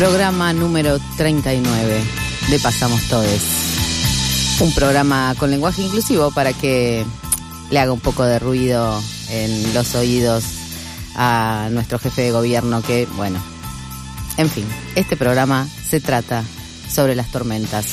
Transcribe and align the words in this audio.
Programa 0.00 0.54
número 0.54 0.98
39 1.18 2.00
de 2.48 2.58
Pasamos 2.60 3.02
Todes. 3.10 3.42
Un 4.58 4.72
programa 4.72 5.34
con 5.38 5.50
lenguaje 5.50 5.82
inclusivo 5.82 6.30
para 6.30 6.54
que 6.54 7.04
le 7.70 7.78
haga 7.78 7.92
un 7.92 8.00
poco 8.00 8.24
de 8.24 8.38
ruido 8.38 8.98
en 9.28 9.74
los 9.74 9.94
oídos 9.94 10.44
a 11.16 11.68
nuestro 11.72 11.98
jefe 11.98 12.22
de 12.22 12.30
gobierno 12.30 12.80
que, 12.80 13.06
bueno, 13.18 13.38
en 14.38 14.48
fin, 14.48 14.64
este 14.94 15.18
programa 15.18 15.68
se 15.86 16.00
trata 16.00 16.44
sobre 16.88 17.14
las 17.14 17.30
tormentas. 17.30 17.84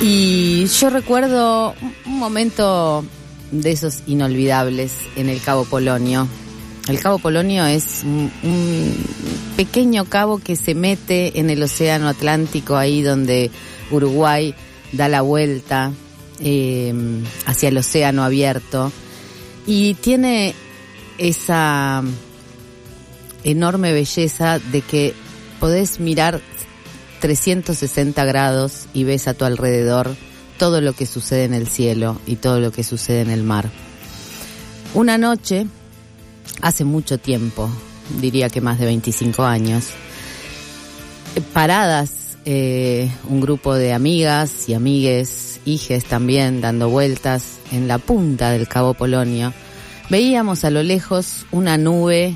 Y 0.00 0.66
yo 0.66 0.90
recuerdo 0.90 1.76
un 2.04 2.18
momento 2.18 3.04
de 3.52 3.70
esos 3.70 4.02
inolvidables 4.08 4.90
en 5.14 5.28
el 5.28 5.40
Cabo 5.40 5.64
Polonio. 5.66 6.26
El 6.88 6.98
Cabo 6.98 7.18
Polonio 7.18 7.64
es 7.66 8.02
un, 8.04 8.30
pequeño 9.56 10.04
cabo 10.06 10.38
que 10.38 10.56
se 10.56 10.74
mete 10.74 11.38
en 11.38 11.48
el 11.50 11.62
Océano 11.62 12.08
Atlántico, 12.08 12.76
ahí 12.76 13.02
donde 13.02 13.50
Uruguay 13.90 14.54
da 14.90 15.08
la 15.08 15.22
vuelta 15.22 15.92
eh, 16.40 16.92
hacia 17.46 17.68
el 17.68 17.78
océano 17.78 18.24
abierto. 18.24 18.90
Y 19.66 19.94
tiene 19.94 20.54
esa 21.18 22.02
enorme 23.44 23.92
belleza 23.92 24.58
de 24.58 24.80
que 24.80 25.14
podés 25.60 26.00
mirar 26.00 26.40
360 27.20 28.24
grados 28.24 28.86
y 28.92 29.04
ves 29.04 29.28
a 29.28 29.34
tu 29.34 29.44
alrededor 29.44 30.16
todo 30.58 30.80
lo 30.80 30.92
que 30.92 31.06
sucede 31.06 31.44
en 31.44 31.54
el 31.54 31.68
cielo 31.68 32.20
y 32.26 32.36
todo 32.36 32.58
lo 32.58 32.72
que 32.72 32.82
sucede 32.82 33.20
en 33.20 33.30
el 33.30 33.44
mar. 33.44 33.70
Una 34.94 35.18
noche, 35.18 35.66
hace 36.60 36.84
mucho 36.84 37.18
tiempo, 37.18 37.70
diría 38.20 38.48
que 38.48 38.60
más 38.60 38.78
de 38.78 38.86
25 38.86 39.44
años, 39.44 39.90
paradas 41.52 42.22
eh, 42.44 43.08
un 43.28 43.40
grupo 43.40 43.74
de 43.74 43.92
amigas 43.92 44.68
y 44.68 44.74
amigues, 44.74 45.60
hijes 45.64 46.04
también, 46.04 46.60
dando 46.60 46.88
vueltas 46.88 47.58
en 47.70 47.86
la 47.86 47.98
punta 47.98 48.50
del 48.50 48.66
Cabo 48.66 48.94
Polonio, 48.94 49.52
veíamos 50.10 50.64
a 50.64 50.70
lo 50.70 50.82
lejos 50.82 51.46
una 51.52 51.78
nube 51.78 52.34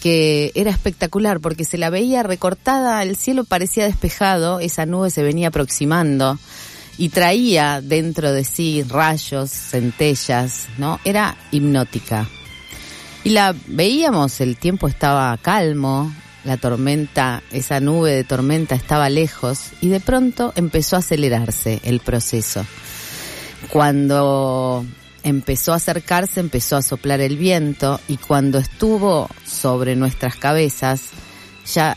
que 0.00 0.52
era 0.54 0.70
espectacular 0.70 1.40
porque 1.40 1.64
se 1.64 1.76
la 1.76 1.90
veía 1.90 2.22
recortada, 2.22 3.02
el 3.02 3.16
cielo 3.16 3.44
parecía 3.44 3.84
despejado, 3.84 4.60
esa 4.60 4.86
nube 4.86 5.10
se 5.10 5.22
venía 5.22 5.48
aproximando 5.48 6.38
y 6.96 7.08
traía 7.08 7.80
dentro 7.80 8.32
de 8.32 8.44
sí 8.44 8.82
rayos, 8.82 9.50
centellas, 9.50 10.66
¿no? 10.78 11.00
Era 11.04 11.36
hipnótica. 11.50 12.28
Y 13.22 13.30
la 13.30 13.54
veíamos, 13.66 14.40
el 14.40 14.56
tiempo 14.56 14.88
estaba 14.88 15.36
calmo, 15.36 16.12
la 16.44 16.56
tormenta, 16.56 17.42
esa 17.50 17.80
nube 17.80 18.12
de 18.12 18.24
tormenta 18.24 18.74
estaba 18.74 19.10
lejos 19.10 19.72
y 19.82 19.88
de 19.88 20.00
pronto 20.00 20.52
empezó 20.56 20.96
a 20.96 21.00
acelerarse 21.00 21.80
el 21.84 22.00
proceso. 22.00 22.64
Cuando 23.70 24.86
empezó 25.22 25.74
a 25.74 25.76
acercarse, 25.76 26.40
empezó 26.40 26.76
a 26.76 26.82
soplar 26.82 27.20
el 27.20 27.36
viento 27.36 28.00
y 28.08 28.16
cuando 28.16 28.58
estuvo 28.58 29.28
sobre 29.44 29.96
nuestras 29.96 30.36
cabezas, 30.36 31.10
ya 31.72 31.96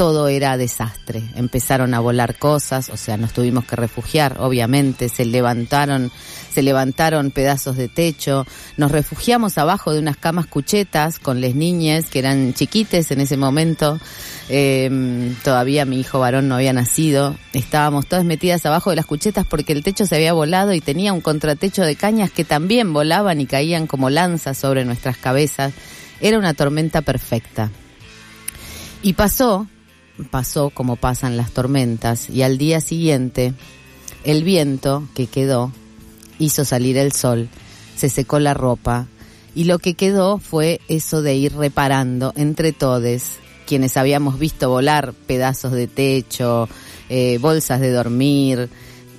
todo 0.00 0.28
era 0.28 0.56
desastre. 0.56 1.22
Empezaron 1.36 1.92
a 1.92 2.00
volar 2.00 2.38
cosas, 2.38 2.88
o 2.88 2.96
sea, 2.96 3.18
nos 3.18 3.34
tuvimos 3.34 3.66
que 3.66 3.76
refugiar, 3.76 4.36
obviamente, 4.38 5.10
se 5.10 5.26
levantaron, 5.26 6.10
se 6.50 6.62
levantaron 6.62 7.30
pedazos 7.30 7.76
de 7.76 7.88
techo, 7.88 8.46
nos 8.78 8.92
refugiamos 8.92 9.58
abajo 9.58 9.92
de 9.92 9.98
unas 9.98 10.16
camas 10.16 10.46
cuchetas 10.46 11.18
con 11.18 11.42
las 11.42 11.54
niñas 11.54 12.08
que 12.08 12.20
eran 12.20 12.54
chiquites 12.54 13.10
en 13.10 13.20
ese 13.20 13.36
momento. 13.36 14.00
Em, 14.48 15.34
todavía 15.44 15.84
mi 15.84 16.00
hijo 16.00 16.18
varón 16.18 16.48
no 16.48 16.54
había 16.54 16.72
nacido. 16.72 17.36
Estábamos 17.52 18.06
todas 18.06 18.24
metidas 18.24 18.64
abajo 18.64 18.88
de 18.88 18.96
las 18.96 19.04
cuchetas 19.04 19.46
porque 19.46 19.74
el 19.74 19.82
techo 19.84 20.06
se 20.06 20.16
había 20.16 20.32
volado 20.32 20.72
y 20.72 20.80
tenía 20.80 21.12
un 21.12 21.20
contratecho 21.20 21.82
de 21.82 21.94
cañas 21.94 22.30
que 22.30 22.44
también 22.44 22.94
volaban 22.94 23.38
y 23.42 23.44
caían 23.44 23.86
como 23.86 24.08
lanzas 24.08 24.56
sobre 24.56 24.86
nuestras 24.86 25.18
cabezas. 25.18 25.74
Era 26.22 26.38
una 26.38 26.54
tormenta 26.54 27.02
perfecta. 27.02 27.70
Y 29.02 29.12
pasó 29.12 29.66
pasó 30.30 30.70
como 30.70 30.96
pasan 30.96 31.36
las 31.36 31.52
tormentas 31.52 32.28
y 32.30 32.42
al 32.42 32.58
día 32.58 32.80
siguiente 32.80 33.54
el 34.24 34.44
viento 34.44 35.08
que 35.14 35.26
quedó 35.26 35.72
hizo 36.38 36.64
salir 36.64 36.96
el 36.96 37.12
sol, 37.12 37.48
se 37.96 38.08
secó 38.08 38.38
la 38.38 38.54
ropa 38.54 39.06
y 39.54 39.64
lo 39.64 39.78
que 39.78 39.94
quedó 39.94 40.38
fue 40.38 40.80
eso 40.88 41.22
de 41.22 41.34
ir 41.34 41.54
reparando 41.54 42.32
entre 42.36 42.72
todos 42.72 43.38
quienes 43.70 43.96
habíamos 43.96 44.38
visto 44.40 44.68
volar 44.68 45.12
pedazos 45.12 45.70
de 45.70 45.86
techo, 45.86 46.68
eh, 47.08 47.38
bolsas 47.38 47.80
de 47.80 47.92
dormir, 47.92 48.68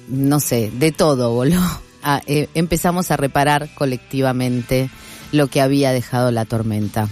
no 0.10 0.42
sé, 0.42 0.72
de 0.74 0.92
todo 0.92 1.32
voló. 1.32 1.62
Ah, 2.04 2.20
eh, 2.26 2.50
empezamos 2.56 3.12
a 3.12 3.16
reparar 3.18 3.70
colectivamente 3.76 4.90
lo 5.32 5.46
que 5.46 5.62
había 5.62 5.92
dejado 5.92 6.32
la 6.32 6.46
tormenta. 6.46 7.08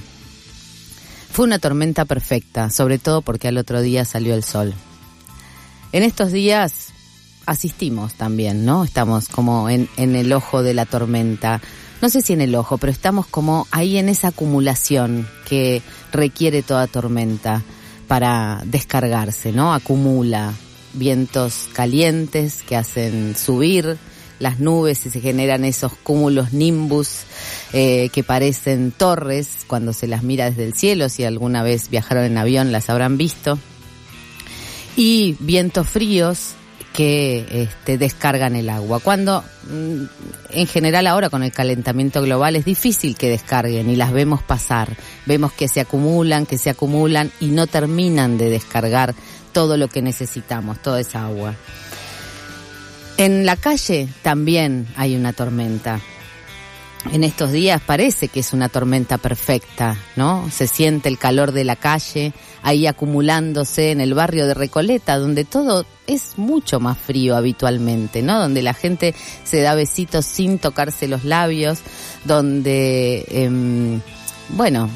Fue 1.31 1.45
una 1.45 1.59
tormenta 1.59 2.05
perfecta, 2.05 2.69
sobre 2.69 2.99
todo 2.99 3.21
porque 3.21 3.47
al 3.47 3.57
otro 3.57 3.81
día 3.81 4.05
salió 4.05 4.33
el 4.33 4.43
sol. 4.43 4.73
En 5.91 6.03
estos 6.03 6.31
días 6.31 6.87
asistimos 7.45 8.13
también, 8.13 8.65
¿no? 8.65 8.83
Estamos 8.83 9.27
como 9.27 9.69
en, 9.69 9.89
en 9.97 10.15
el 10.15 10.31
ojo 10.33 10.61
de 10.63 10.73
la 10.73 10.85
tormenta. 10.85 11.61
No 12.01 12.09
sé 12.09 12.21
si 12.21 12.33
en 12.33 12.41
el 12.41 12.55
ojo, 12.55 12.77
pero 12.77 12.91
estamos 12.91 13.25
como 13.27 13.67
ahí 13.71 13.97
en 13.97 14.09
esa 14.09 14.29
acumulación 14.29 15.27
que 15.47 15.81
requiere 16.11 16.61
toda 16.61 16.87
tormenta 16.87 17.63
para 18.07 18.61
descargarse, 18.65 19.51
¿no? 19.51 19.73
Acumula 19.73 20.53
vientos 20.93 21.67
calientes 21.73 22.63
que 22.63 22.75
hacen 22.75 23.35
subir 23.35 23.97
las 24.39 24.59
nubes 24.59 25.05
y 25.05 25.09
se 25.09 25.21
generan 25.21 25.65
esos 25.65 25.93
cúmulos 25.93 26.53
nimbus 26.53 27.21
eh, 27.73 28.09
que 28.13 28.23
parecen 28.23 28.91
torres 28.91 29.49
cuando 29.67 29.93
se 29.93 30.07
las 30.07 30.23
mira 30.23 30.49
desde 30.49 30.63
el 30.63 30.73
cielo, 30.73 31.09
si 31.09 31.23
alguna 31.23 31.63
vez 31.63 31.89
viajaron 31.89 32.23
en 32.23 32.37
avión 32.37 32.71
las 32.71 32.89
habrán 32.89 33.17
visto, 33.17 33.59
y 34.95 35.35
vientos 35.39 35.87
fríos 35.87 36.55
que 36.93 37.45
este, 37.49 37.97
descargan 37.97 38.55
el 38.55 38.69
agua. 38.69 38.99
Cuando 38.99 39.43
mm, 39.69 40.03
en 40.49 40.67
general 40.67 41.07
ahora 41.07 41.29
con 41.29 41.43
el 41.43 41.51
calentamiento 41.51 42.21
global 42.21 42.55
es 42.55 42.65
difícil 42.65 43.15
que 43.15 43.29
descarguen 43.29 43.89
y 43.89 43.95
las 43.95 44.11
vemos 44.11 44.43
pasar, 44.43 44.97
vemos 45.25 45.53
que 45.53 45.67
se 45.67 45.79
acumulan, 45.79 46.45
que 46.45 46.57
se 46.57 46.69
acumulan 46.69 47.31
y 47.39 47.47
no 47.47 47.67
terminan 47.67 48.37
de 48.37 48.49
descargar 48.49 49.13
todo 49.53 49.77
lo 49.77 49.87
que 49.87 50.01
necesitamos, 50.01 50.81
toda 50.81 50.99
esa 50.99 51.25
agua. 51.25 51.55
En 53.19 53.45
la 53.45 53.57
calle 53.57 54.07
también 54.21 54.87
hay 54.95 55.13
una 55.13 55.33
tormenta. 55.33 55.99
En 57.11 57.25
estos 57.25 57.51
días 57.51 57.81
parece 57.85 58.29
que 58.29 58.39
es 58.39 58.53
una 58.53 58.69
tormenta 58.69 59.17
perfecta, 59.17 59.97
¿no? 60.15 60.49
Se 60.49 60.67
siente 60.67 61.09
el 61.09 61.17
calor 61.17 61.51
de 61.51 61.65
la 61.65 61.75
calle 61.75 62.31
ahí 62.63 62.87
acumulándose 62.87 63.91
en 63.91 63.99
el 63.99 64.13
barrio 64.13 64.47
de 64.47 64.53
Recoleta, 64.53 65.17
donde 65.17 65.43
todo 65.43 65.85
es 66.07 66.37
mucho 66.37 66.79
más 66.79 66.97
frío 66.97 67.35
habitualmente, 67.35 68.21
¿no? 68.21 68.39
Donde 68.39 68.61
la 68.61 68.73
gente 68.73 69.13
se 69.43 69.59
da 69.59 69.75
besitos 69.75 70.25
sin 70.25 70.57
tocarse 70.57 71.09
los 71.09 71.25
labios, 71.25 71.79
donde, 72.23 73.25
eh, 73.27 73.99
bueno, 74.49 74.89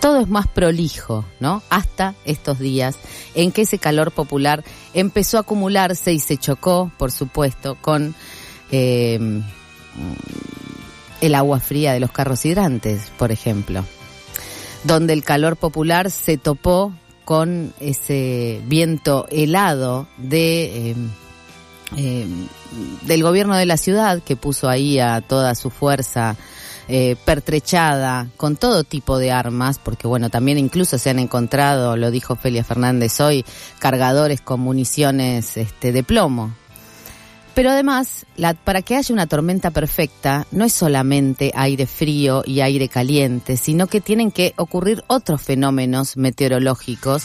todo 0.00 0.20
es 0.20 0.28
más 0.28 0.46
prolijo, 0.46 1.24
¿no? 1.40 1.62
Hasta 1.70 2.14
estos 2.24 2.58
días 2.58 2.96
en 3.34 3.52
que 3.52 3.62
ese 3.62 3.78
calor 3.78 4.12
popular 4.12 4.64
empezó 4.94 5.38
a 5.38 5.40
acumularse 5.40 6.12
y 6.12 6.20
se 6.20 6.36
chocó, 6.36 6.90
por 6.96 7.10
supuesto, 7.10 7.76
con 7.80 8.14
em, 8.70 9.42
el 11.20 11.34
agua 11.34 11.60
fría 11.60 11.92
de 11.92 12.00
los 12.00 12.12
carros 12.12 12.44
hidrantes, 12.44 13.10
por 13.18 13.32
ejemplo, 13.32 13.84
donde 14.84 15.12
el 15.12 15.24
calor 15.24 15.56
popular 15.56 16.10
se 16.10 16.38
topó 16.38 16.92
con 17.24 17.72
ese 17.80 18.60
viento 18.66 19.26
helado 19.30 20.08
de 20.16 20.90
em, 20.90 21.10
em, 21.96 22.48
del 23.02 23.22
gobierno 23.22 23.56
de 23.56 23.66
la 23.66 23.76
ciudad 23.76 24.22
que 24.22 24.36
puso 24.36 24.68
ahí 24.68 24.98
a 24.98 25.20
toda 25.20 25.54
su 25.54 25.70
fuerza 25.70 26.36
eh, 26.92 27.14
pertrechada 27.24 28.26
con 28.36 28.56
todo 28.56 28.82
tipo 28.82 29.18
de 29.18 29.30
armas, 29.30 29.78
porque 29.78 30.08
bueno, 30.08 30.28
también 30.28 30.58
incluso 30.58 30.98
se 30.98 31.08
han 31.08 31.20
encontrado, 31.20 31.96
lo 31.96 32.10
dijo 32.10 32.34
Felia 32.34 32.64
Fernández 32.64 33.20
hoy, 33.20 33.44
cargadores 33.78 34.40
con 34.40 34.58
municiones 34.58 35.56
este, 35.56 35.92
de 35.92 36.02
plomo. 36.02 36.52
Pero 37.54 37.70
además, 37.70 38.26
para 38.64 38.82
que 38.82 38.96
haya 38.96 39.12
una 39.12 39.28
tormenta 39.28 39.70
perfecta, 39.70 40.48
no 40.50 40.64
es 40.64 40.72
solamente 40.72 41.52
aire 41.54 41.86
frío 41.86 42.42
y 42.44 42.60
aire 42.60 42.88
caliente, 42.88 43.56
sino 43.56 43.86
que 43.86 44.00
tienen 44.00 44.32
que 44.32 44.54
ocurrir 44.56 45.04
otros 45.06 45.42
fenómenos 45.42 46.16
meteorológicos 46.16 47.24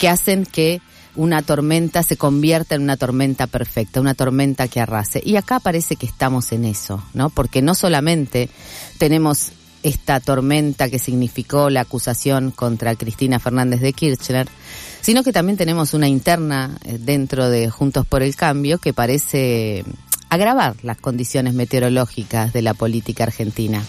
que 0.00 0.08
hacen 0.08 0.44
que 0.44 0.80
una 1.16 1.42
tormenta 1.42 2.02
se 2.02 2.16
convierta 2.16 2.74
en 2.74 2.82
una 2.82 2.96
tormenta 2.96 3.46
perfecta, 3.46 4.00
una 4.00 4.14
tormenta 4.14 4.68
que 4.68 4.80
arrase. 4.80 5.22
Y 5.24 5.36
acá 5.36 5.60
parece 5.60 5.96
que 5.96 6.06
estamos 6.06 6.52
en 6.52 6.64
eso, 6.64 7.02
¿no? 7.14 7.30
Porque 7.30 7.62
no 7.62 7.74
solamente 7.74 8.48
tenemos 8.98 9.52
esta 9.82 10.18
tormenta 10.18 10.88
que 10.88 10.98
significó 10.98 11.68
la 11.70 11.82
acusación 11.82 12.50
contra 12.50 12.96
Cristina 12.96 13.38
Fernández 13.38 13.80
de 13.80 13.92
Kirchner, 13.92 14.48
sino 15.02 15.22
que 15.22 15.32
también 15.32 15.58
tenemos 15.58 15.92
una 15.92 16.08
interna 16.08 16.78
eh, 16.84 16.96
dentro 16.98 17.50
de 17.50 17.68
Juntos 17.68 18.06
por 18.06 18.22
el 18.22 18.34
Cambio 18.34 18.78
que 18.78 18.94
parece 18.94 19.84
agravar 20.30 20.74
las 20.82 20.96
condiciones 20.96 21.52
meteorológicas 21.52 22.52
de 22.52 22.62
la 22.62 22.72
política 22.72 23.24
argentina. 23.24 23.84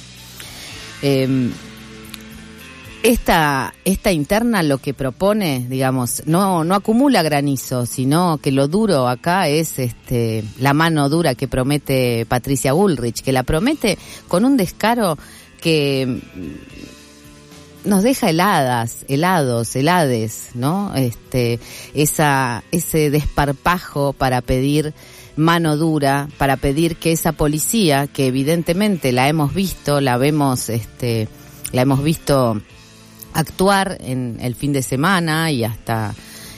Em, 1.02 1.52
esta, 3.06 3.74
interna 4.12 4.64
lo 4.64 4.80
que 4.80 4.96
propone, 4.96 5.68
digamos, 5.70 6.24
no, 6.26 6.62
acumula 6.74 7.22
granizo, 7.22 7.86
sino 7.86 8.40
que 8.42 8.52
lo 8.52 8.68
duro 8.68 9.08
acá 9.08 9.48
es 9.48 9.78
este, 9.78 10.44
la 10.60 10.74
mano 10.74 11.08
dura 11.08 11.36
que 11.36 11.48
promete 11.48 12.26
Patricia 12.26 12.74
Bullrich, 12.74 13.22
que 13.22 13.32
la 13.32 13.44
promete 13.44 14.00
con 14.28 14.44
un 14.44 14.58
descaro 14.58 15.20
que 15.62 16.20
nos 17.84 18.02
deja 18.02 18.32
heladas, 18.32 19.06
helados, 19.08 19.76
helades, 19.76 20.50
¿no? 20.56 20.96
Este, 20.96 21.60
esa, 21.94 22.64
ese 22.72 23.12
desparpajo 23.12 24.14
para 24.14 24.42
pedir 24.42 24.96
mano 25.36 25.78
dura, 25.78 26.28
para 26.40 26.58
pedir 26.58 26.96
que 26.96 27.12
esa 27.12 27.34
policía, 27.34 28.08
que 28.08 28.26
evidentemente 28.26 29.12
la 29.12 29.30
hemos 29.30 29.54
visto, 29.54 30.02
la 30.02 30.18
vemos, 30.18 30.70
este, 30.70 31.28
la 31.72 31.84
hemos 31.84 32.02
visto 32.02 32.62
actuar 33.36 33.98
en 34.00 34.38
el 34.42 34.56
fin 34.56 34.74
de 34.74 34.82
semana 34.82 35.52
y 35.52 35.64
hasta 35.64 36.16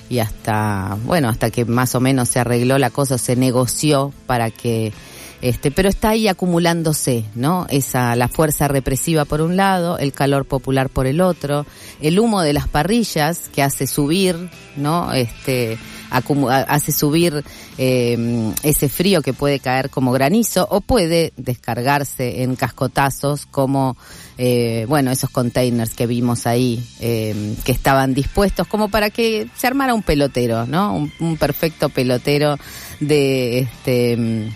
y 0.10 0.20
hasta 0.20 0.98
bueno 1.06 1.28
hasta 1.28 1.50
que 1.50 1.66
más 1.66 1.96
o 1.96 2.00
menos 2.00 2.30
se 2.30 2.40
arregló 2.40 2.78
la 2.78 2.92
cosa 2.92 3.18
se 3.18 3.36
negoció 3.36 4.14
para 4.26 4.52
que 4.52 4.94
este 5.42 5.72
pero 5.72 5.90
está 5.90 6.10
ahí 6.10 6.28
acumulándose 6.28 7.26
no 7.36 7.66
esa 7.70 8.16
la 8.16 8.28
fuerza 8.28 8.68
represiva 8.68 9.26
por 9.26 9.42
un 9.42 9.58
lado 9.58 9.98
el 9.98 10.14
calor 10.14 10.46
popular 10.46 10.90
por 10.90 11.08
el 11.08 11.20
otro 11.20 11.66
el 12.00 12.20
humo 12.20 12.42
de 12.42 12.54
las 12.54 12.68
parrillas 12.68 13.50
que 13.54 13.64
hace 13.64 13.88
subir 13.88 14.50
no 14.76 15.12
este 15.14 15.78
hace 16.10 16.92
subir 16.94 17.44
eh, 17.78 18.54
ese 18.64 18.88
frío 18.88 19.22
que 19.22 19.34
puede 19.34 19.60
caer 19.60 19.90
como 19.90 20.14
granizo 20.14 20.66
o 20.72 20.80
puede 20.80 21.34
descargarse 21.36 22.44
en 22.44 22.56
cascotazos 22.56 23.46
como 23.46 23.98
eh, 24.38 24.86
bueno 24.88 25.12
esos 25.12 25.30
containers 25.30 25.94
que 25.94 26.08
vimos 26.08 26.48
ahí 26.48 26.84
eh, 27.00 27.56
que 27.64 27.72
estaban 27.72 28.14
dispuestos 28.14 28.68
como 28.68 28.90
para 28.90 29.10
que 29.10 29.48
se 29.56 29.68
armara 29.68 29.94
un 29.94 30.04
pelotero 30.04 30.66
no 30.66 31.10
un, 31.20 31.38
perfecto 31.38 31.90
pelotero 31.90 32.58
de 33.00 33.60
este 33.60 34.50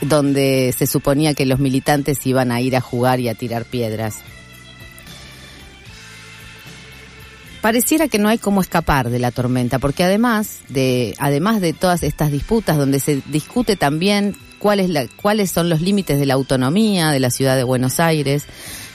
donde 0.00 0.74
se 0.76 0.86
suponía 0.86 1.34
que 1.34 1.46
los 1.46 1.58
militantes 1.58 2.26
iban 2.26 2.52
a 2.52 2.60
ir 2.60 2.76
a 2.76 2.80
jugar 2.80 3.20
y 3.20 3.28
a 3.28 3.34
tirar 3.34 3.64
piedras. 3.64 4.16
Pareciera 7.60 8.08
que 8.08 8.18
no 8.18 8.28
hay 8.28 8.38
cómo 8.38 8.60
escapar 8.60 9.08
de 9.08 9.20
la 9.20 9.30
tormenta, 9.30 9.78
porque 9.78 10.02
además 10.02 10.58
de, 10.68 11.14
además 11.18 11.60
de 11.60 11.72
todas 11.72 12.02
estas 12.02 12.32
disputas 12.32 12.76
donde 12.76 12.98
se 12.98 13.22
discute 13.26 13.76
también 13.76 14.34
cuál 14.58 14.92
la, 14.92 15.06
cuáles 15.20 15.52
son 15.52 15.68
los 15.68 15.80
límites 15.80 16.18
de 16.18 16.26
la 16.26 16.34
autonomía 16.34 17.12
de 17.12 17.20
la 17.20 17.30
ciudad 17.30 17.56
de 17.56 17.62
Buenos 17.62 18.00
Aires, 18.00 18.46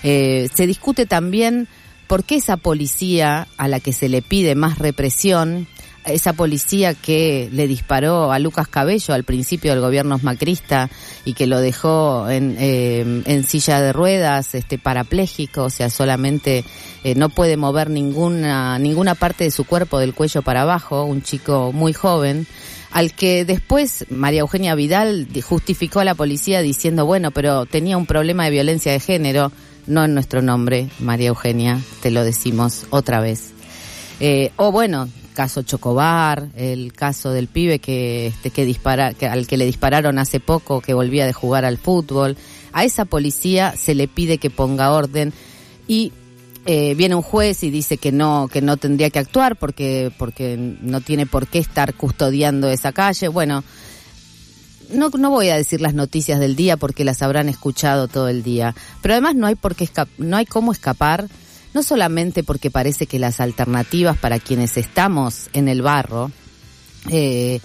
eh, 0.09 0.49
se 0.53 0.67
discute 0.67 1.05
también 1.05 1.67
por 2.07 2.23
qué 2.23 2.35
esa 2.35 2.55
policía 2.55 3.47
a 3.57 3.67
la 3.67 3.79
que 3.79 3.91
se 3.91 4.07
le 4.07 4.21
pide 4.21 4.55
más 4.55 4.79
represión 4.79 5.67
esa 6.05 6.31
policía 6.31 6.93
que 6.93 7.49
le 7.51 7.67
disparó 7.67 8.31
a 8.31 8.39
Lucas 8.39 8.69
Cabello 8.69 9.13
al 9.13 9.25
principio 9.25 9.71
del 9.71 9.81
gobierno 9.81 10.17
macrista 10.23 10.89
y 11.25 11.33
que 11.33 11.47
lo 11.47 11.59
dejó 11.59 12.29
en, 12.29 12.55
eh, 12.59 13.23
en 13.25 13.43
silla 13.43 13.81
de 13.81 13.91
ruedas, 13.91 14.55
este 14.55 14.77
parapléjico, 14.77 15.63
o 15.63 15.69
sea, 15.69 15.89
solamente 15.89 16.63
eh, 17.03 17.15
no 17.15 17.27
puede 17.27 17.57
mover 17.57 17.89
ninguna, 17.89 18.79
ninguna 18.79 19.15
parte 19.15 19.43
de 19.43 19.51
su 19.51 19.65
cuerpo 19.65 19.99
del 19.99 20.13
cuello 20.13 20.41
para 20.41 20.61
abajo, 20.61 21.03
un 21.03 21.21
chico 21.21 21.71
muy 21.73 21.91
joven 21.93 22.47
al 22.91 23.13
que 23.13 23.43
después 23.43 24.05
María 24.09 24.41
Eugenia 24.41 24.73
Vidal 24.73 25.27
justificó 25.43 25.99
a 25.99 26.05
la 26.05 26.15
policía 26.15 26.61
diciendo, 26.61 27.05
bueno, 27.05 27.31
pero 27.31 27.65
tenía 27.65 27.97
un 27.97 28.05
problema 28.05 28.45
de 28.45 28.51
violencia 28.51 28.91
de 28.93 28.99
género, 28.99 29.51
no 29.87 30.05
en 30.05 30.13
nuestro 30.13 30.41
nombre, 30.41 30.89
María 30.99 31.29
Eugenia, 31.29 31.81
te 32.01 32.11
lo 32.11 32.23
decimos 32.23 32.85
otra 32.89 33.19
vez. 33.19 33.51
Eh, 34.19 34.51
o 34.57 34.71
bueno, 34.71 35.09
caso 35.33 35.61
Chocobar, 35.61 36.49
el 36.55 36.93
caso 36.93 37.31
del 37.31 37.47
pibe 37.47 37.79
que, 37.79 38.27
este, 38.27 38.49
que 38.49 38.65
dispara, 38.65 39.13
al 39.29 39.47
que 39.47 39.57
le 39.57 39.65
dispararon 39.65 40.19
hace 40.19 40.39
poco, 40.39 40.81
que 40.81 40.93
volvía 40.93 41.25
de 41.25 41.33
jugar 41.33 41.63
al 41.63 41.77
fútbol. 41.77 42.35
A 42.73 42.83
esa 42.83 43.05
policía 43.05 43.75
se 43.77 43.95
le 43.95 44.07
pide 44.07 44.39
que 44.39 44.49
ponga 44.49 44.91
orden 44.91 45.33
y 45.87 46.11
eh, 46.65 46.95
viene 46.95 47.15
un 47.15 47.21
juez 47.21 47.63
y 47.63 47.69
dice 47.69 47.97
que 47.97 48.11
no 48.11 48.49
que 48.51 48.61
no 48.61 48.75
tendría 48.75 49.09
que 49.09 49.19
actuar 49.19 49.55
porque 49.55 50.11
porque 50.17 50.57
no 50.57 50.99
tiene 50.99 51.25
por 51.25 51.47
qué 51.47 51.59
estar 51.59 51.93
custodiando 51.93 52.69
esa 52.69 52.91
calle. 52.91 53.29
Bueno, 53.29 53.63
no, 54.91 55.09
no 55.09 55.29
voy 55.29 55.49
a 55.49 55.55
decir 55.55 55.81
las 55.81 55.93
noticias 55.93 56.39
del 56.39 56.55
día 56.55 56.77
porque 56.77 57.03
las 57.03 57.21
habrán 57.21 57.49
escuchado 57.49 58.07
todo 58.07 58.27
el 58.27 58.43
día, 58.43 58.75
pero 59.01 59.13
además 59.13 59.35
no 59.35 59.47
hay 59.47 59.55
por 59.55 59.75
no 60.17 60.37
hay 60.37 60.45
cómo 60.45 60.71
escapar 60.71 61.27
no 61.73 61.83
solamente 61.83 62.43
porque 62.43 62.71
parece 62.71 63.05
que 63.05 63.19
las 63.19 63.39
alternativas 63.39 64.17
para 64.17 64.39
quienes 64.39 64.77
estamos 64.77 65.49
en 65.53 65.67
el 65.67 65.83
barro 65.83 66.31
eh, 67.09 67.59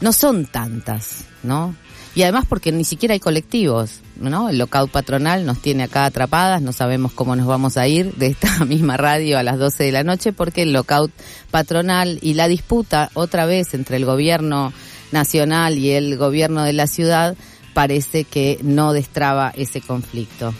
no 0.00 0.12
son 0.12 0.46
tantas, 0.46 1.24
¿no? 1.42 1.74
Y 2.14 2.22
además 2.22 2.46
porque 2.48 2.72
ni 2.72 2.84
siquiera 2.84 3.14
hay 3.14 3.20
colectivos, 3.20 4.00
¿no? 4.16 4.48
El 4.48 4.58
lockout 4.58 4.90
patronal 4.90 5.44
nos 5.44 5.60
tiene 5.60 5.84
acá 5.84 6.04
atrapadas, 6.04 6.62
no 6.62 6.72
sabemos 6.72 7.12
cómo 7.12 7.36
nos 7.36 7.46
vamos 7.46 7.76
a 7.76 7.86
ir 7.86 8.14
de 8.14 8.28
esta 8.28 8.64
misma 8.64 8.96
radio 8.96 9.38
a 9.38 9.42
las 9.42 9.58
12 9.58 9.84
de 9.84 9.92
la 9.92 10.04
noche 10.04 10.32
porque 10.32 10.62
el 10.62 10.72
lockout 10.72 11.10
patronal 11.50 12.18
y 12.22 12.34
la 12.34 12.48
disputa 12.48 13.10
otra 13.14 13.44
vez 13.46 13.74
entre 13.74 13.96
el 13.96 14.04
gobierno 14.04 14.72
nacional 15.12 15.78
y 15.78 15.90
el 15.90 16.16
gobierno 16.16 16.64
de 16.64 16.72
la 16.72 16.86
ciudad 16.86 17.36
parece 17.74 18.24
que 18.24 18.58
no 18.62 18.92
destraba 18.92 19.52
ese 19.56 19.80
conflicto. 19.80 20.52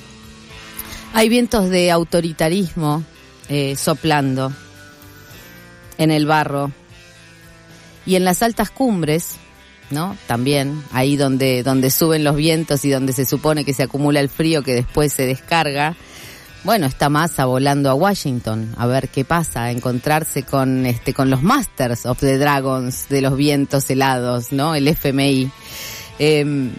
Hay 1.14 1.28
vientos 1.28 1.70
de 1.70 1.90
autoritarismo 1.90 3.02
eh, 3.48 3.76
soplando 3.76 4.52
en 5.96 6.10
el 6.10 6.26
barro 6.26 6.70
y 8.06 8.14
en 8.14 8.24
las 8.24 8.42
altas 8.42 8.70
cumbres, 8.70 9.36
¿no? 9.90 10.16
También 10.26 10.82
ahí 10.92 11.16
donde 11.16 11.62
donde 11.62 11.90
suben 11.90 12.24
los 12.24 12.36
vientos 12.36 12.84
y 12.84 12.90
donde 12.90 13.12
se 13.12 13.24
supone 13.24 13.64
que 13.64 13.74
se 13.74 13.82
acumula 13.82 14.20
el 14.20 14.28
frío 14.28 14.62
que 14.62 14.74
después 14.74 15.12
se 15.12 15.26
descarga. 15.26 15.96
Bueno, 16.64 16.86
está 16.86 17.08
Massa 17.08 17.44
volando 17.44 17.88
a 17.88 17.94
Washington 17.94 18.74
a 18.76 18.86
ver 18.86 19.08
qué 19.08 19.24
pasa, 19.24 19.64
a 19.64 19.70
encontrarse 19.70 20.42
con 20.42 20.86
este 20.86 21.14
con 21.14 21.30
los 21.30 21.42
Masters 21.42 22.04
of 22.04 22.18
the 22.18 22.36
Dragons 22.36 23.08
de 23.08 23.22
los 23.22 23.36
vientos 23.36 23.88
helados, 23.90 24.52
¿no? 24.52 24.74
El 24.74 24.88
FMI. 24.88 25.50
Eh, 26.18 26.70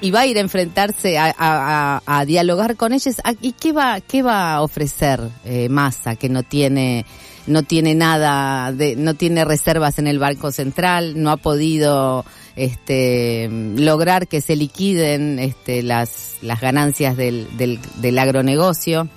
y 0.00 0.10
va 0.10 0.20
a 0.20 0.26
ir 0.26 0.36
a 0.36 0.40
enfrentarse 0.40 1.16
a, 1.18 2.24
dialogar 2.26 2.76
con 2.76 2.92
ellos. 2.92 3.16
Ah, 3.24 3.34
¿Y 3.40 3.52
qué 3.52 3.72
va, 3.72 4.00
qué 4.00 4.22
va 4.22 4.54
a 4.54 4.62
ofrecer 4.62 5.20
eh, 5.44 5.68
Massa 5.68 6.16
que 6.16 6.28
no 6.28 6.42
tiene, 6.42 7.06
no 7.46 7.62
tiene 7.62 7.94
nada, 7.94 8.72
de, 8.72 8.96
no 8.96 9.14
tiene 9.14 9.44
reservas 9.44 9.98
en 9.98 10.06
el 10.06 10.18
Banco 10.18 10.52
Central, 10.52 11.20
no 11.22 11.30
ha 11.30 11.36
podido 11.36 12.24
este, 12.56 13.48
lograr 13.50 14.26
que 14.26 14.40
se 14.40 14.56
liquiden 14.56 15.38
este, 15.38 15.82
las, 15.82 16.36
las 16.42 16.60
ganancias 16.60 17.16
del, 17.16 17.46
del, 17.56 17.78
del 18.00 18.18
agronegocio? 18.18 19.08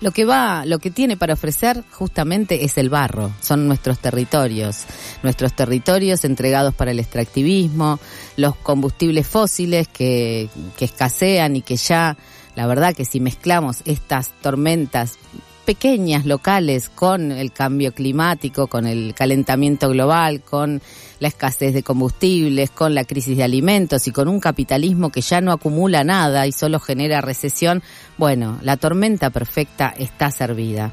lo 0.00 0.12
que 0.12 0.24
va, 0.24 0.64
lo 0.64 0.78
que 0.78 0.90
tiene 0.90 1.16
para 1.16 1.34
ofrecer 1.34 1.84
justamente 1.90 2.64
es 2.64 2.78
el 2.78 2.88
barro, 2.88 3.30
son 3.40 3.68
nuestros 3.68 3.98
territorios, 3.98 4.84
nuestros 5.22 5.54
territorios 5.54 6.24
entregados 6.24 6.74
para 6.74 6.90
el 6.90 6.98
extractivismo, 6.98 8.00
los 8.36 8.56
combustibles 8.56 9.26
fósiles 9.26 9.88
que, 9.88 10.48
que 10.78 10.86
escasean 10.86 11.56
y 11.56 11.62
que 11.62 11.76
ya, 11.76 12.16
la 12.56 12.66
verdad 12.66 12.94
que 12.94 13.04
si 13.04 13.20
mezclamos 13.20 13.82
estas 13.84 14.30
tormentas 14.40 15.18
pequeñas 15.66 16.24
locales 16.24 16.88
con 16.88 17.30
el 17.30 17.52
cambio 17.52 17.92
climático, 17.92 18.66
con 18.66 18.86
el 18.86 19.14
calentamiento 19.14 19.90
global, 19.90 20.40
con 20.40 20.80
la 21.20 21.28
escasez 21.28 21.72
de 21.72 21.82
combustibles, 21.82 22.70
con 22.70 22.94
la 22.94 23.04
crisis 23.04 23.36
de 23.36 23.44
alimentos 23.44 24.08
y 24.08 24.10
con 24.10 24.26
un 24.26 24.40
capitalismo 24.40 25.10
que 25.10 25.20
ya 25.20 25.40
no 25.40 25.52
acumula 25.52 26.02
nada 26.02 26.46
y 26.46 26.52
solo 26.52 26.80
genera 26.80 27.20
recesión, 27.20 27.82
bueno, 28.18 28.58
la 28.62 28.76
tormenta 28.76 29.30
perfecta 29.30 29.94
está 29.96 30.30
servida. 30.30 30.92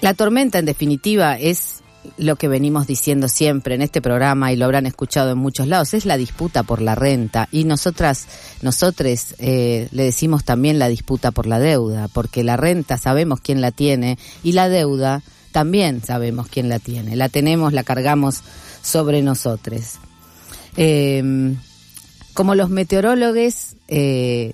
La 0.00 0.14
tormenta, 0.14 0.58
en 0.58 0.66
definitiva, 0.66 1.38
es 1.38 1.82
lo 2.18 2.36
que 2.36 2.48
venimos 2.48 2.86
diciendo 2.86 3.28
siempre 3.28 3.74
en 3.74 3.82
este 3.82 4.02
programa 4.02 4.52
y 4.52 4.56
lo 4.56 4.64
habrán 4.64 4.86
escuchado 4.86 5.32
en 5.32 5.38
muchos 5.38 5.66
lados, 5.66 5.94
es 5.94 6.04
la 6.04 6.16
disputa 6.16 6.62
por 6.62 6.82
la 6.82 6.94
renta 6.94 7.48
y 7.50 7.64
nosotras, 7.64 8.26
nosotros 8.62 9.34
eh, 9.38 9.88
le 9.90 10.02
decimos 10.04 10.44
también 10.44 10.78
la 10.78 10.88
disputa 10.88 11.30
por 11.30 11.46
la 11.46 11.58
deuda, 11.58 12.08
porque 12.08 12.44
la 12.44 12.56
renta 12.56 12.98
sabemos 12.98 13.40
quién 13.40 13.60
la 13.60 13.70
tiene 13.70 14.18
y 14.42 14.52
la 14.52 14.68
deuda 14.68 15.22
también 15.54 16.02
sabemos 16.04 16.48
quién 16.48 16.68
la 16.68 16.80
tiene, 16.80 17.14
la 17.14 17.28
tenemos, 17.28 17.72
la 17.72 17.84
cargamos 17.84 18.40
sobre 18.82 19.22
nosotros. 19.22 20.00
Em, 20.76 21.56
como 22.32 22.56
los 22.56 22.70
meteorólogos 22.70 23.76
eh, 23.86 24.50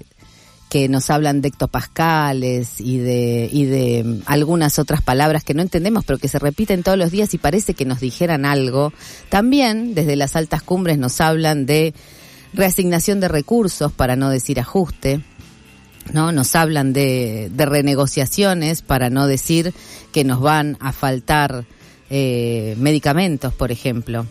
que 0.69 0.90
nos 0.90 1.09
hablan 1.09 1.40
de 1.40 1.49
hectopascales 1.49 2.83
y 2.83 2.99
de, 2.99 3.49
y 3.50 3.64
de 3.64 4.04
mm, 4.04 4.23
algunas 4.26 4.78
otras 4.78 5.00
palabras 5.00 5.42
que 5.42 5.54
no 5.54 5.62
entendemos, 5.62 6.04
pero 6.04 6.19
que 6.19 6.28
se 6.28 6.38
repiten 6.38 6.83
todos 6.83 6.99
los 6.99 7.11
días 7.11 7.33
y 7.33 7.38
parece 7.38 7.73
que 7.73 7.87
nos 7.87 8.00
dijeran 8.00 8.45
algo. 8.45 8.92
También 9.30 9.95
desde 9.95 10.16
las 10.16 10.37
altas 10.37 10.62
cumbres 10.62 10.99
nos 10.99 11.19
hablan 11.23 11.64
de 11.64 11.95
reasignación 12.52 13.21
de 13.21 13.28
recursos, 13.28 13.90
para 13.90 14.16
no 14.16 14.28
decir 14.28 14.61
ajuste. 14.61 15.23
¿No? 16.12 16.33
Nos 16.33 16.55
hablan 16.57 16.93
de, 16.93 17.50
de 17.52 17.67
renegociaciones 17.67 18.83
para 18.83 19.11
no 19.11 19.26
decir 19.26 19.73
que 20.12 20.25
nos 20.25 20.40
van 20.40 20.76
a 20.81 20.93
faltar 20.93 21.64
eh, 22.11 22.75
medicamentos, 22.79 23.55
por 23.55 23.71
ejemplo. 23.71 24.26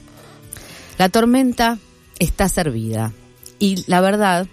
La 0.97 1.07
tormenta 1.09 1.77
está 2.19 2.49
servida 2.49 3.13
y 3.57 3.83
la 3.87 4.01
verdad 4.01 4.47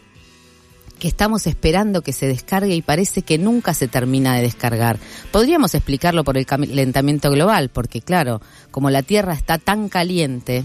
que 1.00 1.09
estamos 1.09 1.47
esperando 1.47 2.02
que 2.02 2.12
se 2.12 2.26
descargue 2.26 2.75
y 2.75 2.83
parece 2.83 3.23
que 3.23 3.37
nunca 3.37 3.75
se 3.75 3.88
termina 3.88 4.37
de 4.37 4.42
descargar. 4.42 4.99
Podríamos 5.33 5.75
explicarlo 5.75 6.25
por 6.25 6.38
el 6.38 6.47
calentamiento 6.47 7.30
global, 7.30 7.68
porque 7.68 8.00
claro, 8.00 8.40
como 8.71 8.90
la 8.90 9.02
Tierra 9.02 9.35
está 9.35 9.59
tan 9.59 9.88
caliente, 9.88 10.64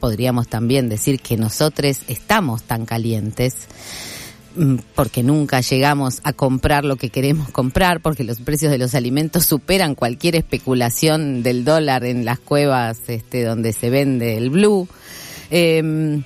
podríamos 0.00 0.48
también 0.48 0.88
decir 0.88 1.20
que 1.20 1.36
nosotros 1.36 2.02
estamos 2.06 2.62
tan 2.62 2.86
calientes 2.86 3.66
porque 4.94 5.22
nunca 5.22 5.60
llegamos 5.60 6.20
a 6.24 6.32
comprar 6.32 6.84
lo 6.84 6.96
que 6.96 7.10
queremos 7.10 7.50
comprar, 7.50 8.00
porque 8.00 8.24
los 8.24 8.40
precios 8.40 8.70
de 8.70 8.78
los 8.78 8.94
alimentos 8.94 9.46
superan 9.46 9.94
cualquier 9.94 10.36
especulación 10.36 11.42
del 11.42 11.64
dólar 11.64 12.04
en 12.04 12.24
las 12.24 12.38
cuevas 12.38 12.98
este, 13.08 13.44
donde 13.44 13.72
se 13.72 13.90
vende 13.90 14.36
el 14.36 14.50
blue. 14.50 14.88
Em, 15.50 16.22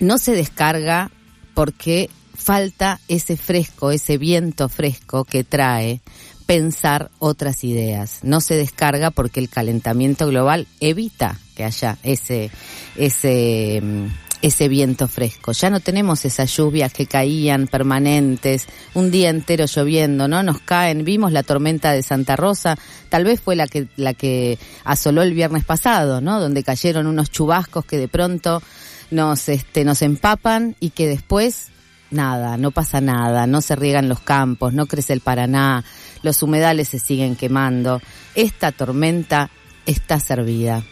no 0.00 0.18
se 0.18 0.32
descarga 0.32 1.10
porque 1.54 2.10
falta 2.34 3.00
ese 3.08 3.36
fresco, 3.36 3.90
ese 3.90 4.18
viento 4.18 4.68
fresco 4.68 5.24
que 5.24 5.44
trae 5.44 6.00
pensar 6.46 7.10
otras 7.18 7.62
ideas. 7.62 8.20
No 8.22 8.40
se 8.40 8.54
descarga 8.54 9.10
porque 9.10 9.38
el 9.38 9.50
calentamiento 9.50 10.26
global 10.26 10.66
evita 10.80 11.38
que 11.54 11.64
haya 11.64 11.98
ese, 12.02 12.50
ese, 12.96 13.80
mm, 13.82 14.06
ese 14.42 14.68
viento 14.68 15.08
fresco. 15.08 15.52
Ya 15.52 15.70
no 15.70 15.80
tenemos 15.80 16.24
esas 16.24 16.54
lluvias 16.56 16.92
que 16.92 17.06
caían 17.06 17.66
permanentes, 17.66 18.66
un 18.94 19.10
día 19.10 19.30
entero 19.30 19.66
lloviendo, 19.66 20.28
¿no? 20.28 20.42
Nos 20.42 20.60
caen, 20.60 21.04
vimos 21.04 21.32
la 21.32 21.42
tormenta 21.42 21.92
de 21.92 22.02
Santa 22.02 22.36
Rosa, 22.36 22.76
tal 23.08 23.24
vez 23.24 23.40
fue 23.40 23.56
la 23.56 23.66
que, 23.66 23.88
la 23.96 24.14
que 24.14 24.58
asoló 24.84 25.22
el 25.22 25.34
viernes 25.34 25.64
pasado, 25.64 26.20
¿no? 26.20 26.40
Donde 26.40 26.62
cayeron 26.62 27.06
unos 27.06 27.30
chubascos 27.30 27.84
que 27.84 27.98
de 27.98 28.08
pronto 28.08 28.62
nos, 29.10 29.48
este, 29.48 29.84
nos 29.84 30.02
empapan 30.02 30.76
y 30.80 30.90
que 30.90 31.08
después 31.08 31.68
nada, 32.10 32.56
no 32.56 32.70
pasa 32.70 33.00
nada, 33.00 33.46
no 33.46 33.60
se 33.60 33.76
riegan 33.76 34.08
los 34.08 34.20
campos, 34.20 34.72
no 34.72 34.86
crece 34.86 35.12
el 35.12 35.20
Paraná, 35.20 35.84
los 36.22 36.42
humedales 36.42 36.88
se 36.88 36.98
siguen 36.98 37.36
quemando. 37.36 38.00
Esta 38.34 38.72
tormenta 38.72 39.50
está 39.84 40.20
servida. 40.20 40.82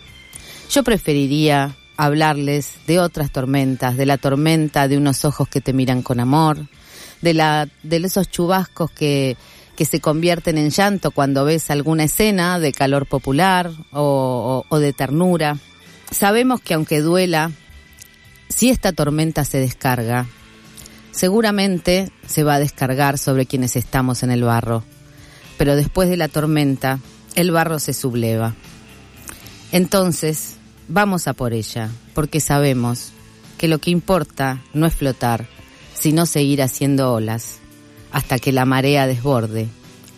Yo 0.70 0.82
preferiría 0.82 1.76
hablarles 1.96 2.72
de 2.86 3.00
otras 3.00 3.30
tormentas, 3.30 3.96
de 3.96 4.06
la 4.06 4.18
tormenta 4.18 4.88
de 4.88 4.96
unos 4.96 5.24
ojos 5.24 5.48
que 5.48 5.60
te 5.60 5.72
miran 5.72 6.02
con 6.02 6.20
amor, 6.20 6.68
de 7.22 7.34
la 7.34 7.68
de 7.82 7.96
esos 7.96 8.30
chubascos 8.30 8.90
que 8.90 9.36
se 9.78 10.00
convierten 10.00 10.58
en 10.58 10.70
llanto 10.70 11.10
cuando 11.10 11.44
ves 11.44 11.70
alguna 11.70 12.04
escena 12.04 12.58
de 12.58 12.72
calor 12.72 13.06
popular 13.06 13.70
o 13.92 14.78
de 14.78 14.92
ternura. 14.92 15.58
Sabemos 16.10 16.60
que 16.60 16.74
aunque 16.74 17.00
duela, 17.00 17.50
si 18.48 18.70
esta 18.70 18.92
tormenta 18.92 19.44
se 19.44 19.58
descarga, 19.58 20.26
seguramente 21.10 22.10
se 22.26 22.44
va 22.44 22.54
a 22.54 22.60
descargar 22.60 23.18
sobre 23.18 23.46
quienes 23.46 23.76
estamos 23.76 24.22
en 24.22 24.30
el 24.30 24.42
barro, 24.42 24.84
pero 25.56 25.74
después 25.74 26.08
de 26.08 26.18
la 26.18 26.28
tormenta, 26.28 27.00
el 27.34 27.50
barro 27.50 27.78
se 27.78 27.92
subleva. 27.94 28.54
Entonces, 29.72 30.55
vamos 30.88 31.28
a 31.28 31.32
por 31.32 31.52
ella, 31.52 31.90
porque 32.14 32.40
sabemos 32.40 33.12
que 33.58 33.68
lo 33.68 33.78
que 33.78 33.90
importa 33.90 34.62
no 34.74 34.86
es 34.86 34.94
flotar, 34.94 35.46
sino 35.94 36.26
seguir 36.26 36.62
haciendo 36.62 37.12
olas, 37.12 37.58
hasta 38.12 38.38
que 38.38 38.52
la 38.52 38.64
marea 38.64 39.06
desborde, 39.06 39.68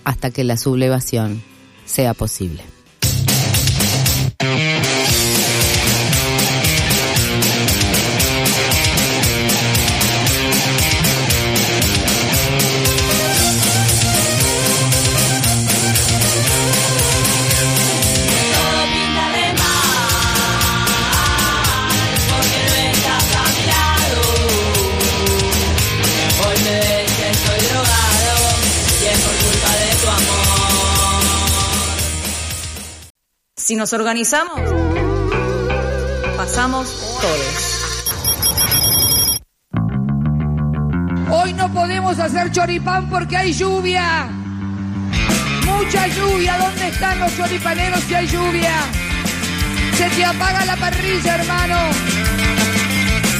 hasta 0.04 0.30
que 0.30 0.44
la 0.44 0.56
sublevación 0.56 1.42
sea 1.84 2.14
posible. 2.14 2.62
Si 33.68 33.76
nos 33.76 33.92
organizamos, 33.92 34.62
pasamos 36.38 36.88
todos. 37.20 37.74
Hoy 41.30 41.52
no 41.52 41.70
podemos 41.74 42.18
hacer 42.18 42.50
choripán 42.50 43.10
porque 43.10 43.36
hay 43.36 43.52
lluvia. 43.52 44.30
Mucha 45.66 46.06
lluvia. 46.06 46.56
¿Dónde 46.56 46.88
están 46.88 47.20
los 47.20 47.36
choripaneros 47.36 48.00
si 48.04 48.14
hay 48.14 48.26
lluvia? 48.26 48.72
Se 49.98 50.08
te 50.16 50.24
apaga 50.24 50.64
la 50.64 50.76
parrilla, 50.78 51.34
hermano. 51.34 52.37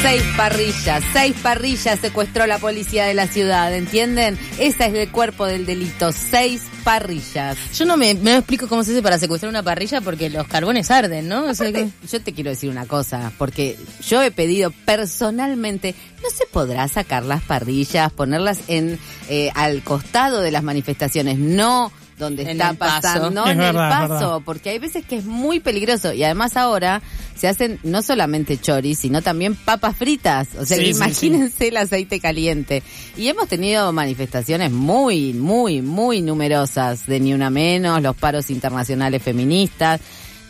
Seis 0.02 0.22
parrillas, 0.36 1.02
seis 1.12 1.34
parrillas 1.42 1.98
secuestró 1.98 2.46
la 2.46 2.58
policía 2.58 3.04
de 3.06 3.14
la 3.14 3.26
ciudad, 3.26 3.74
¿entienden? 3.74 4.38
Ese 4.58 4.86
es 4.86 4.94
el 4.94 5.10
cuerpo 5.10 5.44
del 5.44 5.66
delito, 5.66 6.12
seis 6.12 6.62
parrillas. 6.84 7.58
Yo 7.76 7.84
no 7.84 7.96
me, 7.96 8.14
me 8.14 8.36
explico 8.36 8.68
cómo 8.68 8.84
se 8.84 8.92
hace 8.92 9.02
para 9.02 9.18
secuestrar 9.18 9.50
una 9.50 9.64
parrilla 9.64 10.00
porque 10.00 10.30
los 10.30 10.46
carbones 10.46 10.92
arden, 10.92 11.28
¿no? 11.28 11.46
O 11.46 11.54
sea 11.54 11.68
Aparte, 11.68 11.90
Yo 12.10 12.22
te 12.22 12.32
quiero 12.32 12.50
decir 12.50 12.70
una 12.70 12.86
cosa, 12.86 13.32
porque 13.38 13.76
yo 14.06 14.22
he 14.22 14.30
pedido 14.30 14.70
personalmente, 14.70 15.96
¿no 16.22 16.30
se 16.30 16.46
podrá 16.46 16.86
sacar 16.86 17.24
las 17.24 17.42
parrillas, 17.42 18.12
ponerlas 18.12 18.60
en 18.68 19.00
eh, 19.28 19.50
al 19.56 19.82
costado 19.82 20.40
de 20.40 20.52
las 20.52 20.62
manifestaciones? 20.62 21.38
No 21.38 21.90
donde 22.18 22.42
En 22.42 22.48
está 22.50 22.72
pasando, 22.74 23.30
no 23.30 23.44
Es 23.46 23.52
en 23.52 23.58
verdad, 23.58 24.02
el 24.02 24.08
paso, 24.08 24.26
verdad. 24.26 24.40
porque 24.44 24.70
hay 24.70 24.78
veces 24.78 25.04
que 25.04 25.16
es 25.18 25.24
muy 25.24 25.60
peligroso 25.60 26.12
y 26.12 26.24
además 26.24 26.56
ahora 26.56 27.00
se 27.36 27.46
hacen 27.48 27.78
no 27.84 28.02
solamente 28.02 28.58
choris, 28.58 28.98
sino 28.98 29.22
también 29.22 29.54
papas 29.54 29.96
fritas, 29.96 30.48
o 30.58 30.64
sea, 30.64 30.76
Sí, 30.76 30.84
que 30.84 30.92
sí, 30.92 30.96
imagínense 30.96 31.68
el 31.68 31.76
aceite 31.76 32.18
caliente. 32.20 32.82
Y 33.16 33.28
hemos 33.28 33.48
tenido 33.48 33.92
manifestaciones 33.92 34.72
muy, 34.72 35.32
muy, 35.34 35.80
muy 35.82 36.20
numerosas 36.20 37.06
de 37.06 37.20
Ni 37.20 37.32
Una 37.34 37.50
Menos, 37.50 38.02
los 38.02 38.16
paros 38.16 38.50
internacionales 38.50 39.22
feministas. 39.22 40.00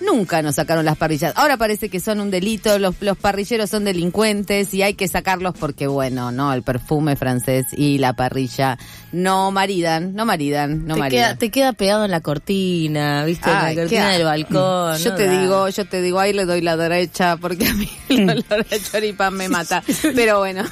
Nunca 0.01 0.43
nos 0.43 0.55
sacaron 0.55 0.85
las 0.85 0.97
parrillas. 0.97 1.33
Ahora 1.35 1.57
parece 1.57 1.89
que 1.89 1.99
son 1.99 2.21
un 2.21 2.31
delito, 2.31 2.79
los, 2.79 2.95
los 3.01 3.19
parrilleros 3.19 3.69
son 3.69 3.85
delincuentes 3.85 4.73
y 4.73 4.83
hay 4.83 4.95
que 4.95 5.09
sacarlos 5.09 5.55
porque, 5.59 5.89
bueno, 5.89 6.31
no, 6.31 6.53
el 6.53 6.63
perfume 6.63 7.17
francés 7.17 7.67
y 7.77 7.99
la 7.99 8.13
parrilla 8.13 8.79
no 9.13 9.51
maridan, 9.51 10.15
no 10.15 10.25
maridan, 10.27 10.87
no 10.87 10.95
te, 10.95 11.01
maridan. 11.01 11.25
queda, 11.25 11.39
te 11.39 11.51
queda 11.51 11.73
pegado 11.73 12.05
en 12.05 12.11
la 12.11 12.21
cortina, 12.21 13.25
¿viste? 13.25 13.49
Ay, 13.49 13.73
en 13.73 13.77
la 13.77 13.83
cortina 13.83 14.11
del 14.11 14.25
balcón. 14.25 14.99
Yo 14.99 15.11
¿no? 15.11 15.17
te 15.17 15.27
Da. 15.27 15.41
digo, 15.41 15.69
yo 15.69 15.85
te 15.87 16.03
digo, 16.03 16.21
ahí 16.21 16.33
le 16.33 16.45
doy 16.45 16.61
la 16.61 16.77
derecha 16.77 17.37
porque 17.37 17.67
a 17.67 17.75
mí 17.75 17.89
el 18.09 18.31
olor 18.31 18.67
a 18.71 18.91
choripán 18.91 19.35
me 19.35 19.49
mata. 19.49 19.83
Pero 20.15 20.39
bueno, 20.39 20.65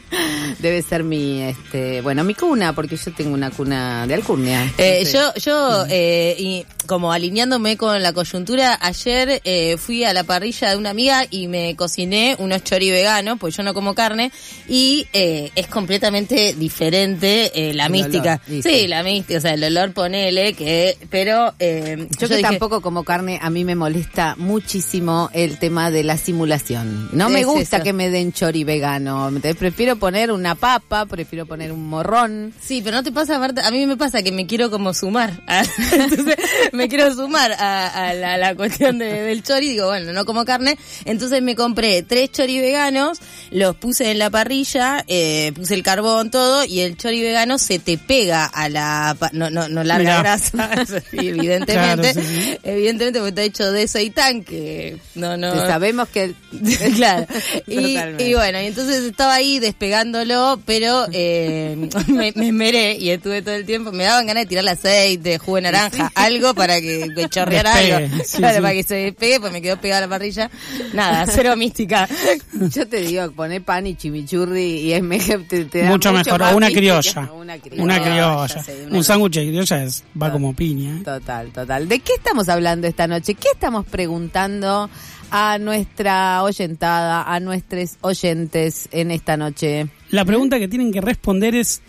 debe 0.58 0.82
ser 0.82 1.04
mi, 1.04 1.42
este, 1.42 2.00
bueno, 2.00 2.24
mi 2.24 2.34
cuna, 2.34 2.74
porque 2.74 2.96
yo 2.96 3.12
tengo 3.12 3.34
una 3.34 3.50
cuna 3.50 4.06
de 4.06 4.14
alcurnia. 4.14 4.72
Eh, 4.78 5.04
yo, 5.12 5.32
yo 5.34 5.84
eh, 5.88 6.36
y 6.38 6.66
como 6.86 7.12
alineándome 7.12 7.76
con 7.76 8.02
la 8.02 8.12
coyuntura, 8.12 8.78
ayer 8.80 9.40
eh, 9.44 9.76
fui 9.78 10.04
a 10.04 10.12
la 10.12 10.24
parrilla 10.24 10.70
de 10.70 10.76
una 10.76 10.90
amiga 10.90 11.24
y 11.30 11.46
me 11.46 11.76
cociné 11.76 12.36
unos 12.38 12.64
chori 12.64 12.90
veganos, 12.90 13.38
pues 13.38 13.56
yo 13.56 13.62
no 13.62 13.74
como 13.74 13.94
carne, 13.94 14.32
y 14.68 15.06
eh, 15.12 15.50
es 15.54 15.66
completamente 15.68 16.54
diferente 16.54 17.69
eh, 17.70 17.74
la 17.74 17.86
El 17.86 17.92
mística. 17.92 18.40
olor, 18.48 18.62
sí, 18.62 18.86
la 18.86 19.02
mística, 19.02 19.38
o 19.38 19.40
sea, 19.40 19.54
el 19.54 19.64
olor 19.64 19.92
ponele, 19.92 20.52
que, 20.52 20.96
pero 21.10 21.54
eh, 21.58 22.06
Yo 22.18 22.28
que 22.28 22.36
dije, 22.36 22.42
tampoco 22.48 22.80
como 22.82 23.02
carne, 23.04 23.38
a 23.42 23.48
mí 23.50 23.64
me 23.64 23.74
molesta 23.74 24.34
muchísimo 24.38 25.30
el 25.32 25.58
tema 25.58 25.90
de 25.90 26.04
la 26.04 26.18
simulación. 26.18 27.08
No 27.12 27.28
me 27.30 27.44
gusta 27.44 27.76
eso. 27.78 27.84
que 27.84 27.92
me 27.92 28.10
den 28.10 28.32
chori 28.32 28.64
vegano. 28.64 29.28
Entonces, 29.28 29.56
prefiero 29.56 29.96
poner 29.96 30.30
una 30.30 30.54
papa, 30.54 31.06
prefiero 31.06 31.46
poner 31.46 31.72
un 31.72 31.88
morrón. 31.88 32.52
Sí, 32.60 32.82
pero 32.84 32.96
no 32.96 33.02
te 33.02 33.10
pasa, 33.12 33.38
Marta, 33.38 33.66
a 33.66 33.70
mí 33.70 33.86
me 33.86 33.96
pasa 33.96 34.22
que 34.22 34.32
me 34.32 34.46
quiero 34.46 34.70
como 34.70 34.92
sumar. 34.92 35.40
a- 35.46 35.62
Entonces, 35.92 36.36
me 36.72 36.88
quiero 36.88 37.12
sumar 37.14 37.52
a, 37.52 37.86
a 38.08 38.14
la, 38.14 38.34
a 38.34 38.36
la 38.36 38.50
la 38.50 38.56
cuestión 38.56 38.98
de- 38.98 39.22
del 39.22 39.44
chori, 39.44 39.68
digo, 39.68 39.86
bueno, 39.86 40.12
no 40.12 40.24
como 40.24 40.44
carne, 40.44 40.76
entonces 41.04 41.40
me 41.40 41.54
compré 41.54 42.02
tres 42.02 42.32
chori 42.32 42.58
veganos, 42.58 43.18
los 43.52 43.76
puse 43.76 44.10
en 44.10 44.18
la 44.18 44.28
parrilla, 44.28 45.04
eh, 45.06 45.52
puse 45.54 45.74
el 45.74 45.84
carbón, 45.84 46.32
todo, 46.32 46.64
y 46.64 46.80
el 46.80 46.96
chori 46.96 47.22
vegano 47.22 47.58
se 47.60 47.78
te 47.78 47.98
pega 47.98 48.46
a 48.46 48.68
la, 48.68 49.16
no, 49.32 49.50
no, 49.50 49.68
no 49.68 49.84
larga 49.84 50.02
Mirá. 50.02 50.18
grasa, 50.20 50.70
sí, 51.10 51.16
evidentemente, 51.28 52.12
Claro, 52.12 52.20
sí, 52.20 52.20
sí. 52.22 52.58
evidentemente 52.64 53.18
porque 53.20 53.28
está 53.30 53.42
hecho 53.42 53.72
de 53.72 53.86
seitan, 53.88 54.42
que 54.42 54.96
no, 55.14 55.36
no, 55.36 55.54
Sabemos 55.54 56.08
que... 56.08 56.34
claro. 56.96 57.26
Y, 57.66 58.34
bueno, 58.34 58.60
y 58.60 58.66
entonces 58.66 59.04
estaba 59.04 59.34
ahí 59.34 59.58
despegándolo, 59.58 60.60
pero 60.66 61.06
eh, 61.12 61.76
me, 62.08 62.32
me 62.34 62.48
esmeré 62.48 62.96
y 62.96 63.10
estuve 63.10 63.42
todo 63.42 63.54
el 63.54 63.64
tiempo. 63.66 63.92
Me 63.92 64.04
daban 64.04 64.26
ganas 64.26 64.44
de 64.44 64.48
tirar 64.48 64.68
aceite, 64.68 65.38
jugo 65.38 65.56
de 65.56 65.62
naranja, 65.62 66.10
algo 66.14 66.54
para 66.54 66.80
que, 66.80 67.08
que 67.14 67.28
chorreara 67.28 67.74
algo. 67.74 67.98
sí, 68.24 68.38
claro, 68.38 68.56
sí. 68.56 68.62
para 68.62 68.74
que 68.74 68.82
se 68.82 68.94
despegue, 68.96 69.40
pues 69.40 69.52
me 69.52 69.62
quedó 69.62 69.80
pegada 69.80 70.02
la 70.02 70.08
parrilla. 70.08 70.50
Nada, 70.92 71.26
cero 71.26 71.56
mística. 71.56 72.08
Yo 72.52 72.86
te 72.88 72.98
digo, 73.02 73.30
poné 73.32 73.60
pan 73.60 73.86
y 73.86 73.94
chimichurri 73.96 74.80
y 74.80 74.92
es 74.92 75.02
mejor, 75.02 75.44
te, 75.48 75.64
te 75.66 75.82
da 75.82 75.88
Mucho 75.90 76.12
mejor. 76.12 76.40
más 76.40 76.52
O 76.52 76.56
una 76.56 76.68
criolla. 76.70 77.30
Una 77.32 77.49
criolla. 77.58 77.82
Una 77.82 78.00
criolla. 78.02 78.48
sí, 78.64 78.72
una- 78.86 78.96
Un 78.98 79.04
sándwich 79.04 79.34
de 79.34 79.46
criolla 79.48 79.84
es, 79.84 80.04
va 80.20 80.30
como 80.32 80.54
piña. 80.54 80.96
¿eh? 80.98 81.02
Total, 81.04 81.50
total. 81.52 81.88
¿De 81.88 82.00
qué 82.00 82.12
estamos 82.14 82.48
hablando 82.48 82.86
esta 82.86 83.06
noche? 83.06 83.34
¿Qué 83.34 83.48
estamos 83.52 83.84
preguntando 83.86 84.88
a 85.30 85.58
nuestra 85.58 86.42
oyentada, 86.42 87.22
a 87.22 87.40
nuestros 87.40 87.96
oyentes 88.00 88.88
en 88.92 89.10
esta 89.10 89.36
noche? 89.36 89.88
La 90.10 90.24
pregunta 90.24 90.58
que 90.58 90.68
tienen 90.68 90.92
que 90.92 91.00
responder 91.00 91.54
es, 91.54 91.80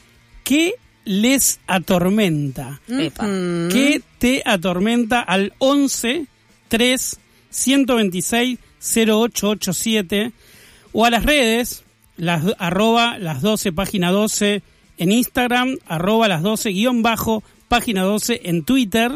¿qué 0.44 0.76
les 1.06 1.60
atormenta? 1.68 2.80
Epa. 2.88 3.26
¿Qué 3.26 4.02
te 4.20 4.44
atormenta 4.46 5.22
al 5.22 5.54
11 5.58 6.28
3 6.68 7.20
126 7.50 8.60
0887 8.80 10.32
o 10.94 11.06
a 11.06 11.10
las 11.10 11.24
redes, 11.26 11.84
las, 12.18 12.44
arroba 12.60 13.18
las 13.18 13.42
12 13.42 13.72
página 13.72 14.12
12 14.12 14.62
en 14.98 15.12
Instagram, 15.12 15.78
arroba 15.88 16.28
las 16.28 16.42
12 16.42 16.72
guion 16.72 17.02
bajo 17.02 17.44
página 17.68 18.04
12 18.04 18.42
en 18.46 18.64
Twitter. 18.64 19.12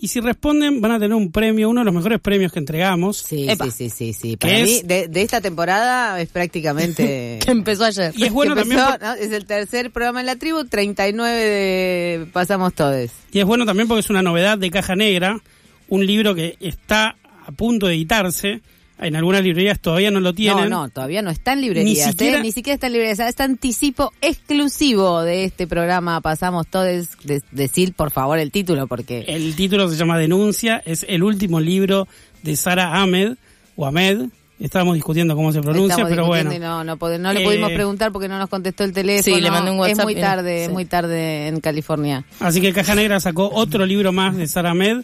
Y 0.00 0.06
si 0.08 0.20
responden 0.20 0.80
van 0.80 0.92
a 0.92 1.00
tener 1.00 1.14
un 1.14 1.32
premio, 1.32 1.68
uno 1.68 1.80
de 1.80 1.86
los 1.86 1.94
mejores 1.94 2.20
premios 2.20 2.52
que 2.52 2.60
entregamos. 2.60 3.16
Sí, 3.18 3.50
Epa. 3.50 3.64
sí, 3.64 3.72
sí, 3.72 3.90
sí, 3.90 4.12
sí. 4.12 4.30
¿Qué 4.30 4.36
Para 4.36 4.58
es? 4.58 4.68
mí, 4.70 4.82
de, 4.88 5.08
de 5.08 5.22
esta 5.22 5.40
temporada 5.40 6.20
es 6.20 6.28
prácticamente... 6.28 7.40
Que 7.44 7.50
empezó 7.50 7.84
ayer. 7.84 8.12
Y 8.16 8.22
es 8.24 8.32
bueno 8.32 8.54
que 8.54 8.60
también 8.60 8.78
empezó, 8.80 8.98
por- 8.98 9.08
¿no? 9.08 9.14
Es 9.14 9.32
el 9.32 9.44
tercer 9.44 9.90
programa 9.90 10.20
en 10.20 10.26
la 10.26 10.36
tribu, 10.36 10.64
39 10.66 11.36
de 11.36 12.26
Pasamos 12.32 12.74
Todes. 12.74 13.10
Y 13.32 13.40
es 13.40 13.44
bueno 13.44 13.66
también 13.66 13.88
porque 13.88 14.00
es 14.00 14.10
una 14.10 14.22
novedad 14.22 14.56
de 14.56 14.70
Caja 14.70 14.94
Negra, 14.94 15.40
un 15.88 16.06
libro 16.06 16.32
que 16.36 16.56
está 16.60 17.16
a 17.44 17.50
punto 17.50 17.88
de 17.88 17.94
editarse. 17.94 18.60
En 19.00 19.14
algunas 19.14 19.42
librerías 19.44 19.78
todavía 19.78 20.10
no 20.10 20.18
lo 20.20 20.32
tienen. 20.34 20.68
No, 20.70 20.82
no, 20.82 20.88
todavía 20.88 21.22
no 21.22 21.30
está 21.30 21.52
en 21.52 21.60
librerías, 21.60 22.06
Ni 22.06 22.12
siquiera- 22.12 22.38
¿eh? 22.38 22.42
Ni 22.42 22.50
siquiera 22.52 22.74
está 22.74 22.86
en 22.88 22.94
librerías. 22.94 23.20
Es 23.20 23.38
anticipo 23.40 24.12
exclusivo 24.20 25.22
de 25.22 25.44
este 25.44 25.66
programa 25.68 26.20
Pasamos 26.20 26.66
Todes. 26.66 27.10
De, 27.22 27.40
decir, 27.52 27.92
por 27.92 28.10
favor, 28.10 28.38
el 28.38 28.50
título, 28.50 28.86
porque... 28.88 29.24
El 29.28 29.54
título 29.54 29.88
se 29.88 29.96
llama 29.96 30.18
Denuncia, 30.18 30.82
es 30.84 31.06
el 31.08 31.22
último 31.22 31.60
libro 31.60 32.08
de 32.42 32.56
Sara 32.56 33.00
Ahmed, 33.00 33.34
o 33.76 33.86
Ahmed, 33.86 34.22
estábamos 34.58 34.96
discutiendo 34.96 35.36
cómo 35.36 35.52
se 35.52 35.60
pronuncia, 35.60 35.92
Estamos 35.94 36.10
pero 36.10 36.26
bueno. 36.26 36.52
y 36.52 36.58
no, 36.58 36.82
no, 36.82 36.96
pode- 36.96 37.20
no 37.20 37.32
le 37.32 37.42
Eh, 37.42 37.44
pudimos 37.44 37.70
preguntar 37.70 38.10
porque 38.10 38.26
no 38.26 38.38
nos 38.38 38.48
contestó 38.48 38.82
el 38.82 38.92
teléfono. 38.92 39.36
Sí, 39.36 39.40
le 39.40 39.50
mandé 39.52 39.70
un 39.70 39.76
Es 39.76 39.80
WhatsApp 39.90 40.04
muy 40.04 40.12
y 40.14 40.16
no- 40.16 40.20
tarde, 40.22 40.60
es 40.62 40.66
sí. 40.66 40.72
muy 40.72 40.84
tarde 40.86 41.46
en 41.46 41.60
California. 41.60 42.24
Así 42.40 42.60
que 42.60 42.72
Caja 42.72 42.96
Negra 42.96 43.20
sacó 43.20 43.48
otro 43.54 43.86
libro 43.86 44.10
más 44.12 44.36
de 44.36 44.48
Sara 44.48 44.70
Ahmed, 44.72 45.02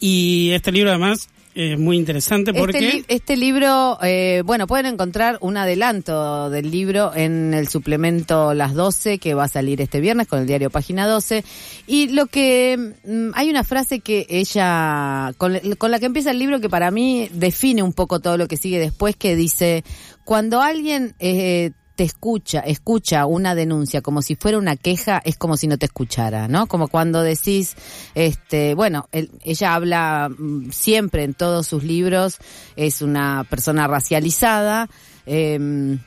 y 0.00 0.50
este 0.52 0.72
libro 0.72 0.90
además 0.90 1.28
es 1.56 1.78
muy 1.78 1.96
interesante 1.96 2.52
porque... 2.52 2.78
Este, 2.78 2.92
li- 2.98 3.04
este 3.08 3.36
libro, 3.36 3.98
eh, 4.02 4.42
bueno, 4.44 4.66
pueden 4.66 4.86
encontrar 4.86 5.38
un 5.40 5.56
adelanto 5.56 6.50
del 6.50 6.70
libro 6.70 7.12
en 7.14 7.54
el 7.54 7.66
suplemento 7.68 8.52
Las 8.54 8.74
12 8.74 9.18
que 9.18 9.34
va 9.34 9.44
a 9.44 9.48
salir 9.48 9.80
este 9.80 10.00
viernes 10.00 10.26
con 10.28 10.40
el 10.40 10.46
diario 10.46 10.68
Página 10.70 11.06
12. 11.06 11.44
Y 11.86 12.08
lo 12.08 12.26
que 12.26 12.94
mm, 13.04 13.30
hay 13.34 13.48
una 13.50 13.64
frase 13.64 14.00
que 14.00 14.26
ella, 14.28 15.32
con, 15.38 15.58
con 15.78 15.90
la 15.90 15.98
que 15.98 16.06
empieza 16.06 16.30
el 16.30 16.38
libro 16.38 16.60
que 16.60 16.68
para 16.68 16.90
mí 16.90 17.28
define 17.32 17.82
un 17.82 17.92
poco 17.92 18.20
todo 18.20 18.36
lo 18.36 18.46
que 18.48 18.56
sigue 18.56 18.78
después, 18.78 19.16
que 19.16 19.34
dice, 19.34 19.82
cuando 20.24 20.60
alguien... 20.60 21.14
Eh, 21.18 21.70
te 21.96 22.04
escucha, 22.04 22.60
escucha 22.60 23.26
una 23.26 23.54
denuncia 23.54 24.02
como 24.02 24.22
si 24.22 24.36
fuera 24.36 24.58
una 24.58 24.76
queja, 24.76 25.20
es 25.24 25.36
como 25.36 25.56
si 25.56 25.66
no 25.66 25.78
te 25.78 25.86
escuchara, 25.86 26.46
¿no? 26.46 26.66
Como 26.66 26.88
cuando 26.88 27.22
decís, 27.22 27.74
este, 28.14 28.74
bueno, 28.74 29.08
el- 29.12 29.30
ella 29.42 29.74
habla 29.74 30.28
mm, 30.28 30.70
siempre 30.70 31.24
en 31.24 31.34
todos 31.34 31.66
sus 31.66 31.82
libros, 31.82 32.36
es 32.76 33.02
una 33.02 33.44
persona 33.48 33.88
racializada, 33.88 34.88
eh, 35.26 35.98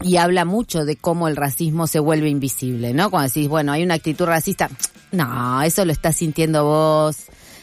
y 0.00 0.16
habla 0.16 0.44
mucho 0.44 0.84
de 0.84 0.96
cómo 0.96 1.26
el 1.28 1.36
racismo 1.36 1.86
se 1.86 1.98
vuelve 1.98 2.28
invisible, 2.28 2.92
¿no? 2.92 3.10
Cuando 3.10 3.28
decís, 3.28 3.48
bueno, 3.48 3.72
hay 3.72 3.82
una 3.82 3.94
actitud 3.94 4.26
racista, 4.26 4.70
no, 5.10 5.62
eso 5.62 5.84
lo 5.84 5.92
estás 5.92 6.16
sintiendo 6.16 6.64
vos, 6.64 7.16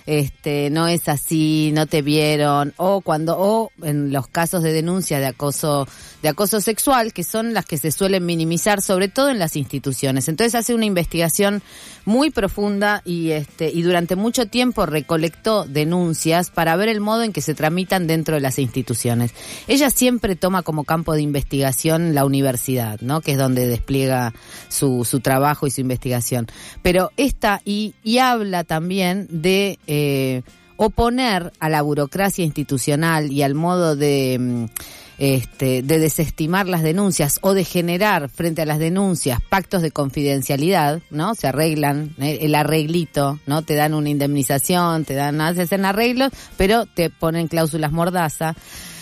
este, 0.06 0.69
no 0.69 0.88
es 0.88 1.08
así, 1.08 1.71
no 1.74 1.88
te 1.88 2.02
vieron, 2.02 2.74
o 2.78 3.02
cuando, 3.02 3.38
o 3.39 3.71
en 3.84 4.12
los 4.12 4.28
casos 4.28 4.63
de 4.63 4.74
denuncia 4.74 5.19
de 5.19 5.28
acoso, 5.28 5.88
de 6.26 6.30
acoso 6.30 6.60
sexual, 6.60 7.14
que 7.14 7.24
son 7.24 7.54
las 7.54 7.68
que 7.68 7.78
se 7.78 7.92
suelen 7.92 8.26
minimizar, 8.26 8.82
sobre 8.82 9.10
todo 9.10 9.30
en 9.30 9.38
las 9.38 9.56
instituciones. 9.56 10.28
Entonces 10.28 10.56
hace 10.56 10.74
una 10.74 10.86
investigación 10.86 11.62
muy 12.04 12.32
profunda 12.32 13.04
y 13.06 13.30
este, 13.30 13.70
y 13.70 13.84
durante 13.84 14.16
mucho 14.16 14.48
tiempo 14.48 14.88
recolectó 14.88 15.66
denuncias 15.66 16.50
para 16.50 16.76
ver 16.78 16.90
el 16.90 17.00
modo 17.00 17.22
en 17.22 17.32
que 17.32 17.42
se 17.42 17.54
tramitan 17.54 18.08
dentro 18.08 18.34
de 18.34 18.42
las 18.42 18.58
instituciones. 18.58 19.36
Ella 19.68 19.92
siempre 19.92 20.36
toma 20.36 20.64
como 20.64 20.84
campo 20.84 21.14
de 21.14 21.22
investigación 21.22 22.16
la 22.16 22.26
universidad, 22.26 23.00
¿no? 23.02 23.22
Que 23.22 23.34
es 23.34 23.38
donde 23.38 23.68
despliega 23.68 24.34
su, 24.68 25.06
su 25.06 25.20
trabajo 25.20 25.68
y 25.68 25.72
su 25.72 25.82
investigación. 25.82 26.48
Pero 26.82 27.12
esta, 27.18 27.62
y, 27.66 27.94
y 28.04 28.18
habla 28.18 28.64
también 28.64 29.28
de 29.30 29.78
eh, 29.86 30.42
oponer 30.78 31.54
a 31.60 31.70
la 31.70 31.84
burocracia 31.84 32.44
institucional 32.44 33.32
y 33.32 33.44
al 33.44 33.54
modo 33.54 33.96
de, 33.96 34.38
mm, 34.40 34.66
este, 35.17 35.82
de 35.82 35.99
desestimar 35.99 36.67
las 36.67 36.84
denuncias 36.84 37.39
o 37.41 37.54
de 37.54 37.63
generar 37.63 38.30
frente 38.30 38.62
a 38.62 38.65
las 38.65 38.80
denuncias 38.80 39.39
pactos 39.49 39.82
de 39.82 39.91
confidencialidad, 39.91 41.01
¿no? 41.10 41.36
Se 41.36 41.47
arreglan, 41.47 42.15
eh, 42.19 42.39
el 42.41 42.56
arreglito, 42.56 43.39
¿no? 43.45 43.62
Te 43.62 43.75
dan 43.75 43.93
una 43.93 44.10
indemnización, 44.10 45.06
te 45.06 45.13
dan, 45.13 45.39
hacen 45.41 45.86
arreglos, 45.86 46.32
pero 46.58 46.86
te 46.86 47.10
ponen 47.10 47.47
cláusulas 47.47 47.91
mordaza. 47.91 48.56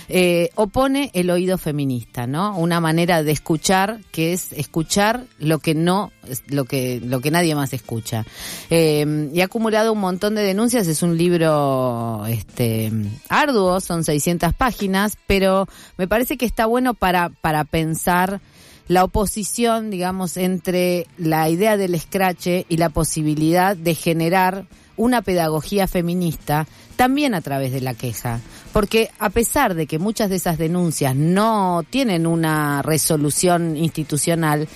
Eh, 0.10 0.50
opone 0.56 1.12
el 1.14 1.30
oído 1.30 1.58
feminista, 1.58 2.28
¿no? 2.28 2.58
Una 2.58 2.80
manera 2.80 3.24
de 3.24 3.32
escuchar 3.32 4.00
que 4.12 4.34
es 4.34 4.52
escuchar 4.54 5.26
lo 5.40 5.60
que 5.60 5.76
no, 5.76 6.12
lo 6.48 6.66
que, 6.66 7.00
lo 7.04 7.22
que 7.22 7.32
nadie 7.32 7.56
más 7.56 7.74
escucha. 7.74 8.26
Eh, 8.70 9.30
y 9.34 9.42
ha 9.42 9.46
acumulado 9.46 9.94
un 9.94 10.00
montón 10.00 10.36
de 10.36 10.44
denuncias, 10.44 10.88
es 10.88 11.04
un 11.04 11.18
libro, 11.18 12.26
este, 12.28 12.92
arduo, 13.30 13.80
son 13.80 14.04
600 14.04 14.54
páginas, 14.54 15.18
pero 15.28 15.68
me 15.98 16.08
parece 16.08 16.38
que 16.38 16.46
está 16.46 16.66
bueno 16.66 16.94
para, 16.94 17.30
para 17.30 17.64
pensar 17.64 18.42
la 18.88 19.04
oposición, 19.04 19.90
digamos, 19.90 20.38
entre 20.38 21.08
la 21.18 21.50
idea 21.50 21.78
del 21.78 21.96
escrache 21.96 22.66
y 22.68 22.78
la 22.78 22.90
posibilidad 22.90 23.78
de 23.78 23.96
generar 23.96 24.66
una 24.98 25.22
pedagogía 25.22 25.88
feminista 25.88 26.68
también 26.96 27.34
a 27.34 27.42
través 27.42 27.72
de 27.72 27.82
la 27.82 27.94
queja. 27.94 28.40
Porque 28.72 29.10
a 29.20 29.30
pesar 29.30 29.76
de 29.76 29.88
que 29.88 30.00
muchas 30.00 30.30
de 30.30 30.38
esas 30.38 30.58
denuncias 30.58 31.16
no 31.16 31.84
tienen 31.90 32.28
una 32.28 32.82
resolución 32.82 33.78
institucional, 33.78 34.68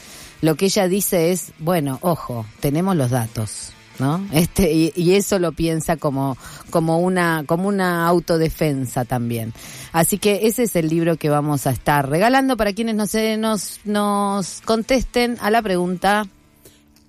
lo 0.41 0.55
que 0.55 0.65
ella 0.65 0.87
dice 0.87 1.31
es, 1.31 1.51
bueno, 1.59 1.99
ojo, 2.01 2.45
tenemos 2.59 2.95
los 2.95 3.11
datos. 3.11 3.73
¿No? 3.99 4.23
Este, 4.31 4.71
y, 4.71 4.93
y 4.95 5.15
eso 5.15 5.39
lo 5.39 5.53
piensa 5.53 5.97
como, 5.97 6.37
como 6.69 6.99
una, 6.99 7.43
como 7.47 7.67
una 7.67 8.05
autodefensa 8.05 9.05
también. 9.05 9.53
Así 9.91 10.19
que 10.19 10.41
ese 10.43 10.63
es 10.63 10.75
el 10.75 10.87
libro 10.87 11.17
que 11.17 11.31
vamos 11.31 11.65
a 11.65 11.71
estar 11.71 12.07
regalando 12.07 12.57
para 12.57 12.73
quienes 12.73 12.93
nos, 12.93 13.15
eh, 13.15 13.37
nos, 13.37 13.79
nos 13.85 14.61
contesten 14.61 15.37
a 15.41 15.49
la 15.49 15.63
pregunta 15.63 16.27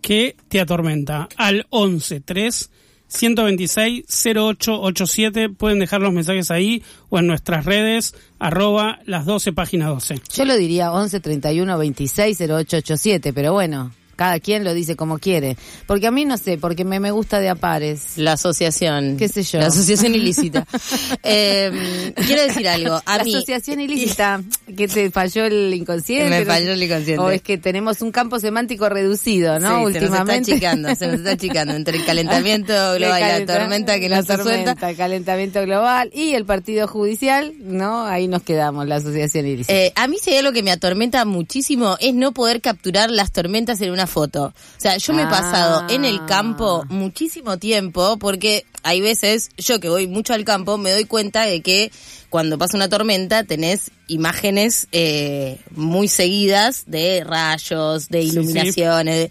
que 0.00 0.34
te 0.48 0.62
atormenta 0.62 1.28
al 1.36 1.66
11 1.68 2.20
3 2.20 2.70
126 3.08 4.04
0887 4.08 5.48
pueden 5.50 5.78
dejar 5.78 6.00
los 6.00 6.12
mensajes 6.12 6.50
ahí 6.50 6.82
o 7.08 7.18
en 7.18 7.26
nuestras 7.26 7.64
redes 7.64 8.14
arroba 8.38 9.00
las 9.04 9.24
12 9.26 9.52
página 9.52 9.88
12 9.88 10.20
Yo 10.34 10.44
lo 10.44 10.56
diría 10.56 10.92
11 10.92 11.20
31 11.20 11.78
26 11.78 12.40
0887, 12.40 13.32
pero 13.32 13.52
bueno, 13.52 13.92
cada 14.18 14.40
quien 14.40 14.64
lo 14.64 14.74
dice 14.74 14.96
como 14.96 15.18
quiere. 15.18 15.56
Porque 15.86 16.08
a 16.08 16.10
mí 16.10 16.24
no 16.24 16.36
sé, 16.36 16.58
porque 16.58 16.84
me, 16.84 16.98
me 16.98 17.12
gusta 17.12 17.38
de 17.38 17.48
apares. 17.48 18.18
La 18.18 18.32
asociación. 18.32 19.16
¿Qué 19.16 19.28
sé 19.28 19.44
yo? 19.44 19.60
La 19.60 19.68
asociación 19.68 20.14
ilícita. 20.14 20.66
Eh, 21.22 22.12
quiero 22.26 22.42
decir 22.42 22.66
algo. 22.68 23.02
A 23.04 23.18
la 23.18 23.24
mí, 23.24 23.34
asociación 23.34 23.80
ilícita, 23.80 24.40
que 24.76 24.88
te 24.88 25.10
falló 25.10 25.44
el 25.44 25.74
inconsciente. 25.74 26.30
Me 26.30 26.44
falló 26.44 26.72
el 26.72 26.82
inconsciente. 26.82 27.22
O 27.22 27.30
es 27.30 27.42
que 27.42 27.58
tenemos 27.58 28.00
un 28.00 28.12
campo 28.12 28.38
semántico 28.38 28.88
reducido, 28.88 29.58
¿no? 29.58 29.86
Sí, 29.86 29.92
se 29.94 30.00
nos 30.00 30.04
está 30.04 30.22
Últimamente. 30.22 30.52
achicando, 30.52 30.94
se 30.94 31.06
nos 31.06 31.16
está 31.16 31.30
achicando 31.32 31.74
entre 31.74 31.98
el 31.98 32.04
calentamiento 32.04 32.72
global 32.96 33.20
y 33.20 33.44
la 33.44 33.58
tormenta 33.58 34.00
que 34.00 34.08
nos 34.08 34.26
tormenta, 34.26 34.72
suelta. 34.72 34.90
el 34.90 34.96
calentamiento 34.96 35.62
global 35.62 36.10
y 36.14 36.34
el 36.34 36.44
partido 36.44 36.88
judicial, 36.88 37.52
¿no? 37.58 38.06
Ahí 38.06 38.26
nos 38.26 38.42
quedamos, 38.42 38.86
la 38.86 38.96
asociación 38.96 39.46
ilícita. 39.46 39.74
Eh, 39.74 39.92
a 39.94 40.08
mí 40.08 40.16
hay 40.26 40.36
algo 40.36 40.52
que 40.52 40.62
me 40.62 40.70
atormenta 40.70 41.24
muchísimo 41.24 41.96
es 42.00 42.14
no 42.14 42.32
poder 42.32 42.60
capturar 42.60 43.10
las 43.10 43.32
tormentas 43.32 43.80
en 43.80 43.90
una 43.90 44.06
foto. 44.08 44.46
O 44.46 44.80
sea, 44.80 44.96
yo 44.96 45.12
me 45.12 45.22
he 45.22 45.26
Ah. 45.26 45.30
pasado 45.30 45.84
en 45.88 46.04
el 46.04 46.24
campo 46.26 46.84
muchísimo 46.88 47.58
tiempo 47.58 48.18
porque 48.18 48.64
hay 48.82 49.00
veces, 49.00 49.50
yo 49.56 49.78
que 49.78 49.88
voy 49.88 50.08
mucho 50.08 50.34
al 50.34 50.44
campo, 50.44 50.76
me 50.78 50.90
doy 50.90 51.04
cuenta 51.04 51.42
de 51.42 51.62
que 51.62 51.92
cuando 52.30 52.58
pasa 52.58 52.76
una 52.76 52.88
tormenta 52.88 53.44
tenés 53.44 53.90
imágenes 54.08 54.88
eh, 54.92 55.58
muy 55.70 56.08
seguidas 56.08 56.82
de 56.86 57.22
rayos, 57.24 58.08
de 58.08 58.22
Sí, 58.22 58.30
sí. 58.30 58.34
iluminaciones, 58.36 59.16
de- 59.16 59.30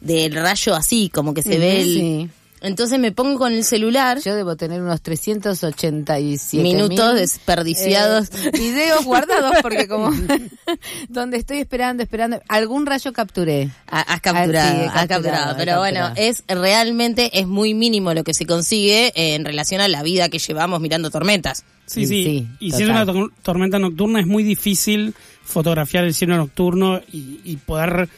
del 0.00 0.34
rayo 0.34 0.74
así, 0.76 1.08
como 1.08 1.34
que 1.34 1.42
se 1.42 1.58
ve 1.58 1.80
el... 1.80 2.30
Entonces 2.60 2.98
me 2.98 3.12
pongo 3.12 3.38
con 3.38 3.52
el 3.52 3.64
celular, 3.64 4.18
Yo 4.24 4.34
debo 4.34 4.56
tener 4.56 4.80
unos 4.82 5.00
387 5.02 6.62
minutos 6.62 7.12
mil, 7.12 7.16
desperdiciados. 7.20 8.28
eh, 8.34 8.50
videos 8.52 9.04
guardados 9.04 9.54
porque 9.62 9.86
como 9.88 10.10
donde 11.08 11.36
estoy 11.36 11.58
esperando, 11.58 12.02
esperando, 12.02 12.40
algún 12.48 12.86
rayo 12.86 13.12
capturé. 13.12 13.70
Ha- 13.86 14.00
Has 14.00 14.20
capturado, 14.20 14.78
Ah, 14.78 14.82
sí, 14.82 14.90
has 14.94 15.06
capturado, 15.06 15.56
Pero 15.56 15.78
bueno, 15.78 16.12
es 16.16 16.42
realmente 16.48 17.38
es 17.38 17.46
muy 17.46 17.74
mínimo 17.74 18.14
lo 18.14 18.24
que 18.24 18.34
se 18.34 18.46
consigue 18.46 19.08
eh, 19.14 19.34
en 19.34 19.44
relación 19.44 19.80
a 19.80 19.88
la 19.88 20.02
vida 20.02 20.28
que 20.28 20.38
llevamos 20.38 20.80
mirando 20.80 21.10
tormentas. 21.10 21.64
Sí, 21.86 22.06
sí. 22.06 22.22
Sí, 22.24 22.48
y 22.60 22.70
si 22.72 22.82
es 22.82 22.88
total. 22.88 23.02
una 23.02 23.06
tor- 23.12 23.32
tormenta 23.42 23.78
nocturna 23.78 24.20
es 24.20 24.26
muy 24.26 24.42
difícil 24.42 25.14
fotografiar 25.42 26.04
el 26.04 26.12
cielo 26.14 26.36
nocturno 26.36 27.00
y, 27.12 27.40
y 27.44 27.56
poder 27.56 28.08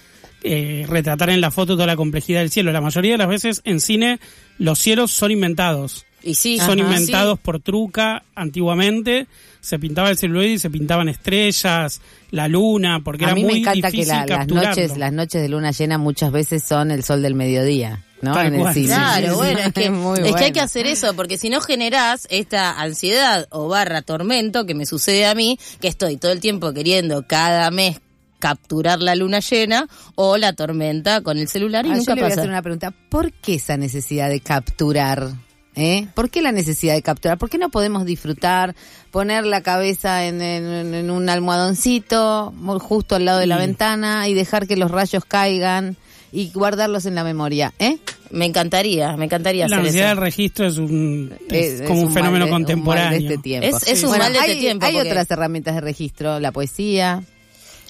eh, 0.42 0.84
retratar 0.88 1.30
en 1.30 1.40
la 1.40 1.50
foto 1.50 1.74
toda 1.74 1.86
la 1.86 1.96
complejidad 1.96 2.40
del 2.40 2.50
cielo. 2.50 2.72
La 2.72 2.80
mayoría 2.80 3.12
de 3.12 3.18
las 3.18 3.28
veces 3.28 3.60
en 3.64 3.80
cine 3.80 4.18
los 4.58 4.78
cielos 4.78 5.10
son 5.10 5.30
inventados. 5.30 6.04
Y 6.22 6.34
sí, 6.34 6.58
son 6.58 6.78
ajá, 6.80 6.90
inventados 6.90 7.38
por 7.38 7.60
truca 7.60 8.24
antiguamente. 8.34 9.26
Se 9.62 9.78
pintaba 9.78 10.10
el 10.10 10.18
celuloide 10.18 10.52
y 10.54 10.58
se 10.58 10.68
pintaban 10.70 11.08
estrellas, 11.08 12.00
la 12.30 12.46
luna, 12.48 13.00
porque 13.02 13.24
A 13.24 13.28
era 13.28 13.34
mí 13.34 13.42
muy 13.44 13.52
me 13.54 13.58
encanta 13.60 13.90
difícil 13.90 14.12
que 14.12 14.26
la- 14.26 14.26
las 14.26 14.48
noches, 14.48 14.96
las 14.98 15.12
noches 15.12 15.40
de 15.42 15.48
luna 15.48 15.70
llena 15.70 15.96
muchas 15.98 16.30
veces 16.30 16.62
son 16.62 16.90
el 16.90 17.04
sol 17.04 17.22
del 17.22 17.34
mediodía, 17.34 18.04
¿no? 18.20 18.34
Tal 18.34 18.48
en 18.48 18.54
el 18.60 18.74
cine. 18.74 18.86
Claro, 18.88 19.36
bueno, 19.36 19.60
es 19.60 19.72
que, 19.72 19.90
Muy 19.90 20.18
es 20.20 20.34
que 20.34 20.44
hay 20.44 20.52
que 20.52 20.60
hacer 20.60 20.86
eso, 20.86 21.14
porque 21.14 21.38
si 21.38 21.48
no 21.50 21.60
generás 21.62 22.26
esta 22.30 22.78
ansiedad 22.80 23.46
o 23.50 23.68
barra 23.68 24.02
tormento 24.02 24.66
que 24.66 24.74
me 24.74 24.84
sucede 24.86 25.24
a 25.26 25.34
mí, 25.34 25.58
que 25.80 25.88
estoy 25.88 26.16
todo 26.18 26.32
el 26.32 26.40
tiempo 26.40 26.72
queriendo 26.74 27.26
cada 27.26 27.70
mes 27.70 28.00
capturar 28.40 28.98
la 29.00 29.14
luna 29.14 29.38
llena 29.38 29.86
o 30.16 30.36
la 30.36 30.52
tormenta 30.54 31.20
con 31.20 31.38
el 31.38 31.46
celular 31.46 31.86
y 31.86 31.90
Ah, 31.90 31.94
nunca 31.96 32.12
yo 32.12 32.16
le 32.16 32.22
voy 32.22 32.30
a 32.30 32.34
hacer 32.34 32.48
una 32.48 32.62
pregunta. 32.62 32.92
¿Por 33.08 33.32
qué 33.32 33.54
esa 33.54 33.76
necesidad 33.76 34.28
de 34.28 34.40
capturar? 34.40 35.28
¿Eh? 35.76 36.08
¿Por 36.14 36.30
qué 36.30 36.42
la 36.42 36.50
necesidad 36.50 36.94
de 36.94 37.02
capturar? 37.02 37.38
¿Por 37.38 37.48
qué 37.48 37.56
no 37.56 37.68
podemos 37.70 38.04
disfrutar, 38.04 38.74
poner 39.12 39.46
la 39.46 39.60
cabeza 39.62 40.26
en, 40.26 40.42
en- 40.42 40.92
en 40.94 41.10
un 41.12 41.28
almohadoncito 41.28 42.52
justo 42.80 43.14
al 43.14 43.24
lado 43.24 43.38
de 43.38 43.46
la 43.46 43.56
ventana 43.56 44.28
y 44.28 44.34
dejar 44.34 44.66
que 44.66 44.76
los 44.76 44.90
rayos 44.90 45.24
caigan 45.24 45.96
y 46.32 46.50
guardarlos 46.50 47.06
en 47.06 47.14
la 47.14 47.22
memoria? 47.24 47.72
¿Eh? 47.78 47.98
Me 48.30 48.46
encantaría, 48.46 49.16
me 49.16 49.24
encantaría 49.26 49.66
La 49.68 49.76
hacer 49.76 49.84
necesidad 49.84 50.06
eso. 50.06 50.14
del 50.16 50.24
registro 50.24 50.66
es 50.66 50.78
un 50.78 51.32
es 51.48 51.80
Es- 51.80 51.82
como 51.88 52.00
es 52.02 52.06
un, 52.08 52.12
fenómeno 52.14 52.44
mal 52.46 52.48
de- 52.48 52.50
contemporáneo. 52.52 53.06
un 53.06 53.12
mal 53.12 53.28
de 53.28 53.34
este 53.34 53.42
tiempo. 53.42 53.76
Es- 53.76 53.86
es 53.88 54.02
un 54.02 54.08
Bueno, 54.10 54.24
mal 54.24 54.32
de 54.32 54.38
este 54.40 54.50
hay, 54.52 54.58
tiempo, 54.60 54.86
Hay 54.86 54.94
porque- 54.94 55.08
otras 55.10 55.30
herramientas 55.30 55.74
de 55.76 55.80
registro, 55.80 56.40
la 56.40 56.50
poesía. 56.52 57.22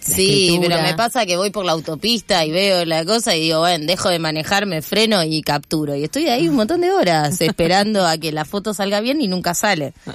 Sí, 0.01 0.47
escritura. 0.49 0.77
pero 0.77 0.89
me 0.89 0.95
pasa 0.95 1.27
que 1.27 1.37
voy 1.37 1.51
por 1.51 1.65
la 1.65 1.73
autopista 1.73 2.45
y 2.45 2.51
veo 2.51 2.85
la 2.85 3.05
cosa 3.05 3.37
y 3.37 3.41
digo, 3.43 3.61
bueno, 3.61 3.85
dejo 3.87 4.09
de 4.09 4.19
manejar, 4.19 4.67
me 4.67 4.83
freno 4.83 5.23
y 5.23 5.43
capturo. 5.43 5.95
Y 5.95 6.05
estoy 6.05 6.29
ahí 6.29 6.49
un 6.49 6.57
montón 6.57 6.81
de 6.81 6.91
horas 6.91 7.41
esperando 7.41 8.07
a 8.07 8.17
que 8.19 8.33
la 8.33 8.45
foto 8.45 8.75
salga 8.75 9.01
bien 9.01 9.21
y 9.21 9.29
nunca 9.29 9.55
sale. 9.55 9.93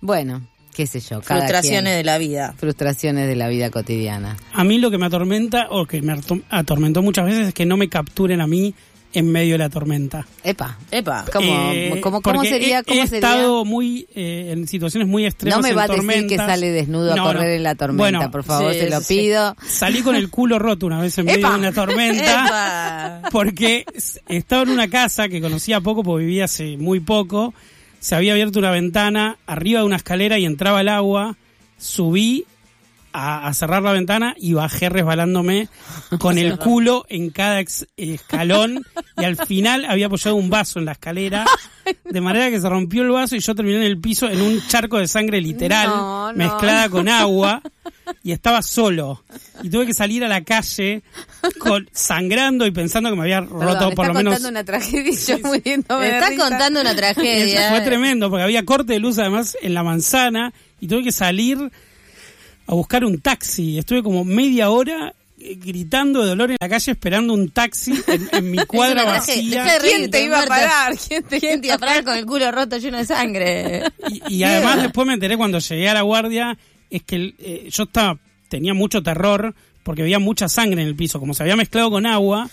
Bueno, 0.00 0.42
qué 0.74 0.86
sé 0.86 1.00
yo. 1.00 1.20
cada 1.22 1.40
Frustraciones 1.40 1.82
quien. 1.92 1.96
de 1.96 2.04
la 2.04 2.18
vida. 2.18 2.54
Frustraciones 2.56 3.26
de 3.26 3.34
la 3.36 3.48
vida 3.48 3.70
cotidiana. 3.70 4.36
A 4.52 4.62
mí 4.64 4.78
lo 4.78 4.90
que 4.90 4.98
me 4.98 5.06
atormenta, 5.06 5.66
o 5.70 5.86
que 5.86 6.02
me 6.02 6.12
ato- 6.12 6.40
atormentó 6.50 7.02
muchas 7.02 7.24
veces, 7.26 7.48
es 7.48 7.54
que 7.54 7.66
no 7.66 7.76
me 7.76 7.88
capturen 7.88 8.40
a 8.40 8.46
mí 8.46 8.74
en 9.12 9.30
medio 9.32 9.54
de 9.54 9.58
la 9.58 9.68
tormenta. 9.70 10.26
Epa. 10.44 10.78
Epa. 10.90 11.24
¿Cómo, 11.32 11.70
Eh, 11.72 11.98
cómo, 12.02 12.20
sería? 12.44 12.80
he- 12.80 12.84
¿Cómo 12.84 13.02
he 13.02 13.06
sería? 13.06 13.28
estado 13.30 13.64
muy 13.64 14.06
eh, 14.14 14.50
en 14.52 14.68
situaciones 14.68 15.08
muy 15.08 15.24
extremas. 15.24 15.58
No 15.58 15.62
me 15.62 15.70
en 15.70 15.78
va 15.78 15.84
a 15.84 15.88
decir 15.88 16.26
que 16.26 16.36
sale 16.36 16.70
desnudo 16.70 17.12
a 17.12 17.16
No, 17.16 17.24
correr 17.24 17.44
no. 17.48 17.54
en 17.54 17.62
la 17.62 17.74
tormenta, 17.74 18.02
Bueno, 18.02 18.30
por 18.30 18.44
favor, 18.44 18.72
sí, 18.74 18.80
se 18.80 18.90
lo 18.90 19.00
sí. 19.00 19.16
pido. 19.18 19.56
Salí 19.66 20.02
con 20.02 20.14
el 20.14 20.28
culo 20.30 20.58
roto 20.58 20.86
una 20.86 21.00
vez 21.00 21.16
en 21.18 21.24
medio 21.26 21.48
de 21.50 21.56
una 21.58 21.72
tormenta. 21.72 23.18
Epa. 23.22 23.30
Porque 23.30 23.84
estaba 24.28 24.62
en 24.64 24.70
una 24.70 24.88
casa 24.88 25.28
que 25.28 25.40
conocía 25.40 25.80
poco, 25.80 26.02
porque 26.02 26.24
vivía 26.26 26.44
hace 26.44 26.76
muy 26.76 27.00
poco. 27.00 27.54
Se 28.00 28.14
había 28.14 28.32
abierto 28.32 28.58
una 28.58 28.70
ventana 28.70 29.38
arriba 29.46 29.80
de 29.80 29.86
una 29.86 29.96
escalera 29.96 30.38
y 30.38 30.44
entraba 30.44 30.80
el 30.82 30.88
agua. 30.88 31.36
Subí 31.78 32.44
a, 33.12 33.46
a 33.46 33.54
cerrar 33.54 33.82
la 33.82 33.92
ventana 33.92 34.34
y 34.38 34.52
bajé 34.52 34.88
resbalándome 34.88 35.68
con 36.18 36.38
el 36.38 36.58
culo 36.58 37.04
en 37.08 37.30
cada 37.30 37.60
ex- 37.60 37.86
escalón. 37.96 38.84
Y 39.16 39.24
al 39.24 39.36
final 39.46 39.84
había 39.84 40.06
apoyado 40.06 40.36
un 40.36 40.50
vaso 40.50 40.78
en 40.78 40.84
la 40.84 40.92
escalera. 40.92 41.44
De 42.04 42.20
manera 42.20 42.50
que 42.50 42.60
se 42.60 42.68
rompió 42.68 43.02
el 43.02 43.10
vaso 43.10 43.34
y 43.36 43.40
yo 43.40 43.54
terminé 43.54 43.76
en 43.78 43.82
el 43.84 43.98
piso 44.00 44.28
en 44.28 44.40
un 44.42 44.60
charco 44.68 44.98
de 44.98 45.08
sangre 45.08 45.40
literal, 45.40 45.88
No, 45.88 46.32
no. 46.32 46.36
mezclada 46.38 46.88
con 46.88 47.08
agua. 47.08 47.62
Y 48.22 48.32
estaba 48.32 48.62
solo. 48.62 49.22
Y 49.62 49.68
tuve 49.70 49.84
que 49.86 49.92
salir 49.94 50.24
a 50.24 50.28
la 50.28 50.42
calle 50.42 51.02
con, 51.58 51.88
sangrando 51.92 52.66
y 52.66 52.70
pensando 52.70 53.10
que 53.10 53.16
me 53.16 53.22
había 53.22 53.40
roto 53.40 53.58
Perdón, 53.58 53.94
por 53.94 54.04
está 54.04 54.08
lo 54.08 54.14
menos. 54.14 54.34
contando 54.34 54.48
una 54.48 54.64
tragedia 54.64 55.12
yo 55.12 55.34
Estás 55.54 56.30
risa. 56.30 56.42
contando 56.48 56.80
una 56.80 56.90
Eso 56.90 56.98
tragedia. 56.98 57.70
fue 57.70 57.80
tremendo, 57.82 58.30
porque 58.30 58.44
había 58.44 58.64
corte 58.64 58.94
de 58.94 58.98
luz 58.98 59.18
además 59.18 59.56
en 59.60 59.74
la 59.74 59.82
manzana 59.82 60.52
y 60.80 60.88
tuve 60.88 61.04
que 61.04 61.12
salir 61.12 61.70
a 62.68 62.74
buscar 62.74 63.04
un 63.04 63.20
taxi. 63.20 63.78
Estuve 63.78 64.02
como 64.02 64.24
media 64.24 64.68
hora 64.70 65.14
eh, 65.40 65.56
gritando 65.56 66.22
de 66.22 66.28
dolor 66.28 66.50
en 66.50 66.58
la 66.60 66.68
calle 66.68 66.92
esperando 66.92 67.32
un 67.32 67.50
taxi 67.50 67.92
en, 68.06 68.28
en 68.30 68.50
mi 68.50 68.58
cuadra 68.66 69.04
vacía. 69.04 69.64
Deja 69.64 69.72
de 69.72 69.78
reírte, 69.78 69.98
¿Quién 69.98 70.10
te 70.10 70.22
iba 70.24 70.42
a 70.42 70.46
parar? 70.46 70.94
¿Quién 70.96 71.24
te, 71.24 71.40
¿Quién 71.40 71.60
te 71.60 71.68
iba 71.68 71.76
a 71.76 71.78
parar 71.78 72.04
con 72.04 72.16
el 72.16 72.26
culo 72.26 72.52
roto 72.52 72.76
lleno 72.76 72.98
de 72.98 73.06
sangre? 73.06 73.82
Y, 74.10 74.36
y 74.36 74.42
además 74.44 74.82
después 74.82 75.06
me 75.06 75.14
enteré 75.14 75.36
cuando 75.38 75.58
llegué 75.58 75.88
a 75.88 75.94
la 75.94 76.02
guardia, 76.02 76.58
es 76.90 77.02
que 77.02 77.34
eh, 77.38 77.68
yo 77.70 77.84
estaba 77.84 78.18
tenía 78.48 78.74
mucho 78.74 79.02
terror 79.02 79.54
porque 79.88 80.02
había 80.02 80.18
mucha 80.18 80.50
sangre 80.50 80.82
en 80.82 80.88
el 80.88 80.94
piso, 80.94 81.18
como 81.18 81.32
se 81.32 81.42
había 81.42 81.56
mezclado 81.56 81.90
con 81.90 82.04
agua. 82.04 82.46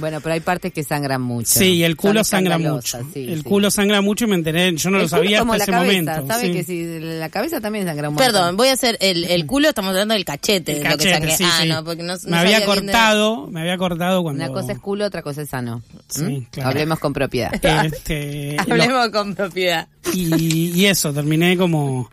Bueno, 0.00 0.20
pero 0.20 0.32
hay 0.34 0.40
partes 0.40 0.72
que 0.72 0.82
sangran 0.82 1.22
mucho. 1.22 1.46
Sí, 1.48 1.84
el 1.84 1.94
culo 1.94 2.24
Son 2.24 2.24
sangra 2.24 2.58
mucho. 2.58 2.98
sí, 3.14 3.26
el 3.28 3.38
sí. 3.38 3.44
culo 3.44 3.70
sangra 3.70 4.00
mucho 4.00 4.24
y 4.24 4.26
me 4.26 4.34
enteré, 4.34 4.74
yo 4.74 4.90
no 4.90 4.96
El 4.96 5.04
lo 5.04 5.08
sabía 5.08 5.38
como 5.38 5.52
hasta 5.52 5.70
la 5.70 5.84
ese 5.84 5.86
cabeza, 5.86 6.10
momento. 6.16 6.34
¿Sabe 6.34 6.46
sí. 6.48 6.52
que 6.52 6.64
si 6.64 6.98
la 6.98 7.28
cabeza 7.28 7.60
también 7.60 7.86
sangra 7.86 8.08
un 8.08 8.16
montón? 8.16 8.32
Perdón, 8.32 8.56
voy 8.56 8.66
a 8.66 8.72
hacer 8.72 8.98
el, 9.00 9.22
el 9.26 9.46
culo, 9.46 9.68
estamos 9.68 9.90
hablando 9.90 10.14
del 10.14 10.24
cachete. 10.24 10.78
El 10.80 10.88
lo 10.90 10.96
que 10.96 11.10
sangra. 11.12 11.36
sí, 11.36 11.44
ah, 11.46 11.58
sí. 11.62 11.68
no, 11.68 11.84
porque 11.84 12.02
no, 12.02 12.14
no 12.14 12.18
me 12.28 12.36
había 12.38 12.58
de- 12.58 12.66
cortado, 12.66 13.46
me 13.46 13.60
había 13.60 13.78
cortado 13.78 14.24
cuando 14.24 14.42
Una 14.42 14.52
cosa 14.52 14.72
es 14.72 14.80
culo, 14.80 15.04
otra 15.06 15.22
cosa 15.22 15.42
es 15.42 15.48
sano. 15.48 15.82
Sí, 16.08 16.24
¿Mm? 16.24 16.46
claro. 16.50 16.70
Hablemos 16.70 16.98
con 16.98 17.12
propiedad. 17.12 17.52
Este, 17.84 18.56
lo- 18.66 18.72
Hablemos 18.72 19.08
con 19.10 19.36
propiedad. 19.36 19.86
y, 20.12 20.72
y 20.76 20.86
eso, 20.86 21.12
terminé 21.12 21.56
como 21.56 22.10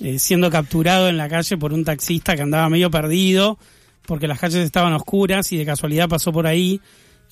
eh, 0.00 0.18
siendo 0.18 0.50
capturado 0.50 1.08
en 1.08 1.16
la 1.16 1.28
calle 1.28 1.56
por 1.56 1.72
un 1.72 1.84
taxista 1.84 2.34
que 2.34 2.42
andaba 2.42 2.68
medio 2.68 2.90
perdido, 2.90 3.56
porque 4.06 4.26
las 4.28 4.38
calles 4.40 4.64
estaban 4.64 4.92
oscuras 4.92 5.50
y 5.52 5.56
de 5.56 5.66
casualidad 5.66 6.08
pasó 6.08 6.32
por 6.32 6.46
ahí 6.46 6.80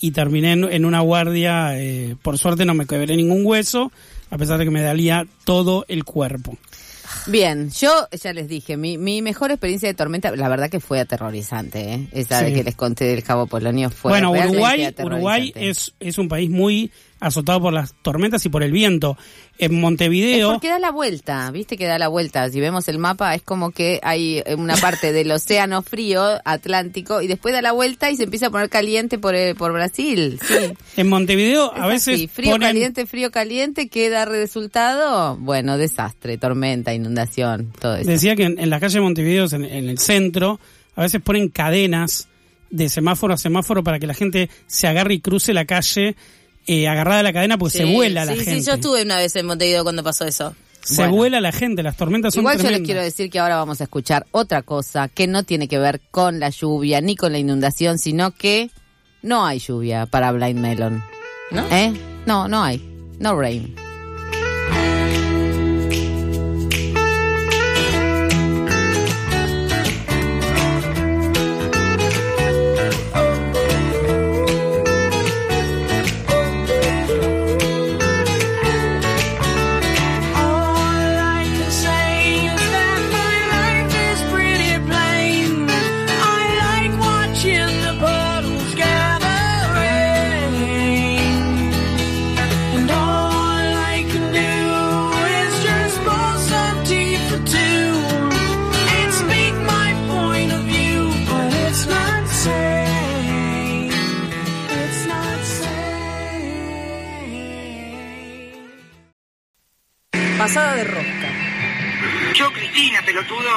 y 0.00 0.10
terminé 0.10 0.52
en, 0.52 0.64
en 0.64 0.84
una 0.84 1.00
guardia, 1.00 1.78
eh, 1.78 2.16
por 2.20 2.36
suerte 2.38 2.64
no 2.64 2.74
me 2.74 2.86
quebré 2.86 3.16
ningún 3.16 3.46
hueso, 3.46 3.92
a 4.30 4.36
pesar 4.38 4.58
de 4.58 4.64
que 4.64 4.70
me 4.70 4.82
dolía 4.82 5.26
todo 5.44 5.84
el 5.88 6.04
cuerpo. 6.04 6.58
Bien, 7.26 7.70
yo 7.70 8.08
ya 8.22 8.32
les 8.32 8.48
dije, 8.48 8.76
mi, 8.76 8.98
mi 8.98 9.22
mejor 9.22 9.50
experiencia 9.50 9.88
de 9.88 9.94
tormenta, 9.94 10.34
la 10.34 10.48
verdad 10.48 10.68
que 10.68 10.80
fue 10.80 11.00
aterrorizante, 11.00 11.92
¿eh? 11.94 12.08
Esa 12.12 12.42
de 12.42 12.48
Sí. 12.48 12.54
que 12.54 12.64
les 12.64 12.74
conté 12.74 13.04
del 13.04 13.22
Cabo 13.22 13.46
Polonio 13.46 13.88
fue 13.90 14.10
bueno, 14.10 14.30
Uruguay. 14.32 14.92
Uruguay 15.02 15.52
es, 15.54 15.94
es 16.00 16.18
un 16.18 16.28
país 16.28 16.50
muy 16.50 16.90
azotado 17.26 17.60
por 17.60 17.72
las 17.72 17.94
tormentas 18.02 18.44
y 18.46 18.48
por 18.48 18.62
el 18.62 18.72
viento. 18.72 19.16
En 19.58 19.72
Es 19.72 19.78
Montevideo... 19.78 20.50
porque 20.52 20.68
da 20.68 20.78
la 20.78 20.90
vuelta, 20.90 21.50
viste 21.50 21.76
que 21.76 21.86
da 21.86 21.98
la 21.98 22.08
vuelta. 22.08 22.48
Si 22.50 22.60
vemos 22.60 22.88
el 22.88 22.98
mapa, 22.98 23.34
es 23.34 23.42
como 23.42 23.70
que 23.70 24.00
hay 24.02 24.42
una 24.56 24.76
parte 24.76 25.12
del 25.12 25.30
océano 25.30 25.82
frío, 25.82 26.40
Atlántico, 26.44 27.22
y 27.22 27.26
después 27.28 27.54
da 27.54 27.62
la 27.62 27.72
vuelta 27.72 28.10
y 28.10 28.16
se 28.16 28.24
empieza 28.24 28.46
a 28.46 28.50
poner 28.50 28.68
caliente 28.68 29.18
por, 29.18 29.34
eh, 29.34 29.54
por 29.54 29.72
Brasil. 29.72 30.40
Sí. 30.46 30.54
En 30.96 31.08
Montevideo 31.08 31.72
a 31.74 31.86
Es 31.86 31.92
veces 32.06 32.14
así, 32.14 32.28
frío 32.28 32.52
ponen- 32.56 32.60
caliente, 32.68 33.06
frío 33.06 33.30
caliente, 33.30 33.88
¿qué 33.88 34.10
da 34.10 34.24
resultado? 34.24 35.36
Bueno, 35.36 35.76
desastre, 35.78 36.36
tormenta, 36.38 36.92
inundación, 36.94 37.72
todo 37.80 37.96
eso. 37.96 38.10
Decía 38.10 38.34
que 38.36 38.44
en, 38.44 38.58
en 38.58 38.70
las 38.70 38.80
calles 38.80 38.94
de 38.94 39.00
Montevideo, 39.00 39.46
en, 39.52 39.64
en 39.64 39.88
el 39.88 39.98
centro, 39.98 40.58
a 40.96 41.02
veces 41.02 41.20
ponen 41.22 41.48
cadenas 41.48 42.28
de 42.70 42.88
semáforo 42.88 43.34
a 43.34 43.36
semáforo 43.36 43.84
para 43.84 44.00
que 44.00 44.06
la 44.08 44.14
gente 44.14 44.50
se 44.66 44.88
agarre 44.88 45.14
y 45.14 45.20
cruce 45.20 45.52
la 45.54 45.64
calle 45.64 46.16
eh, 46.66 46.88
agarrada 46.88 47.20
a 47.20 47.22
la 47.22 47.32
cadena 47.32 47.58
porque 47.58 47.78
se 47.78 47.84
Sí, 47.84 47.94
vuela 47.94 48.24
la 48.24 48.32
sí, 48.32 48.38
gente. 48.44 48.60
Sí, 48.60 48.66
yo 48.66 48.74
estuve 48.74 49.02
una 49.02 49.16
vez 49.18 49.34
en 49.36 49.46
Montevideo 49.46 49.82
cuando 49.82 50.02
pasó 50.02 50.24
eso. 50.24 50.54
Se 50.82 50.96
Bueno. 50.96 51.16
vuela 51.16 51.40
la 51.40 51.50
gente, 51.52 51.82
las 51.82 51.96
tormentas 51.96 52.34
son 52.34 52.42
Igual 52.42 52.58
yo 52.62 52.70
les 52.70 52.82
quiero 52.82 53.00
decir 53.02 53.30
que 53.30 53.38
ahora 53.38 53.56
vamos 53.56 53.80
a 53.80 53.84
escuchar 53.84 54.26
otra 54.32 54.60
cosa 54.62 55.08
que 55.08 55.26
no 55.26 55.42
tiene 55.42 55.66
que 55.66 55.78
ver 55.78 56.00
con 56.10 56.40
la 56.40 56.50
lluvia 56.50 57.00
ni 57.00 57.16
con 57.16 57.32
la 57.32 57.38
inundación, 57.38 57.98
sino 57.98 58.32
que 58.32 58.70
no 59.22 59.46
hay 59.46 59.60
lluvia 59.60 60.04
para 60.06 60.30
Blind 60.32 60.58
Melon. 60.60 61.02
¿No? 61.50 61.66
¿Eh? 61.70 61.92
No, 62.26 62.48
no 62.48 62.62
hay. 62.62 62.82
No 63.18 63.34
rain. 63.40 63.74
Pasada 110.44 110.74
de 110.74 110.84
rosca. 110.84 111.28
Yo, 112.34 112.52
Cristina, 112.52 113.00
pelotudo. 113.06 113.48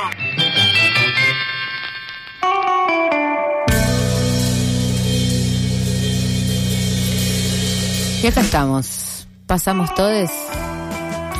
Y 8.23 8.27
acá 8.27 8.39
estamos. 8.39 9.27
¿Pasamos 9.47 9.93
todos? 9.95 10.31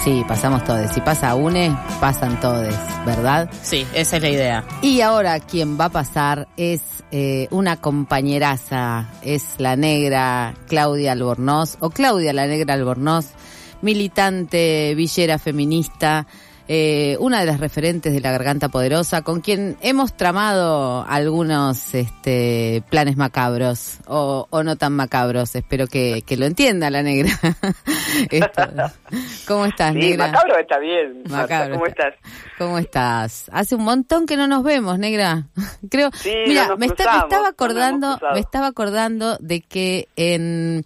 Sí, 0.03 0.25
pasamos 0.27 0.65
todos. 0.65 0.91
Si 0.91 0.99
pasa 0.99 1.33
UNE, 1.36 1.73
pasan 2.01 2.38
todos, 2.41 2.75
¿verdad? 3.05 3.49
Sí, 3.62 3.88
esa 3.93 4.17
es 4.17 4.21
la 4.21 4.29
idea. 4.29 4.65
Y 4.81 4.99
ahora 4.99 5.39
quien 5.39 5.79
va 5.79 5.86
a 5.86 5.89
pasar 5.89 6.49
es 6.57 6.81
eh, 7.12 7.47
una 7.51 7.77
compañeraza, 7.77 9.10
es 9.21 9.55
la 9.60 9.77
negra 9.77 10.55
Claudia 10.67 11.13
Albornoz, 11.13 11.77
o 11.79 11.89
Claudia 11.89 12.33
la 12.33 12.47
negra 12.47 12.73
Albornoz, 12.73 13.27
militante 13.81 14.93
villera 14.95 15.37
feminista, 15.39 16.27
eh, 16.69 17.15
una 17.21 17.39
de 17.39 17.45
las 17.45 17.61
referentes 17.61 18.11
de 18.11 18.19
la 18.19 18.29
Garganta 18.31 18.67
Poderosa, 18.67 19.21
con 19.21 19.39
quien 19.39 19.77
hemos 19.81 20.17
tramado 20.17 21.05
algunos 21.07 21.93
este, 21.95 22.83
planes 22.89 23.15
macabros, 23.15 23.99
o, 24.05 24.47
o 24.49 24.63
no 24.63 24.75
tan 24.75 24.91
macabros, 24.93 25.55
espero 25.55 25.87
que, 25.87 26.23
que 26.25 26.35
lo 26.35 26.45
entienda 26.45 26.89
la 26.89 27.03
negra. 27.03 27.31
Esto. 28.29 28.63
¿Cómo 29.47 29.65
estás, 29.65 29.93
Sí, 29.93 29.99
negra? 29.99 30.27
macabro 30.27 30.59
está 30.59 30.77
bien. 30.79 31.23
Macabro 31.29 31.73
¿Cómo 31.75 31.85
está. 31.87 32.07
estás? 32.09 32.31
¿Cómo 32.57 32.77
estás? 32.79 33.49
Hace 33.53 33.75
un 33.75 33.83
montón 33.83 34.25
que 34.25 34.35
no 34.35 34.47
nos 34.47 34.63
vemos, 34.63 34.99
negra. 34.99 35.47
Creo. 35.89 36.09
Sí, 36.15 36.33
Mira, 36.47 36.67
no 36.67 36.75
me, 36.75 36.87
está- 36.87 37.13
me 37.13 37.17
estaba 37.19 37.47
acordando, 37.47 38.19
me 38.33 38.39
estaba 38.41 38.67
acordando 38.67 39.37
de 39.39 39.61
que 39.61 40.09
en 40.17 40.85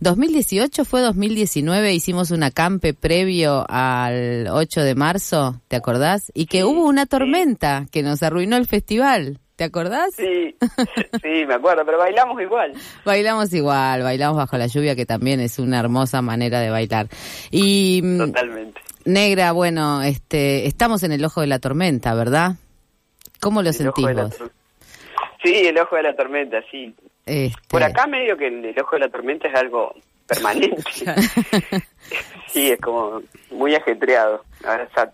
2018 0.00 0.84
fue 0.84 1.00
2019 1.02 1.92
hicimos 1.92 2.30
un 2.30 2.42
acampe 2.42 2.94
previo 2.94 3.64
al 3.68 4.48
8 4.50 4.80
de 4.82 4.94
marzo, 4.94 5.60
¿te 5.68 5.76
acordás? 5.76 6.32
Y 6.34 6.46
que 6.46 6.64
hubo 6.64 6.86
una 6.86 7.06
tormenta 7.06 7.86
que 7.92 8.02
nos 8.02 8.22
arruinó 8.22 8.56
el 8.56 8.66
festival. 8.66 9.38
¿Te 9.56 9.64
acordás? 9.64 10.14
Sí, 10.16 10.56
sí, 11.22 11.44
me 11.46 11.52
acuerdo, 11.52 11.84
pero 11.84 11.98
bailamos 11.98 12.40
igual. 12.40 12.72
Bailamos 13.04 13.52
igual, 13.52 14.02
bailamos 14.02 14.38
bajo 14.38 14.56
la 14.56 14.66
lluvia, 14.68 14.96
que 14.96 15.04
también 15.04 15.38
es 15.38 15.58
una 15.58 15.78
hermosa 15.80 16.22
manera 16.22 16.60
de 16.60 16.70
bailar. 16.70 17.08
Y 17.50 18.00
mm, 18.02 18.18
Totalmente. 18.18 18.80
Negra, 19.04 19.52
bueno, 19.52 20.00
este, 20.02 20.66
estamos 20.66 21.02
en 21.02 21.12
el 21.12 21.22
ojo 21.22 21.42
de 21.42 21.46
la 21.46 21.58
tormenta, 21.58 22.14
¿verdad? 22.14 22.52
¿Cómo 23.38 23.62
lo 23.62 23.68
El 23.68 23.76
tor- 23.76 24.50
Sí, 25.44 25.52
el 25.54 25.76
ojo 25.78 25.96
de 25.96 26.02
la 26.04 26.16
tormenta, 26.16 26.58
sí. 26.70 26.94
Este, 27.26 27.56
Por 27.68 27.82
acá 27.82 28.06
medio 28.06 28.36
que 28.36 28.46
el, 28.48 28.64
el 28.64 28.80
ojo 28.80 28.96
de 28.96 29.00
la 29.00 29.08
tormenta 29.08 29.48
es 29.48 29.54
algo 29.54 29.94
permanente. 30.26 30.82
sí, 32.48 32.70
es 32.70 32.80
como 32.80 33.22
muy 33.50 33.74
ajetreado. 33.74 34.44
Ahora 34.64 34.84
está 34.84 35.10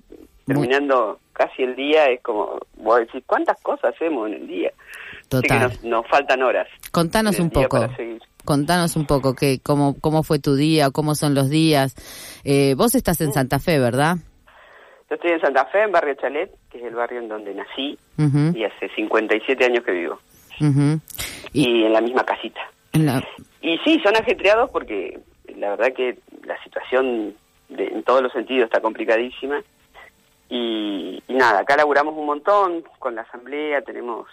terminando 0.46 1.18
casi 1.32 1.62
el 1.64 1.74
día, 1.76 2.08
es 2.10 2.20
como, 2.22 2.58
vos 2.76 3.00
decís, 3.00 3.22
¿cuántas 3.26 3.60
cosas 3.62 3.94
hacemos 3.94 4.28
en 4.28 4.34
el 4.34 4.46
día? 4.46 4.70
Así 4.70 5.42
que 5.42 5.48
Total. 5.48 5.62
nos, 5.62 5.84
nos 5.84 6.06
faltan 6.08 6.42
horas. 6.42 6.68
Contanos 6.92 7.38
un 7.40 7.50
poco. 7.50 7.88
Contanos 8.44 8.94
un 8.94 9.06
poco 9.06 9.34
que 9.34 9.58
cómo 9.60 9.96
cómo 10.00 10.22
fue 10.22 10.38
tu 10.38 10.54
día, 10.54 10.90
cómo 10.92 11.16
son 11.16 11.34
los 11.34 11.50
días. 11.50 11.96
Eh, 12.44 12.74
vos 12.76 12.94
estás 12.94 13.20
Mm. 13.20 13.24
en 13.24 13.32
Santa 13.32 13.58
Fe, 13.58 13.80
¿verdad? 13.80 14.16
Yo 15.10 15.16
estoy 15.16 15.32
en 15.32 15.40
Santa 15.40 15.64
Fe, 15.66 15.82
en 15.82 15.90
Barrio 15.92 16.14
Chalet, 16.14 16.50
que 16.70 16.78
es 16.78 16.84
el 16.84 16.94
barrio 16.94 17.20
en 17.20 17.28
donde 17.28 17.54
nací, 17.54 17.98
Ujú, 18.18 18.56
y 18.56 18.64
hace 18.64 18.88
57 18.94 19.64
años 19.64 19.84
que 19.84 19.92
vivo. 19.92 20.20
Ujú. 20.60 21.00
Y 21.52 21.68
Y 21.68 21.84
en 21.84 21.92
la 21.92 22.00
misma 22.00 22.24
casita. 22.24 22.60
la- 22.92 23.22
Y 23.60 23.78
sí, 23.78 24.00
son 24.02 24.16
ajetreados 24.16 24.70
porque 24.70 25.18
la 25.56 25.70
verdad 25.70 25.92
que 25.94 26.18
la 26.44 26.62
situación 26.62 27.34
de- 27.68 27.86
en 27.88 28.02
todos 28.02 28.22
los 28.22 28.32
sentidos 28.32 28.64
está 28.66 28.80
complicadísima. 28.80 29.62
Y, 30.48 31.22
y 31.26 31.34
nada, 31.34 31.60
acá 31.60 31.76
laburamos 31.76 32.14
un 32.16 32.26
montón 32.26 32.84
con 32.98 33.14
la 33.16 33.22
asamblea, 33.22 33.82
tenemos 33.82 34.28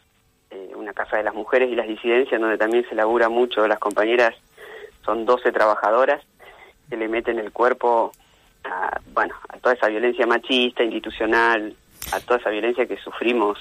eh, 0.51 0.71
una 0.75 0.93
casa 0.93 1.17
de 1.17 1.23
las 1.23 1.33
mujeres 1.33 1.71
y 1.71 1.75
las 1.75 1.88
disidencias 1.88 2.39
donde 2.39 2.57
también 2.59 2.86
se 2.88 2.93
labura 2.93 3.27
mucho, 3.29 3.67
las 3.67 3.79
compañeras 3.79 4.36
son 5.03 5.25
12 5.25 5.51
trabajadoras 5.51 6.21
que 6.89 6.97
le 6.97 7.07
meten 7.07 7.39
el 7.39 7.51
cuerpo 7.51 8.12
a, 8.63 8.99
bueno, 9.13 9.33
a 9.49 9.57
toda 9.57 9.73
esa 9.73 9.88
violencia 9.88 10.27
machista, 10.27 10.83
institucional, 10.83 11.75
a 12.12 12.19
toda 12.19 12.39
esa 12.39 12.51
violencia 12.51 12.86
que 12.86 12.97
sufrimos 12.97 13.57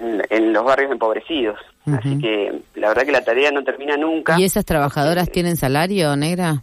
en, 0.00 0.22
en 0.30 0.52
los 0.52 0.64
barrios 0.64 0.90
empobrecidos. 0.92 1.58
Así 1.86 2.18
que 2.18 2.60
la 2.76 2.88
verdad 2.88 3.04
que 3.04 3.12
la 3.12 3.24
tarea 3.24 3.50
no 3.50 3.62
termina 3.62 3.96
nunca. 3.96 4.38
¿Y 4.38 4.44
esas 4.44 4.64
trabajadoras 4.64 5.24
porque- 5.26 5.34
tienen 5.34 5.56
salario, 5.56 6.16
Negra? 6.16 6.62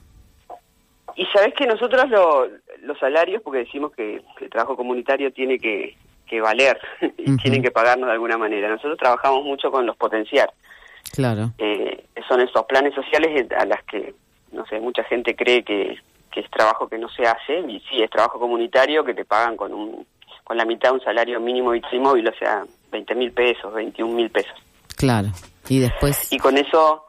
Y 1.16 1.26
sabes 1.28 1.54
que 1.56 1.66
nosotros 1.68 2.10
lo- 2.10 2.48
los 2.84 2.98
salarios, 3.00 3.42
porque 3.44 3.60
decimos 3.60 3.92
que, 3.92 4.22
que 4.38 4.46
el 4.46 4.50
trabajo 4.50 4.76
comunitario 4.76 5.32
tiene 5.32 5.60
que, 5.60 5.96
que 6.26 6.42
valer 6.42 6.80
y 7.18 7.30
Ujú. 7.32 7.38
tienen 7.38 7.62
que 7.62 7.70
pagarnos 7.72 8.08
de 8.08 8.14
alguna 8.14 8.38
manera. 8.38 8.70
Nosotros 8.70 8.98
trabajamos 8.98 9.44
mucho 9.44 9.70
con 9.72 9.86
los 9.86 9.96
potenciar. 9.98 10.52
Claro. 11.14 11.52
Eh, 11.58 12.06
son 12.28 12.40
esos 12.42 12.66
planes 12.66 12.96
sociales 12.96 13.46
a 13.58 13.66
las 13.66 13.84
que, 13.84 14.16
no 14.54 14.66
sé, 14.68 14.80
mucha 14.80 15.04
gente 15.04 15.36
cree 15.36 15.64
que, 15.64 15.98
que 16.32 16.40
es 16.40 16.50
trabajo 16.50 16.88
que 16.88 16.98
no 16.98 17.10
se 17.10 17.24
hace, 17.28 17.60
y 17.68 17.80
sí, 17.82 18.02
es 18.02 18.10
trabajo 18.10 18.40
comunitario 18.40 19.04
que 19.04 19.14
te 19.14 19.26
pagan 19.26 19.58
con 19.58 19.74
un 19.74 20.06
con 20.46 20.58
la 20.58 20.66
mitad 20.66 20.90
de 20.90 20.96
un 20.96 21.02
salario 21.04 21.40
mínimo 21.40 21.72
vitrimóvil, 21.72 22.28
o 22.28 22.34
sea, 22.34 22.64
20 22.92 23.16
mil 23.16 23.32
pesos, 23.32 23.74
21 23.74 24.14
mil 24.14 24.30
pesos. 24.30 24.54
Claro. 24.98 25.30
Y 25.70 25.80
después 25.80 26.32
Y 26.32 26.38
con 26.38 26.58
eso 26.58 27.06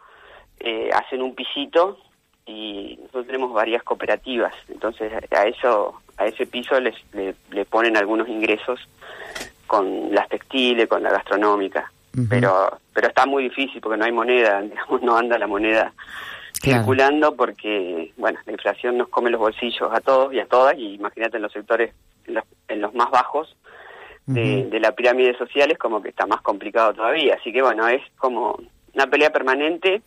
eh, 0.61 0.91
hacen 0.93 1.23
un 1.23 1.35
pisito 1.35 1.99
y 2.47 2.97
nosotros 3.01 3.27
tenemos 3.27 3.53
varias 3.53 3.83
cooperativas. 3.83 4.55
Entonces 4.69 5.13
a 5.31 5.47
eso 5.47 6.01
a 6.17 6.27
ese 6.27 6.47
piso 6.47 6.79
les, 6.81 6.95
le, 7.15 7.35
le 7.51 7.65
ponen 7.65 7.97
algunos 7.97 8.29
ingresos 8.29 8.81
con 9.67 10.15
las 10.15 10.29
textiles, 10.29 10.89
con 10.89 11.03
la 11.03 11.11
gastronómica. 11.11 11.91
Pero 12.29 12.79
pero 12.93 13.09
está 13.09 13.25
muy 13.25 13.45
difícil 13.45 13.81
porque 13.81 13.97
no 13.97 14.05
hay 14.05 14.13
moneda, 14.13 14.61
digamos, 14.63 15.03
no 15.03 15.17
anda 15.17 15.39
la 15.39 15.47
moneda 15.47 15.93
Claro. 16.61 16.79
circulando 16.79 17.35
porque, 17.35 18.13
bueno, 18.17 18.39
la 18.47 18.53
inflación 18.53 18.97
nos 18.97 19.09
come 19.09 19.31
los 19.31 19.41
bolsillos 19.41 19.91
a 19.93 20.01
todos 20.01 20.33
y 20.33 20.39
a 20.39 20.47
todas 20.47 20.77
y 20.79 20.95
imagínate 20.95 21.39
en 21.39 21.43
los 21.43 21.53
sectores, 21.53 21.93
en 22.27 22.35
los, 22.35 22.45
en 22.69 22.81
los 22.81 22.95
más 22.95 23.11
bajos, 23.11 23.57
de, 24.27 24.67
de 24.71 24.81
la 24.81 24.93
pirámide 24.93 25.37
social 25.37 25.71
es 25.73 25.79
como 25.79 26.01
que 26.03 26.11
está 26.11 26.27
más 26.27 26.41
complicado 26.43 26.95
todavía. 26.95 27.35
Así 27.41 27.53
que 27.53 27.63
bueno, 27.63 27.89
es 27.89 28.03
como 28.19 28.59
una 28.95 29.07
pelea 29.09 29.31
permanente, 29.31 30.03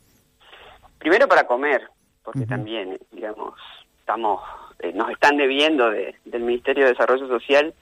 primero 0.99 1.28
para 1.28 1.45
comer, 1.47 1.82
porque 2.23 2.45
también, 2.45 2.97
digamos, 3.12 3.54
estamos 3.99 4.41
eh, 4.80 4.91
nos 4.93 5.10
están 5.10 5.38
debiendo 5.38 5.89
de- 5.89 6.15
del 6.25 6.41
Ministerio 6.43 6.84
de 6.86 6.91
Desarrollo 6.91 7.28
Social 7.28 7.73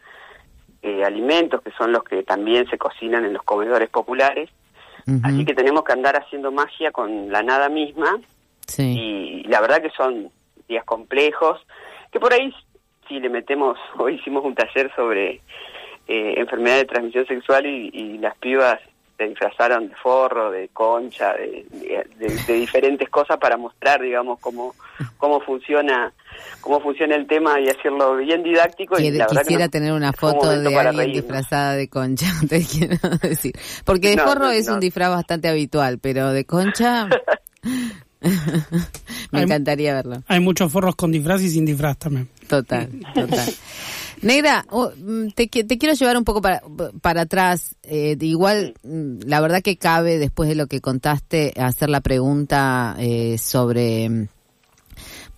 eh, 0.82 1.04
alimentos 1.06 1.62
que 1.62 1.72
son 1.72 1.91
los 1.91 2.04
que 2.04 2.24
también 2.24 2.67
se 2.69 2.78
cocinan 2.78 3.24
en 3.26 3.34
los 3.34 3.43
comedores 3.43 3.89
populares. 3.89 4.50
Así 5.24 5.43
que 5.46 5.54
tenemos 5.54 5.84
que 5.84 5.91
andar 5.93 6.15
haciendo 6.15 6.50
magia 6.52 6.91
con 6.91 7.30
la 7.30 7.43
nada 7.43 7.67
misma 7.67 8.19
sí. 8.67 8.84
y 8.98 9.43
la 9.50 9.60
verdad 9.60 9.82
que 9.82 9.89
son 9.89 10.30
días 10.69 10.86
complejos, 10.86 11.60
que 12.12 12.19
por 12.22 12.34
ahí 12.34 12.54
si 13.10 13.19
le 13.19 13.28
metemos, 13.30 13.78
hoy 13.98 14.15
hicimos 14.15 14.46
un 14.46 14.56
taller 14.56 14.89
sobre 14.96 15.41
eh, 16.07 16.33
enfermedad 16.37 16.77
de 16.77 16.85
transmisión 16.85 17.25
sexual 17.27 17.65
y, 17.65 17.89
y 17.93 18.17
las 18.17 18.35
pibas 18.37 18.79
se 19.17 19.25
disfrazaron 19.27 19.89
de 19.89 19.95
forro, 19.95 20.49
de 20.51 20.69
concha, 20.69 21.33
de, 21.33 21.65
de- 21.71 22.07
de- 22.17 22.35
de 22.47 22.53
diferentes 22.53 23.07
cosas 23.09 23.37
para 23.37 23.57
mostrar, 23.57 24.01
digamos, 24.01 24.39
cómo, 24.39 24.73
cómo 25.17 25.39
funciona 25.41 26.11
cómo 26.61 26.79
funciona 26.81 27.15
el 27.15 27.27
tema 27.27 27.59
y 27.59 27.69
hacerlo 27.69 28.15
bien 28.17 28.41
didáctico. 28.41 28.99
y 28.99 29.11
la 29.11 29.25
verdad 29.27 29.27
que 29.27 29.39
quisiera 29.43 29.65
nos- 29.65 29.71
tener 29.71 29.93
una 29.93 30.07
un 30.09 30.13
foto 30.15 30.49
de 30.59 30.75
alguien 30.77 31.11
disfrazada 31.13 31.75
de 31.75 31.87
concha, 31.89 32.25
te 32.49 32.65
quiero 32.65 32.97
decir. 33.21 33.53
Porque 33.85 34.09
de 34.09 34.15
No, 34.15 34.23
forro 34.23 34.45
no, 34.45 34.51
es 34.51 34.67
no. 34.67 34.73
un 34.75 34.79
disfraz 34.79 35.09
bastante 35.11 35.47
habitual, 35.47 35.99
pero 35.99 36.31
de 36.31 36.45
concha 36.45 37.07
me 38.23 39.39
Hay- 39.39 39.43
encantaría 39.43 39.93
verlo. 39.93 40.23
Hay 40.27 40.39
muchos 40.39 40.71
forros 40.71 40.95
con 40.95 41.11
disfraz 41.11 41.41
y 41.41 41.49
sin 41.49 41.65
disfraz 41.65 41.97
también. 41.97 42.29
Total, 42.47 42.89
total. 43.13 43.53
Negra, 44.23 44.65
oh, 44.69 44.91
mm, 44.95 45.29
te, 45.36 45.47
te 45.47 45.77
quiero 45.77 45.95
llevar 45.95 46.17
un 46.17 46.23
poco 46.23 46.41
para, 46.41 46.62
para 47.01 47.21
atrás. 47.21 47.75
Eh, 47.83 48.17
igual, 48.21 48.73
mm, 48.83 49.19
la 49.25 49.41
verdad 49.41 49.62
que 49.62 49.77
cabe, 49.77 50.17
después 50.17 50.47
de 50.49 50.55
lo 50.55 50.67
que 50.67 50.81
contaste, 50.81 51.53
hacer 51.57 51.89
la 51.89 52.01
pregunta 52.01 52.95
eh, 52.99 53.38
sobre, 53.38 54.09
mm, 54.09 54.27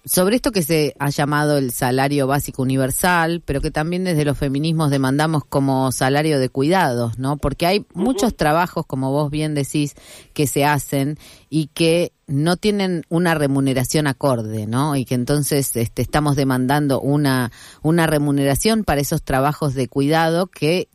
sobre 0.05 0.35
esto 0.35 0.51
que 0.51 0.61
se 0.61 0.95
ha 0.99 1.09
llamado 1.09 1.57
el 1.57 1.71
salario 1.71 2.27
básico 2.27 2.61
universal, 2.61 3.41
pero 3.43 3.59
que 3.59 3.71
también 3.71 4.03
desde 4.03 4.23
los 4.23 4.37
feminismos 4.37 4.91
demandamos 4.91 5.43
como 5.45 5.91
salario 5.91 6.39
de 6.39 6.49
cuidados, 6.49 7.17
¿no? 7.17 7.37
Porque 7.37 7.65
hay 7.65 7.85
muchos 7.93 8.35
trabajos, 8.35 8.85
como 8.85 9.11
vos 9.11 9.31
bien 9.31 9.55
decís, 9.55 9.95
que 10.33 10.45
se 10.45 10.63
hacen 10.63 11.17
y 11.49 11.67
que 11.67 12.11
no 12.27 12.55
tienen 12.55 13.03
una 13.09 13.33
remuneración 13.33 14.05
acorde, 14.07 14.67
¿no? 14.67 14.95
Y 14.95 15.05
que 15.05 15.15
entonces 15.15 15.75
este, 15.75 16.03
estamos 16.03 16.35
demandando 16.35 17.01
una, 17.01 17.51
una 17.81 18.05
remuneración 18.05 18.83
para 18.83 19.01
esos 19.01 19.23
trabajos 19.23 19.73
de 19.73 19.87
cuidado 19.87 20.47
que 20.47 20.87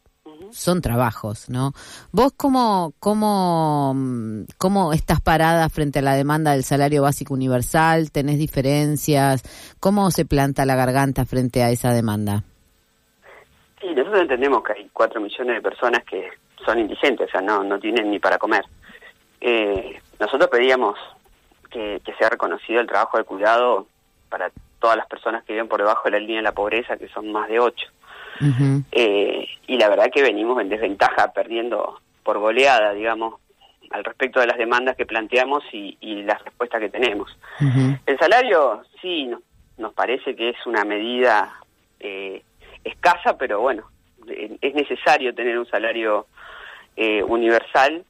son 0.53 0.81
trabajos, 0.81 1.49
¿no? 1.49 1.73
¿Vos 2.13 2.33
cómo, 2.37 2.93
cómo, 2.99 3.95
cómo 4.59 4.93
estás 4.93 5.21
parada 5.21 5.69
frente 5.69 6.01
a 6.01 6.03
la 6.03 6.15
demanda 6.15 6.53
del 6.53 6.65
salario 6.65 7.03
básico 7.03 7.35
universal? 7.35 8.11
¿Tenés 8.11 8.39
diferencias? 8.39 9.43
¿Cómo 9.81 10.11
se 10.11 10.25
planta 10.25 10.65
la 10.65 10.77
garganta 10.77 11.25
frente 11.25 11.63
a 11.63 11.71
esa 11.71 11.93
demanda? 11.93 12.45
Sí, 13.81 13.89
nosotros 13.95 14.23
entendemos 14.23 14.63
que 14.63 14.73
hay 14.75 14.91
cuatro 14.93 15.21
millones 15.21 15.57
de 15.57 15.63
personas 15.63 16.05
que 16.05 16.29
son 16.65 16.79
indigentes, 16.79 17.29
o 17.29 17.31
sea, 17.31 17.41
no, 17.41 17.65
no 17.65 17.79
tienen 17.79 18.11
ni 18.11 18.19
para 18.19 18.39
comer. 18.39 18.65
Eh, 19.41 19.99
nosotros 20.19 20.51
pedíamos 20.51 20.99
que, 21.71 22.01
que 22.05 22.15
sea 22.15 22.29
reconocido 22.29 22.81
el 22.81 22.87
trabajo 22.87 23.17
de 23.17 23.25
cuidado 23.25 23.87
para 24.29 24.51
todas 24.79 24.97
las 24.97 25.07
personas 25.07 25.45
que 25.45 25.53
viven 25.53 25.69
por 25.69 25.81
debajo 25.81 26.03
de 26.05 26.13
la 26.13 26.19
línea 26.19 26.37
de 26.37 26.43
la 26.43 26.53
pobreza, 26.53 26.97
que 26.97 27.09
son 27.09 27.31
más 27.33 27.49
de 27.49 27.61
Eh, 28.93 29.47
y 29.67 29.77
la 29.77 29.89
verdad 29.89 30.11
que 30.13 30.23
venimos 30.23 30.61
en 30.61 30.69
desventaja, 30.69 31.33
perdiendo 31.33 32.01
por 32.23 32.39
goleada, 32.39 32.93
digamos, 32.93 33.35
al 33.91 34.05
respecto 34.05 34.41
de 34.41 34.47
las 34.47 34.57
demandas 34.57 34.97
que 34.97 35.07
planteamos 35.07 35.65
y, 35.73 35.97
y 36.01 36.23
las 36.23 36.43
respuestas 36.45 36.81
que 36.81 36.89
tenemos. 36.89 37.37
El 38.07 38.19
salario, 38.19 38.83
sí, 39.03 39.27
nos, 39.27 39.41
nos 39.79 39.93
parece 39.95 40.37
que 40.37 40.51
es 40.51 40.67
una 40.67 40.85
medida 40.85 41.53
eh, 41.99 42.43
escasa, 42.85 43.37
pero 43.37 43.61
bueno, 43.61 43.85
es 44.29 44.75
necesario 44.75 45.35
tener 45.35 45.59
un 45.59 45.67
salario 45.67 46.27
eh, 46.97 47.23
universal, 47.23 48.05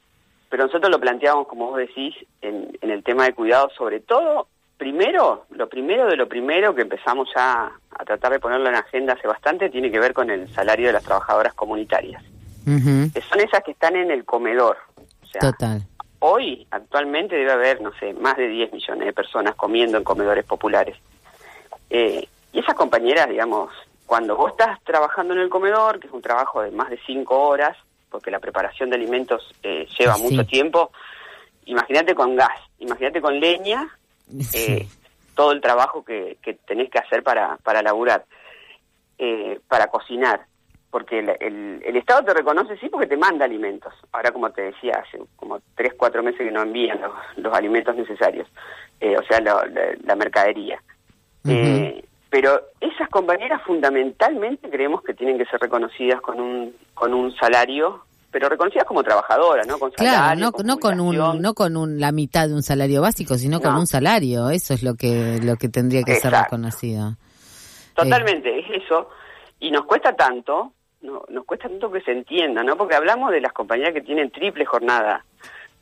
pero 0.49 0.67
nosotros 0.67 0.91
lo 0.91 1.01
planteamos, 1.01 1.47
como 1.47 1.69
vos 1.69 1.79
decís, 1.79 2.15
en, 2.43 2.77
en 2.81 2.91
el 2.91 3.03
tema 3.03 3.25
de 3.25 3.35
cuidado, 3.35 3.71
sobre 3.77 4.01
todo, 4.01 4.49
primero, 4.77 5.47
lo 5.51 5.69
primero 5.69 6.07
de 6.07 6.17
lo 6.17 6.29
primero 6.29 6.75
que 6.75 6.83
empezamos 6.83 7.29
ya 7.35 7.71
a 8.01 8.05
tratar 8.05 8.33
de 8.33 8.41
ponerlo 8.41 8.69
en 8.71 8.77
agenda 8.77 9.13
hace 9.13 9.29
bastante, 9.29 9.69
tiene 9.69 9.91
que 9.91 10.01
ver 10.01 10.15
con 10.15 10.31
el 10.31 10.49
salario 10.55 10.87
de 10.87 10.95
las 10.95 11.05
trabajadoras 11.05 11.53
comunitarias, 11.55 12.23
que 12.65 13.21
son 13.23 13.41
esas 13.41 13.63
que 13.63 13.73
están 13.73 13.95
en 13.97 14.11
el 14.11 14.25
comedor. 14.25 14.79
O 15.23 15.27
sea, 15.27 15.41
Total. 15.53 15.83
Hoy, 16.21 16.67
actualmente, 16.71 17.37
debe 17.37 17.53
haber, 17.53 17.81
no 17.81 17.93
sé, 17.99 18.13
más 18.15 18.37
de 18.37 18.49
10 18.49 18.73
millones 18.73 19.07
de 19.07 19.13
personas 19.13 19.55
comiendo 19.55 19.97
en 19.99 20.05
comedores 20.05 20.45
populares. 20.45 20.97
Eh, 21.89 22.27
y 22.53 22.59
esas 22.59 22.75
compañeras, 22.75 23.29
digamos, 23.29 23.71
cuando 24.07 24.37
vos 24.37 24.51
estás 24.53 24.79
trabajando 24.85 25.35
en 25.35 25.41
el 25.41 25.49
comedor, 25.49 25.99
que 26.01 26.07
es 26.09 26.13
un 26.13 26.21
trabajo 26.23 26.63
de 26.63 26.71
más 26.73 26.91
de 26.91 26.99
5 27.07 27.39
horas, 27.39 27.77
porque 28.11 28.31
la 28.31 28.39
preparación 28.39 28.91
de 28.91 28.97
alimentos 28.97 29.55
eh, 29.63 29.87
lleva 29.99 30.15
Sí. 30.17 30.23
mucho 30.23 30.45
tiempo, 30.47 30.91
imagínate 31.67 32.15
con 32.15 32.35
gas, 32.37 32.59
imagínate 32.81 33.21
con 33.21 33.39
leña, 33.39 33.89
eh, 34.55 34.87
todo 35.35 35.53
el 35.53 35.61
trabajo 35.61 36.05
que, 36.05 36.39
que 36.43 36.55
tenés 36.55 36.91
que 36.91 36.99
hacer 36.99 37.23
para, 37.23 37.57
para 37.59 37.83
laburar, 37.83 38.25
eh, 39.19 39.61
para 39.69 39.89
cocinar. 39.89 40.47
Porque 40.91 41.21
el, 41.21 41.29
el- 41.41 41.83
el 41.85 41.97
Estado 41.97 42.25
te 42.25 42.35
reconoce, 42.35 42.77
sí, 42.79 42.89
porque 42.89 43.07
te 43.07 43.17
manda 43.17 43.45
alimentos. 43.45 43.95
Ahora, 44.11 44.33
como 44.33 44.51
te 44.51 44.63
decía, 44.63 45.05
hace 45.07 45.21
como 45.37 45.61
tres, 45.77 45.95
cuatro 45.97 46.23
meses 46.23 46.41
que 46.41 46.51
no 46.51 46.63
envían 46.63 47.01
los, 47.01 47.13
los 47.37 47.55
alimentos 47.55 47.95
necesarios, 47.95 48.49
eh, 48.99 49.17
o 49.17 49.23
sea, 49.23 49.41
la, 49.41 49.65
la- 49.67 49.95
la 50.03 50.17
mercadería. 50.17 50.83
Eh, 51.49 52.05
pero 52.29 52.61
esas 52.81 53.09
compañeras 53.09 53.63
fundamentalmente 53.63 54.69
creemos 54.69 55.03
que 55.03 55.15
tienen 55.15 55.39
que 55.39 55.47
ser 55.47 55.61
reconocidas 55.61 56.21
con 56.21 56.41
un, 56.41 56.77
con 56.95 57.15
un 57.15 57.33
salario, 57.37 58.05
pero 58.31 58.49
reconocidas 58.49 58.85
como 58.87 59.03
trabajadoras, 59.03 59.67
¿no? 59.67 59.79
Con 59.79 59.91
Claro, 59.91 60.17
salario, 60.17 60.51
no, 60.59 60.65
no 60.65 60.79
con 60.79 61.01
un, 61.01 61.43
no 61.43 61.55
con 61.55 61.77
un, 61.77 61.99
la 62.01 62.13
mitad 62.13 62.49
de 62.49 62.55
un 62.55 62.63
salario 62.63 63.03
básico, 63.03 63.35
sino 63.37 63.61
con 63.61 63.75
un 63.75 63.87
salario. 63.87 64.51
Eso 64.51 64.75
es 64.75 64.83
lo 64.83 64.95
que, 64.95 65.39
lo 65.43 65.57
que 65.57 65.69
tendría 65.69 66.03
que 66.03 66.15
ser 66.17 66.27
Exacto. 66.33 66.57
reconocido. 66.57 67.17
Totalmente, 67.95 68.59
es 68.61 68.83
eso. 68.85 69.09
Y 69.59 69.71
nos 69.71 69.85
cuesta 69.85 70.15
tanto, 70.15 70.73
no, 71.03 71.23
nos 71.29 71.45
cuesta 71.45 71.69
tanto 71.69 71.91
que 71.91 72.01
se 72.01 72.13
entienda, 72.13 72.63
¿no? 72.63 72.77
Porque 72.77 72.95
hablamos 72.95 73.31
de 73.33 73.41
las 73.41 73.53
compañías 73.53 73.93
que 73.93 74.01
tienen 74.01 74.31
triple 74.31 74.65
jornada. 74.65 75.25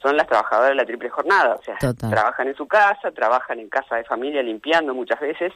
Son 0.03 0.17
las 0.17 0.27
trabajadoras 0.27 0.71
de 0.71 0.75
la 0.77 0.85
triple 0.87 1.09
jornada, 1.11 1.57
o 1.57 1.63
sea, 1.63 1.77
Total. 1.79 2.11
trabajan 2.11 2.47
en 2.49 2.55
su 2.55 2.67
casa, 2.69 3.11
trabajan 3.11 3.59
en 3.59 3.69
casa 3.69 3.97
de 3.97 4.05
familia 4.05 4.43
limpiando 4.43 4.95
muchas 4.95 5.19
veces, 5.21 5.53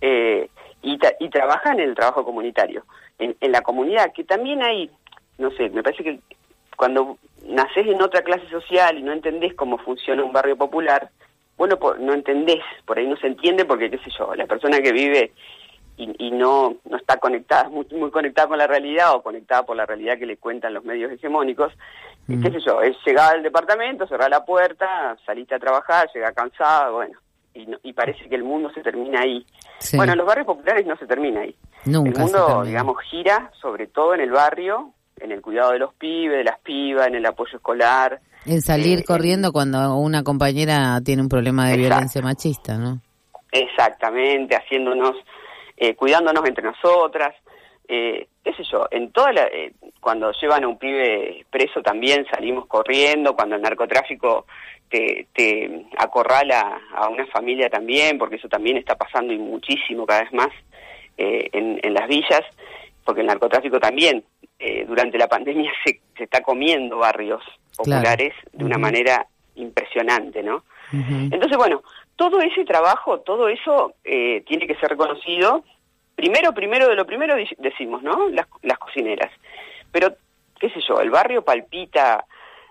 eh, 0.00 0.48
y, 0.82 0.98
tra- 0.98 1.14
y 1.20 1.28
trabajan 1.30 1.78
en 1.78 1.90
el 1.90 1.94
trabajo 1.94 2.24
comunitario, 2.24 2.84
en, 3.18 3.36
en 3.40 3.52
la 3.52 3.60
comunidad, 3.62 4.12
que 4.12 4.24
también 4.24 4.60
hay, 4.62 4.90
no 5.40 5.50
sé, 5.52 5.68
me 5.70 5.82
parece 5.82 6.04
que 6.04 6.20
cuando 6.76 7.18
nacés 7.46 7.86
en 7.86 8.00
otra 8.00 8.22
clase 8.22 8.48
social 8.48 8.96
y 8.98 9.02
no 9.02 9.12
entendés 9.12 9.54
cómo 9.54 9.78
funciona 9.78 10.22
un 10.24 10.32
barrio 10.32 10.56
popular, 10.56 11.10
bueno, 11.56 11.78
no 11.98 12.14
entendés, 12.14 12.62
por 12.86 12.98
ahí 12.98 13.06
no 13.06 13.16
se 13.16 13.26
entiende 13.26 13.64
porque, 13.64 13.90
qué 13.90 13.98
sé 13.98 14.10
yo, 14.18 14.34
la 14.34 14.46
persona 14.46 14.80
que 14.80 14.92
vive 14.92 15.32
y, 15.98 16.26
y 16.26 16.30
no, 16.30 16.76
no 16.88 16.96
está 16.96 17.18
conectada, 17.18 17.68
muy, 17.68 17.86
muy 17.92 18.10
conectada 18.10 18.48
con 18.48 18.56
la 18.58 18.66
realidad 18.66 19.14
o 19.14 19.22
conectada 19.22 19.64
por 19.66 19.76
la 19.76 19.84
realidad 19.84 20.18
que 20.18 20.24
le 20.26 20.38
cuentan 20.38 20.72
los 20.74 20.84
medios 20.84 21.12
hegemónicos, 21.12 21.72
eh, 21.72 22.36
Mm. 22.36 22.42
qué 22.42 22.50
sé 22.52 22.60
yo, 22.60 22.80
es 22.80 22.96
llegar 23.04 23.34
al 23.34 23.42
departamento, 23.42 24.06
cerrar 24.06 24.30
la 24.30 24.44
puerta, 24.44 25.16
saliste 25.26 25.54
a 25.54 25.58
trabajar, 25.58 26.08
llega 26.14 26.32
cansada, 26.32 26.90
bueno, 26.90 27.18
y, 27.54 27.66
no- 27.66 27.78
y 27.82 27.92
parece 27.92 28.28
que 28.28 28.36
el 28.36 28.44
mundo 28.44 28.70
se 28.72 28.82
termina 28.82 29.20
ahí. 29.22 29.44
Sí. 29.78 29.96
Bueno, 29.96 30.12
en 30.12 30.18
los 30.18 30.26
barrios 30.28 30.46
populares 30.46 30.86
no 30.86 30.96
se 30.96 31.06
termina 31.06 31.40
ahí. 31.40 31.54
Nunca 31.86 32.10
el 32.10 32.18
mundo, 32.18 32.62
digamos, 32.64 33.00
gira 33.02 33.50
sobre 33.60 33.86
todo 33.88 34.14
en 34.14 34.20
el 34.20 34.30
barrio, 34.30 34.92
en 35.20 35.32
el 35.32 35.40
cuidado 35.40 35.72
de 35.72 35.78
los 35.78 35.94
pibes, 35.94 36.38
de 36.38 36.44
las 36.44 36.58
pibas, 36.60 37.06
en 37.06 37.14
el 37.16 37.26
apoyo 37.26 37.56
escolar. 37.56 38.20
En 38.46 38.60
salir 38.62 39.00
eh, 39.00 39.04
corriendo 39.04 39.52
cuando 39.52 39.96
una 39.96 40.22
compañera 40.22 41.00
tiene 41.04 41.22
un 41.22 41.28
problema 41.28 41.66
de 41.66 41.74
Exacto. 41.74 41.88
violencia 41.88 42.22
machista, 42.22 42.76
¿no? 42.78 43.00
Exactamente, 43.52 44.56
haciéndonos, 44.56 45.16
eh, 45.76 45.94
cuidándonos 45.94 46.44
entre 46.46 46.64
nosotras, 46.64 47.34
eh, 47.88 48.28
qué 48.44 48.52
sé 48.54 48.62
yo, 48.70 48.86
en 48.92 49.10
toda 49.10 49.32
la, 49.32 49.42
eh, 49.46 49.72
cuando 50.00 50.30
llevan 50.40 50.62
a 50.62 50.68
un 50.68 50.78
pibe 50.78 51.44
preso 51.50 51.82
también 51.82 52.24
salimos 52.30 52.66
corriendo, 52.66 53.34
cuando 53.34 53.56
el 53.56 53.62
narcotráfico 53.62 54.46
te, 54.88 55.26
te 55.34 55.86
acorrala 55.98 56.80
a 56.94 57.08
una 57.08 57.26
familia 57.26 57.68
también, 57.68 58.16
porque 58.16 58.36
eso 58.36 58.48
también 58.48 58.76
está 58.76 58.94
pasando 58.94 59.32
y 59.32 59.38
muchísimo 59.38 60.06
cada 60.06 60.22
vez 60.22 60.32
más 60.32 60.50
eh, 61.18 61.48
en, 61.52 61.80
en 61.82 61.94
las 61.94 62.06
villas, 62.08 62.42
porque 63.10 63.22
el 63.22 63.26
narcotráfico 63.26 63.80
también 63.80 64.22
eh, 64.60 64.84
durante 64.86 65.18
la 65.18 65.26
pandemia 65.26 65.72
se, 65.84 66.00
se 66.16 66.24
está 66.24 66.42
comiendo 66.42 66.98
barrios 66.98 67.42
Claro. 67.82 68.00
populares 68.02 68.34
de 68.52 68.64
una 68.64 68.78
manera 68.78 69.26
impresionante, 69.54 70.42
¿no? 70.42 70.64
Entonces, 70.92 71.56
bueno, 71.56 71.82
todo 72.16 72.40
ese 72.40 72.64
trabajo, 72.64 73.20
todo 73.20 73.48
eso 73.48 73.94
eh, 74.04 74.42
tiene 74.46 74.66
que 74.66 74.74
ser 74.74 74.90
reconocido. 74.90 75.64
Primero, 76.14 76.52
primero 76.52 76.88
de 76.88 76.96
lo 76.96 77.06
primero 77.06 77.36
decimos, 77.58 78.02
¿no? 78.02 78.28
Las, 78.28 78.46
las 78.62 78.76
cocineras. 78.78 79.30
Pero, 79.92 80.14
qué 80.58 80.68
sé 80.70 80.80
yo, 80.86 81.00
el 81.00 81.10
barrio 81.10 81.42
palpita 81.42 82.24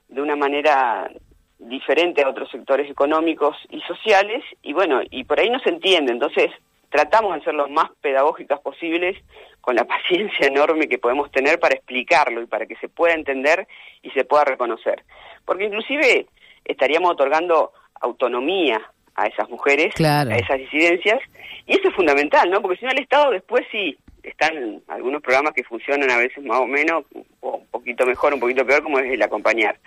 de 0.09 0.21
una 0.21 0.35
manera 0.35 1.09
diferente 1.57 2.23
a 2.23 2.29
otros 2.29 2.51
sectores 2.51 2.89
económicos 2.91 3.55
y 3.69 3.79
sociales 3.81 4.43
y 4.61 4.73
bueno, 4.73 5.01
y 5.09 5.23
por 5.23 5.39
ahí 5.39 5.49
no 5.49 5.59
se 5.59 5.69
entiende. 5.69 6.11
Entonces, 6.11 6.51
tratamos 6.89 7.35
de 7.35 7.43
ser 7.43 7.53
lo 7.53 7.67
más 7.69 7.89
pedagógicas 8.01 8.59
posibles 8.59 9.17
con 9.61 9.75
la 9.75 9.83
paciencia 9.85 10.47
enorme 10.47 10.87
que 10.87 10.97
podemos 10.97 11.31
tener 11.31 11.59
para 11.59 11.75
explicarlo 11.75 12.41
y 12.41 12.47
para 12.47 12.65
que 12.65 12.75
se 12.77 12.89
pueda 12.89 13.13
entender 13.13 13.67
y 14.01 14.09
se 14.11 14.25
pueda 14.25 14.45
reconocer. 14.45 15.03
Porque 15.45 15.65
inclusive 15.65 16.27
estaríamos 16.65 17.11
otorgando 17.11 17.71
autonomía 18.01 18.81
a 19.15 19.27
esas 19.27 19.49
mujeres, 19.49 19.93
Claro. 19.95 20.31
a 20.31 20.35
esas 20.35 20.57
disidencias, 20.59 21.19
y 21.65 21.73
eso 21.73 21.89
es 21.89 21.95
fundamental, 21.95 22.49
¿no? 22.49 22.61
Porque 22.61 22.77
si 22.77 22.85
no 22.85 22.91
el 22.91 22.99
Estado 22.99 23.31
después 23.31 23.65
sí 23.71 23.97
están 24.23 24.81
algunos 24.87 25.21
programas 25.21 25.53
que 25.53 25.63
funcionan 25.63 26.09
a 26.11 26.17
veces 26.17 26.43
más 26.43 26.59
o 26.59 26.67
menos, 26.67 27.03
o 27.41 27.57
un 27.57 27.67
poquito 27.67 28.05
mejor, 28.05 28.33
un 28.33 28.39
poquito 28.39 28.65
peor, 28.65 28.83
como 28.83 28.99
es 28.99 29.11
el 29.11 29.21
acompañar. 29.21 29.77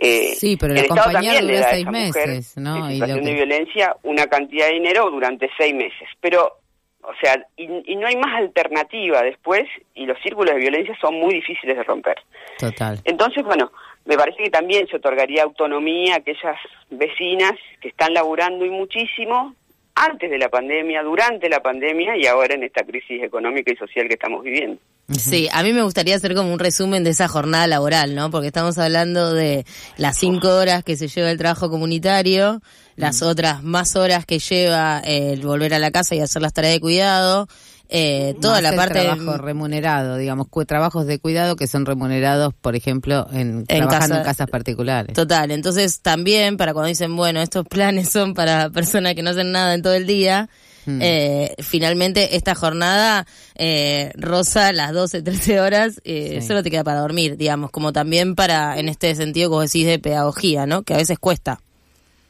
Eh, 0.00 0.34
Sí, 0.34 0.56
pero 0.56 0.72
el 0.72 0.80
Estado 0.80 1.10
le 1.12 1.40
dura 1.40 1.60
da 1.60 1.66
a 1.66 1.70
seis 1.70 1.82
esa 1.82 1.90
mujer 1.90 2.28
meses, 2.28 2.56
¿no? 2.56 2.76
En 2.76 2.90
Y 2.90 2.94
situación 2.94 3.18
lo 3.18 3.24
de 3.24 3.34
violencia, 3.34 3.96
una 4.02 4.26
cantidad 4.26 4.66
de 4.66 4.72
dinero 4.72 5.10
durante 5.10 5.50
seis 5.58 5.74
meses. 5.74 6.08
Pero, 6.20 6.56
o 7.02 7.12
sea, 7.22 7.46
y, 7.56 7.92
y 7.92 7.96
no 7.96 8.06
hay 8.06 8.16
más 8.16 8.34
alternativa 8.36 9.22
después, 9.22 9.64
y 9.94 10.06
los 10.06 10.18
círculos 10.22 10.54
de 10.54 10.60
violencia 10.60 10.96
son 11.00 11.14
muy 11.14 11.34
difíciles 11.34 11.76
de 11.76 11.82
romper. 11.84 12.16
Total. 12.58 12.98
Entonces, 13.04 13.44
bueno, 13.44 13.70
me 14.06 14.16
parece 14.16 14.42
que 14.42 14.50
también 14.50 14.88
se 14.88 14.96
otorgaría 14.96 15.42
autonomía 15.42 16.14
a 16.14 16.18
aquellas 16.18 16.56
vecinas 16.88 17.52
que 17.80 17.88
están 17.88 18.14
laburando 18.14 18.64
y 18.64 18.70
muchísimo 18.70 19.54
antes 19.94 20.30
de 20.30 20.38
la 20.38 20.48
pandemia, 20.48 21.02
durante 21.02 21.48
la 21.48 21.60
pandemia 21.60 22.16
y 22.16 22.26
ahora 22.26 22.54
en 22.54 22.64
esta 22.64 22.82
crisis 22.84 23.22
económica 23.22 23.72
y 23.72 23.76
social 23.76 24.08
que 24.08 24.14
estamos 24.14 24.42
viviendo. 24.42 24.80
Sí, 25.18 25.48
a 25.52 25.62
mí 25.64 25.72
me 25.72 25.82
gustaría 25.82 26.14
hacer 26.14 26.34
como 26.34 26.52
un 26.52 26.60
resumen 26.60 27.02
de 27.02 27.10
esa 27.10 27.26
jornada 27.26 27.66
laboral, 27.66 28.14
¿no? 28.14 28.30
Porque 28.30 28.46
estamos 28.46 28.78
hablando 28.78 29.34
de 29.34 29.64
las 29.96 30.16
cinco 30.16 30.48
horas 30.48 30.84
que 30.84 30.96
se 30.96 31.08
lleva 31.08 31.30
el 31.30 31.38
trabajo 31.38 31.68
comunitario, 31.68 32.60
las 32.94 33.22
otras 33.22 33.62
más 33.64 33.96
horas 33.96 34.24
que 34.24 34.38
lleva 34.38 35.00
el 35.00 35.40
volver 35.40 35.74
a 35.74 35.80
la 35.80 35.90
casa 35.90 36.14
y 36.14 36.20
hacer 36.20 36.42
las 36.42 36.52
tareas 36.52 36.74
de 36.74 36.80
cuidado, 36.80 37.48
eh, 37.92 38.34
toda 38.40 38.54
Más 38.54 38.62
la 38.62 38.68
el 38.70 38.76
parte 38.76 39.00
trabajo 39.02 39.36
remunerado, 39.38 40.16
digamos, 40.16 40.46
trabajos 40.66 41.06
de 41.06 41.18
cuidado 41.18 41.56
que 41.56 41.66
son 41.66 41.84
remunerados, 41.86 42.54
por 42.54 42.76
ejemplo, 42.76 43.26
en, 43.32 43.66
trabajando 43.66 43.98
casa- 43.98 44.18
en 44.18 44.24
casas 44.24 44.48
particulares. 44.50 45.12
Total, 45.14 45.50
entonces 45.50 46.00
también 46.00 46.56
para 46.56 46.72
cuando 46.72 46.88
dicen, 46.88 47.16
bueno, 47.16 47.40
estos 47.40 47.66
planes 47.66 48.08
son 48.12 48.34
para 48.34 48.70
personas 48.70 49.14
que 49.14 49.22
no 49.22 49.30
hacen 49.30 49.50
nada 49.52 49.74
en 49.74 49.82
todo 49.82 49.94
el 49.94 50.06
día, 50.06 50.48
Mm. 50.86 50.98
eh, 51.02 51.54
finalmente 51.58 52.36
esta 52.36 52.54
jornada 52.54 53.26
eh, 53.54 54.12
rosa 54.14 54.72
las 54.72 54.92
12, 54.94 55.20
13 55.22 55.60
horas, 55.60 56.00
eh, 56.04 56.38
Sí. 56.40 56.48
solo 56.48 56.62
te 56.62 56.70
queda 56.70 56.82
para 56.84 57.00
dormir, 57.00 57.36
digamos, 57.36 57.70
como 57.70 57.92
también 57.92 58.34
para, 58.34 58.78
en 58.78 58.88
este 58.88 59.14
sentido, 59.14 59.50
como 59.50 59.60
decís, 59.60 59.84
de 59.86 59.98
pedagogía, 59.98 60.64
¿no? 60.64 60.82
Que 60.82 60.94
a 60.94 60.96
veces 60.96 61.18
cuesta. 61.18 61.60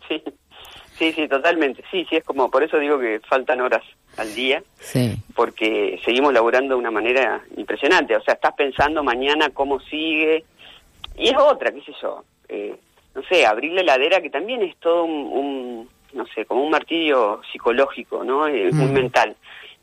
Sí, 0.08 0.20
sí, 0.98 1.12
sí, 1.12 1.28
totalmente. 1.28 1.84
Sí, 1.92 2.04
sí, 2.10 2.16
es 2.16 2.24
como, 2.24 2.50
por 2.50 2.64
eso 2.64 2.76
digo 2.78 2.98
que 2.98 3.20
faltan 3.28 3.60
horas 3.60 3.82
al 4.20 4.34
día, 4.34 4.62
Sí. 4.78 5.16
porque 5.34 6.00
seguimos 6.04 6.32
laburando 6.32 6.74
de 6.74 6.80
una 6.80 6.90
manera 6.90 7.42
impresionante. 7.56 8.14
O 8.16 8.22
sea, 8.22 8.34
estás 8.34 8.54
pensando 8.54 9.02
mañana 9.02 9.50
cómo 9.50 9.80
sigue, 9.80 10.44
y 11.16 11.28
es 11.28 11.36
otra, 11.36 11.72
qué 11.72 11.80
sé 11.82 11.92
yo. 12.00 12.24
Eh, 12.48 12.74
no 13.14 13.22
sé, 13.24 13.44
abrir 13.46 13.72
la 13.72 13.80
heladera, 13.80 14.20
que 14.20 14.30
también 14.30 14.62
es 14.62 14.76
todo 14.76 15.04
un, 15.04 15.12
un, 15.32 15.88
no 16.12 16.26
sé, 16.34 16.44
como 16.44 16.62
un 16.62 16.70
martirio 16.70 17.40
psicológico, 17.50 18.22
¿no? 18.24 18.46
Eh, 18.46 18.70
Muy 18.72 18.92
mental. 18.92 19.36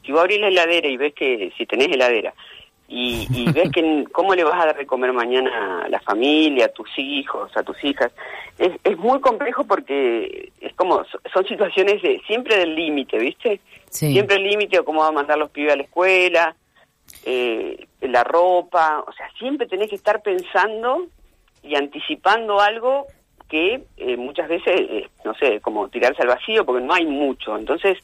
Si 0.06 0.12
vos 0.12 0.22
abrís 0.22 0.40
la 0.40 0.48
heladera 0.48 0.88
y 0.88 0.96
ves 0.98 1.14
que, 1.14 1.52
si 1.58 1.66
tenés 1.66 1.90
heladera, 1.90 2.34
y, 2.90 3.28
y 3.32 3.52
ves 3.52 3.70
que 3.72 4.06
cómo 4.12 4.34
le 4.34 4.44
vas 4.44 4.62
a 4.62 4.68
dar 4.68 4.78
de 4.78 4.86
comer 4.86 5.12
mañana 5.14 5.84
a 5.84 5.90
la 5.90 6.00
familia, 6.00 6.66
a 6.66 6.70
tus 6.70 6.90
hijos, 6.98 7.52
a 7.58 7.64
tus 7.64 7.84
hijas, 7.84 8.12
es, 8.58 8.72
es 8.84 8.98
muy 8.98 9.20
complejo 9.20 9.66
porque 9.66 10.52
es 10.62 10.74
como, 10.76 11.04
so- 11.06 11.20
son 11.34 11.46
situaciones 11.48 12.02
de, 12.02 12.22
siempre 12.26 12.58
del 12.58 12.76
límite, 12.76 13.18
¿viste? 13.20 13.60
Sí. 13.90 14.12
Siempre 14.14 14.38
el 14.38 14.44
límite 14.44 14.80
o 14.80 14.86
cómo 14.86 15.02
va 15.02 15.08
a 15.08 15.12
mandar 15.12 15.38
los 15.38 15.50
pibes 15.50 15.74
a 15.74 15.78
la 15.78 15.84
escuela, 15.84 16.56
eh, 17.26 17.88
la 18.02 18.24
ropa, 18.24 19.04
o 19.06 19.12
sea, 19.14 19.30
siempre 19.38 19.68
tenés 19.68 19.90
que 19.90 19.96
estar 19.96 20.22
pensando 20.22 21.08
y 21.64 21.76
anticipando 21.76 22.60
algo 22.62 23.06
que 23.50 23.82
eh, 23.98 24.18
muchas 24.18 24.48
veces, 24.50 24.74
eh, 24.78 25.10
no 25.24 25.34
sé, 25.36 25.60
como 25.62 25.88
tirarse 25.90 26.22
al 26.22 26.28
vacío 26.30 26.66
porque 26.66 26.84
no 26.86 26.94
hay 26.94 27.06
mucho. 27.06 27.58
Entonces, 27.58 27.98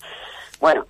bueno, 0.60 0.88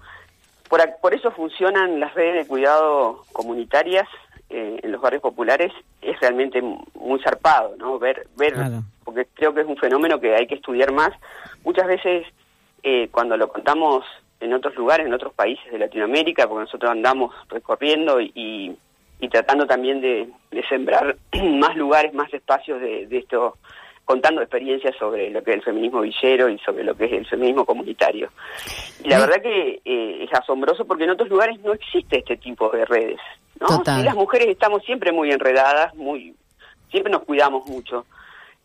por, 1.02 1.14
eso 1.14 1.32
funcionan 1.32 2.00
las 2.00 2.14
redes 2.14 2.36
de 2.36 2.48
cuidado 2.48 3.24
comunitarias 3.34 4.08
eh, 4.50 4.80
en 4.84 4.92
los 4.92 5.02
barrios 5.02 5.22
populares, 5.22 5.72
es 6.02 6.20
realmente 6.20 6.62
muy 6.62 7.20
zarpado, 7.24 7.76
¿no? 7.78 8.00
Ver, 8.00 8.28
ver 8.36 8.54
Claro. 8.54 8.82
porque 9.04 9.28
creo 9.34 9.54
que 9.54 9.62
es 9.62 9.68
un 9.68 9.78
fenómeno 9.78 10.20
que 10.20 10.36
hay 10.36 10.48
que 10.48 10.56
estudiar 10.56 10.92
más. 10.92 11.12
Muchas 11.64 11.88
veces 11.88 12.26
eh, 12.84 13.08
cuando 13.12 13.38
lo 13.38 13.48
contamos 13.50 14.06
en 14.40 14.54
otros 14.54 14.76
lugares, 14.76 15.06
en 15.08 15.14
otros 15.14 15.34
países 15.34 15.72
de 15.72 15.80
Latinoamérica, 15.80 16.48
porque 16.48 16.66
nosotros 16.66 16.92
andamos 16.92 17.34
recorriendo 17.50 18.20
y, 18.20 18.32
y- 18.36 18.78
y 19.20 19.30
tratando 19.30 19.66
también 19.66 20.02
de, 20.02 20.28
de 20.52 20.64
sembrar 20.68 21.16
más 21.44 21.78
lugares, 21.78 22.14
más 22.14 22.34
espacios 22.34 22.82
de, 22.82 23.08
de 23.08 23.18
esto, 23.20 23.58
contando 24.06 24.42
experiencias 24.42 24.96
sobre 25.00 25.30
lo 25.30 25.44
que 25.44 25.52
es 25.52 25.58
el 25.58 25.64
feminismo 25.64 26.02
villero 26.02 26.50
y 26.50 26.58
sobre 26.60 26.84
lo 26.84 26.96
que 26.96 27.06
es 27.06 27.12
el 27.14 27.26
feminismo 27.26 27.66
comunitario. 27.66 28.30
Y 29.04 29.08
la 29.10 29.20
verdad 29.20 29.42
que 29.42 29.82
eh, 29.86 30.24
es 30.24 30.34
asombroso 30.34 30.86
porque 30.86 31.06
en 31.06 31.12
otros 31.12 31.30
lugares 31.30 31.60
no 31.62 31.74
existe 31.74 32.20
este 32.20 32.38
tipo 32.38 32.70
de 32.70 32.86
redes. 32.86 33.20
¿no? 33.60 33.68
Total. 33.68 34.00
Sí, 34.00 34.06
las 34.06 34.16
mujeres 34.16 34.48
estamos 34.50 34.84
siempre 34.84 35.12
muy 35.12 35.32
enredadas, 35.32 35.94
muy 35.96 36.36
siempre 36.92 37.12
nos 37.12 37.24
cuidamos 37.24 37.66
mucho. 37.68 38.06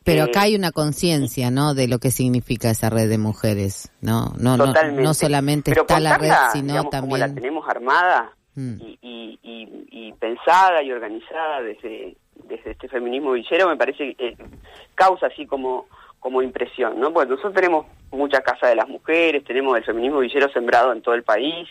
Pero 0.04 0.24
Eh, 0.24 0.28
acá 0.30 0.42
hay 0.42 0.54
una 0.56 0.72
conciencia, 0.72 1.50
¿no? 1.50 1.74
De 1.74 1.86
lo 1.86 1.98
que 1.98 2.10
significa 2.10 2.70
esa 2.70 2.88
red 2.88 3.08
de 3.08 3.18
mujeres, 3.18 3.92
¿no? 4.00 4.32
No, 4.38 4.56
no, 4.56 4.72
no 4.92 5.14
solamente 5.14 5.70
Pero 5.72 5.82
está 5.82 6.00
la 6.00 6.16
red, 6.18 6.32
sino 6.52 6.68
digamos, 6.72 6.94
como 7.00 7.16
la 7.16 7.26
también... 7.26 7.42
tenemos 7.42 7.68
armada 7.68 8.32
Mm. 8.54 8.80
y, 8.80 8.98
y, 9.02 9.38
y- 9.44 10.08
y 10.08 10.12
pensada 10.14 10.82
y 10.82 10.90
organizada 10.90 11.62
desde, 11.62 12.16
desde 12.48 12.70
este 12.72 12.88
feminismo 12.88 13.32
villero, 13.32 13.68
me 13.68 13.76
parece 13.76 14.14
que 14.14 14.28
eh, 14.28 14.36
causa 14.94 15.26
así 15.26 15.46
como, 15.46 15.86
como 16.20 16.42
impresión, 16.42 16.98
¿no? 16.98 17.12
Porque 17.12 17.28
nosotros 17.30 17.54
tenemos 17.54 17.86
mucha 18.10 18.40
casa 18.40 18.66
de 18.68 18.74
las 18.76 18.88
mujeres, 18.88 19.44
tenemos 19.44 19.76
el 19.76 19.84
feminismo 19.84 20.18
villero 20.20 20.50
sembrado 20.52 20.92
en 20.92 21.02
todo 21.02 21.14
el 21.14 21.22
país, 21.22 21.68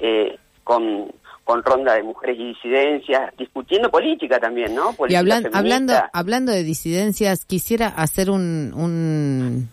eh, 0.00 0.36
con, 0.64 1.10
con 1.44 1.62
ronda 1.64 1.94
de 1.94 2.02
mujeres 2.02 2.36
y 2.38 2.48
disidencias, 2.48 3.34
discutiendo 3.36 3.90
política 3.90 4.38
también, 4.38 4.74
¿no? 4.74 4.90
Y 4.90 4.94
Política 4.94 5.18
hablan- 5.20 5.42
hablando, 5.58 5.92
hablando 6.12 6.52
de 6.52 6.62
disidencias, 6.64 7.44
quisiera 7.44 7.88
hacer 7.88 8.30
un, 8.30 8.72
un, 8.74 9.68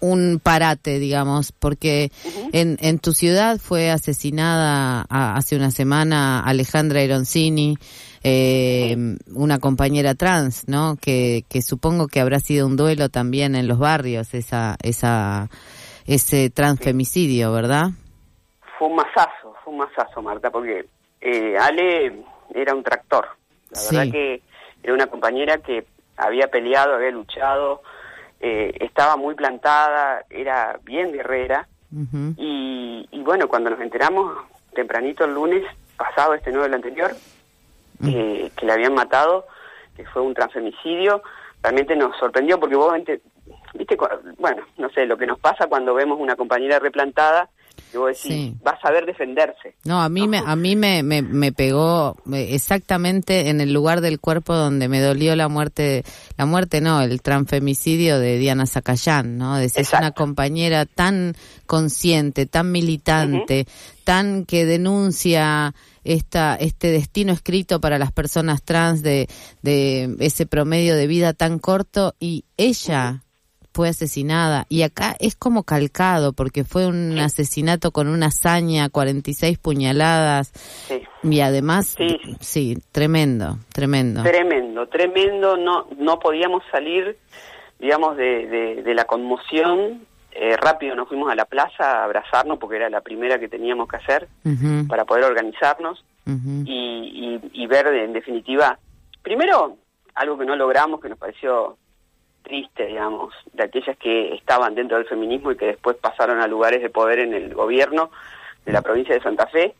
un 0.00 0.40
parate, 0.42 0.98
digamos, 0.98 1.52
porque 1.52 2.10
en, 2.52 2.78
en 2.80 2.98
tu 2.98 3.12
ciudad 3.12 3.58
fue 3.58 3.90
asesinada 3.90 5.04
a- 5.08 5.36
hace 5.36 5.56
una 5.56 5.70
semana 5.70 6.40
Alejandra 6.40 7.02
Ironcini, 7.02 7.76
eh, 8.22 8.96
una 9.34 9.58
compañera 9.58 10.14
trans, 10.14 10.68
¿no? 10.68 10.96
Que, 11.00 11.44
que 11.48 11.62
supongo 11.62 12.08
que 12.08 12.20
habrá 12.20 12.40
sido 12.40 12.66
un 12.66 12.76
duelo 12.76 13.08
también 13.08 13.54
en 13.54 13.68
los 13.68 13.78
barrios, 13.78 14.34
esa, 14.34 14.76
esa, 14.82 15.48
ese 16.06 16.50
transfemicidio, 16.50 17.52
¿verdad? 17.52 17.90
Fue 18.78 18.88
un 18.88 18.96
masazo, 18.96 19.54
fue 19.64 19.72
un 19.72 19.78
masazo, 19.78 20.22
Marta, 20.22 20.50
porque 20.50 20.86
eh, 21.20 21.56
Ale 21.58 22.24
era 22.54 22.74
un 22.74 22.82
tractor. 22.82 23.26
La 23.70 23.78
Sí. 23.80 23.96
verdad 23.96 24.12
que 24.12 24.42
era 24.82 24.94
una 24.94 25.06
compañera 25.06 25.58
que 25.58 25.86
había 26.16 26.48
peleado, 26.48 26.94
había 26.94 27.10
luchado, 27.10 27.82
eh, 28.40 28.72
estaba 28.80 29.16
muy 29.16 29.34
plantada, 29.34 30.24
era 30.30 30.78
bien 30.84 31.12
guerrera. 31.12 31.68
Y, 32.36 33.08
y 33.10 33.22
bueno, 33.22 33.48
cuando 33.48 33.70
nos 33.70 33.80
enteramos 33.80 34.36
tempranito 34.74 35.24
el 35.24 35.32
lunes 35.34 35.62
pasado, 35.96 36.34
este 36.34 36.52
no 36.52 36.62
el 36.64 36.74
anterior, 36.74 37.10
eh, 38.04 38.50
que 38.56 38.66
le 38.66 38.72
habían 38.72 38.94
matado, 38.94 39.46
que 39.96 40.04
fue 40.06 40.22
un 40.22 40.34
transfemicidio, 40.34 41.22
realmente 41.62 41.96
nos 41.96 42.16
sorprendió 42.18 42.58
porque 42.60 42.76
vos, 42.76 42.92
viste, 43.74 43.96
bueno, 44.38 44.62
no 44.78 44.90
sé, 44.90 45.06
lo 45.06 45.16
que 45.16 45.26
nos 45.26 45.38
pasa 45.40 45.66
cuando 45.68 45.94
vemos 45.94 46.18
una 46.20 46.36
compañera 46.36 46.78
replantada, 46.78 47.48
que 47.92 47.98
vos 47.98 48.08
decís, 48.08 48.22
Sí. 48.32 48.54
va 48.66 48.72
a 48.72 48.80
saber 48.80 49.04
defenderse. 49.04 49.76
No, 49.84 50.00
a 50.02 50.08
mí 50.08 50.26
me 50.26 50.38
a 50.38 50.56
mí 50.56 50.76
me, 50.76 51.02
me, 51.02 51.20
me 51.22 51.52
pegó 51.52 52.16
exactamente 52.32 53.48
en 53.50 53.60
el 53.60 53.72
lugar 53.72 54.00
del 54.00 54.18
cuerpo 54.18 54.54
donde 54.54 54.88
me 54.88 55.00
dolió 55.00 55.36
la 55.36 55.48
muerte, 55.48 56.02
la 56.38 56.46
muerte 56.46 56.80
no, 56.80 57.02
el 57.02 57.20
transfemicidio 57.22 58.18
de 58.18 58.38
Diana 58.38 58.66
Zacayán, 58.66 59.36
¿no? 59.38 59.56
De 59.56 59.68
ser 59.68 59.82
Exacto. 59.82 60.04
una 60.06 60.10
compañera 60.12 60.86
tan 60.86 61.34
consciente, 61.66 62.46
tan 62.46 62.72
militante, 62.72 63.66
tan 64.04 64.46
que 64.46 64.64
denuncia 64.64 65.74
esta 66.06 66.56
este 66.56 66.90
destino 66.90 67.32
escrito 67.32 67.80
para 67.80 67.98
las 67.98 68.12
personas 68.12 68.62
trans 68.62 69.02
de 69.02 69.28
de 69.62 70.14
ese 70.20 70.46
promedio 70.46 70.94
de 70.96 71.06
vida 71.06 71.32
tan 71.32 71.58
corto 71.58 72.14
y 72.20 72.44
ella 72.56 73.22
fue 73.72 73.90
asesinada 73.90 74.64
y 74.70 74.82
acá 74.82 75.14
es 75.20 75.36
como 75.36 75.64
calcado 75.64 76.32
porque 76.32 76.64
fue 76.64 76.86
un 76.86 77.18
asesinato 77.18 77.90
con 77.90 78.08
una 78.08 78.26
hazaña, 78.28 78.88
46 78.88 79.58
puñaladas 79.58 80.50
Sí. 80.88 81.02
y 81.22 81.40
además 81.40 81.94
Sí. 81.98 82.18
sí, 82.40 82.78
tremendo, 82.90 83.58
tremendo. 83.74 84.22
Tremendo, 84.22 84.88
tremendo, 84.88 85.58
no, 85.58 85.88
no 85.98 86.18
podíamos 86.18 86.62
salir, 86.72 87.18
digamos, 87.78 88.16
de, 88.16 88.46
de, 88.46 88.82
de 88.82 88.94
la 88.94 89.04
conmoción. 89.04 90.06
Eh, 90.38 90.56
rápido 90.56 90.94
nos 90.94 91.08
fuimos 91.08 91.30
a 91.30 91.34
la 91.34 91.46
plaza 91.46 92.00
a 92.00 92.04
abrazarnos 92.04 92.58
porque 92.58 92.76
era 92.76 92.90
la 92.90 93.00
primera 93.00 93.38
que 93.38 93.48
teníamos 93.48 93.88
que 93.88 93.96
hacer 93.96 94.28
para 94.88 95.04
poder 95.06 95.24
organizarnos. 95.24 96.04
y, 96.66 97.40
y, 97.52 97.62
y 97.62 97.66
ver 97.68 97.86
en 97.86 98.12
definitiva, 98.12 98.78
primero, 99.22 99.76
algo 100.14 100.36
que 100.36 100.44
no 100.44 100.56
logramos, 100.56 101.00
que 101.00 101.08
nos 101.08 101.18
pareció 101.18 101.76
triste, 102.42 102.86
digamos, 102.86 103.32
de 103.52 103.62
aquellas 103.64 103.96
que 103.96 104.34
estaban 104.34 104.74
dentro 104.74 104.96
del 104.98 105.06
feminismo 105.06 105.52
y 105.52 105.56
que 105.56 105.66
después 105.66 105.96
pasaron 105.96 106.40
a 106.40 106.46
lugares 106.46 106.82
de 106.82 106.90
poder 106.90 107.20
en 107.20 107.32
el 107.34 107.54
gobierno 107.54 108.10
de 108.64 108.72
la 108.72 108.82
provincia 108.82 109.14
de 109.14 109.20
Santa 109.22 109.46
Fe, 109.46 109.74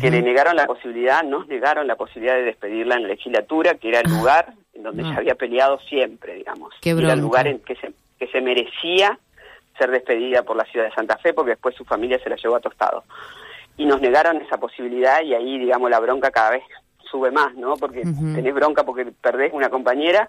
que 0.00 0.10
le 0.10 0.20
negaron 0.22 0.56
la 0.56 0.66
posibilidad, 0.66 1.22
nos 1.22 1.46
negaron 1.46 1.86
la 1.86 1.94
posibilidad 1.96 2.34
de 2.34 2.42
despedirla 2.42 2.96
en 2.96 3.02
la 3.02 3.08
legislatura, 3.08 3.74
que 3.74 3.88
era 3.88 4.00
el 4.00 4.10
lugar 4.10 4.52
en 4.74 4.82
donde 4.82 5.02
Ah. 5.04 5.12
se 5.12 5.18
había 5.18 5.34
peleado 5.36 5.78
siempre, 5.88 6.34
digamos. 6.34 6.74
Era 7.06 7.12
el 7.14 7.20
lugar 7.20 7.46
en 7.46 7.58
que 7.60 7.76
se, 7.76 7.92
que 8.18 8.26
se 8.28 8.40
merecía 8.40 9.18
ser 9.78 9.90
despedida 9.90 10.42
por 10.42 10.56
la 10.56 10.64
ciudad 10.64 10.86
de 10.86 10.92
Santa 10.94 11.16
Fe, 11.18 11.32
porque 11.34 11.50
después 11.52 11.74
su 11.74 11.84
familia 11.84 12.18
se 12.22 12.30
la 12.30 12.36
llevó 12.36 12.56
a 12.56 12.60
Tostado. 12.60 13.04
Y 13.76 13.84
nos 13.84 14.00
negaron 14.00 14.38
esa 14.40 14.58
posibilidad 14.58 15.20
y 15.22 15.34
ahí, 15.34 15.58
digamos, 15.58 15.90
la 15.90 16.00
bronca 16.00 16.30
cada 16.30 16.50
vez 16.52 16.62
sube 17.10 17.30
más, 17.30 17.54
¿no? 17.54 17.74
Porque 17.76 18.00
Ujú. 18.00 18.34
tenés 18.34 18.54
bronca 18.54 18.84
porque 18.84 19.06
perdés 19.20 19.52
una 19.52 19.68
compañera 19.68 20.28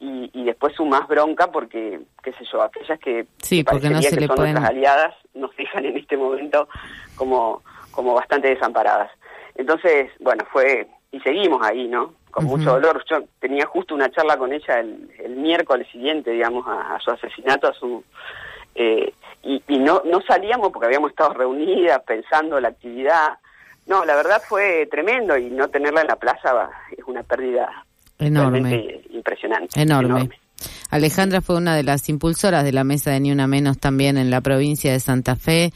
y, 0.00 0.30
y 0.32 0.44
después 0.44 0.74
sumás 0.74 1.06
bronca 1.06 1.48
porque, 1.52 2.00
qué 2.22 2.32
sé 2.32 2.44
yo, 2.50 2.62
aquellas 2.62 2.98
que, 2.98 3.26
Sí, 3.42 3.58
que 3.64 3.70
porque 3.70 3.90
no 3.90 4.00
se 4.00 4.10
que 4.14 4.20
le 4.22 4.26
son 4.26 4.36
pueden- 4.36 4.52
nuestras 4.54 4.70
aliadas 4.70 5.14
nos 5.34 5.54
dejan 5.56 5.84
en 5.84 5.96
este 5.98 6.16
momento 6.16 6.68
como, 7.16 7.62
como 7.92 8.14
bastante 8.14 8.48
desamparadas. 8.48 9.10
Entonces, 9.56 10.10
bueno, 10.20 10.44
fue, 10.50 10.88
y 11.12 11.20
seguimos 11.20 11.60
ahí, 11.66 11.86
¿no? 11.86 12.14
Con 12.30 12.44
mucho 12.46 12.70
dolor. 12.72 13.04
Yo 13.10 13.18
tenía 13.40 13.66
justo 13.66 13.94
una 13.94 14.10
charla 14.10 14.36
con 14.38 14.52
ella 14.52 14.78
el, 14.80 15.10
el 15.18 15.36
miércoles 15.36 15.86
siguiente, 15.92 16.30
digamos, 16.30 16.66
a, 16.66 16.94
a 16.94 17.00
su 17.00 17.10
asesinato, 17.10 17.68
a 17.68 17.74
su... 17.74 18.02
eh, 18.74 19.12
y 19.42 19.62
y 19.68 19.78
no, 19.78 20.02
no 20.04 20.20
salíamos 20.22 20.70
porque 20.72 20.86
habíamos 20.86 21.10
estado 21.10 21.34
reunidas 21.34 22.00
pensando 22.06 22.60
la 22.60 22.68
actividad. 22.68 23.38
No, 23.86 24.04
la 24.04 24.14
verdad 24.14 24.42
fue 24.46 24.86
tremendo 24.90 25.36
y 25.36 25.50
no 25.50 25.68
tenerla 25.68 26.02
en 26.02 26.08
la 26.08 26.16
plaza 26.16 26.70
es 26.96 27.02
una 27.06 27.22
pérdida 27.22 27.84
Enorme. 28.18 29.00
impresionante. 29.10 29.80
Enorme. 29.80 30.30
Alejandra 30.90 31.40
fue 31.40 31.56
una 31.56 31.74
de 31.74 31.82
las 31.82 32.08
impulsoras 32.08 32.64
de 32.64 32.72
la 32.72 32.84
mesa 32.84 33.12
de 33.12 33.20
Ni 33.20 33.32
Una 33.32 33.46
Menos 33.46 33.78
también 33.78 34.18
en 34.18 34.30
la 34.30 34.40
provincia 34.40 34.92
de 34.92 35.00
Santa 35.00 35.36
Fe. 35.36 35.72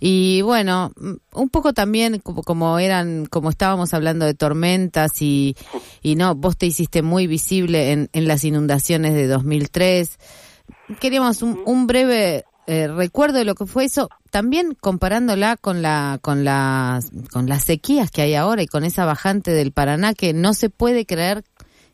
Y 0.00 0.42
bueno, 0.42 0.92
mm, 0.96 1.12
un 1.34 1.48
poco 1.48 1.72
también 1.72 2.18
como, 2.18 2.42
como 2.42 2.78
eran, 2.78 3.26
como 3.26 3.48
estábamos 3.48 3.94
hablando 3.94 4.26
de 4.26 4.34
tormentas 4.34 5.22
y, 5.22 5.56
y 6.02 6.16
no, 6.16 6.34
vos 6.34 6.56
te 6.58 6.66
hiciste 6.66 7.02
muy 7.02 7.26
visible 7.26 7.92
en, 7.92 8.10
en 8.12 8.28
las 8.28 8.44
inundaciones 8.44 9.14
de 9.14 9.26
2003. 9.26 10.18
Queríamos 11.00 11.42
un, 11.42 11.62
un 11.66 11.86
breve 11.86 12.44
eh, 12.66 12.88
recuerdo 12.88 13.38
de 13.38 13.44
lo 13.44 13.54
que 13.54 13.64
fue 13.64 13.84
eso, 13.84 14.08
también 14.30 14.74
comparándola 14.74 15.56
con 15.56 15.82
la, 15.82 16.18
con 16.20 16.44
las, 16.44 17.10
con 17.32 17.48
las 17.48 17.62
sequías 17.64 18.10
que 18.10 18.22
hay 18.22 18.34
ahora 18.34 18.62
y 18.62 18.66
con 18.66 18.84
esa 18.84 19.04
bajante 19.04 19.52
del 19.52 19.72
Paraná 19.72 20.14
que 20.14 20.32
no 20.32 20.52
se 20.52 20.68
puede 20.68 21.06
creer 21.06 21.44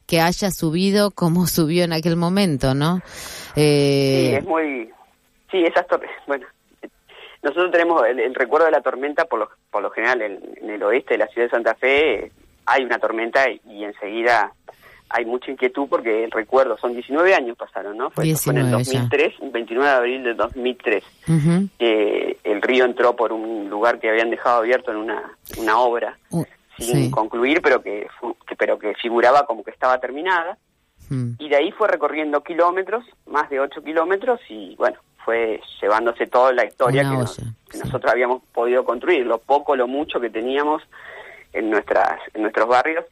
que 0.07 0.21
haya 0.21 0.51
subido 0.51 1.11
como 1.11 1.47
subió 1.47 1.85
en 1.85 1.93
aquel 1.93 2.17
momento, 2.17 2.75
¿no? 2.75 3.01
Sí, 3.55 3.61
Eh, 3.61 4.37
es 4.39 4.45
muy... 4.45 4.91
Sí, 5.51 5.63
esas 5.63 5.87
torres... 5.87 6.11
Bueno, 6.27 6.47
nosotros 7.43 7.71
tenemos 7.71 8.07
el, 8.07 8.21
el 8.21 8.35
recuerdo 8.35 8.67
de 8.67 8.73
la 8.73 8.81
tormenta, 8.81 9.27
por 9.27 9.41
lo, 9.41 9.51
por 9.71 9.83
lo 9.83 9.91
general 9.91 10.23
en, 10.23 10.41
en 10.57 10.71
el 10.71 10.83
oeste 10.85 11.15
de 11.15 11.19
la 11.19 11.27
ciudad 11.27 11.49
de 11.49 11.51
Santa 11.51 11.75
Fe 11.75 12.15
eh, 12.25 12.33
hay 12.65 12.85
una 12.85 12.99
tormenta 12.99 13.45
y 13.51 13.85
enseguida 13.85 14.53
hay 15.13 15.25
mucha 15.27 15.51
inquietud 15.51 15.87
porque 15.89 16.27
recuerdo, 16.31 16.77
son 16.79 16.93
19 16.95 17.35
años 17.35 17.57
pasaron, 17.57 17.97
¿no? 17.99 18.11
Fue, 18.11 18.35
fue 18.37 18.53
en 18.55 18.59
el 18.61 18.67
19 18.77 18.85
ya. 18.85 19.01
2003, 19.01 19.35
el 19.43 19.51
29 19.51 19.89
de 19.91 19.97
abril 19.97 20.23
del 20.25 20.37
2003. 20.37 21.05
ujú, 21.29 21.69
Eh, 21.79 22.37
el 22.45 22.63
río 22.63 22.85
entró 22.85 23.15
por 23.15 23.33
un 23.33 23.69
lugar 23.69 23.99
que 24.01 24.09
habían 24.11 24.31
dejado 24.31 24.59
abierto 24.59 24.91
en 24.91 24.97
una, 24.97 25.33
una 25.59 25.79
obra 25.79 26.19
uh, 26.31 26.45
sin 26.79 26.87
sí, 27.05 27.11
concluir, 27.11 27.61
pero 27.63 27.83
que, 27.83 28.07
pero 28.59 28.79
que 28.79 28.95
figuraba 28.95 29.45
como 29.47 29.63
que 29.63 29.71
estaba 29.71 29.99
terminada 30.01 30.57
mm, 31.11 31.33
y 31.39 31.49
de 31.49 31.57
ahí 31.57 31.73
fue 31.73 31.89
recorriendo 31.89 32.43
kilómetros, 32.43 33.05
más 33.27 33.51
de 33.51 33.61
8 33.61 33.83
kilómetros, 33.83 34.41
y 34.49 34.75
bueno, 34.77 34.99
fue 35.25 35.61
llevándose 35.81 36.27
toda 36.27 36.53
la 36.53 36.65
historia 36.65 37.03
que, 37.03 37.17
nos- 37.17 37.37
que 37.37 37.77
sí. 37.77 37.79
nosotros 37.85 38.11
habíamos 38.11 38.43
podido 38.53 38.85
construir, 38.85 39.27
lo 39.27 39.39
poco, 39.39 39.77
lo 39.77 39.87
mucho 39.87 40.19
que 40.21 40.31
teníamos 40.31 40.83
en, 41.53 41.69
nuestras, 41.71 42.19
en 42.33 42.43
nuestros 42.43 42.67
barrios, 42.67 43.05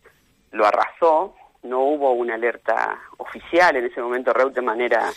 lo 0.52 0.66
arrasó, 0.66 1.34
no 1.62 1.80
hubo 1.80 2.12
una 2.12 2.34
alerta 2.34 2.98
oficial, 3.18 3.76
en 3.76 3.86
ese 3.86 4.00
momento 4.00 4.32
Reutemann 4.32 4.80
era 4.80 5.10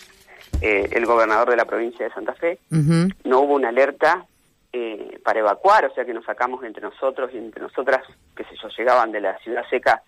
eh, 0.61 0.87
el 0.91 1.05
gobernador 1.05 1.49
de 1.49 1.57
la 1.57 1.65
provincia 1.65 2.05
de 2.05 2.13
Santa 2.13 2.33
Fe, 2.33 2.59
no 2.69 3.39
hubo 3.41 3.55
una 3.55 3.69
alerta 3.69 4.25
eh, 4.71 5.19
para 5.23 5.39
evacuar, 5.39 5.85
o 5.85 5.93
sea 5.93 6.05
que 6.05 6.13
nos 6.13 6.25
sacamos 6.25 6.63
entre 6.63 6.81
nosotros 6.81 7.29
y 7.33 7.37
entre 7.37 7.61
nosotras, 7.61 8.01
qué 8.35 8.43
sé 8.45 8.55
yo, 8.61 8.69
llegaban 8.77 9.11
de 9.11 9.21
la 9.21 9.37
ciudad 9.39 9.63
seca 9.69 10.01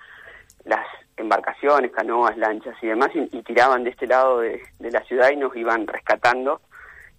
las 0.66 0.86
embarcaciones, 1.18 1.92
canoas, 1.92 2.36
lanchas 2.38 2.76
y 2.82 2.88
demás, 2.88 3.12
y, 3.14 3.38
y 3.38 3.44
tiraban 3.44 3.84
de 3.84 3.92
este 3.92 4.08
lado 4.08 4.40
de, 4.40 4.62
de 4.80 4.92
la 4.92 5.04
ciudad 5.04 5.30
y 5.32 5.38
nos 5.38 5.56
iban 5.56 5.86
rescatando 5.88 6.62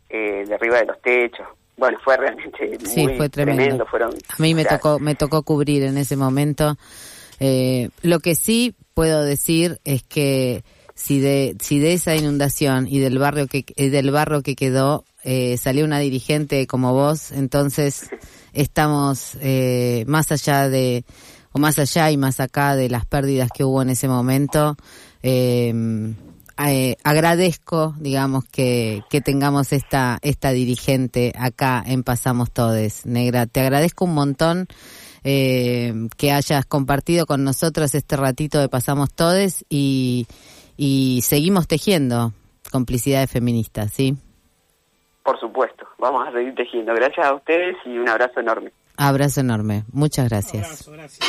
eh, 0.09 0.45
de 0.47 0.55
arriba 0.55 0.79
de 0.79 0.87
los 0.87 1.01
techos. 1.01 1.47
Bueno, 1.77 1.99
fue 2.03 2.17
realmente 2.17 2.79
Sí, 2.85 3.05
muy 3.05 3.17
fue 3.17 3.29
tremendo. 3.29 3.87
Fueron, 3.87 4.11
A 4.11 4.43
mí 4.43 4.55
me 4.55 4.63
o 4.63 4.65
sea, 4.65 4.79
tocó, 4.79 4.99
me 4.99 5.15
tocó 5.15 5.43
cubrir 5.43 5.83
en 5.83 5.99
ese 5.99 6.17
momento. 6.17 6.77
Eh, 7.39 7.91
lo 8.03 8.21
que 8.21 8.35
sí 8.35 8.75
puedo 8.97 9.23
decir 9.23 9.79
es 9.85 10.03
que 10.03 10.65
si 10.95 11.21
de, 11.21 11.55
si 11.61 11.79
de 11.79 11.93
esa 11.93 12.17
inundación 12.17 12.89
y 12.89 12.99
del 12.99 13.19
barrio 13.19 13.47
que, 13.47 13.63
del 13.77 14.11
barro 14.11 14.41
que 14.41 14.57
quedó 14.57 15.05
eh, 15.23 15.59
salió 15.59 15.85
una 15.85 15.99
dirigente 15.99 16.67
como 16.67 16.95
vos, 16.95 17.31
entonces 17.31 18.09
estamos 18.55 19.37
eh, 19.43 20.07
más 20.09 20.33
allá 20.33 20.71
de, 20.71 21.05
o 21.53 21.59
más 21.59 21.79
allá 21.79 22.11
y 22.11 22.17
más 22.17 22.41
acá 22.41 22.75
de 22.75 22.89
las 22.89 23.05
pérdidas 23.05 23.51
que 23.55 23.65
hubo 23.65 23.83
en 23.83 23.91
ese 23.91 24.09
momento. 24.09 24.79
Eh, 25.23 26.15
eh, 26.59 26.97
agradezco, 27.05 27.95
digamos, 27.99 28.47
que, 28.47 29.03
que 29.11 29.21
tengamos 29.21 29.75
esta, 29.75 30.19
esta 30.23 30.53
dirigente 30.53 31.35
acá 31.39 31.85
en 31.87 32.03
Pasamos 32.03 32.51
Todes. 32.51 33.05
Negra, 33.05 33.47
te 33.47 33.61
agradezco 33.61 34.07
un 34.07 34.15
montón 34.15 34.67
eh, 35.29 35.93
que 36.17 36.31
hayas 36.31 36.65
compartido 36.67 37.27
con 37.27 37.43
nosotros 37.43 37.95
este 37.97 38.17
ratito 38.17 38.61
de 38.61 38.69
Pasamos 38.69 39.13
Todes 39.13 39.65
y, 39.69 40.29
y 40.77 41.21
seguimos 41.23 41.67
tejiendo 41.67 42.33
complicidades 42.71 43.29
feministas, 43.29 43.93
¿sí? 43.93 44.17
Por 45.25 45.41
supuesto, 45.41 45.85
vamos 45.99 46.29
a 46.29 46.33
seguir 46.33 46.55
tejiendo. 46.55 46.95
Gracias 46.95 47.27
a 47.27 47.35
ustedes 47.35 47.77
y 47.85 47.99
un 47.99 48.09
abrazo 48.09 48.39
enorme. 48.39 48.71
Abrazo 48.97 49.41
enorme. 49.41 49.83
Muchas 49.93 50.29
gracias. 50.29 50.65
Abrazo, 50.65 50.93
gracias. 50.93 51.29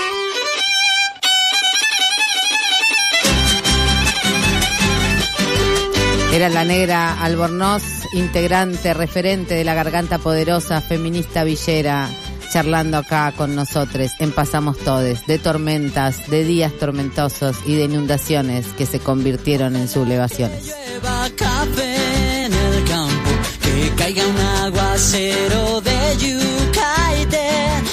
Era 6.33 6.49
la 6.49 6.65
negra 6.65 7.19
Albornoz, 7.23 7.81
integrante, 8.13 8.93
referente 8.93 9.55
de 9.55 9.63
la 9.63 9.73
Garganta 9.73 10.19
Poderosa, 10.19 10.81
feminista 10.81 11.43
villera, 11.43 12.07
charlando 12.51 12.97
acá 12.97 13.31
con 13.35 13.55
nosotros 13.55 14.11
en 14.19 14.31
Pasamos 14.31 14.77
Todes, 14.77 15.25
de 15.27 15.39
tormentas, 15.39 16.29
de 16.29 16.43
días 16.43 16.73
tormentosos 16.73 17.57
y 17.65 17.75
de 17.75 17.85
inundaciones 17.85 18.67
que 18.77 18.85
se 18.85 18.99
convirtieron 18.99 19.75
en 19.75 19.87
sublevaciones. 19.87 20.73
En 21.79 22.53
el 22.53 22.83
campo, 22.85 23.29
que 23.61 23.91
caiga 23.95 24.23
un 24.25 24.39
aguacero 24.65 25.81
de 25.81 26.17
yuca 26.17 27.21
y 27.21 27.25
té, 27.25 27.49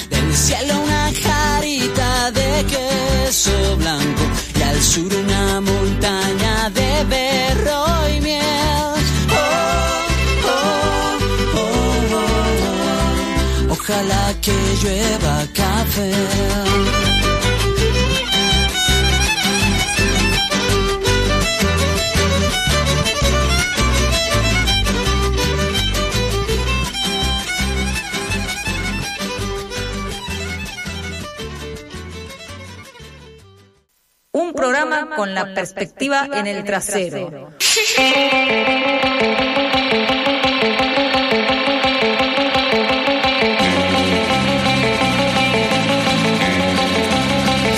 del 0.09 0.33
cielo 0.33 0.79
una 0.81 1.11
jarita 1.11 2.31
de 2.31 2.65
queso 2.65 3.77
blanco 3.77 4.23
y 4.57 4.61
al 4.61 4.81
sur 4.81 5.13
una 5.13 5.24
Ojalá 13.87 14.33
que 14.41 14.51
llueva 14.81 15.45
café. 15.53 16.11
Un 34.31 34.53
programa 34.53 35.15
con 35.15 35.35
la 35.35 35.53
perspectiva 35.53 36.27
en 36.33 36.47
el 36.47 36.63
trasero. 36.63 37.51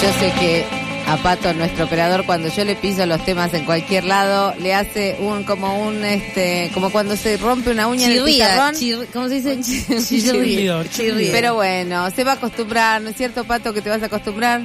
Yo 0.08 0.14
sé 0.22 0.32
que 0.40 0.66
a 1.06 1.18
Pato, 1.18 1.54
nuestro 1.54 1.84
operador, 1.84 2.26
cuando 2.26 2.48
yo 2.48 2.64
le 2.64 2.76
piso 2.76 3.06
los 3.06 3.24
temas 3.26 3.54
en 3.54 3.66
cualquier 3.66 4.06
lado, 4.06 4.54
le 4.58 4.74
hace 4.74 5.18
un 5.20 5.44
como 5.44 5.86
un 5.86 6.04
este 6.06 6.72
como 6.74 6.90
cuando 6.92 7.18
se 7.18 7.36
rompe 7.36 7.72
una 7.72 7.88
uña 7.88 8.06
en 8.06 8.12
el 8.14 8.18
Chirría, 8.20 8.48
pizarrón. 8.48 8.76
chir- 8.76 9.08
¿cómo 9.12 9.28
se 9.28 9.42
dice? 9.42 9.60
Chirrido, 10.08 10.84
chirrido. 10.86 11.32
Pero 11.34 11.56
bueno, 11.56 12.10
se 12.12 12.24
va 12.24 12.32
a 12.32 12.36
acostumbrar, 12.36 13.02
¿no 13.02 13.10
es 13.10 13.18
cierto, 13.18 13.44
Pato, 13.44 13.74
que 13.74 13.82
te 13.82 13.90
vas 13.90 14.02
a 14.02 14.06
acostumbrar? 14.06 14.62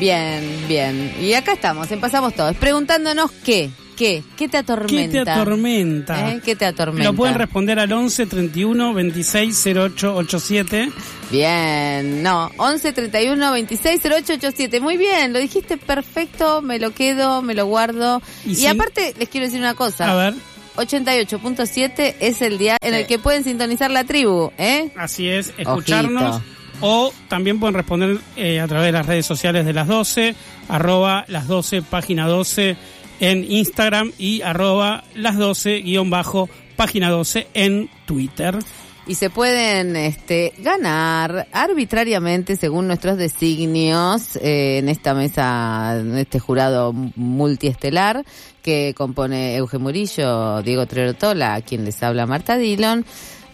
Bien, 0.00 0.42
bien. 0.66 1.14
Y 1.20 1.32
acá 1.34 1.52
estamos, 1.52 1.90
empezamos 1.92 2.34
todos, 2.34 2.56
preguntándonos 2.56 3.30
qué. 3.44 3.70
¿Qué? 3.96 4.22
¿Qué 4.36 4.48
te 4.48 4.58
atormenta? 4.58 5.18
¿Qué 5.18 5.24
te 5.24 5.30
atormenta? 5.30 6.32
¿Eh? 6.32 6.40
¿Qué 6.44 6.56
te 6.56 6.64
atormenta? 6.64 7.10
Lo 7.10 7.16
pueden 7.16 7.34
responder 7.34 7.78
al 7.78 7.92
11 7.92 8.26
31 8.26 8.94
26 8.94 9.66
08 9.66 10.16
87. 10.16 10.90
Bien, 11.30 12.22
no, 12.22 12.50
11 12.56 12.92
31 12.92 13.52
26 13.52 14.00
08 14.04 14.32
87. 14.34 14.80
Muy 14.80 14.96
bien, 14.96 15.32
lo 15.32 15.38
dijiste 15.38 15.76
perfecto, 15.76 16.62
me 16.62 16.78
lo 16.78 16.92
quedo, 16.92 17.42
me 17.42 17.54
lo 17.54 17.66
guardo. 17.66 18.22
Y 18.44 18.62
Y, 18.62 18.66
aparte, 18.66 19.14
les 19.18 19.28
quiero 19.28 19.46
decir 19.46 19.60
una 19.60 19.74
cosa. 19.74 20.10
A 20.10 20.14
ver, 20.14 20.34
88.7 20.76 22.16
es 22.20 22.42
el 22.42 22.58
día 22.58 22.76
en 22.80 22.94
el 22.94 23.06
que 23.06 23.18
pueden 23.18 23.44
sintonizar 23.44 23.90
la 23.90 24.04
tribu, 24.04 24.50
¿eh? 24.58 24.90
así 24.96 25.28
es, 25.28 25.52
escucharnos. 25.58 26.36
Ojito. 26.36 26.52
O 26.84 27.12
también 27.28 27.60
pueden 27.60 27.74
responder 27.74 28.18
eh, 28.36 28.60
a 28.60 28.66
través 28.66 28.86
de 28.86 28.92
las 28.92 29.06
redes 29.06 29.24
sociales 29.24 29.64
de 29.64 29.72
las 29.72 29.86
12, 29.86 30.34
arroba 30.68 31.24
las 31.28 31.46
12, 31.46 31.82
página 31.82 32.26
12 32.26 32.76
en 33.22 33.50
Instagram 33.50 34.12
y 34.18 34.42
arroba 34.42 35.04
las 35.14 35.38
12, 35.38 35.82
guion 35.82 36.10
bajo, 36.10 36.50
página 36.74 37.08
12 37.08 37.46
en 37.54 37.88
Twitter. 38.04 38.58
Y 39.06 39.14
se 39.14 39.30
pueden 39.30 39.94
este, 39.94 40.52
ganar 40.58 41.46
arbitrariamente 41.52 42.56
según 42.56 42.88
nuestros 42.88 43.16
designios 43.16 44.34
eh, 44.36 44.78
en 44.78 44.88
esta 44.88 45.14
mesa, 45.14 45.98
en 46.00 46.18
este 46.18 46.40
jurado 46.40 46.92
multiestelar 46.92 48.24
que 48.60 48.92
compone 48.96 49.54
Euge 49.56 49.78
Murillo, 49.78 50.60
Diego 50.62 50.86
Trerotola, 50.86 51.54
a 51.54 51.60
quien 51.62 51.84
les 51.84 52.02
habla 52.02 52.26
Marta 52.26 52.56
Dillon. 52.56 53.04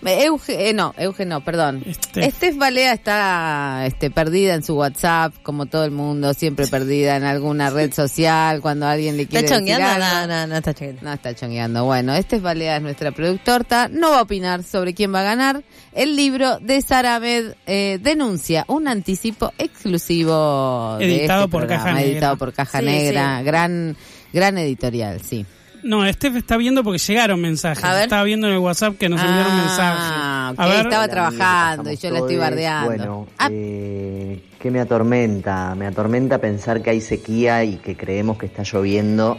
Euge, 0.04 0.68
eh, 0.68 0.72
no, 0.72 0.94
Euge 0.96 1.24
no, 1.26 1.40
perdón. 1.44 1.82
Estef. 1.84 2.24
Estef 2.24 2.56
Balea 2.56 2.92
está 2.92 3.84
este, 3.86 4.10
perdida 4.10 4.54
en 4.54 4.62
su 4.62 4.74
WhatsApp, 4.76 5.34
como 5.42 5.66
todo 5.66 5.84
el 5.84 5.90
mundo, 5.90 6.34
siempre 6.34 6.66
perdida 6.68 7.16
en 7.16 7.24
alguna 7.24 7.70
red 7.70 7.92
social, 7.92 8.60
cuando 8.60 8.86
alguien 8.86 9.16
le 9.16 9.24
¿Está 9.24 9.30
quiere 9.30 9.48
decir 9.48 9.58
chongueando? 9.58 10.04
algo. 10.06 10.26
No, 10.28 10.40
no, 10.40 10.46
no 10.46 10.56
está 10.56 10.74
chongueando. 10.74 11.02
No 11.02 11.12
está 11.12 11.34
chongueando. 11.34 11.84
Bueno, 11.84 12.14
este 12.14 12.36
es 12.36 12.42
Balea, 12.42 12.76
es 12.76 12.82
nuestra 12.82 13.10
productorta. 13.10 13.88
No 13.88 14.10
va 14.10 14.20
a 14.20 14.22
opinar 14.22 14.62
sobre 14.62 14.94
quién 14.94 15.12
va 15.12 15.20
a 15.20 15.24
ganar. 15.24 15.62
El 15.92 16.14
libro 16.16 16.58
de 16.60 16.80
Sara 16.80 17.16
Ahmed 17.16 17.54
eh, 17.66 17.98
denuncia 18.00 18.64
un 18.68 18.86
anticipo 18.88 19.52
exclusivo 19.58 20.96
de 20.98 21.04
Editado 21.06 21.40
este 21.44 21.50
por 21.50 21.60
programa, 21.62 21.84
Caja 21.84 21.94
Negra. 21.96 22.10
editado 22.12 22.36
por 22.36 22.52
Caja 22.52 22.78
Sí, 22.80 22.84
Negra. 22.86 23.38
sí. 23.38 23.44
Gran, 23.44 23.96
gran 24.32 24.58
editorial, 24.58 25.20
sí. 25.22 25.44
No, 25.82 26.06
Steph 26.12 26.36
está 26.36 26.56
viendo 26.56 26.82
porque 26.84 26.98
llegaron 26.98 27.40
mensajes. 27.40 27.82
A 27.84 27.92
ver. 27.94 28.02
Estaba 28.04 28.22
viendo 28.24 28.46
en 28.48 28.54
el 28.54 28.58
WhatsApp 28.58 28.96
que 28.98 29.08
nos 29.08 29.20
enviaron 29.20 29.52
Ah, 29.52 30.52
mensajes. 30.56 30.68
ver, 30.76 30.86
estaba 30.86 31.08
trabajando 31.08 31.90
y 31.92 31.96
yo 31.96 32.10
la 32.10 32.18
estoy 32.20 32.36
bardeando. 32.36 32.86
Bueno, 32.86 33.26
Ah. 33.38 33.48
eh, 33.50 34.42
¿qué 34.60 34.70
me 34.70 34.80
atormenta? 34.80 35.74
Me 35.74 35.86
atormenta 35.86 36.38
pensar 36.38 36.82
que 36.82 36.90
hay 36.90 37.00
sequía 37.00 37.64
y 37.64 37.76
que 37.76 37.96
creemos 37.96 38.38
que 38.38 38.46
está 38.46 38.62
lloviendo. 38.64 39.38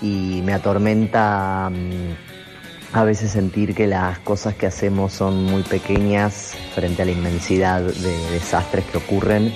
Y 0.00 0.42
me 0.44 0.52
atormenta 0.54 1.70
mm, 1.70 2.96
a 2.96 3.04
veces 3.04 3.30
sentir 3.32 3.74
que 3.74 3.86
las 3.86 4.18
cosas 4.20 4.54
que 4.54 4.66
hacemos 4.66 5.12
son 5.12 5.44
muy 5.44 5.62
pequeñas 5.62 6.54
frente 6.74 7.02
a 7.02 7.04
la 7.04 7.10
inmensidad 7.12 7.80
de 7.82 8.30
desastres 8.30 8.84
que 8.86 8.98
ocurren. 8.98 9.52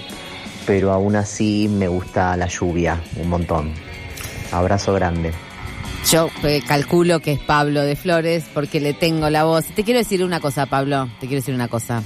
Pero 0.67 0.93
aún 0.93 1.17
así 1.17 1.69
me 1.69 1.89
gusta 1.89 2.37
la 2.37 2.47
lluvia 2.47 3.01
un 3.17 3.29
montón. 3.29 3.73
Abrazo 4.53 4.93
grande. 4.95 5.33
Yo 6.11 6.29
eh, 6.43 6.63
calculo 6.67 7.21
que 7.21 7.33
es 7.33 7.39
Pablo 7.41 7.83
de 7.83 7.97
Flores 7.97 8.45
porque 8.53 8.81
le 8.81 8.93
tengo 8.93 9.31
la 9.31 9.45
voz. 9.45 9.65
Te 9.67 9.85
quiero 9.85 9.99
decir 9.99 10.23
una 10.25 10.41
cosa, 10.41 10.67
Pablo. 10.67 11.09
Te 11.21 11.27
quiero 11.27 11.41
decir 11.41 11.55
una 11.55 11.69
cosa. 11.69 12.03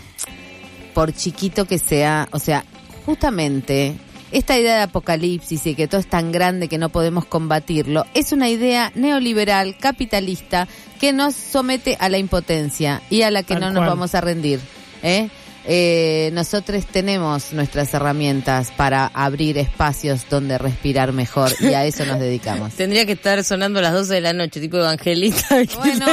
Por 0.95 1.13
chiquito 1.13 1.65
que 1.65 1.79
sea, 1.79 2.29
o 2.31 2.39
sea, 2.39 2.65
justamente 3.05 3.95
esta 4.33 4.59
idea 4.59 4.77
de 4.77 4.83
apocalipsis 4.83 5.67
y 5.67 5.75
que 5.75 5.89
todo 5.89 6.01
es 6.01 6.07
tan 6.09 6.31
grande 6.31 6.69
que 6.69 6.79
no 6.79 6.89
podemos 6.89 7.25
combatirlo, 7.25 8.05
es 8.15 8.33
una 8.33 8.49
idea 8.49 8.93
neoliberal, 8.95 9.77
capitalista, 9.79 10.69
que 11.01 11.13
nos 11.13 11.35
somete 11.35 11.97
a 12.01 12.09
la 12.09 12.19
impotencia 12.19 13.03
y 13.11 13.23
a 13.23 13.31
la 13.31 13.43
que 13.43 13.55
Tal 13.55 13.61
no 13.61 13.67
nos 13.69 13.77
cual. 13.81 13.89
vamos 13.89 14.15
a 14.15 14.21
rendir. 14.21 14.61
¿eh? 15.03 15.29
Eh, 15.69 16.31
nosotros 16.33 16.87
tenemos 16.87 17.53
nuestras 17.53 17.93
herramientas 17.93 18.71
para 18.77 19.07
abrir 19.13 19.59
espacios 19.59 20.27
donde 20.31 20.59
respirar 20.59 21.13
mejor 21.13 21.51
y 21.61 21.75
a 21.75 21.85
eso 21.85 22.05
nos 22.07 22.21
dedicamos. 22.21 22.73
Tendría 22.77 23.05
que 23.05 23.13
estar 23.13 23.43
sonando 23.43 23.81
a 23.81 23.83
las 23.83 23.93
12 23.93 24.15
de 24.15 24.21
la 24.21 24.33
noche, 24.33 24.61
tipo 24.61 24.77
evangelista. 24.79 25.57
Bueno, 25.77 26.07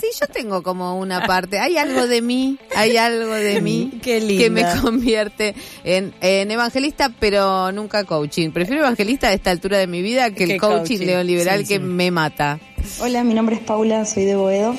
sí, 0.00 0.06
yo 0.20 0.26
tengo 0.28 0.62
como 0.62 0.98
una 0.98 1.26
parte, 1.26 1.58
hay 1.58 1.76
algo 1.76 2.06
de 2.06 2.22
mí, 2.22 2.58
hay 2.74 2.96
algo 2.96 3.32
de 3.34 3.60
mí 3.60 3.90
Qué 4.02 4.18
que 4.26 4.50
me 4.50 4.64
convierte 4.80 5.54
en, 5.84 6.12
en 6.20 6.50
evangelista, 6.50 7.12
pero 7.18 7.72
nunca 7.72 8.04
coaching. 8.04 8.50
Prefiero 8.50 8.82
evangelista 8.82 9.28
a 9.28 9.32
esta 9.32 9.50
altura 9.50 9.78
de 9.78 9.86
mi 9.86 10.02
vida 10.02 10.30
que 10.30 10.44
el 10.44 10.60
coaching, 10.60 10.96
coaching. 10.98 11.06
neoliberal 11.06 11.60
Sí, 11.60 11.68
que 11.68 11.74
sí. 11.74 11.80
me 11.80 12.10
mata. 12.10 12.58
Hola, 13.00 13.24
mi 13.24 13.34
nombre 13.34 13.56
es 13.56 13.62
Paula, 13.62 14.04
soy 14.04 14.24
de 14.24 14.36
Boedo. 14.36 14.74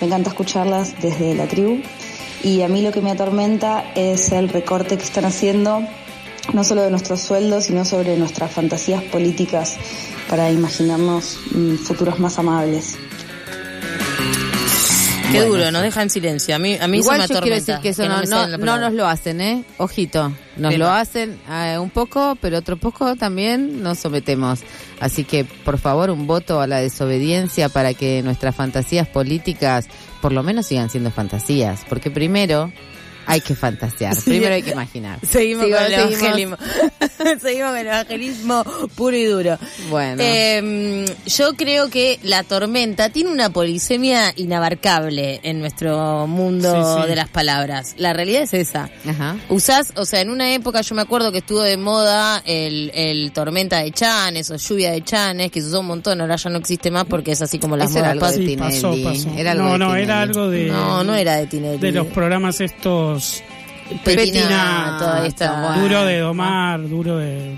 Me 0.00 0.06
encanta 0.06 0.30
escucharlas 0.30 1.00
desde 1.00 1.34
la 1.34 1.46
tribu. 1.46 1.80
Y 2.44 2.60
a 2.60 2.68
mí 2.68 2.82
lo 2.82 2.92
que 2.92 3.00
me 3.00 3.10
atormenta 3.10 3.90
es 3.94 4.30
el 4.30 4.50
recorte 4.50 4.98
que 4.98 5.02
están 5.02 5.24
haciendo, 5.24 5.80
no 6.52 6.62
solo 6.62 6.82
de 6.82 6.90
nuestros 6.90 7.22
sueldos, 7.22 7.64
sino 7.64 7.86
sobre 7.86 8.18
nuestras 8.18 8.52
fantasías 8.52 9.02
políticas 9.04 9.78
para 10.28 10.50
imaginarnos 10.50 11.38
mm, 11.52 11.76
futuros 11.76 12.20
más 12.20 12.38
amables. 12.38 12.98
Qué 15.40 15.46
duro, 15.46 15.70
nos 15.70 15.82
deja 15.82 16.02
en 16.02 16.10
silencio. 16.10 16.54
A 16.54 16.58
mí, 16.58 16.76
a 16.80 16.88
mí 16.88 16.98
Igual 16.98 17.20
eso 17.20 17.28
me 17.28 17.34
yo 17.34 17.40
quiero 17.42 17.56
decir 17.56 17.78
que 17.82 17.88
eso 17.90 18.02
que 18.02 18.08
no, 18.08 18.22
no, 18.22 18.58
no 18.58 18.78
nos 18.78 18.92
lo 18.92 19.06
hacen, 19.06 19.40
¿eh? 19.40 19.64
Ojito, 19.78 20.32
nos 20.56 20.76
lo 20.76 20.88
hacen 20.90 21.38
eh, 21.50 21.78
un 21.78 21.90
poco, 21.90 22.36
pero 22.40 22.58
otro 22.58 22.76
poco 22.76 23.16
también 23.16 23.82
nos 23.82 23.98
sometemos. 23.98 24.60
Así 25.00 25.24
que, 25.24 25.44
por 25.44 25.78
favor, 25.78 26.10
un 26.10 26.26
voto 26.26 26.60
a 26.60 26.66
la 26.66 26.80
desobediencia 26.80 27.68
para 27.68 27.94
que 27.94 28.22
nuestras 28.22 28.54
fantasías 28.54 29.08
políticas 29.08 29.88
por 30.20 30.32
lo 30.32 30.42
menos 30.42 30.66
sigan 30.66 30.88
siendo 30.88 31.10
fantasías. 31.10 31.84
Porque 31.88 32.10
primero 32.10 32.72
hay 33.26 33.40
que 33.40 33.54
fantasear, 33.54 34.14
Sí. 34.14 34.30
primero 34.30 34.54
hay 34.54 34.62
que 34.62 34.70
imaginar. 34.72 35.18
Seguimos 35.26 35.66
Sigo- 35.66 35.76
con 35.76 35.84
el 35.86 35.92
seguimos. 35.92 36.20
evangelismo. 36.22 36.56
seguimos 37.40 37.68
con 37.70 37.78
el 37.78 37.86
evangelismo 37.86 38.64
puro 38.96 39.16
y 39.16 39.24
duro. 39.24 39.58
Bueno. 39.90 40.22
Eh, 40.22 41.04
yo 41.26 41.54
creo 41.54 41.88
que 41.90 42.18
la 42.22 42.42
tormenta 42.42 43.10
tiene 43.10 43.30
una 43.30 43.50
polisemia 43.50 44.32
inabarcable 44.36 45.40
en 45.42 45.60
nuestro 45.60 46.26
mundo 46.26 46.96
Sí, 46.96 47.02
sí. 47.02 47.08
de 47.08 47.16
las 47.16 47.28
palabras. 47.28 47.94
La 47.98 48.12
realidad 48.12 48.42
es 48.42 48.54
esa. 48.54 48.90
Ajá. 49.08 49.36
Usás, 49.48 49.92
o 49.96 50.04
sea, 50.04 50.20
en 50.20 50.30
una 50.30 50.52
época 50.54 50.80
yo 50.80 50.94
me 50.94 51.02
acuerdo 51.02 51.32
que 51.32 51.38
estuvo 51.38 51.60
de 51.62 51.76
moda 51.76 52.42
el, 52.46 52.90
el 52.94 53.32
tormenta 53.32 53.78
de 53.78 53.90
chanes 53.92 54.50
o 54.50 54.56
lluvia 54.56 54.90
de 54.92 55.02
chanes, 55.02 55.50
que 55.50 55.60
se 55.60 55.68
usó 55.68 55.80
un 55.80 55.86
montón, 55.86 56.20
ahora 56.20 56.36
ya 56.36 56.50
no 56.50 56.58
existe 56.58 56.90
más 56.90 57.04
porque 57.04 57.32
es 57.32 57.42
así 57.42 57.58
como 57.58 57.76
las 57.76 57.90
Eso 57.90 57.98
era 58.00 58.14
modas 58.14 58.34
algo 58.34 58.46
de 58.50 58.56
pasó, 58.58 58.94
pasó. 59.02 59.28
Era 59.36 59.52
algo 59.52 59.64
no, 59.64 59.72
de 59.72 59.78
no, 59.78 59.86
Tinelli. 59.88 60.02
era 60.04 60.20
algo 60.22 60.50
de, 60.50 60.64
No, 60.66 61.04
no 61.04 61.14
era 61.14 61.36
de 61.36 61.46
Tinelli. 61.46 61.78
de 61.78 61.92
los 61.92 62.06
programas 62.08 62.60
estos 62.60 63.13
Petinato, 64.04 65.08
ahí 65.12 65.28
está. 65.28 65.60
Bueno. 65.60 65.82
duro 65.82 66.04
de 66.04 66.18
domar, 66.20 66.88
duro 66.88 67.18
de... 67.18 67.56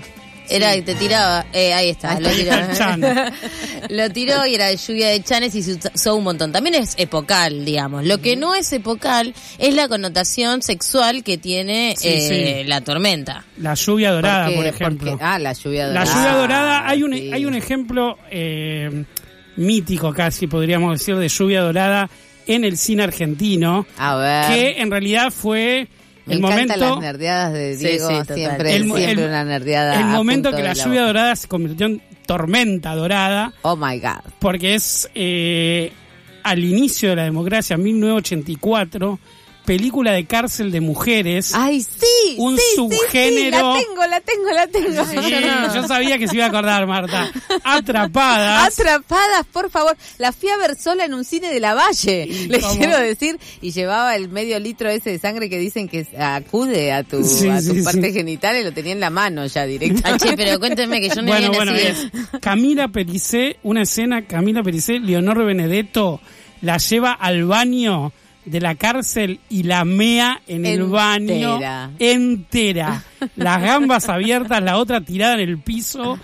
Era 0.49 0.77
y 0.77 0.81
te 0.81 0.95
tiraba, 0.95 1.45
eh, 1.51 1.73
ahí 1.73 1.89
está, 1.89 2.17
lo 2.21 2.29
tiró. 2.29 2.53
Lo 3.89 4.09
tiró 4.11 4.45
y 4.45 4.55
era 4.55 4.67
de 4.67 4.77
lluvia 4.77 5.09
de 5.09 5.21
chanes 5.21 5.53
y 5.55 5.61
se 5.61 5.77
usó 5.93 6.15
un 6.15 6.23
montón. 6.23 6.53
También 6.53 6.75
es 6.75 6.93
epocal, 6.97 7.65
digamos. 7.65 8.05
Lo 8.05 8.19
que 8.19 8.37
no 8.37 8.55
es 8.55 8.71
epocal 8.71 9.33
es 9.57 9.73
la 9.73 9.89
connotación 9.89 10.61
sexual 10.61 11.23
que 11.25 11.37
tiene 11.37 11.95
Sí, 11.97 12.07
eh, 12.07 12.61
sí. 12.63 12.67
la 12.69 12.79
tormenta. 12.79 13.43
La 13.57 13.73
lluvia 13.73 14.11
dorada, 14.11 14.49
por 14.49 14.65
ejemplo. 14.65 15.11
porque- 15.11 15.23
ah, 15.25 15.37
la 15.37 15.51
lluvia 15.51 15.87
La 15.87 16.05
dorada. 16.05 16.15
lluvia 16.15 16.33
dorada, 16.37 16.87
hay 16.89 17.03
un, 17.03 17.13
sí. 17.13 17.29
hay 17.33 17.45
un 17.45 17.53
ejemplo 17.55 18.17
eh, 18.31 19.03
mítico 19.57 20.13
casi, 20.13 20.47
podríamos 20.47 20.97
decir, 20.97 21.17
de 21.17 21.27
lluvia 21.27 21.59
dorada 21.61 22.09
en 22.47 22.63
el 22.63 22.77
cine 22.77 23.03
argentino, 23.03 23.85
A 23.97 24.15
ver. 24.15 24.45
que 24.47 24.81
en 24.81 24.89
realidad 24.91 25.31
fue 25.31 25.87
Me 26.25 26.35
el 26.35 26.41
momento... 26.41 26.75
las 26.75 26.99
nerdeadas 26.99 27.53
de 27.53 27.75
Sí, 27.77 27.85
Diego, 27.87 28.07
sí, 28.09 28.15
total. 28.19 28.35
siempre, 28.35 28.75
El 28.75 28.85
mo- 28.85 28.95
siempre 28.97 29.23
el- 29.23 29.29
una 29.29 29.43
nerdeada. 29.43 29.95
el 29.95 30.01
a 30.03 30.05
momento 30.07 30.51
que 30.51 30.63
la 30.63 30.73
lluvia 30.73 31.01
boca. 31.01 31.07
dorada 31.07 31.35
se 31.35 31.47
convirtió 31.47 31.85
en 31.87 32.01
tormenta 32.25 32.95
dorada, 32.95 33.53
Oh 33.61 33.75
my 33.75 33.99
God. 33.99 34.31
porque 34.39 34.75
es 34.75 35.09
eh, 35.15 35.91
al 36.43 36.63
inicio 36.63 37.09
de 37.09 37.15
la 37.17 37.23
democracia, 37.23 37.77
1984, 37.77 39.19
película 39.67 40.13
de 40.13 40.25
cárcel 40.25 40.71
de 40.71 40.79
mujeres. 40.79 41.51
Ay, 41.53 41.81
sí. 41.81 42.35
Un 42.37 42.55
sí, 42.55 42.63
subgénero. 42.77 43.75
Sí, 43.75 43.81
la 43.81 43.85
tengo, 43.85 44.07
la 44.07 44.21
tengo, 44.21 44.51
la 44.51 44.67
tengo. 44.67 45.05
Sí, 45.05 45.75
yo 45.75 45.85
sabía 45.85 46.17
que 46.17 46.25
se 46.29 46.35
iba 46.37 46.45
a 46.45 46.47
acordar, 46.47 46.87
Marta. 46.87 47.29
Atrapadas. 47.65 48.73
Atrapadas, 48.79 49.45
por 49.51 49.69
favor. 49.69 49.95
La 50.17 50.31
fui 50.31 50.47
a 50.49 50.57
ver 50.57 50.77
sola 50.77 51.03
en 51.03 51.13
un 51.13 51.25
cine 51.25 51.51
de 51.51 51.59
la 51.59 51.73
Valle, 51.73 52.25
les 52.49 52.63
cómo? 52.63 52.77
quiero 52.79 52.97
decir. 52.97 53.37
Y 53.61 53.71
llevaba 53.71 54.15
el 54.15 54.29
medio 54.29 54.57
litro 54.59 54.89
ese 54.89 55.11
de 55.11 55.19
sangre 55.19 55.49
que 55.49 55.59
dicen 55.59 55.89
que 55.89 56.07
acude 56.17 56.93
a 56.93 57.03
tu, 57.03 57.23
Sí, 57.25 57.49
a 57.49 57.57
tu 57.57 57.75
sí, 57.75 57.81
parte 57.81 58.07
sí. 58.07 58.13
genital 58.13 58.57
y 58.57 58.63
lo 58.63 58.71
tenía 58.71 58.93
en 58.93 59.01
la 59.01 59.09
mano 59.09 59.45
ya 59.47 59.63
Ah, 59.63 59.65
directamente. 59.65 60.29
che, 60.29 60.37
pero 60.37 60.59
cuéntenme 60.59 61.01
que 61.01 61.09
yo 61.09 61.21
no 61.21 61.27
Bueno, 61.27 61.51
bueno, 61.51 61.73
es 61.73 62.07
Camila 62.41 62.87
Pericé, 62.87 63.57
una 63.63 63.81
escena, 63.81 64.25
Camila 64.25 64.63
Pericé, 64.63 64.99
Leonor 64.99 65.45
Benedetto 65.45 66.21
la 66.61 66.77
lleva 66.77 67.11
al 67.11 67.43
baño 67.45 68.13
de 68.47 68.59
la 68.61 68.75
cárcel 68.75 69.39
y 69.49 69.63
la 69.63 69.85
mea 69.85 70.41
en 70.47 70.65
el 70.65 70.83
baño 70.83 71.59
entera. 71.99 73.03
Las 73.35 73.61
gambas 73.61 74.09
abiertas, 74.09 74.61
la 74.63 74.77
otra 74.77 75.01
tirada 75.01 75.35
en 75.35 75.41
el 75.41 75.57
piso. 75.59 76.17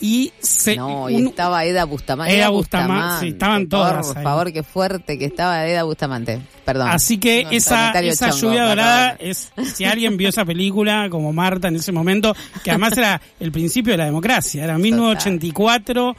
y 0.00 0.32
se 0.38 0.76
No, 0.76 1.10
y 1.10 1.16
un- 1.16 1.26
estaba 1.28 1.64
Eda 1.64 1.84
Bustamante. 1.84 2.36
Eda 2.36 2.50
Bustamante, 2.50 3.20
sí, 3.26 3.28
estaban 3.32 3.68
todas 3.68 4.06
Por 4.06 4.18
ahí. 4.18 4.22
favor, 4.24 4.52
qué 4.52 4.62
fuerte 4.62 5.18
que 5.18 5.24
estaba 5.24 5.66
Eda 5.66 5.82
Bustamante. 5.82 6.40
Perdón. 6.64 6.88
Así 6.90 7.18
que 7.18 7.44
No, 7.44 7.50
esa, 7.50 7.90
esa 8.00 8.30
chongo, 8.30 8.42
lluvia 8.42 8.64
dorada 8.68 9.16
es, 9.18 9.50
si 9.74 9.84
alguien 9.84 10.16
vio 10.16 10.28
esa 10.28 10.44
película 10.44 11.08
como 11.10 11.32
Marta 11.32 11.66
en 11.68 11.76
ese 11.76 11.90
momento, 11.90 12.34
que 12.62 12.70
además 12.70 12.96
era 12.96 13.20
el 13.40 13.50
principio 13.50 13.92
de 13.94 13.96
la 13.98 14.04
democracia, 14.04 14.62
era 14.64 14.78
1984 14.78 16.16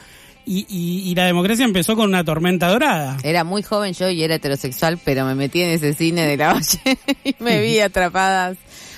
y, 0.52 0.66
y, 0.68 1.12
y 1.12 1.16
la 1.16 1.26
democracia 1.26 1.64
empezó 1.64 1.96
con 1.96 2.10
una 2.10 2.24
tormenta 2.24 2.68
dorada. 2.70 3.18
Era 3.24 3.44
muy 3.44 3.62
joven 3.62 3.94
yo 3.94 4.10
y 4.10 4.24
era 4.24 4.36
heterosexual, 4.36 5.00
pero 5.06 5.24
me 5.26 5.36
metí 5.36 5.62
en 5.62 5.70
ese 5.70 5.94
cine 5.94 6.26
de 6.26 6.38
la 6.38 6.54
Valle 6.54 6.98
y 7.24 7.36
me 7.40 7.62
vi 7.62 7.80
atrapadas. 7.80 8.58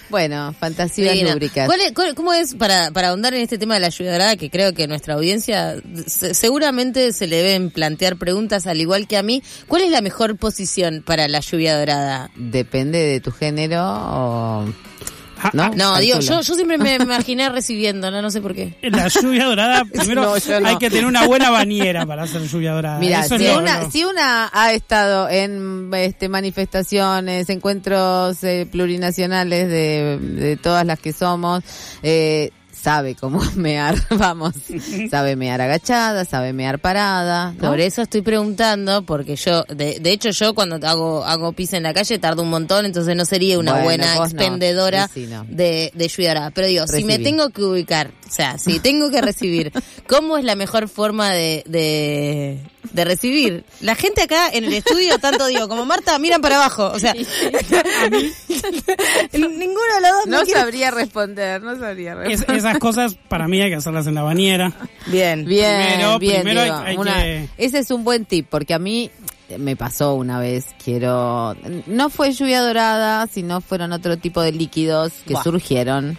Bueno, 0.09 0.53
fantasías 0.59 1.13
Divina. 1.13 1.31
lúbricas. 1.33 1.65
¿Cuál 1.67 1.79
es- 1.81 1.93
cuál- 1.93 2.15
¿Cómo 2.15 2.33
es, 2.33 2.55
para, 2.55 2.91
para 2.91 3.09
ahondar 3.09 3.33
en 3.33 3.41
este 3.41 3.57
tema 3.57 3.75
de 3.75 3.79
la 3.79 3.87
lluvia 3.89 4.11
dorada, 4.11 4.35
que 4.35 4.49
creo 4.49 4.73
que 4.73 4.85
nuestra 4.87 5.13
audiencia 5.13 5.75
se- 6.05 6.33
seguramente 6.33 7.13
se 7.13 7.27
le 7.27 7.37
deben 7.37 7.69
plantear 7.69 8.17
preguntas 8.17 8.67
al 8.67 8.81
igual 8.81 9.07
que 9.07 9.15
a 9.17 9.23
mí, 9.23 9.41
¿cuál 9.67 9.83
es 9.83 9.89
la 9.91 10.01
mejor 10.01 10.35
posición 10.37 11.01
para 11.05 11.27
la 11.29 11.39
lluvia 11.39 11.77
dorada? 11.79 12.29
Depende 12.35 12.99
de 12.99 13.19
tu 13.21 13.31
género 13.31 13.81
o... 13.83 14.65
¿No? 15.53 15.69
No, 15.75 15.97
digo, 15.99 16.19
yo, 16.19 16.41
yo 16.41 16.55
siempre 16.55 16.77
me 16.77 16.95
imaginé 16.95 17.49
recibiendo, 17.49 18.11
no, 18.11 18.21
no 18.21 18.29
sé 18.31 18.41
por 18.41 18.53
qué. 18.53 18.73
La 18.81 19.07
lluvia 19.07 19.45
dorada, 19.45 19.85
primero 19.91 20.21
No, 20.21 20.37
yo 20.37 20.59
no. 20.59 20.67
hay 20.67 20.77
que 20.77 20.89
tener 20.89 21.05
una 21.05 21.25
buena 21.27 21.49
bañera 21.49 22.05
para 22.05 22.23
hacer 22.23 22.41
lluvia 22.47 22.73
dorada. 22.73 22.99
Mira, 22.99 23.21
Eso 23.25 23.37
si 23.37 23.47
una, 23.47 23.89
si 23.89 24.03
una 24.03 24.49
ha 24.53 24.73
estado 24.73 25.29
en 25.29 25.89
este, 25.93 26.29
manifestaciones, 26.29 27.49
encuentros 27.49 28.43
eh, 28.43 28.67
plurinacionales 28.71 29.67
de, 29.69 30.17
de 30.19 30.57
todas 30.57 30.85
las 30.85 30.99
que 30.99 31.13
somos, 31.13 31.63
eh, 32.03 32.51
sabe 32.81 33.15
cómo 33.15 33.39
mear, 33.55 33.95
vamos, 34.09 34.53
sabe 35.09 35.35
mear 35.35 35.61
agachada, 35.61 36.25
sabe 36.25 36.53
mear 36.53 36.79
parada, 36.79 37.53
¿no? 37.53 37.69
Por 37.69 37.79
eso 37.79 38.01
estoy 38.01 38.21
preguntando, 38.21 39.03
porque 39.03 39.35
yo, 39.35 39.63
de, 39.65 39.99
de 39.99 40.11
hecho 40.11 40.31
yo 40.31 40.53
cuando 40.55 40.75
hago 40.87 41.23
hago 41.23 41.51
pis 41.53 41.73
en 41.73 41.83
la 41.83 41.93
calle 41.93 42.17
tardo 42.19 42.41
un 42.43 42.49
montón, 42.49 42.85
entonces 42.85 43.15
no 43.15 43.25
sería 43.25 43.59
una 43.59 43.71
Bueno, 43.73 43.85
buena 43.85 44.15
no. 44.15 44.23
expendedora 44.25 45.07
Sí, 45.13 45.25
sí, 45.25 45.27
no. 45.31 45.45
de, 45.47 45.91
de 45.93 46.07
lluvia. 46.07 46.51
Pero 46.53 46.67
digo, 46.67 46.87
si 46.87 47.03
me 47.03 47.19
tengo 47.19 47.49
que 47.49 47.63
ubicar, 47.63 48.11
o 48.27 48.31
sea, 48.31 48.57
si 48.57 48.79
tengo 48.79 49.09
que 49.11 49.21
recibir, 49.21 49.71
¿cómo 50.07 50.37
es 50.37 50.43
la 50.43 50.55
mejor 50.55 50.87
forma 50.87 51.31
de, 51.31 51.63
de, 51.67 52.59
de 52.91 53.05
recibir? 53.05 53.63
La 53.81 53.95
gente 53.95 54.21
acá 54.23 54.49
en 54.51 54.65
el 54.65 54.73
estudio, 54.73 55.17
tanto 55.19 55.47
digo, 55.47 55.67
como 55.67 55.85
Marta, 55.85 56.17
miran 56.19 56.41
para 56.41 56.55
abajo, 56.57 56.91
o 56.93 56.99
sea, 56.99 57.13
ninguno 59.33 59.81
de 59.95 60.01
los 60.01 60.11
dos 60.11 60.27
No 60.27 60.39
me 60.39 60.45
quiere- 60.45 60.59
sabría 60.59 60.91
responder, 60.91 61.61
no 61.61 61.77
sabría 61.77 62.13
es- 62.13 62.17
responder. 62.39 62.57
esas 62.57 62.77
cosas 62.79 63.15
para 63.27 63.47
mí 63.47 63.61
hay 63.61 63.69
que 63.69 63.75
hacerlas 63.77 64.07
en 64.07 64.15
la 64.15 64.23
bañera. 64.23 64.71
Bien. 65.07 65.45
Bien, 65.45 65.87
Primero- 65.87 66.19
bien, 66.19 66.41
primero 66.43 66.61
hay- 66.61 66.65
Diego. 66.69 66.83
hay 66.85 66.97
Una- 66.97 67.15
que- 67.23 67.49
Ese 67.57 67.79
es 67.79 67.91
un 67.91 68.03
buen 68.03 68.25
tip, 68.25 68.47
porque 68.49 68.73
a 68.73 68.79
mí 68.79 69.09
me 69.57 69.75
pasó 69.75 70.13
una 70.15 70.39
vez, 70.39 70.67
quiero... 70.83 71.55
No 71.85 72.09
fue 72.09 72.31
lluvia 72.31 72.61
dorada, 72.61 73.27
sino 73.27 73.59
fueron 73.61 73.91
otro 73.91 74.17
tipo 74.17 74.41
de 74.41 74.53
líquidos 74.53 75.11
que 75.27 75.33
Buah. 75.33 75.43
surgieron. 75.43 76.17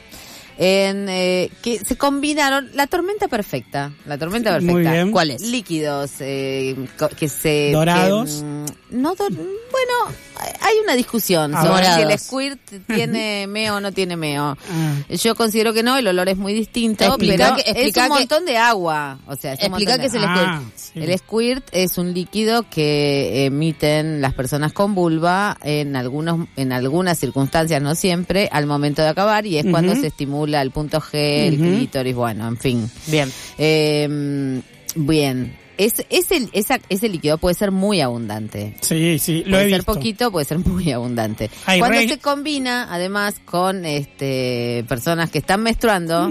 En, 0.59 1.09
eh, 1.09 1.51
que 1.63 1.79
se 1.85 1.97
combinaron 1.97 2.71
la 2.75 2.87
tormenta 2.87 3.29
perfecta 3.29 3.93
la 4.07 4.19
tormenta 4.19 4.51
perfecta 4.51 4.73
Muy 4.73 4.83
bien. 4.83 5.11
¿Cuál 5.11 5.31
es? 5.31 5.43
líquidos 5.43 6.11
eh, 6.21 6.77
que 7.19 7.29
se 7.29 7.71
Dorados. 7.73 8.31
que, 8.41 8.45
mm, 8.45 8.65
no 9.03 9.15
do- 9.15 9.29
bueno 9.31 10.17
hay 10.61 10.75
una 10.83 10.95
discusión 10.95 11.55
Ah, 11.55 11.65
sobre 11.65 11.87
si 11.95 12.01
el 12.13 12.19
squirt 12.19 12.61
tiene 12.87 13.47
meo 13.49 13.77
o 13.77 13.81
no 13.81 13.93
tiene 13.93 14.17
meo 14.17 14.57
Ah. 14.71 14.95
yo 15.09 15.35
considero 15.35 15.73
que 15.73 15.83
no, 15.83 15.97
el 15.97 16.07
olor 16.09 16.29
es 16.29 16.37
muy 16.37 16.53
distinto, 16.53 17.05
Explica 17.05 17.55
pero 17.55 17.57
que- 17.57 17.71
explica 17.71 18.05
es 18.05 18.11
un 18.11 18.17
que- 18.17 18.21
montón 18.21 18.45
de 18.45 18.57
agua. 18.59 19.19
O 19.27 19.37
sea, 19.37 19.53
es 19.55 19.61
un 19.61 19.67
Explica 19.67 19.99
qué 19.99 20.07
es 20.07 20.15
el 20.15 20.25
Ah, 20.25 20.61
squirt. 20.63 20.77
sí. 20.77 20.93
El 21.13 21.19
squirt 21.19 21.69
es 21.73 21.97
un 21.99 22.13
líquido 22.13 22.65
que 22.69 23.47
emiten 23.47 24.21
las 24.21 24.35
personas 24.35 24.73
con 24.73 24.95
vulva 24.95 25.57
en 25.63 25.95
algunos 25.97 26.49
en 26.57 26.73
algunas 26.73 27.19
circunstancias, 27.19 27.81
no 27.81 27.95
siempre, 27.95 28.49
al 28.53 28.67
momento 28.67 29.01
de 29.03 29.09
acabar 29.09 29.47
y 29.47 29.59
es 29.59 29.67
cuando 29.71 29.95
se 29.95 30.09
estimula 30.09 30.42
el 30.45 30.71
punto 30.71 31.01
G, 31.01 31.11
el 31.15 31.55
Ujú. 31.61 31.65
clítoris, 31.65 32.15
bueno, 32.15 32.49
en 32.49 32.57
fin. 32.57 32.91
Bien. 33.07 33.31
Eh, 33.59 34.61
bien. 34.97 35.57
Es, 35.79 36.05
ese, 36.11 36.49
esa, 36.53 36.79
ese 36.91 37.09
líquido 37.09 37.39
puede 37.39 37.55
ser 37.55 37.71
muy 37.71 38.01
abundante. 38.03 38.75
Sí, 38.81 39.19
sí, 39.19 39.43
lo 39.47 39.53
Puede 39.53 39.67
he 39.67 39.71
ser 39.71 39.79
visto. 39.79 39.95
poquito, 39.95 40.31
puede 40.31 40.45
ser 40.45 40.59
muy 40.59 40.93
abundante. 40.93 41.51
Hay 41.67 41.81
Cuando 41.81 41.99
se 42.01 42.19
combina, 42.19 42.89
además, 42.91 43.37
con 43.45 43.85
este 43.87 44.85
personas 44.87 45.31
que 45.31 45.39
están 45.39 45.63
menstruando, 45.63 46.31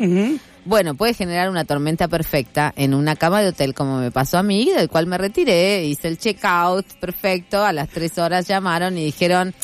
bueno, 0.64 0.94
puede 0.94 1.16
generar 1.16 1.50
una 1.50 1.66
tormenta 1.66 2.08
perfecta 2.08 2.72
en 2.78 2.94
una 2.94 3.16
cama 3.16 3.42
de 3.42 3.50
hotel, 3.50 3.74
como 3.74 3.98
me 4.00 4.12
pasó 4.12 4.38
a 4.38 4.44
mí, 4.44 4.70
del 4.70 4.90
cual 4.90 5.08
me 5.08 5.18
retiré, 5.18 5.84
hice 5.86 6.08
el 6.08 6.20
check-out 6.20 6.86
perfecto, 7.00 7.64
a 7.66 7.74
las 7.74 7.90
tres 7.90 8.20
horas 8.20 8.48
llamaron 8.48 8.96
y 8.98 9.06
dijeron, 9.06 9.56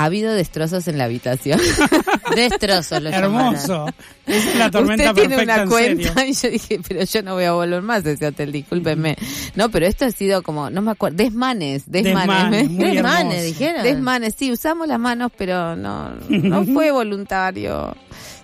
ha 0.00 0.06
habido 0.06 0.32
destrozos 0.32 0.88
en 0.88 0.96
la 0.96 1.04
habitación. 1.04 1.60
Destrozos 2.34 3.02
lo. 3.02 3.10
Hermoso. 3.10 3.86
Es 4.26 4.56
la 4.56 4.70
tormenta 4.70 5.10
Usted 5.10 5.28
tiene 5.28 5.36
perfecta 5.36 5.54
una 5.54 5.62
en 5.62 5.68
cuenta 5.68 6.26
y 6.26 6.32
yo 6.42 6.48
dije, 6.48 6.80
pero 6.88 7.04
yo 7.04 7.22
no 7.22 7.34
voy 7.34 7.44
a 7.44 7.52
volver 7.52 7.82
más 7.82 8.06
a 8.06 8.12
ese 8.12 8.26
hotel, 8.28 8.50
discúlpenme. 8.50 9.16
No, 9.56 9.68
pero 9.68 9.86
esto 9.86 10.06
ha 10.06 10.10
sido 10.10 10.42
como, 10.42 10.70
no 10.70 10.80
me 10.80 10.92
acuerdo, 10.92 11.18
desmanes, 11.18 11.82
desmanes. 11.86 12.26
Desmanes, 12.26 12.70
muy 12.70 12.84
Desmanes, 12.94 13.44
dijeron. 13.44 13.82
Desmanes, 13.82 14.34
sí, 14.38 14.50
usamos 14.50 14.88
las 14.88 14.98
manos, 14.98 15.32
pero 15.36 15.76
no, 15.76 16.14
no 16.30 16.64
fue 16.64 16.90
voluntario. 16.92 17.94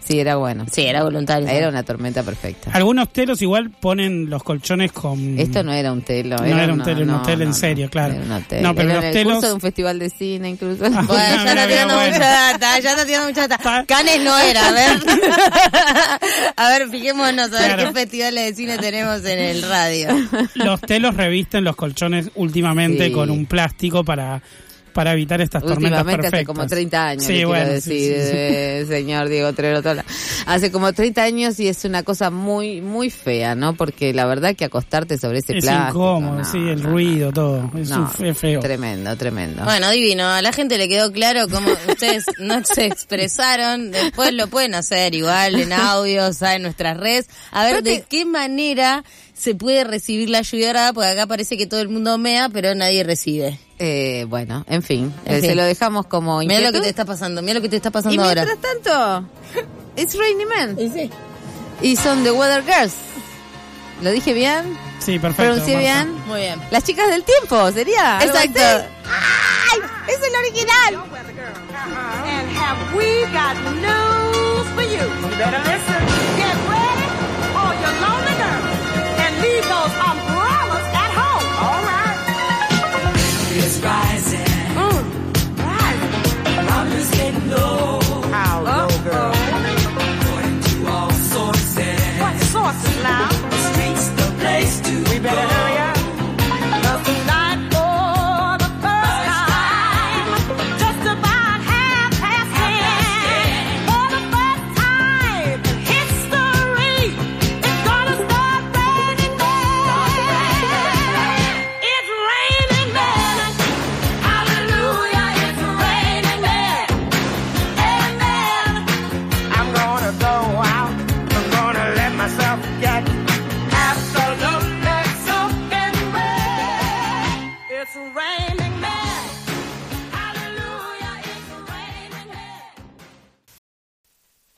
Sí, 0.06 0.20
era 0.20 0.36
bueno. 0.36 0.66
Sí, 0.70 0.82
era 0.82 1.02
voluntario. 1.02 1.48
Era 1.48 1.68
una 1.68 1.82
tormenta 1.82 2.22
perfecta. 2.22 2.70
Algunos 2.72 3.12
telos 3.12 3.42
igual 3.42 3.70
ponen 3.70 4.30
los 4.30 4.42
colchones 4.44 4.92
con... 4.92 5.38
Esto 5.38 5.62
no 5.64 5.72
era 5.72 5.90
un 5.92 6.02
telo. 6.02 6.36
No 6.36 6.44
era, 6.44 6.62
era 6.64 6.72
un 6.72 6.82
telo, 6.82 7.00
un 7.02 7.06
no, 7.08 7.16
hotel 7.22 7.42
en 7.42 7.48
no, 7.48 7.54
serio, 7.54 7.84
no, 7.86 7.90
claro. 7.90 8.14
Era 8.14 8.22
un 8.24 8.32
hotel. 8.32 8.62
No, 8.62 8.74
pero 8.74 8.88
Era 8.90 8.94
los 8.96 9.04
en 9.04 9.08
el 9.08 9.14
telos- 9.14 9.32
curso 9.34 9.46
de 9.48 9.52
un 9.54 9.60
festival 9.60 9.98
de 9.98 10.10
cine, 10.10 10.48
incluso. 10.50 10.84
Ah, 10.84 11.02
Bueno, 11.06 11.16
ya 11.16 11.38
Mira, 11.40 11.52
está 11.52 11.66
tirando 11.68 11.94
bueno. 11.96 12.12
mucha 12.12 12.28
data, 12.28 12.78
ya 12.80 12.90
está 12.90 13.04
tirando 13.06 13.28
mucha 13.28 13.48
data. 13.48 13.84
Canes 13.86 14.20
no 14.22 14.38
era, 14.38 14.68
a 14.68 14.72
ver. 14.72 14.90
a 16.56 16.68
ver, 16.70 16.88
fijémonos 16.88 17.52
a 17.52 17.60
ver 17.60 17.76
qué 17.86 17.92
festivales 17.92 18.44
de 18.50 18.54
cine 18.54 18.78
tenemos 18.78 19.24
en 19.24 19.38
el 19.38 19.62
radio. 19.62 20.08
Los 20.54 20.80
telos 20.82 21.16
revisten 21.16 21.64
los 21.64 21.76
colchones 21.76 22.30
últimamente 22.34 23.06
Sí. 23.06 23.12
con 23.12 23.30
un 23.30 23.46
plástico 23.46 24.04
para, 24.04 24.40
para 24.96 25.12
evitar 25.12 25.40
estas 25.42 25.62
tormentas 25.62 25.84
Últimamente 26.00 26.22
perfectas. 26.30 26.38
hace 26.40 26.46
como 26.46 26.66
30 26.66 27.06
años, 27.06 27.24
Sí, 27.24 27.32
quiero 27.34 27.48
bueno, 27.48 27.66
sí, 27.66 27.72
decir, 27.74 27.92
sí, 27.92 28.22
sí. 28.22 28.30
eh, 28.32 28.84
señor 28.88 29.28
Diego 29.28 29.52
Trerotola. 29.52 30.04
Hace 30.46 30.72
como 30.72 30.90
30 30.92 31.22
años 31.22 31.60
y 31.60 31.68
es 31.68 31.84
una 31.84 32.02
cosa 32.02 32.30
muy 32.30 32.80
muy 32.80 33.10
fea, 33.10 33.54
¿no? 33.54 33.74
Porque 33.76 34.14
la 34.14 34.24
verdad 34.24 34.56
que 34.56 34.64
acostarte 34.64 35.18
sobre 35.18 35.40
ese 35.40 35.58
Es 35.58 35.64
plástico... 35.64 35.88
incómodo, 35.90 36.38
no, 36.38 36.44
sí, 36.44 36.56
el 36.56 36.82
no, 36.82 36.88
ruido, 36.88 37.30
todo. 37.32 37.70
Es 37.76 38.38
feo. 38.38 38.60
Tremendo, 38.60 39.14
tremendo. 39.16 39.64
Bueno, 39.64 39.90
divino, 39.90 40.26
a 40.26 40.40
la 40.40 40.52
gente 40.52 40.78
le 40.78 40.88
quedó 40.88 41.12
claro 41.12 41.46
cómo 41.48 41.68
ustedes 41.88 42.24
no 42.38 42.64
se 42.64 42.86
expresaron, 42.86 43.90
después 43.90 44.32
lo 44.32 44.48
pueden 44.48 44.74
hacer 44.74 45.14
igual 45.14 45.60
en 45.60 45.72
audio, 45.74 46.30
en 46.40 46.62
nuestras 46.62 46.96
redes, 46.96 47.28
a 47.50 47.64
ver 47.66 47.82
de 47.82 48.02
qué 48.08 48.24
manera 48.24 49.04
se 49.34 49.54
puede 49.54 49.84
recibir 49.84 50.30
la 50.30 50.40
lluvia 50.40 50.68
dorada, 50.68 50.92
porque 50.94 51.10
acá 51.10 51.26
parece 51.26 51.58
que 51.58 51.66
todo 51.66 51.80
el 51.82 51.90
mundo 51.90 52.16
mea, 52.16 52.48
pero 52.48 52.74
nadie 52.74 53.04
recibe. 53.04 53.58
Eh, 53.78 54.24
bueno, 54.28 54.64
en 54.68 54.82
fin, 54.82 55.12
En 55.26 55.34
eh, 55.36 55.40
fin. 55.40 55.50
se 55.50 55.54
lo 55.54 55.62
dejamos 55.64 56.06
como 56.06 56.38
Mira 56.38 56.60
lo 56.60 56.72
que 56.72 56.80
te 56.80 56.88
está 56.88 57.04
pasando, 57.04 57.42
mira 57.42 57.54
lo 57.54 57.60
que 57.60 57.68
te 57.68 57.76
está 57.76 57.90
Y 57.90 57.92
pasando 57.92 58.22
ahora. 58.24 58.44
mientras 58.46 58.72
tanto, 58.82 59.28
it's 59.96 60.16
Rainy 60.18 60.44
Man. 60.46 60.76
Y 60.78 60.88
sí. 60.88 61.10
Y 61.82 61.96
son 61.96 62.24
The 62.24 62.30
Weather 62.32 62.64
Girls. 62.64 62.94
¿Lo 64.02 64.10
dije 64.10 64.32
bien? 64.32 64.76
Sí, 64.98 65.18
perfecto. 65.18 65.42
¿Pronuncié 65.52 65.74
Marta. 65.74 66.04
bien? 66.04 66.26
Muy 66.26 66.40
bien. 66.40 66.60
Las 66.70 66.84
chicas 66.84 67.08
del 67.10 67.22
tiempo, 67.22 67.70
¿sería? 67.72 68.18
¿Algo 68.18 68.34
Exacto. 68.34 68.60
¡Ay! 68.62 69.80
¡Es 70.08 70.20
el 70.26 70.34
original! 70.36 71.04
And 72.26 72.48
have 72.56 72.96
we 72.96 73.22
got 73.32 73.54
news 73.76 74.66
for 74.74 74.82
you? 74.82 75.04
You 75.04 75.36
better 75.36 75.58
listen. 75.64 76.00
Get 76.36 76.56
ready, 76.68 77.08
all 77.54 77.74
your 77.76 77.94
lonely 78.00 78.34
girls, 78.40 79.20
and 79.20 79.32
leave 79.42 79.64
those 79.68 79.94
umbrellas 80.00 80.35
It's 83.58 83.78
rising. 83.80 84.52
Mm. 84.84 85.02
Rising. 85.58 87.16
Getting 87.16 87.50
low. 87.50 88.00
How 88.30 88.62
low, 88.62 88.88
girl? 89.08 89.32
According 89.32 90.60
to 90.68 90.86
all 90.88 91.10
sources. 91.10 92.00
What 92.20 92.36
sources 92.54 92.96
now? 93.02 93.28
The 93.52 93.58
streets 93.68 94.08
the 94.20 94.28
place 94.40 94.80
to 94.86 94.92
We 95.10 95.18
better 95.18 95.36
go. 95.36 95.54
hurry 95.54 95.75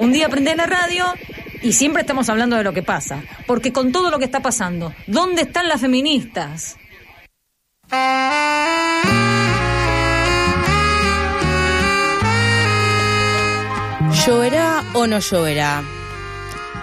Un 0.01 0.13
día 0.13 0.29
prendés 0.29 0.57
la 0.57 0.67
radio 0.67 1.07
y 1.61 1.73
siempre 1.73 2.03
estamos 2.03 2.29
hablando 2.29 2.55
de 2.55 2.63
lo 2.63 2.73
que 2.73 2.85
pasa. 2.85 3.21
Porque 3.49 3.73
con 3.73 3.91
todo 3.91 4.13
lo 4.13 4.21
que 4.21 4.27
está 4.27 4.41
pasando, 4.41 4.95
¿dónde 5.09 5.43
están 5.43 5.69
las 5.69 5.81
feministas? 5.81 6.77
¿Lloverá 14.25 14.85
o 14.93 15.09
no 15.09 15.19
lloverá? 15.19 15.83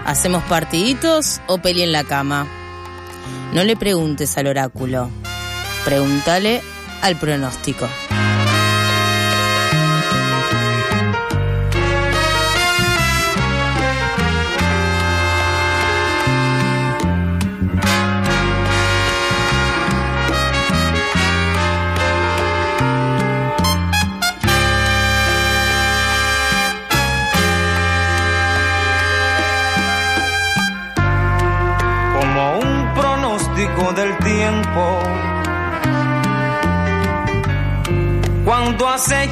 ¿Hacemos 0.06 0.44
partiditos 0.44 1.40
o 1.48 1.60
peli 1.60 1.84
en 1.84 1.94
la 1.94 2.04
cama? 2.04 2.46
No 3.54 3.64
le 3.64 3.78
preguntes 3.78 4.38
al 4.38 4.48
oráculo, 4.48 5.10
pregúntale 5.86 6.62
al 7.02 7.16
pronóstico. 7.16 7.88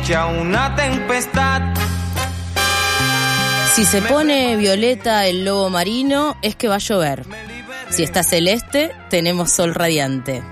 Una 0.05 0.75
tempestad, 0.75 1.61
Si 3.73 3.85
se 3.85 4.01
pone 4.01 4.57
violeta 4.57 5.25
el 5.27 5.45
lobo 5.45 5.69
marino, 5.69 6.35
es 6.41 6.57
que 6.57 6.67
va 6.67 6.75
a 6.75 6.79
llover. 6.79 7.25
Si 7.89 8.03
está 8.03 8.21
celeste, 8.21 8.91
tenemos 9.09 9.51
sol 9.51 9.73
radiante. 9.73 10.43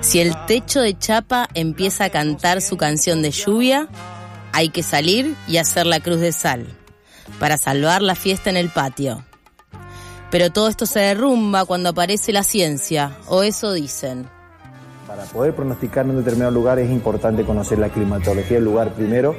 Si 0.00 0.18
el 0.18 0.34
techo 0.46 0.80
de 0.80 0.98
chapa 0.98 1.48
empieza 1.54 2.06
a 2.06 2.10
cantar 2.10 2.60
su 2.60 2.76
canción 2.76 3.22
de 3.22 3.30
lluvia, 3.30 3.86
hay 4.52 4.70
que 4.70 4.82
salir 4.82 5.36
y 5.46 5.58
hacer 5.58 5.86
la 5.86 6.00
cruz 6.00 6.18
de 6.18 6.32
sal 6.32 6.66
para 7.38 7.56
salvar 7.56 8.02
la 8.02 8.16
fiesta 8.16 8.50
en 8.50 8.56
el 8.56 8.70
patio. 8.70 9.24
Pero 10.32 10.50
todo 10.50 10.66
esto 10.66 10.84
se 10.86 10.98
derrumba 10.98 11.64
cuando 11.64 11.90
aparece 11.90 12.32
la 12.32 12.42
ciencia, 12.42 13.16
o 13.28 13.44
eso 13.44 13.72
dicen. 13.72 14.33
Para 15.14 15.26
poder 15.28 15.54
pronosticar 15.54 16.04
en 16.06 16.10
un 16.10 16.16
determinado 16.16 16.50
lugar 16.50 16.80
es 16.80 16.90
importante 16.90 17.44
conocer 17.44 17.78
la 17.78 17.88
climatología 17.88 18.56
del 18.56 18.64
lugar 18.64 18.94
primero 18.94 19.36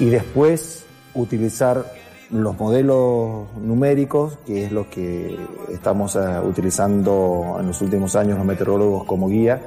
y 0.00 0.06
después 0.06 0.84
utilizar 1.14 1.86
los 2.30 2.58
modelos 2.58 3.46
numéricos, 3.62 4.38
que 4.44 4.64
es 4.64 4.72
lo 4.72 4.90
que 4.90 5.38
estamos 5.70 6.16
eh, 6.16 6.18
utilizando 6.44 7.58
en 7.60 7.68
los 7.68 7.80
últimos 7.80 8.16
años 8.16 8.38
los 8.38 8.44
meteorólogos 8.44 9.04
como 9.04 9.28
guía 9.28 9.62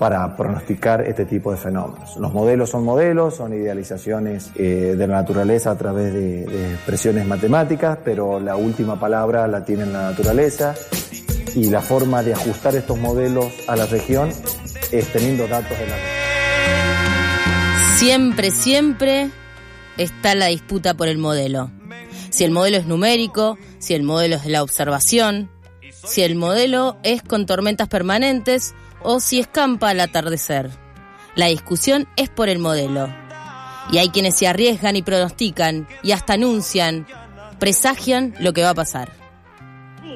para 0.00 0.36
pronosticar 0.36 1.02
este 1.02 1.26
tipo 1.26 1.52
de 1.52 1.56
fenómenos. 1.56 2.16
Los 2.16 2.32
modelos 2.32 2.70
son 2.70 2.82
modelos, 2.84 3.36
son 3.36 3.54
idealizaciones 3.54 4.50
eh, 4.56 4.96
de 4.98 5.06
la 5.06 5.14
naturaleza 5.14 5.70
a 5.70 5.78
través 5.78 6.12
de, 6.12 6.44
de 6.46 6.72
expresiones 6.72 7.24
matemáticas, 7.24 7.98
pero 8.04 8.40
la 8.40 8.56
última 8.56 8.98
palabra 8.98 9.46
la 9.46 9.64
tiene 9.64 9.86
la 9.86 10.10
naturaleza 10.10 10.74
y 11.54 11.64
la 11.70 11.80
forma 11.80 12.22
de 12.22 12.34
ajustar 12.34 12.74
estos 12.76 12.98
modelos 12.98 13.52
a 13.66 13.76
la 13.76 13.86
región 13.86 14.32
es 14.92 15.12
teniendo 15.12 15.46
datos 15.48 15.78
de 15.78 15.86
la 15.86 15.96
Siempre, 17.96 18.50
siempre 18.50 19.30
está 19.98 20.34
la 20.34 20.46
disputa 20.46 20.94
por 20.94 21.08
el 21.08 21.18
modelo. 21.18 21.70
Si 22.30 22.44
el 22.44 22.50
modelo 22.50 22.78
es 22.78 22.86
numérico, 22.86 23.58
si 23.78 23.94
el 23.94 24.02
modelo 24.02 24.36
es 24.36 24.46
la 24.46 24.62
observación, 24.62 25.50
si 26.04 26.22
el 26.22 26.34
modelo 26.34 26.96
es 27.02 27.22
con 27.22 27.44
tormentas 27.46 27.88
permanentes 27.88 28.74
o 29.02 29.20
si 29.20 29.40
escampa 29.40 29.90
al 29.90 30.00
atardecer. 30.00 30.70
La 31.34 31.46
discusión 31.46 32.08
es 32.16 32.28
por 32.30 32.48
el 32.48 32.58
modelo. 32.58 33.08
Y 33.92 33.98
hay 33.98 34.08
quienes 34.08 34.36
se 34.36 34.46
arriesgan 34.46 34.96
y 34.96 35.02
pronostican 35.02 35.88
y 36.02 36.12
hasta 36.12 36.34
anuncian, 36.34 37.06
presagian 37.58 38.34
lo 38.40 38.52
que 38.52 38.62
va 38.62 38.70
a 38.70 38.74
pasar. 38.74 39.19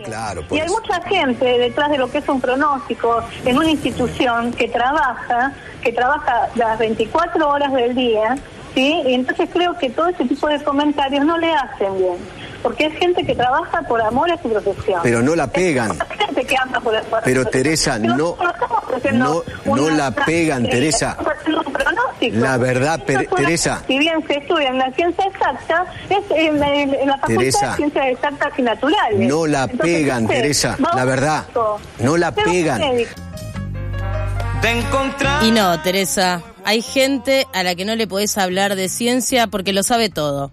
Claro, 0.05 0.43
y 0.51 0.61
hay 0.61 0.69
mucha 0.69 1.01
gente 1.03 1.45
detrás 1.59 1.91
de 1.91 1.99
lo 1.99 2.11
que 2.11 2.19
es 2.19 2.29
un 2.29 2.41
pronóstico 2.41 3.23
en 3.45 3.57
una 3.57 3.71
institución 3.71 4.53
que 4.53 4.69
trabaja, 4.69 5.53
que 5.83 5.93
trabaja 5.93 6.49
las 6.55 6.79
24 6.79 7.49
horas 7.49 7.73
del 7.73 7.95
día, 7.95 8.37
¿sí? 8.75 9.03
Y 9.07 9.15
entonces 9.15 9.49
creo 9.53 9.77
que 9.79 9.91
todo 9.91 10.09
ese 10.09 10.25
tipo 10.27 10.47
de 10.49 10.63
comentarios 10.63 11.25
no 11.25 11.39
le 11.39 11.53
hacen 11.53 11.99
bien. 11.99 12.17
Porque 12.65 12.87
es 12.87 12.99
gente 12.99 13.27
que 13.27 13.35
trabaja 13.35 13.83
por 13.83 14.01
amor 14.01 14.33
a 14.33 14.41
su 14.41 14.49
profesión. 14.49 15.01
Pero 15.03 15.21
no 15.21 15.37
la 15.37 15.47
pegan. 15.47 15.91
Es 15.91 16.19
gente 16.19 16.47
que 16.47 16.57
ama 16.57 16.81
por, 16.81 16.99
por 17.03 17.23
Pero 17.23 17.43
su 17.43 17.51
Teresa, 17.51 17.99
no, 17.99 18.39
no, 19.13 19.43
no 19.67 19.91
la 19.91 20.11
pegan, 20.11 20.67
Teresa. 20.67 21.19
La 22.33 22.57
verdad, 22.57 23.03
Teresa. 23.05 23.83
Si 23.87 23.99
bien 23.99 24.27
se 24.27 24.39
estudia 24.39 24.71
en 24.71 24.79
la 24.79 24.91
ciencia 24.93 25.27
exacta, 25.27 25.85
es 26.09 26.25
en 26.31 26.59
la, 26.59 26.75
en 26.75 27.07
la 27.07 27.19
facultad 27.19 27.39
Teresa. 27.39 27.71
de 27.73 27.77
ciencias 27.77 28.07
exactas 28.07 28.53
y 28.57 28.63
naturales. 28.63 29.29
No 29.29 29.47
la 29.47 29.65
Entonces, 29.65 29.97
pegan, 29.97 30.27
Teresa, 30.27 30.79
la 30.95 31.05
verdad. 31.05 31.45
No 31.99 32.17
la 32.17 32.33
pegan. 32.33 32.81
Y 35.43 35.51
no, 35.51 35.83
Teresa, 35.83 36.43
hay 36.65 36.81
gente 36.81 37.47
a 37.53 37.63
la 37.63 37.75
que 37.75 37.85
no 37.85 37.95
le 37.95 38.07
podés 38.07 38.39
hablar 38.39 38.75
de 38.75 38.89
ciencia 38.89 39.49
porque 39.49 39.75
lo 39.75 39.83
sabe 39.83 40.09
todo. 40.09 40.51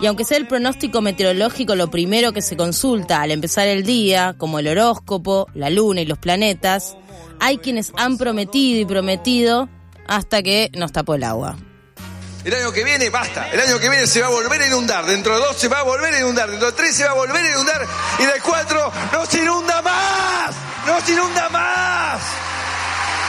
Y 0.00 0.06
aunque 0.06 0.24
sea 0.24 0.38
el 0.38 0.46
pronóstico 0.46 1.02
meteorológico 1.02 1.74
lo 1.74 1.90
primero 1.90 2.32
que 2.32 2.40
se 2.40 2.56
consulta 2.56 3.20
al 3.20 3.30
empezar 3.30 3.68
el 3.68 3.84
día, 3.84 4.34
como 4.38 4.58
el 4.58 4.68
horóscopo, 4.68 5.46
la 5.54 5.68
luna 5.68 6.00
y 6.00 6.06
los 6.06 6.18
planetas, 6.18 6.96
hay 7.38 7.58
quienes 7.58 7.92
han 7.96 8.16
prometido 8.16 8.80
y 8.80 8.86
prometido 8.86 9.68
hasta 10.08 10.42
que 10.42 10.70
nos 10.74 10.92
tapó 10.92 11.14
el 11.14 11.24
agua. 11.24 11.56
El 12.44 12.54
año 12.54 12.72
que 12.72 12.82
viene, 12.84 13.10
basta. 13.10 13.50
El 13.50 13.60
año 13.60 13.78
que 13.78 13.90
viene 13.90 14.06
se 14.06 14.22
va 14.22 14.28
a 14.28 14.30
volver 14.30 14.62
a 14.62 14.66
inundar. 14.66 15.04
Dentro 15.04 15.34
de 15.34 15.40
dos 15.40 15.56
se 15.56 15.68
va 15.68 15.80
a 15.80 15.82
volver 15.82 16.14
a 16.14 16.20
inundar. 16.20 16.48
Dentro 16.48 16.70
de 16.70 16.76
tres 16.76 16.96
se 16.96 17.04
va 17.04 17.10
a 17.10 17.14
volver 17.14 17.44
a 17.44 17.50
inundar. 17.50 17.86
Y 18.18 18.24
del 18.24 18.42
cuatro 18.42 18.90
no 19.12 19.26
se 19.26 19.42
inunda 19.42 19.82
más. 19.82 20.54
No 20.86 21.00
se 21.04 21.12
inunda 21.12 21.48
más. 21.50 22.22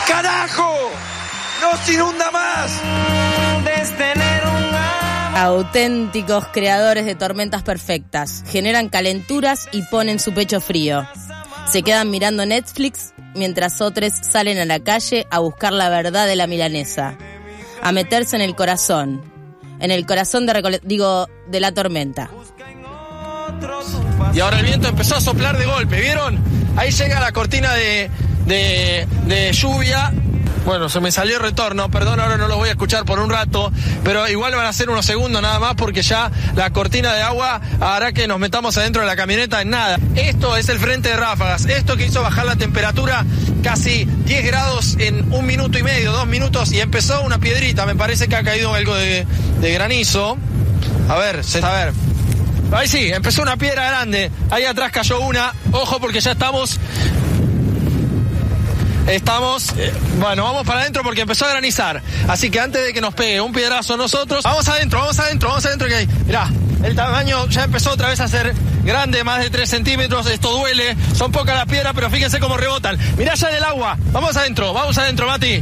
¡Carajo! 0.08 0.92
¡No 1.62 1.86
se 1.86 1.94
inunda 1.94 2.32
más! 2.32 2.72
Auténticos 5.36 6.48
creadores 6.48 7.06
de 7.06 7.16
tormentas 7.16 7.64
perfectas. 7.64 8.44
Generan 8.48 8.90
calenturas 8.90 9.68
y 9.72 9.82
ponen 9.84 10.20
su 10.20 10.34
pecho 10.34 10.60
frío. 10.60 11.08
Se 11.68 11.84
quedan 11.84 12.10
mirando 12.10 12.46
Netflix 12.46 13.14
mientras 13.34 13.80
otros 13.82 14.14
salen 14.22 14.58
a 14.58 14.66
la 14.66 14.80
calle 14.80 15.26
a 15.32 15.40
buscar 15.40 15.72
la 15.72 15.90
verdad 15.90 16.28
de 16.28 16.36
la 16.36 16.48
milanesa. 16.48 17.18
A 17.82 17.92
meterse 17.92 18.36
en 18.36 18.42
el 18.42 18.56
corazón. 18.56 19.22
En 19.80 19.90
el 19.90 20.06
corazón 20.06 20.46
de, 20.46 21.60
la 21.60 21.72
tormenta. 21.72 22.30
Y 24.34 24.40
ahora 24.40 24.60
el 24.60 24.66
viento 24.66 24.90
empezó 24.90 25.16
a 25.16 25.22
soplar 25.22 25.58
de 25.58 25.66
golpe, 25.66 26.02
¿vieron? 26.02 26.40
Ahí 26.76 26.92
llega 26.92 27.20
la 27.20 27.32
cortina 27.32 27.74
de, 27.74 28.10
de, 28.46 29.08
de 29.26 29.54
lluvia. 29.54 30.12
Bueno, 30.66 30.90
se 30.90 31.00
me 31.00 31.12
salió 31.12 31.38
el 31.38 31.42
retorno, 31.42 31.90
perdón, 31.90 32.20
ahora 32.20 32.38
no 32.38 32.48
los 32.48 32.58
voy 32.58 32.70
a 32.70 32.72
escuchar 32.74 33.04
por 33.04 33.20
un 33.20 33.30
rato, 33.30 33.72
pero 34.04 34.28
igual 34.30 34.54
van 34.56 34.68
a 34.68 34.74
ser 34.74 34.90
unos 34.90 35.06
segundos 35.06 35.42
nada 35.42 35.60
más 35.60 35.74
porque 35.76 36.04
ya 36.04 36.32
la 36.56 36.72
cortina 36.72 37.14
de 37.14 37.22
agua 37.22 37.60
hará 37.80 38.12
que 38.12 38.28
nos 38.28 38.40
metamos 38.40 38.78
adentro 38.78 39.02
de 39.02 39.08
la 39.08 39.16
camioneta 39.16 39.62
en 39.62 39.72
nada. 39.72 40.00
Esto 40.16 40.56
es 40.56 40.70
el 40.70 40.80
frente 40.80 41.10
de 41.10 41.18
ráfagas, 41.18 41.66
esto 41.66 41.98
que 41.98 42.06
hizo 42.06 42.22
bajar 42.22 42.46
la 42.46 42.56
temperatura 42.56 43.26
casi 43.64 44.06
10 44.06 44.46
grados 44.46 44.98
en 45.00 45.34
un 45.34 45.46
minuto 45.46 45.80
y 45.80 45.84
medio, 45.84 46.12
dos 46.12 46.28
minutos 46.28 46.72
y 46.72 46.80
empezó 46.80 47.22
una 47.22 47.40
piedrita, 47.40 47.86
me 47.86 47.96
parece 47.96 48.28
que 48.28 48.36
ha 48.36 48.44
caído 48.44 48.74
algo 48.74 48.96
de, 48.96 49.26
granizo. 49.62 50.38
A 51.10 51.18
ver, 51.18 51.42
a 51.64 51.72
ver, 51.72 51.94
Ahí 52.72 52.88
sí, 52.88 53.12
empezó 53.12 53.42
una 53.42 53.58
piedra 53.58 53.86
grande. 53.88 54.32
Ahí 54.50 54.64
atrás 54.64 54.92
cayó 54.92 55.20
una. 55.20 55.54
Ojo 55.72 56.00
porque 56.00 56.22
ya 56.22 56.32
estamos. 56.32 56.80
Estamos. 59.12 59.74
eh, 59.78 59.94
bueno, 60.20 60.44
vamos 60.46 60.66
para 60.66 60.82
adentro 60.82 61.04
porque 61.04 61.22
empezó 61.22 61.46
a 61.46 61.50
granizar. 61.50 62.02
Así 62.28 62.50
que 62.50 62.60
antes 62.60 62.84
de 62.86 62.94
que 62.94 63.02
nos 63.02 63.14
pegue 63.14 63.42
un 63.42 63.52
piedrazo 63.52 63.96
a 63.96 63.98
nosotros. 63.98 64.44
Vamos 64.44 64.68
adentro, 64.70 65.00
vamos 65.00 65.20
adentro, 65.20 65.50
vamos 65.50 65.66
adentro 65.66 65.88
que 65.88 65.96
hay. 65.96 66.08
Mirá, 66.26 66.50
el 66.84 66.96
tamaño 66.96 67.48
ya 67.50 67.66
empezó 67.66 67.92
otra 67.92 68.10
vez 68.10 68.20
a 68.22 68.28
ser 68.28 68.54
grande, 68.84 69.24
más 69.24 69.42
de 69.42 69.50
3 69.50 69.70
centímetros. 69.70 70.26
Esto 70.28 70.52
duele. 70.58 70.96
Son 71.16 71.32
pocas 71.32 71.56
las 71.56 71.66
piedras, 71.66 71.92
pero 71.94 72.10
fíjense 72.10 72.40
cómo 72.40 72.56
rebotan. 72.58 72.98
Mirá 73.18 73.36
ya 73.36 73.50
en 73.50 73.56
el 73.56 73.64
agua. 73.64 73.98
Vamos 74.12 74.36
adentro, 74.38 74.74
vamos 74.74 74.98
adentro, 74.98 75.28
Mati. 75.28 75.62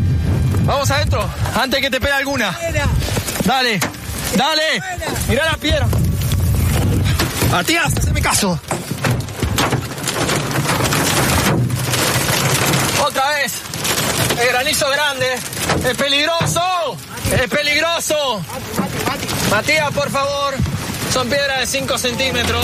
Vamos 0.66 0.92
adentro. 0.92 1.28
Antes 1.60 1.82
que 1.82 1.90
te 1.90 2.00
pegue 2.00 2.14
alguna. 2.14 2.56
Dale, 3.46 3.80
dale. 4.36 4.64
Mirá 5.28 5.46
la 5.46 5.58
piedra. 5.58 5.88
Matías, 7.52 7.94
haceme 7.98 8.22
caso. 8.22 8.60
Otra 13.10 13.28
vez. 13.38 13.54
El 14.40 14.50
granizo 14.50 14.88
grande. 14.88 15.26
Es 15.84 15.98
peligroso. 15.98 16.62
Es 17.32 17.50
peligroso. 17.50 18.40
Matías, 19.50 19.92
por 19.92 20.12
favor. 20.12 20.54
Son 21.12 21.28
piedras 21.28 21.60
de 21.62 21.66
5 21.66 21.98
centímetros. 21.98 22.64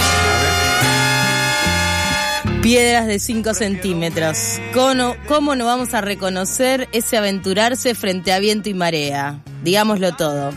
Piedras 2.61 3.07
de 3.07 3.17
5 3.17 3.55
centímetros. 3.55 4.61
¿Cómo, 4.71 5.15
¿Cómo 5.27 5.55
no 5.55 5.65
vamos 5.65 5.95
a 5.95 6.01
reconocer 6.01 6.89
ese 6.91 7.17
aventurarse 7.17 7.95
frente 7.95 8.31
a 8.31 8.37
viento 8.37 8.69
y 8.69 8.75
marea? 8.75 9.39
Digámoslo 9.63 10.15
todo. 10.15 10.53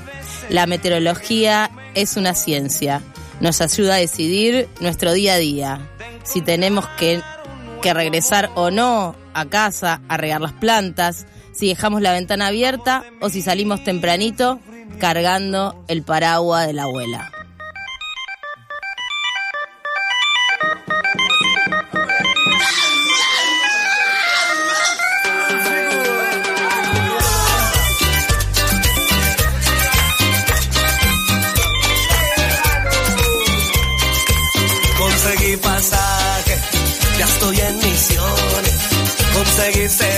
La 0.51 0.67
meteorología 0.67 1.71
es 1.95 2.19
una 2.19 2.35
ciencia. 2.35 3.01
Nos 3.41 3.63
ayuda 3.63 3.95
a 3.95 3.99
decidir 3.99 4.69
nuestro 4.81 5.15
día 5.15 5.35
a 5.35 5.39
día. 5.39 5.81
Si 6.25 6.43
tenemos 6.43 6.87
que, 6.99 7.23
que 7.81 7.95
regresar 7.95 8.51
o 8.55 8.71
no 8.71 9.17
a 9.41 9.49
casa 9.49 10.01
a 10.09 10.17
regar 10.17 10.41
las 10.41 10.53
plantas, 10.53 11.27
si 11.53 11.69
dejamos 11.69 12.03
la 12.03 12.13
ventana 12.13 12.49
abierta 12.49 13.05
o 13.21 13.29
si 13.31 13.43
salimos 13.43 13.85
tempranito 13.85 14.61
cargando 14.99 15.85
el 15.89 16.03
paraguas 16.03 16.67
de 16.67 16.73
la 16.73 16.83
abuela. 16.85 17.31
Conseguí 34.99 35.57
pasaje, 35.57 36.59
ya 37.19 37.25
estoy 37.25 37.61
en. 37.61 37.88
Conseguí 39.69 40.18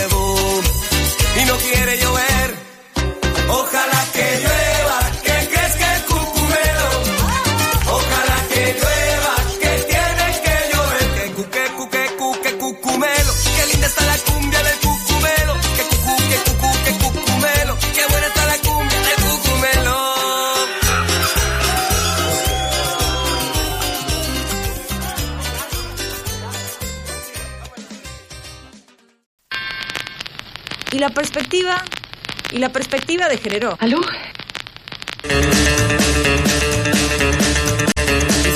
y 32.52 32.58
la 32.58 32.70
perspectiva 32.70 33.28
de 33.28 33.38
género. 33.38 33.76
¿Aló? 33.80 34.00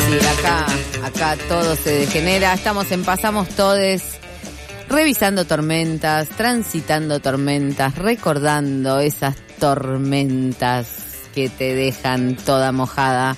Sí, 0.07 0.19
acá, 0.39 0.67
acá 1.05 1.37
todo 1.49 1.77
se 1.77 1.91
degenera. 1.91 2.55
Estamos 2.55 2.91
en 2.93 3.05
Pasamos 3.05 3.49
Todes, 3.51 4.19
revisando 4.89 5.45
tormentas, 5.45 6.29
transitando 6.31 7.21
tormentas, 7.21 7.95
recordando 7.97 9.01
esas 9.01 9.37
tormentas 9.59 10.89
que 11.35 11.49
te 11.49 11.75
dejan 11.75 12.37
toda 12.37 12.73
mojada. 12.73 13.37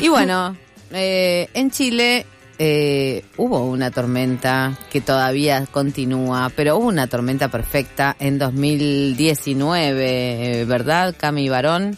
Y 0.00 0.08
bueno, 0.08 0.56
eh, 0.92 1.48
en 1.54 1.70
Chile 1.70 2.26
eh, 2.62 3.24
hubo 3.38 3.64
una 3.64 3.90
tormenta 3.90 4.78
que 4.92 5.00
todavía 5.00 5.64
continúa, 5.64 6.52
pero 6.54 6.76
hubo 6.76 6.88
una 6.88 7.06
tormenta 7.06 7.48
perfecta 7.48 8.14
en 8.20 8.38
2019, 8.38 10.60
eh, 10.60 10.64
¿verdad, 10.66 11.14
Cami 11.18 11.48
Barón? 11.48 11.96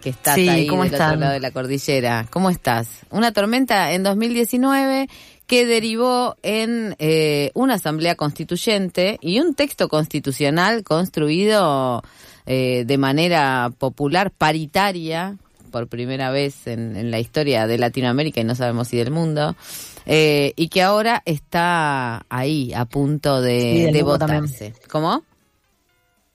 Que 0.00 0.08
estás 0.08 0.36
Sí, 0.36 0.48
ahí 0.48 0.66
¿cómo 0.66 0.84
del 0.84 0.94
están? 0.94 1.08
otro 1.08 1.20
lado 1.20 1.32
de 1.34 1.40
la 1.40 1.50
cordillera. 1.50 2.26
¿Cómo 2.30 2.48
estás? 2.48 2.88
Una 3.10 3.32
tormenta 3.32 3.92
en 3.92 4.02
2019 4.02 5.10
que 5.46 5.66
derivó 5.66 6.36
en 6.42 6.96
eh, 6.98 7.50
una 7.52 7.74
asamblea 7.74 8.14
constituyente 8.14 9.18
y 9.20 9.40
un 9.40 9.54
texto 9.54 9.90
constitucional 9.90 10.84
construido 10.84 12.02
eh, 12.46 12.84
de 12.86 12.96
manera 12.96 13.70
popular, 13.76 14.30
paritaria, 14.30 15.36
por 15.76 15.88
primera 15.88 16.30
vez 16.30 16.66
en, 16.66 16.96
en 16.96 17.10
la 17.10 17.18
historia 17.20 17.66
de 17.66 17.76
Latinoamérica 17.76 18.40
y 18.40 18.44
no 18.44 18.54
sabemos 18.54 18.88
si 18.88 18.96
del 18.96 19.10
mundo, 19.10 19.54
eh, 20.06 20.54
y 20.56 20.68
que 20.68 20.80
ahora 20.82 21.20
está 21.26 22.24
ahí, 22.30 22.72
a 22.72 22.86
punto 22.86 23.42
de, 23.42 23.84
Sí, 23.88 23.92
de 23.92 24.02
votarse. 24.02 24.72
¿Cómo? 24.90 25.22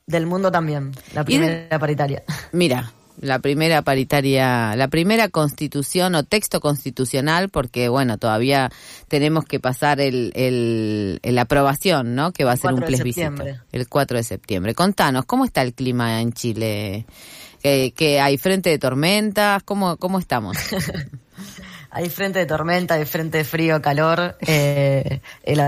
Del 0.06 0.28
mundo 0.28 0.52
también, 0.52 0.92
la 1.16 1.22
de- 1.22 1.26
primera 1.26 1.80
paritaria. 1.80 2.22
Mira, 2.52 2.92
la 3.20 3.40
primera 3.40 3.82
paritaria, 3.82 4.76
la 4.76 4.88
primera 4.90 5.28
constitución 5.30 6.14
o 6.14 6.24
texto 6.24 6.60
constitucional, 6.60 7.50
porque 7.50 7.90
bueno, 7.90 8.20
todavía 8.20 8.70
tenemos 9.08 9.46
que 9.46 9.60
pasar 9.60 10.00
el, 10.02 10.32
el, 10.36 11.20
el 11.24 11.38
aprobación, 11.40 12.14
¿no? 12.14 12.32
Que 12.32 12.44
va 12.44 12.52
a 12.52 12.58
ser 12.58 12.74
un 12.74 12.82
4 12.82 12.86
de 12.92 12.98
plebiscito. 12.98 13.44
El 13.72 13.88
4 13.90 14.18
de 14.18 14.24
septiembre. 14.24 14.76
Contanos, 14.76 15.26
¿cómo 15.26 15.46
está 15.46 15.64
el 15.64 15.74
clima 15.74 16.22
en 16.22 16.32
Chile? 16.34 17.06
¿Que, 17.62 17.94
que 17.96 18.20
hay 18.20 18.38
frente 18.38 18.70
de 18.70 18.80
tormentas? 18.80 19.62
¿Cómo, 19.64 19.98
cómo 19.98 20.20
estamos? 20.20 20.58
Hay 21.94 22.10
frente 22.10 22.40
de 22.40 22.46
tormenta, 22.46 22.94
hay 22.94 23.04
frente 23.04 23.40
de 23.40 23.44
frío, 23.44 23.82
calor. 23.82 24.38
Eh, 24.48 25.20
el 25.44 25.60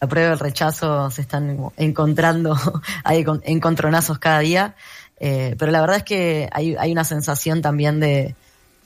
apruebo 0.00 0.30
y 0.30 0.32
el 0.32 0.38
rechazo 0.38 1.10
se 1.10 1.20
están 1.20 1.58
encontrando, 1.76 2.56
hay 3.04 3.24
con- 3.24 3.42
encontronazos 3.44 4.18
cada 4.18 4.38
día. 4.38 4.74
Eh, 5.20 5.54
pero 5.58 5.72
la 5.72 5.82
verdad 5.82 5.98
es 5.98 6.02
que 6.04 6.48
hay, 6.50 6.76
hay 6.76 6.92
una 6.92 7.04
sensación 7.04 7.60
también 7.60 8.00
de, 8.00 8.34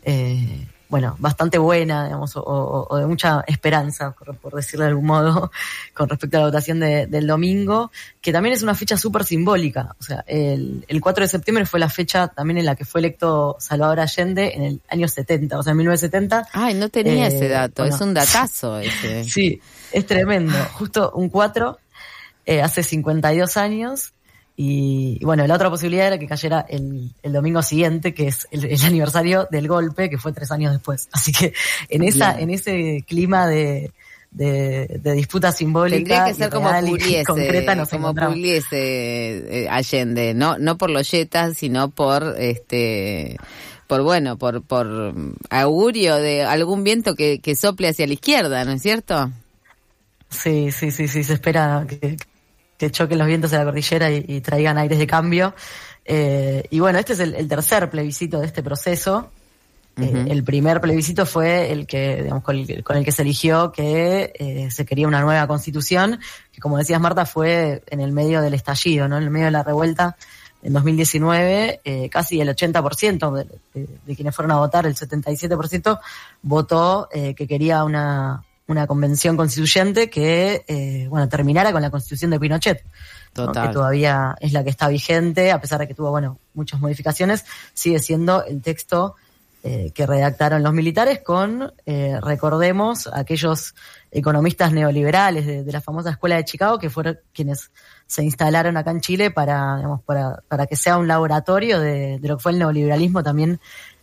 eh, 0.04 0.66
bueno, 0.90 1.14
bastante 1.20 1.56
buena, 1.56 2.04
digamos, 2.04 2.36
o, 2.36 2.40
o- 2.42 2.86
o 2.90 2.96
de 2.98 3.06
mucha 3.06 3.42
esperanza, 3.46 4.10
por, 4.10 4.36
por 4.36 4.54
decirlo 4.54 4.84
de 4.84 4.88
algún 4.90 5.06
modo, 5.06 5.50
con 5.94 6.08
respecto 6.08 6.36
a 6.36 6.40
la 6.40 6.46
votación 6.46 6.80
de- 6.80 7.06
del 7.06 7.26
domingo, 7.26 7.90
que 8.20 8.32
también 8.32 8.52
es 8.54 8.62
una 8.62 8.74
fecha 8.74 8.96
súper 8.96 9.24
simbólica. 9.24 9.94
O 10.00 10.02
sea, 10.02 10.24
el, 10.26 10.84
el 10.88 11.00
4 11.00 11.22
de 11.24 11.28
septiembre 11.28 11.64
fue 11.64 11.78
la 11.80 11.88
fecha 11.88 12.28
también 12.28 12.58
en 12.58 12.66
la 12.66 12.74
que 12.74 12.84
fue 12.84 13.00
electo 13.00 13.56
Salvador 13.60 14.00
Allende 14.00 14.52
en 14.54 14.62
el 14.64 14.80
año 14.88 15.06
70, 15.08 15.58
o 15.58 15.62
sea, 15.62 15.70
en 15.70 15.76
1970. 15.78 16.48
Ay, 16.52 16.74
no 16.74 16.88
tenía 16.88 17.26
Eh, 17.28 17.36
ese 17.36 17.48
dato, 17.48 17.82
bueno. 17.84 17.94
es 17.94 18.00
un 18.02 18.12
datazo 18.12 18.78
ese. 18.80 19.24
Sí, 19.30 19.60
es 19.92 20.04
tremendo. 20.06 20.58
Justo 20.74 21.12
un 21.14 21.28
4 21.28 21.78
eh, 22.46 22.62
hace 22.62 22.82
52 22.82 23.56
años. 23.56 24.12
Y, 24.62 25.16
y 25.18 25.24
bueno, 25.24 25.46
la 25.46 25.54
otra 25.54 25.70
posibilidad 25.70 26.08
era 26.08 26.18
que 26.18 26.26
cayera 26.26 26.66
el, 26.68 27.14
el 27.22 27.32
domingo 27.32 27.62
siguiente, 27.62 28.12
que 28.12 28.28
es 28.28 28.46
el, 28.50 28.66
el 28.66 28.78
aniversario 28.84 29.48
del 29.50 29.66
golpe, 29.66 30.10
que 30.10 30.18
fue 30.18 30.34
tres 30.34 30.52
años 30.52 30.74
después. 30.74 31.08
Así 31.12 31.32
que 31.32 31.54
en 31.88 32.02
esa, 32.02 32.34
Bien. 32.34 32.50
en 32.50 32.54
ese 32.54 33.04
clima 33.08 33.46
de, 33.46 33.90
de, 34.30 35.00
de 35.02 35.12
disputa 35.14 35.50
simbólica 35.50 35.96
Tendría 35.96 36.24
que 36.26 36.34
ser 36.34 36.50
como 36.50 36.70
Pugliese, 36.78 37.24
concreta 37.24 37.74
nos 37.74 37.88
como. 37.88 38.14
Pugliese, 38.14 39.62
eh, 39.62 39.68
Allende, 39.70 40.34
no 40.34 40.58
no 40.58 40.76
por 40.76 40.90
los 40.90 41.10
yetas, 41.10 41.56
sino 41.56 41.88
por 41.88 42.34
este 42.38 43.38
por 43.86 44.02
bueno, 44.02 44.36
por 44.36 44.60
por 44.62 45.14
augurio 45.48 46.16
de 46.16 46.42
algún 46.42 46.84
viento 46.84 47.14
que, 47.14 47.38
que 47.38 47.56
sople 47.56 47.88
hacia 47.88 48.06
la 48.06 48.12
izquierda, 48.12 48.62
¿no 48.66 48.72
es 48.72 48.82
cierto? 48.82 49.32
Sí, 50.28 50.70
sí, 50.70 50.90
sí, 50.90 51.08
sí, 51.08 51.24
se 51.24 51.32
espera 51.32 51.86
que, 51.88 52.18
que 52.80 52.90
choquen 52.90 53.18
los 53.18 53.26
vientos 53.26 53.50
de 53.50 53.58
la 53.58 53.64
cordillera 53.64 54.10
y, 54.10 54.24
y 54.26 54.40
traigan 54.40 54.78
aires 54.78 54.98
de 54.98 55.06
cambio. 55.06 55.54
Eh, 56.06 56.64
y 56.70 56.80
bueno, 56.80 56.98
este 56.98 57.12
es 57.12 57.20
el, 57.20 57.34
el 57.34 57.46
tercer 57.46 57.90
plebiscito 57.90 58.40
de 58.40 58.46
este 58.46 58.62
proceso. 58.62 59.30
Eh, 60.00 60.24
el 60.30 60.42
primer 60.44 60.80
plebiscito 60.80 61.26
fue 61.26 61.70
el 61.72 61.86
que, 61.86 62.22
digamos, 62.22 62.42
con 62.42 62.56
el, 62.56 62.82
con 62.82 62.96
el 62.96 63.04
que 63.04 63.12
se 63.12 63.20
eligió 63.20 63.70
que 63.70 64.32
eh, 64.38 64.70
se 64.70 64.86
quería 64.86 65.06
una 65.06 65.20
nueva 65.20 65.46
constitución, 65.46 66.18
que 66.50 66.60
como 66.62 66.78
decías 66.78 66.98
Marta, 67.02 67.26
fue 67.26 67.82
en 67.90 68.00
el 68.00 68.12
medio 68.12 68.40
del 68.40 68.54
estallido, 68.54 69.08
¿no? 69.08 69.18
En 69.18 69.24
el 69.24 69.30
medio 69.30 69.46
de 69.46 69.50
la 69.52 69.62
revuelta 69.62 70.16
en 70.62 70.72
2019, 70.72 71.80
eh, 71.84 72.08
casi 72.08 72.40
el 72.40 72.48
80% 72.48 73.30
de, 73.34 73.44
de- 73.74 73.88
de 74.06 74.16
quienes 74.16 74.34
fueron 74.34 74.52
a 74.52 74.56
votar, 74.58 74.86
el 74.86 74.94
77%, 74.94 76.00
votó 76.42 77.08
eh, 77.12 77.34
que 77.34 77.46
quería 77.46 77.84
una, 77.84 78.42
una 78.70 78.86
convención 78.86 79.36
constituyente 79.36 80.08
que, 80.08 80.64
eh, 80.68 81.06
bueno, 81.08 81.28
terminara 81.28 81.72
con 81.72 81.82
la 81.82 81.90
constitución 81.90 82.30
de 82.30 82.38
Pinochet. 82.38 82.84
que 83.34 83.68
todavía 83.72 84.36
es 84.40 84.52
la 84.52 84.64
que 84.64 84.70
está 84.70 84.88
vigente, 84.88 85.50
a 85.50 85.60
pesar 85.60 85.80
de 85.80 85.88
que 85.88 85.94
tuvo, 85.94 86.10
bueno, 86.10 86.38
muchas 86.54 86.80
modificaciones, 86.80 87.44
sigue 87.74 87.98
siendo 87.98 88.44
el 88.44 88.62
texto 88.62 89.16
eh, 89.62 89.90
que 89.94 90.06
redactaron 90.06 90.62
los 90.62 90.72
militares 90.72 91.20
con, 91.20 91.72
eh, 91.84 92.18
recordemos, 92.22 93.08
aquellos 93.12 93.74
economistas 94.10 94.72
neoliberales 94.72 95.46
de, 95.46 95.64
de 95.64 95.72
la 95.72 95.80
famosa 95.80 96.10
escuela 96.10 96.36
de 96.36 96.44
Chicago 96.44 96.78
que 96.78 96.90
fueron 96.90 97.18
quienes 97.32 97.70
se 98.06 98.24
instalaron 98.24 98.76
acá 98.76 98.90
en 98.90 99.00
Chile 99.00 99.30
para, 99.30 99.76
digamos, 99.76 100.00
para, 100.02 100.42
para 100.48 100.66
que 100.66 100.76
sea 100.76 100.96
un 100.96 101.06
laboratorio 101.06 101.78
de, 101.78 102.18
de 102.18 102.28
lo 102.28 102.36
que 102.36 102.42
fue 102.42 102.52
el 102.52 102.58
neoliberalismo 102.58 103.22
también 103.22 103.60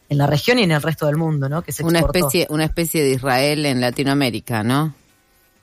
en 0.10 0.18
la 0.18 0.28
región 0.28 0.60
y 0.60 0.64
en 0.64 0.72
el 0.72 0.82
resto 0.82 1.06
del 1.08 1.18
mundo, 1.18 1.50
¿no? 1.50 1.62
Que 1.62 1.72
se 1.72 1.84
Una 1.84 2.00
exportó. 2.00 2.20
especie 2.28 2.48
una 2.50 2.64
especie 2.66 3.04
de 3.04 3.12
Israel 3.12 3.66
en 3.66 3.82
Latinoamérica, 3.82 4.64
¿no? 4.64 4.94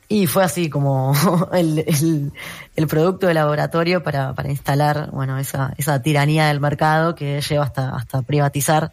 Y 0.08 0.26
fue 0.26 0.44
así 0.44 0.68
como 0.68 1.14
el, 1.52 1.78
el, 1.78 2.32
el 2.76 2.86
producto 2.86 3.26
de 3.26 3.34
laboratorio 3.34 4.02
para, 4.02 4.34
para 4.34 4.50
instalar, 4.50 5.10
bueno, 5.10 5.38
esa, 5.38 5.72
esa 5.78 6.00
tiranía 6.02 6.46
del 6.48 6.60
mercado 6.60 7.14
que 7.14 7.40
lleva 7.40 7.64
hasta, 7.64 7.96
hasta 7.96 8.22
privatizar 8.22 8.92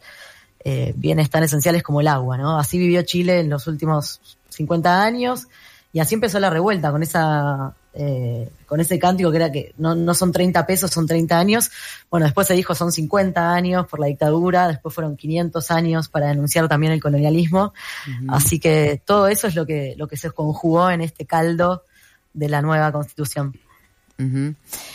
eh, 0.64 0.94
bienes 0.96 1.30
tan 1.30 1.44
esenciales 1.44 1.84
como 1.84 2.02
el 2.02 2.08
agua, 2.08 2.38
¿no? 2.38 2.58
Así 2.58 2.78
vivió 2.78 3.02
Chile 3.02 3.40
en 3.40 3.50
los 3.50 3.68
últimos 3.68 4.22
50 4.50 5.04
años 5.04 5.48
y 5.92 6.00
así 6.00 6.16
empezó 6.16 6.40
la 6.40 6.50
revuelta 6.50 6.92
con 6.92 7.04
esa 7.04 7.74
eh, 7.94 8.50
con 8.66 8.80
ese 8.80 8.98
cántico 8.98 9.32
que 9.32 9.38
era 9.38 9.52
que 9.52 9.74
no, 9.78 9.96
no 9.96 10.14
son 10.14 10.32
30 10.32 10.66
pesos, 10.66 10.92
son 10.92 11.06
30 11.06 11.38
años. 11.38 11.72
Bueno, 12.10 12.26
después 12.26 12.48
se 12.48 12.54
dijo 12.54 12.74
son 12.74 12.92
50 12.92 13.54
años 13.54 13.88
por 13.88 14.00
la 14.00 14.08
dictadura, 14.08 14.68
después 14.68 14.96
fueron 14.96 15.18
500 15.18 15.72
años 15.72 16.08
para 16.08 16.28
denunciar 16.28 16.68
también 16.70 16.94
el 16.94 17.02
colonialismo. 17.02 17.74
Así 18.30 18.60
que 18.60 19.02
todo 19.04 19.28
eso 19.28 19.48
es 19.48 19.56
lo 19.56 19.66
que, 19.66 19.96
lo 19.98 20.08
que 20.08 20.18
se 20.18 20.32
conjugó 20.32 20.90
en 20.90 21.02
este 21.02 21.26
caldo 21.26 21.84
de 22.34 22.50
la 22.50 22.62
nueva 22.62 22.92
constitución. 22.92 23.54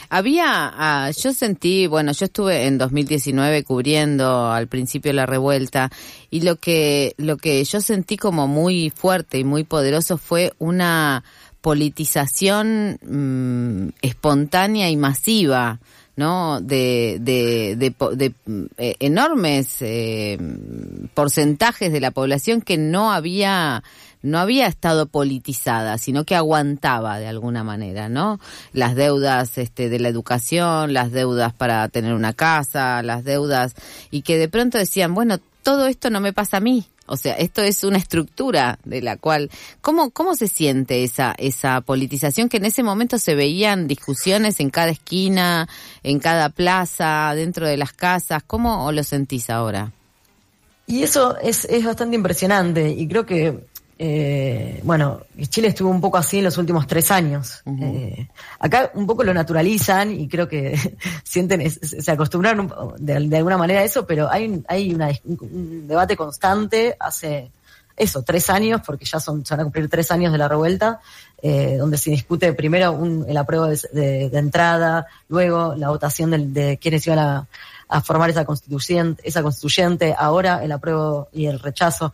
Había, 0.08 0.44
ah, 0.46 1.10
yo 1.10 1.32
sentí, 1.32 1.86
bueno, 1.86 2.12
yo 2.12 2.26
estuve 2.26 2.66
en 2.66 2.78
2019 2.78 3.64
cubriendo 3.64 4.50
al 4.50 4.68
principio 4.68 5.12
la 5.12 5.26
revuelta 5.26 5.90
y 6.30 6.42
lo 6.42 6.56
que, 6.56 7.14
lo 7.16 7.36
que 7.36 7.64
yo 7.64 7.80
sentí 7.80 8.16
como 8.16 8.46
muy 8.46 8.90
fuerte 8.90 9.38
y 9.38 9.44
muy 9.44 9.64
poderoso 9.64 10.16
fue 10.16 10.52
una 10.58 11.24
politización 11.66 12.96
mm, 13.02 13.88
espontánea 14.00 14.88
y 14.88 14.96
masiva, 14.96 15.80
¿no? 16.14 16.60
De, 16.60 17.18
de, 17.20 17.74
de, 17.74 17.92
de, 18.14 18.32
eh, 18.78 18.94
enormes 19.00 19.78
eh, 19.80 20.38
porcentajes 21.12 21.92
de 21.92 21.98
la 21.98 22.12
población 22.12 22.60
que 22.60 22.78
no 22.78 23.10
había 23.10 23.82
no 24.26 24.38
había 24.38 24.66
estado 24.66 25.06
politizada, 25.06 25.96
sino 25.98 26.24
que 26.24 26.36
aguantaba 26.36 27.18
de 27.18 27.28
alguna 27.28 27.64
manera, 27.64 28.08
¿no? 28.08 28.40
Las 28.72 28.94
deudas 28.94 29.56
este, 29.56 29.88
de 29.88 29.98
la 29.98 30.08
educación, 30.08 30.92
las 30.92 31.12
deudas 31.12 31.52
para 31.52 31.88
tener 31.88 32.12
una 32.12 32.32
casa, 32.32 33.02
las 33.02 33.24
deudas, 33.24 33.74
y 34.10 34.22
que 34.22 34.36
de 34.36 34.48
pronto 34.48 34.78
decían, 34.78 35.14
bueno, 35.14 35.38
todo 35.62 35.86
esto 35.86 36.10
no 36.10 36.20
me 36.20 36.32
pasa 36.32 36.58
a 36.58 36.60
mí. 36.60 36.86
O 37.06 37.16
sea, 37.16 37.34
esto 37.34 37.62
es 37.62 37.84
una 37.84 37.98
estructura 37.98 38.78
de 38.84 39.00
la 39.00 39.16
cual, 39.16 39.50
¿cómo, 39.80 40.10
cómo 40.10 40.34
se 40.34 40.48
siente 40.48 41.04
esa, 41.04 41.34
esa 41.38 41.80
politización 41.80 42.48
que 42.48 42.56
en 42.56 42.64
ese 42.64 42.82
momento 42.82 43.18
se 43.18 43.36
veían 43.36 43.86
discusiones 43.86 44.58
en 44.58 44.70
cada 44.70 44.90
esquina, 44.90 45.68
en 46.02 46.18
cada 46.18 46.48
plaza, 46.48 47.32
dentro 47.36 47.66
de 47.68 47.76
las 47.76 47.92
casas? 47.92 48.42
¿Cómo 48.44 48.90
lo 48.90 49.04
sentís 49.04 49.50
ahora? 49.50 49.92
Y 50.88 51.02
eso 51.02 51.36
es, 51.38 51.64
es 51.66 51.84
bastante 51.84 52.16
impresionante 52.16 52.90
y 52.90 53.06
creo 53.08 53.26
que, 53.26 53.66
eh, 53.98 54.80
bueno, 54.84 55.20
Chile 55.48 55.68
estuvo 55.68 55.88
un 55.90 56.00
poco 56.00 56.18
así 56.18 56.38
en 56.38 56.44
los 56.44 56.58
últimos 56.58 56.86
tres 56.86 57.10
años. 57.10 57.62
Eh, 57.66 58.28
acá 58.58 58.90
un 58.94 59.06
poco 59.06 59.24
lo 59.24 59.32
naturalizan 59.32 60.10
y 60.12 60.28
creo 60.28 60.48
que 60.48 60.76
sienten, 61.24 61.60
es- 61.62 61.80
se 61.80 62.10
acostumbraron 62.10 62.70
de, 62.98 63.20
de 63.20 63.36
alguna 63.36 63.56
manera 63.56 63.80
a 63.80 63.84
eso, 63.84 64.06
pero 64.06 64.30
hay, 64.30 64.46
un- 64.48 64.64
hay 64.68 64.92
una, 64.94 65.08
un, 65.24 65.88
debate 65.88 66.16
constante 66.16 66.94
hace 67.00 67.50
eso, 67.96 68.22
tres 68.22 68.50
años, 68.50 68.82
porque 68.84 69.06
ya 69.06 69.18
son, 69.18 69.46
se 69.46 69.54
van 69.54 69.60
a 69.60 69.64
cumplir 69.64 69.88
tres 69.88 70.10
años 70.10 70.30
de 70.30 70.36
la 70.36 70.48
revuelta, 70.48 71.00
eh, 71.40 71.76
donde 71.78 71.96
se 71.96 72.10
discute 72.10 72.52
primero 72.52 72.92
un, 72.92 73.24
el 73.26 73.36
apruebo 73.38 73.66
de, 73.66 73.80
de- 73.94 74.28
de 74.28 74.38
entrada, 74.38 75.06
luego 75.30 75.74
la 75.74 75.88
votación 75.88 76.30
del- 76.30 76.52
de, 76.52 76.76
quienes 76.76 77.06
iban 77.06 77.18
a, 77.20 77.46
a 77.88 78.00
formar 78.00 78.30
esa 78.30 78.44
constituyente, 78.44 79.22
esa 79.26 79.42
constituyente, 79.42 80.14
ahora 80.16 80.62
el 80.62 80.72
apruebo 80.72 81.28
y 81.32 81.46
el 81.46 81.60
rechazo. 81.60 82.12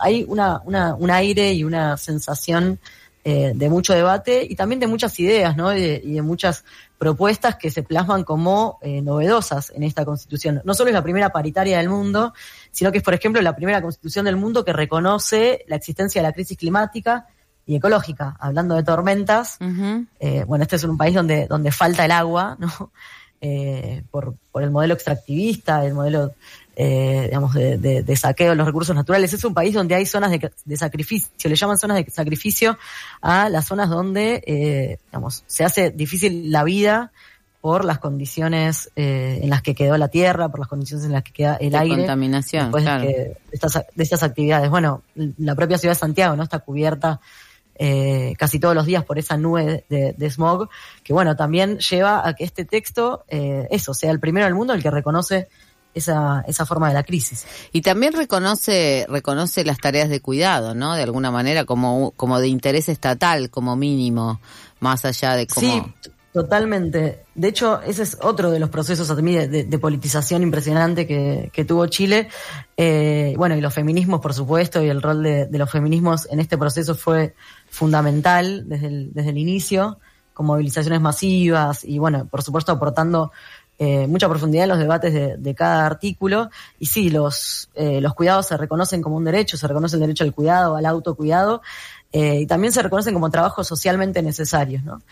Hay 0.00 0.24
una, 0.28 0.60
una, 0.64 0.94
un 0.94 1.10
aire 1.10 1.52
y 1.52 1.64
una 1.64 1.96
sensación 1.96 2.78
eh, 3.26 3.52
de 3.54 3.70
mucho 3.70 3.94
debate 3.94 4.46
y 4.48 4.54
también 4.54 4.80
de 4.80 4.86
muchas 4.86 5.18
ideas, 5.18 5.56
¿no? 5.56 5.74
Y 5.74 5.80
de, 5.80 6.02
y 6.04 6.12
de 6.12 6.20
muchas 6.22 6.62
propuestas 6.98 7.56
que 7.56 7.70
se 7.70 7.82
plasman 7.82 8.22
como 8.22 8.78
eh, 8.82 9.00
novedosas 9.00 9.72
en 9.74 9.82
esta 9.82 10.04
constitución. 10.04 10.60
No 10.64 10.74
solo 10.74 10.90
es 10.90 10.94
la 10.94 11.02
primera 11.02 11.30
paritaria 11.30 11.78
del 11.78 11.88
mundo, 11.88 12.34
sino 12.70 12.92
que 12.92 12.98
es, 12.98 13.04
por 13.04 13.14
ejemplo, 13.14 13.40
la 13.40 13.56
primera 13.56 13.80
constitución 13.80 14.26
del 14.26 14.36
mundo 14.36 14.62
que 14.62 14.74
reconoce 14.74 15.64
la 15.68 15.76
existencia 15.76 16.20
de 16.20 16.28
la 16.28 16.32
crisis 16.34 16.58
climática 16.58 17.26
y 17.64 17.76
ecológica. 17.76 18.36
Hablando 18.38 18.74
de 18.74 18.82
tormentas, 18.82 19.56
eh, 20.20 20.44
bueno, 20.46 20.64
este 20.64 20.76
es 20.76 20.84
un 20.84 20.98
país 20.98 21.14
donde, 21.14 21.46
donde 21.46 21.72
falta 21.72 22.04
el 22.04 22.10
agua, 22.10 22.56
¿no? 22.58 22.92
Eh, 23.46 24.02
por, 24.10 24.36
por 24.50 24.62
el 24.62 24.70
modelo 24.70 24.94
extractivista, 24.94 25.84
el 25.84 25.92
modelo, 25.92 26.32
eh, 26.76 27.24
digamos, 27.26 27.52
de, 27.52 27.76
de- 27.76 28.02
de 28.02 28.16
saqueo 28.16 28.48
de 28.50 28.56
los 28.56 28.66
recursos 28.66 28.96
naturales. 28.96 29.34
Es 29.34 29.44
un 29.44 29.52
país 29.52 29.74
donde 29.74 29.94
hay 29.94 30.06
zonas 30.06 30.30
de, 30.30 30.50
de 30.64 30.76
sacrificio, 30.78 31.28
le 31.44 31.54
llaman 31.54 31.76
zonas 31.76 31.98
de 31.98 32.10
sacrificio 32.10 32.78
a 33.20 33.50
las 33.50 33.66
zonas 33.66 33.90
donde, 33.90 34.42
eh, 34.46 34.98
digamos, 35.10 35.44
se 35.46 35.62
hace 35.62 35.90
difícil 35.90 36.50
la 36.50 36.64
vida 36.64 37.12
por 37.60 37.84
las 37.84 37.98
condiciones 37.98 38.90
eh, 38.96 39.40
en 39.42 39.50
las 39.50 39.60
que 39.60 39.74
quedó 39.74 39.98
la 39.98 40.08
tierra, 40.08 40.48
por 40.48 40.60
las 40.60 40.68
condiciones 40.68 41.04
en 41.04 41.12
las 41.12 41.22
que 41.22 41.32
queda 41.32 41.56
el 41.56 41.74
aire. 41.74 41.96
contaminación, 41.96 42.72
claro. 42.72 43.02
que- 43.06 43.12
de 43.12 43.36
estas, 43.52 43.74
de 43.94 44.02
estas 44.02 44.22
actividades. 44.22 44.70
Bueno, 44.70 45.02
la 45.36 45.54
propia 45.54 45.76
ciudad 45.76 45.94
de 45.94 45.98
Santiago, 46.00 46.34
¿no? 46.34 46.44
Está 46.44 46.60
cubierta 46.60 47.20
eh, 47.76 48.34
casi 48.38 48.58
todos 48.58 48.74
los 48.74 48.86
días 48.86 49.04
por 49.04 49.18
esa 49.18 49.36
nube 49.36 49.84
de, 49.88 50.14
de 50.16 50.30
smog, 50.30 50.68
que 51.02 51.12
bueno, 51.12 51.36
también 51.36 51.78
lleva 51.78 52.26
a 52.26 52.34
que 52.34 52.44
este 52.44 52.64
texto, 52.64 53.24
eh, 53.28 53.66
eso, 53.70 53.94
sea 53.94 54.10
el 54.10 54.20
primero 54.20 54.46
del 54.46 54.54
mundo 54.54 54.74
el 54.74 54.82
que 54.82 54.90
reconoce 54.90 55.48
esa, 55.94 56.44
esa 56.48 56.66
forma 56.66 56.88
de 56.88 56.94
la 56.94 57.04
crisis. 57.04 57.46
Y 57.72 57.80
también 57.80 58.12
reconoce, 58.14 59.06
reconoce 59.08 59.64
las 59.64 59.78
tareas 59.78 60.08
de 60.08 60.20
cuidado, 60.20 60.74
¿no? 60.74 60.94
De 60.94 61.02
alguna 61.02 61.30
manera 61.30 61.64
como, 61.64 62.10
como 62.16 62.40
de 62.40 62.48
interés 62.48 62.88
estatal, 62.88 63.48
como 63.50 63.76
mínimo, 63.76 64.40
más 64.80 65.04
allá 65.04 65.36
de 65.36 65.46
cómo... 65.46 65.66
Sí, 65.66 66.10
totalmente. 66.32 67.20
De 67.36 67.46
hecho, 67.46 67.80
ese 67.82 68.02
es 68.02 68.18
otro 68.22 68.50
de 68.50 68.58
los 68.58 68.70
procesos 68.70 69.08
a 69.08 69.14
mí 69.14 69.36
de, 69.36 69.46
de- 69.46 69.64
de 69.64 69.78
politización 69.78 70.42
impresionante 70.42 71.06
que, 71.06 71.50
que 71.52 71.64
tuvo 71.64 71.86
Chile. 71.86 72.28
Eh, 72.76 73.34
bueno, 73.36 73.56
y 73.56 73.60
los 73.60 73.72
feminismos, 73.72 74.20
por 74.20 74.34
supuesto, 74.34 74.82
y 74.82 74.88
el 74.88 75.00
rol 75.00 75.22
de, 75.22 75.46
de 75.46 75.58
los 75.58 75.70
feminismos 75.70 76.26
en 76.28 76.40
este 76.40 76.58
proceso 76.58 76.96
fue 76.96 77.36
fundamental 77.74 78.68
desde 78.68 78.86
el, 78.86 79.12
desde 79.12 79.30
el 79.30 79.38
inicio, 79.38 79.98
con 80.32 80.46
movilizaciones 80.46 81.00
masivas 81.00 81.84
y, 81.84 81.98
bueno, 81.98 82.26
por 82.30 82.42
supuesto, 82.42 82.72
aportando 82.72 83.32
eh, 83.78 84.06
mucha 84.06 84.28
profundidad 84.28 84.64
en 84.64 84.70
los 84.70 84.78
debates 84.78 85.12
de, 85.12 85.36
de 85.36 85.54
cada 85.54 85.84
artículo. 85.84 86.50
Y 86.78 86.86
sí, 86.86 87.10
los, 87.10 87.68
eh, 87.74 88.00
los 88.00 88.14
cuidados 88.14 88.46
se 88.46 88.56
reconocen 88.56 89.02
como 89.02 89.16
un 89.16 89.24
derecho, 89.24 89.56
se 89.56 89.66
reconoce 89.66 89.96
el 89.96 90.00
derecho 90.00 90.24
al 90.24 90.32
cuidado, 90.32 90.76
al 90.76 90.86
autocuidado, 90.86 91.62
eh, 92.12 92.42
y 92.42 92.46
también 92.46 92.72
se 92.72 92.80
reconocen 92.80 93.12
como 93.12 93.28
trabajos 93.28 93.66
socialmente 93.66 94.22
necesarios, 94.22 94.84
¿no? 94.84 95.02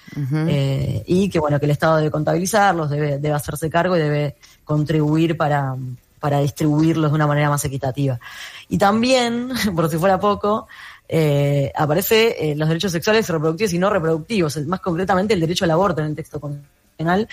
Eh, 0.46 1.02
y 1.04 1.28
que 1.28 1.40
bueno, 1.40 1.58
que 1.58 1.66
el 1.66 1.72
Estado 1.72 1.96
debe 1.96 2.12
contabilizarlos, 2.12 2.90
debe, 2.90 3.18
debe 3.18 3.34
hacerse 3.34 3.68
cargo 3.68 3.96
y 3.96 4.00
debe 4.00 4.36
contribuir 4.64 5.36
para, 5.36 5.74
para 6.20 6.38
distribuirlos 6.38 7.10
de 7.10 7.16
una 7.16 7.26
manera 7.26 7.50
más 7.50 7.64
equitativa. 7.64 8.20
Y 8.68 8.78
también, 8.78 9.50
por 9.74 9.90
si 9.90 9.98
fuera 9.98 10.20
poco, 10.20 10.68
eh, 11.08 11.70
aparece 11.74 12.50
eh, 12.52 12.56
los 12.56 12.68
derechos 12.68 12.92
sexuales 12.92 13.28
reproductivos 13.28 13.72
y 13.72 13.78
no 13.78 13.90
reproductivos, 13.90 14.56
más 14.66 14.80
concretamente 14.80 15.34
el 15.34 15.40
derecho 15.40 15.64
al 15.64 15.70
aborto 15.72 16.00
en 16.00 16.08
el 16.08 16.16
texto 16.16 16.40
constitucional, 16.40 17.28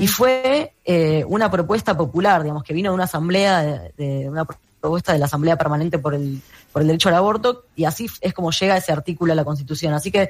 y 0.00 0.06
fue 0.08 0.72
eh, 0.84 1.24
una 1.26 1.50
propuesta 1.50 1.96
popular, 1.96 2.42
digamos, 2.42 2.62
que 2.62 2.74
vino 2.74 2.90
de 2.90 2.94
una 2.94 3.04
asamblea, 3.04 3.62
de, 3.62 3.92
de 3.96 4.28
una 4.28 4.44
propuesta 4.80 5.12
de 5.12 5.18
la 5.18 5.24
Asamblea 5.26 5.56
Permanente 5.56 5.98
por 5.98 6.14
el, 6.14 6.40
por 6.72 6.82
el 6.82 6.88
derecho 6.88 7.08
al 7.08 7.14
aborto, 7.14 7.64
y 7.74 7.84
así 7.84 8.08
es 8.20 8.34
como 8.34 8.50
llega 8.52 8.76
ese 8.76 8.92
artículo 8.92 9.32
a 9.32 9.36
la 9.36 9.44
Constitución. 9.44 9.94
Así 9.94 10.10
que 10.12 10.28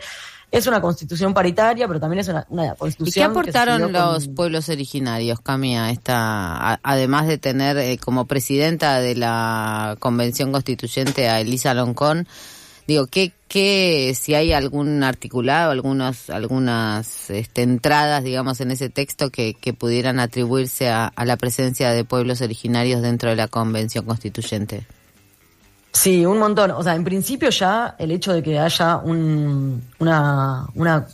es 0.52 0.66
una 0.68 0.80
constitución 0.80 1.34
paritaria, 1.34 1.88
pero 1.88 1.98
también 1.98 2.20
es 2.20 2.28
una, 2.28 2.46
una 2.50 2.66
¿Y 2.66 2.70
qué 2.70 2.76
constitución. 2.76 3.12
que 3.12 3.12
se 3.12 3.24
aportaron 3.24 3.82
con- 3.82 3.92
los 3.92 4.28
pueblos 4.28 4.68
originarios, 4.68 5.40
Camila, 5.40 5.90
esta, 5.90 6.72
a- 6.74 6.80
además 6.84 7.26
de 7.26 7.38
tener 7.38 7.76
eh, 7.78 7.98
como 7.98 8.26
presidenta 8.26 9.00
de 9.00 9.16
la 9.16 9.96
Convención 9.98 10.52
Constituyente 10.52 11.28
a 11.28 11.40
Elisa 11.40 11.74
Loncón? 11.74 12.28
Digo, 12.86 13.06
¿qué, 13.06 13.32
qué, 13.48 14.16
si 14.18 14.34
hay 14.34 14.52
algún 14.52 15.02
articulado, 15.02 15.72
algunos, 15.72 16.30
algunas 16.30 17.30
este, 17.30 17.62
entradas, 17.62 18.22
digamos, 18.22 18.60
en 18.60 18.70
ese 18.70 18.90
texto 18.90 19.30
que, 19.30 19.54
que 19.54 19.72
pudieran 19.72 20.20
atribuirse 20.20 20.88
a, 20.88 21.08
a 21.08 21.24
la 21.24 21.36
presencia 21.36 21.90
de 21.90 22.04
pueblos 22.04 22.40
originarios 22.42 23.02
dentro 23.02 23.30
de 23.30 23.36
la 23.36 23.48
Convención 23.48 24.04
Constituyente? 24.04 24.86
Sí, 25.96 26.26
un 26.26 26.38
montón. 26.38 26.72
O 26.72 26.82
sea, 26.82 26.94
en 26.94 27.04
principio 27.04 27.48
ya 27.48 27.96
el 27.98 28.10
hecho 28.10 28.34
de 28.34 28.42
que 28.42 28.58
haya 28.58 28.98
un, 28.98 29.82
una, 29.98 30.66
una, 30.74 31.06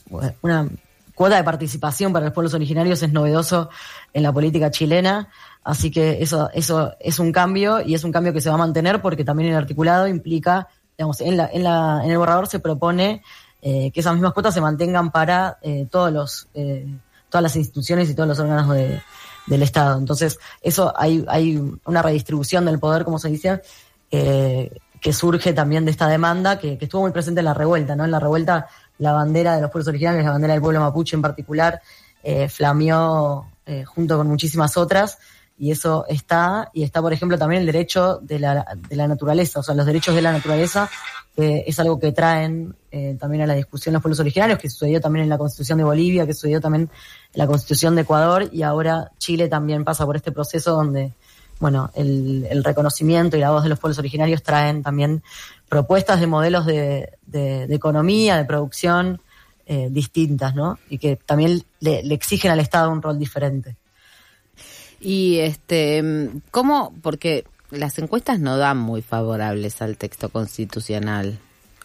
una 0.42 0.68
cuota 1.14 1.36
de 1.36 1.44
participación 1.44 2.12
para 2.12 2.26
los 2.26 2.34
pueblos 2.34 2.52
originarios 2.52 3.00
es 3.02 3.12
novedoso 3.12 3.70
en 4.12 4.24
la 4.24 4.32
política 4.32 4.72
chilena. 4.72 5.28
Así 5.62 5.92
que 5.92 6.20
eso, 6.20 6.50
eso 6.52 6.94
es 6.98 7.20
un 7.20 7.30
cambio 7.30 7.80
y 7.80 7.94
es 7.94 8.02
un 8.02 8.10
cambio 8.10 8.32
que 8.32 8.40
se 8.40 8.48
va 8.48 8.56
a 8.56 8.58
mantener 8.58 9.00
porque 9.00 9.24
también 9.24 9.50
el 9.50 9.56
articulado 9.56 10.08
implica, 10.08 10.66
digamos, 10.96 11.20
en, 11.20 11.36
la, 11.36 11.50
en, 11.52 11.62
la, 11.62 12.02
en 12.04 12.10
el 12.10 12.18
borrador 12.18 12.46
se 12.46 12.60
propone 12.60 13.22
eh, 13.60 13.90
que 13.92 14.00
esas 14.00 14.14
mismas 14.14 14.32
cuotas 14.32 14.54
se 14.54 14.60
mantengan 14.60 15.10
para 15.10 15.58
eh, 15.62 15.86
todos 15.90 16.12
los, 16.12 16.48
eh, 16.54 16.86
todas 17.28 17.42
las 17.42 17.56
instituciones 17.56 18.10
y 18.10 18.14
todos 18.14 18.28
los 18.28 18.38
órganos 18.38 18.74
de, 18.74 19.00
del 19.46 19.62
Estado. 19.62 19.98
Entonces, 19.98 20.38
eso 20.60 20.92
hay, 20.96 21.24
hay 21.28 21.60
una 21.84 22.02
redistribución 22.02 22.64
del 22.64 22.78
poder, 22.78 23.04
como 23.04 23.18
se 23.18 23.28
dice, 23.28 23.62
eh, 24.10 24.70
que 25.00 25.12
surge 25.12 25.52
también 25.52 25.84
de 25.84 25.90
esta 25.90 26.06
demanda, 26.06 26.58
que, 26.58 26.78
que 26.78 26.84
estuvo 26.84 27.02
muy 27.02 27.10
presente 27.10 27.40
en 27.40 27.46
la 27.46 27.54
revuelta, 27.54 27.96
¿no? 27.96 28.04
En 28.04 28.10
la 28.10 28.20
revuelta, 28.20 28.68
la 28.98 29.12
bandera 29.12 29.56
de 29.56 29.62
los 29.62 29.70
pueblos 29.70 29.88
originarios, 29.88 30.24
la 30.24 30.30
bandera 30.30 30.52
del 30.54 30.62
pueblo 30.62 30.80
mapuche 30.80 31.16
en 31.16 31.22
particular, 31.22 31.80
eh, 32.22 32.48
flameó 32.48 33.50
eh, 33.66 33.84
junto 33.84 34.16
con 34.16 34.28
muchísimas 34.28 34.76
otras, 34.76 35.18
y 35.62 35.70
eso 35.70 36.04
está, 36.08 36.70
y 36.72 36.82
está, 36.82 37.00
por 37.00 37.12
ejemplo, 37.12 37.38
también 37.38 37.60
el 37.60 37.66
derecho 37.66 38.18
de 38.20 38.40
la, 38.40 38.66
de 38.88 38.96
la 38.96 39.06
naturaleza, 39.06 39.60
o 39.60 39.62
sea, 39.62 39.76
los 39.76 39.86
derechos 39.86 40.12
de 40.12 40.20
la 40.20 40.32
naturaleza, 40.32 40.90
que 41.36 41.62
es 41.64 41.78
algo 41.78 42.00
que 42.00 42.10
traen 42.10 42.74
eh, 42.90 43.16
también 43.20 43.44
a 43.44 43.46
la 43.46 43.54
discusión 43.54 43.92
los 43.92 44.02
pueblos 44.02 44.18
originarios, 44.18 44.58
que 44.58 44.68
sucedió 44.68 45.00
también 45.00 45.22
en 45.22 45.28
la 45.28 45.38
Constitución 45.38 45.78
de 45.78 45.84
Bolivia, 45.84 46.26
que 46.26 46.34
sucedió 46.34 46.60
también 46.60 46.90
en 47.32 47.38
la 47.38 47.46
Constitución 47.46 47.94
de 47.94 48.00
Ecuador, 48.00 48.48
y 48.50 48.64
ahora 48.64 49.12
Chile 49.18 49.46
también 49.46 49.84
pasa 49.84 50.04
por 50.04 50.16
este 50.16 50.32
proceso 50.32 50.72
donde, 50.72 51.12
bueno, 51.60 51.92
el, 51.94 52.44
el 52.50 52.64
reconocimiento 52.64 53.36
y 53.36 53.40
la 53.40 53.52
voz 53.52 53.62
de 53.62 53.68
los 53.68 53.78
pueblos 53.78 54.00
originarios 54.00 54.42
traen 54.42 54.82
también 54.82 55.22
propuestas 55.68 56.18
de 56.18 56.26
modelos 56.26 56.66
de, 56.66 57.12
de, 57.24 57.72
economía, 57.72 58.36
de 58.36 58.44
producción 58.46 59.20
eh, 59.66 59.86
distintas, 59.92 60.56
¿no? 60.56 60.80
Y 60.90 60.98
que 60.98 61.14
también 61.14 61.62
le 61.78 62.00
exigen 62.12 62.50
al 62.50 62.58
Estado 62.58 62.90
un 62.90 63.00
rol 63.00 63.16
diferente. 63.16 63.76
Y 65.02 65.38
este, 65.38 66.30
¿cómo? 66.50 66.94
Porque 67.02 67.44
las 67.70 67.98
encuestas 67.98 68.38
no 68.38 68.56
dan 68.56 68.78
muy 68.78 69.02
favorables 69.02 69.82
al 69.82 69.96
texto 69.96 70.28
constitucional. 70.28 71.38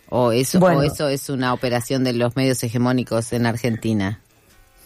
O 0.09 0.31
eso, 0.31 0.59
Bueno. 0.59 0.79
o 0.79 0.83
eso 0.83 1.09
es 1.09 1.29
una 1.29 1.53
operación 1.53 2.03
de 2.03 2.13
los 2.13 2.35
medios 2.35 2.63
hegemónicos 2.63 3.33
en 3.33 3.45
Argentina. 3.45 4.21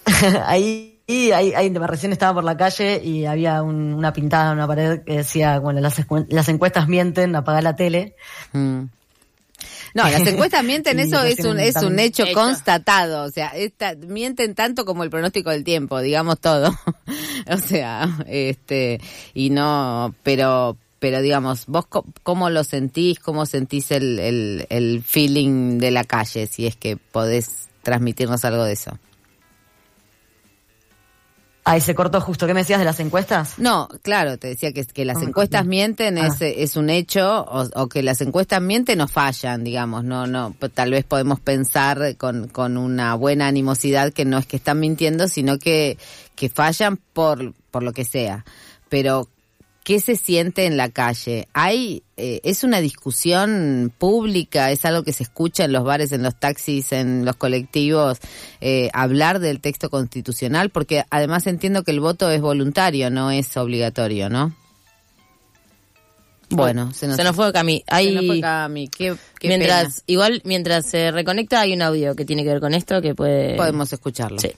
ahí, 0.45 0.99
ahí, 1.07 1.53
ahí 1.53 1.69
recién 1.75 2.11
estaba 2.11 2.33
por 2.35 2.43
la 2.43 2.57
calle 2.57 3.01
y 3.03 3.25
había 3.25 3.61
un- 3.61 3.93
una 3.93 4.13
pintada 4.13 4.47
en 4.51 4.57
una 4.57 4.67
pared 4.67 5.01
que 5.03 5.17
decía, 5.17 5.59
bueno, 5.59 5.79
las, 5.79 6.01
las 6.29 6.49
encuestas 6.49 6.87
mienten, 6.87 7.35
apaga 7.35 7.61
la 7.61 7.75
tele. 7.75 8.15
Mm. 8.53 8.83
No, 9.93 10.03
las 10.09 10.25
encuestas 10.25 10.63
mienten, 10.63 10.99
eso 11.01 11.21
es 11.23 11.39
un, 11.45 11.59
es 11.59 11.75
un 11.75 11.99
hecho, 11.99 12.23
constatado. 12.33 13.23
O 13.23 13.29
sea, 13.31 13.49
esta- 13.49 13.95
mienten 13.95 14.55
tanto 14.55 14.85
como 14.85 15.03
el 15.03 15.09
pronóstico 15.09 15.49
del 15.49 15.63
tiempo, 15.63 15.99
digamos 15.99 16.39
todo. 16.39 16.73
o 17.47 17.57
sea, 17.57 18.07
este, 18.27 18.99
y 19.33 19.49
no, 19.49 20.15
pero, 20.23 20.77
pero 20.99 21.21
digamos, 21.21 21.65
vos 21.67 21.85
co- 21.87 22.05
cómo 22.23 22.49
lo 22.49 22.63
sentís, 22.63 23.19
cómo 23.19 23.45
sentís 23.45 23.91
el, 23.91 24.19
el, 24.19 24.67
el 24.69 25.03
feeling 25.03 25.77
de 25.79 25.91
la 25.91 26.03
calle, 26.03 26.47
si 26.47 26.67
es 26.67 26.75
que 26.75 26.97
podés 26.97 27.67
transmitirnos 27.83 28.45
algo 28.45 28.63
de 28.63 28.73
eso. 28.73 28.97
Ahí 31.63 31.79
se 31.79 31.93
cortó 31.93 32.19
justo. 32.21 32.47
¿Qué 32.47 32.53
me 32.55 32.61
decías 32.61 32.79
de 32.79 32.85
las 32.85 32.99
encuestas? 32.99 33.59
No, 33.59 33.87
claro, 34.01 34.37
te 34.37 34.47
decía 34.47 34.73
que, 34.73 34.83
que 34.85 35.05
las 35.05 35.17
Ah, 35.17 35.23
encuestas 35.25 35.65
mienten 35.65 36.17
Ah. 36.17 36.27
es, 36.27 36.41
es 36.41 36.75
un 36.75 36.89
hecho 36.89 37.41
o, 37.43 37.67
o 37.75 37.87
que 37.87 38.01
las 38.01 38.19
encuestas 38.21 38.61
mienten 38.61 38.99
o 39.01 39.07
fallan, 39.07 39.63
digamos, 39.63 40.03
no, 40.03 40.25
no, 40.25 40.55
tal 40.73 40.89
vez 40.89 41.03
podemos 41.03 41.39
pensar 41.39 42.15
con, 42.17 42.47
con 42.47 42.77
una 42.77 43.13
buena 43.13 43.47
animosidad 43.47 44.11
que 44.11 44.25
no 44.25 44.39
es 44.39 44.47
que 44.47 44.57
están 44.57 44.79
mintiendo, 44.79 45.27
sino 45.27 45.59
que, 45.59 45.99
que 46.35 46.49
fallan 46.49 46.97
por, 46.97 47.53
por 47.69 47.83
lo 47.83 47.93
que 47.93 48.05
sea. 48.05 48.43
Pero, 48.89 49.27
¿qué 49.83 49.99
se 49.99 50.15
siente 50.15 50.65
en 50.65 50.77
la 50.77 50.89
calle? 50.89 51.47
Hay, 51.53 52.03
eh, 52.17 52.41
es 52.43 52.63
una 52.63 52.79
discusión 52.81 53.91
pública, 53.97 54.71
es 54.71 54.85
algo 54.85 55.03
que 55.03 55.13
se 55.13 55.23
escucha 55.23 55.65
en 55.65 55.71
los 55.71 55.83
bares, 55.83 56.11
en 56.11 56.23
los 56.23 56.39
taxis, 56.39 56.91
en 56.91 57.25
los 57.25 57.35
colectivos, 57.35 58.19
eh, 58.61 58.89
hablar 58.93 59.39
del 59.39 59.59
texto 59.59 59.89
constitucional, 59.89 60.69
porque 60.69 61.03
además 61.09 61.47
entiendo 61.47 61.83
que 61.83 61.91
el 61.91 61.99
voto 61.99 62.29
es 62.29 62.41
voluntario, 62.41 63.09
no 63.09 63.31
es 63.31 63.55
obligatorio, 63.57 64.29
¿no? 64.29 64.55
Bueno, 66.49 66.91
se 66.93 67.07
nos, 67.07 67.15
se 67.15 67.23
nos 67.23 67.33
fue 67.33 67.53
Cami. 67.53 67.81
Hay, 67.87 68.09
se 68.09 68.15
nos 68.15 68.25
fue 68.25 68.41
Cami. 68.41 68.89
Qué, 68.89 69.15
qué 69.39 69.47
mientras, 69.47 69.83
pena. 69.83 70.03
igual, 70.07 70.41
mientras 70.43 70.85
se 70.85 71.11
reconecta, 71.11 71.61
hay 71.61 71.73
un 71.73 71.81
audio 71.81 72.13
que 72.13 72.25
tiene 72.25 72.43
que 72.43 72.49
ver 72.49 72.59
con 72.59 72.73
esto 72.73 73.01
que 73.01 73.15
puede. 73.15 73.55
Podemos 73.55 73.91
escucharlo. 73.93 74.37
Sí. 74.37 74.51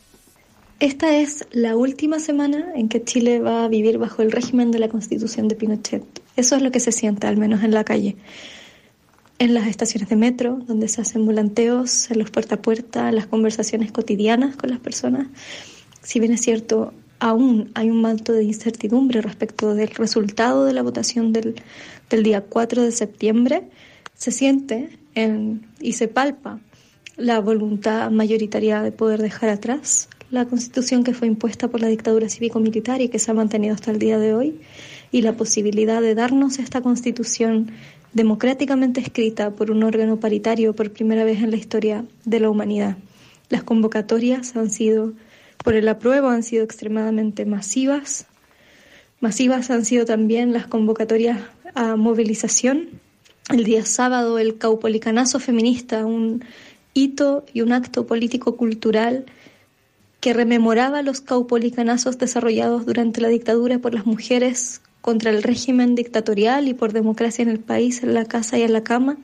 Esta 0.83 1.15
es 1.15 1.47
la 1.53 1.77
última 1.77 2.19
semana 2.19 2.73
en 2.75 2.89
que 2.89 3.01
Chile 3.01 3.39
va 3.39 3.63
a 3.63 3.69
vivir 3.69 3.97
bajo 3.97 4.21
el 4.21 4.33
régimen 4.33 4.69
de 4.69 4.79
la 4.79 4.89
constitución 4.89 5.47
de 5.47 5.55
Pinochet. 5.55 6.03
Eso 6.35 6.57
es 6.57 6.61
lo 6.61 6.71
que 6.71 6.81
se 6.81 6.91
siente, 6.91 7.25
al 7.25 7.37
menos 7.37 7.63
en 7.63 7.71
la 7.71 7.85
calle. 7.85 8.17
En 9.39 9.53
las 9.53 9.67
estaciones 9.67 10.09
de 10.09 10.17
metro, 10.17 10.59
donde 10.67 10.89
se 10.89 10.99
hacen 10.99 11.25
volanteos, 11.25 12.11
en 12.11 12.19
los 12.19 12.31
puerta 12.31 12.55
a 12.55 12.61
puerta, 12.61 13.07
en 13.07 13.15
las 13.15 13.27
conversaciones 13.27 13.93
cotidianas 13.93 14.57
con 14.57 14.71
las 14.71 14.79
personas. 14.79 15.27
Si 16.01 16.19
bien 16.19 16.33
es 16.33 16.41
cierto, 16.41 16.91
aún 17.19 17.71
hay 17.75 17.89
un 17.89 18.01
manto 18.01 18.33
de 18.33 18.43
incertidumbre 18.43 19.21
respecto 19.21 19.75
del 19.75 19.87
resultado 19.87 20.65
de 20.65 20.73
la 20.73 20.81
votación 20.81 21.31
del, 21.31 21.55
del 22.09 22.23
día 22.23 22.41
4 22.41 22.81
de 22.83 22.91
septiembre, 22.91 23.69
se 24.15 24.31
siente 24.31 24.89
en- 25.15 25.65
y 25.79 25.93
se 25.93 26.09
palpa 26.09 26.59
la 27.15 27.39
voluntad 27.39 28.11
mayoritaria 28.11 28.81
de 28.81 28.91
poder 28.91 29.21
dejar 29.21 29.49
atrás 29.49 30.09
la 30.33 30.45
constitución 30.45 31.03
que 31.03 31.13
fue 31.13 31.27
impuesta 31.27 31.67
por 31.67 31.79
la 31.79 31.87
dictadura 31.87 32.27
cívico-militar 32.27 33.01
y 33.01 33.09
que 33.09 33.19
se 33.19 33.29
ha 33.29 33.35
mantenido 33.35 33.75
hasta 33.75 33.91
el 33.91 33.99
día 33.99 34.17
de 34.17 34.33
hoy, 34.33 34.59
y 35.11 35.21
la 35.21 35.33
posibilidad 35.33 36.01
de 36.01 36.15
darnos 36.15 36.57
esta 36.57 36.81
constitución 36.81 37.69
democráticamente 38.13 38.99
escrita 38.99 39.51
por 39.51 39.69
un 39.69 39.83
órgano 39.83 40.19
paritario 40.19 40.73
por 40.73 40.91
primera 40.91 41.23
vez 41.23 41.43
en 41.43 41.51
la 41.51 41.57
historia 41.57 42.05
de 42.25 42.39
la 42.39 42.49
humanidad. 42.49 42.97
Las 43.49 43.61
convocatorias 43.61 44.55
han 44.55 44.71
sido, 44.71 45.13
por 45.63 45.75
el 45.75 45.87
apruebo, 45.87 46.29
han 46.29 46.41
sido 46.41 46.63
extremadamente 46.63 47.45
masivas. 47.45 48.25
Masivas 49.21 49.69
han 49.69 49.85
sido 49.85 50.05
también 50.05 50.51
las 50.51 50.65
convocatorias 50.65 51.41
a 51.75 51.95
movilización. 51.95 52.89
El 53.51 53.65
día 53.65 53.85
sábado, 53.85 54.39
el 54.39 54.57
caupolicanazo 54.57 55.39
feminista, 55.39 56.07
un 56.07 56.43
hito 56.95 57.45
y 57.53 57.61
un 57.61 57.71
acto 57.71 58.07
político-cultural 58.07 59.25
que 60.23 60.31
rememoraba 60.31 61.01
los 61.01 61.19
caupolicanazos 61.19 62.17
desarrollados 62.17 62.85
durante 62.85 63.19
la 63.19 63.27
dictadura 63.27 63.79
por 63.79 63.93
las 63.93 64.05
mujeres 64.05 64.79
contra 65.01 65.31
el 65.31 65.43
régimen 65.43 65.95
dictatorial 65.95 66.69
y 66.69 66.73
por 66.73 66.93
democracia 66.93 67.43
en 67.43 67.49
el 67.49 67.59
país, 67.59 68.03
en 68.03 68.13
la 68.13 68.23
casa 68.23 68.57
y 68.57 68.61
en 68.61 68.71
la 68.71 68.85
cama, 68.85 69.17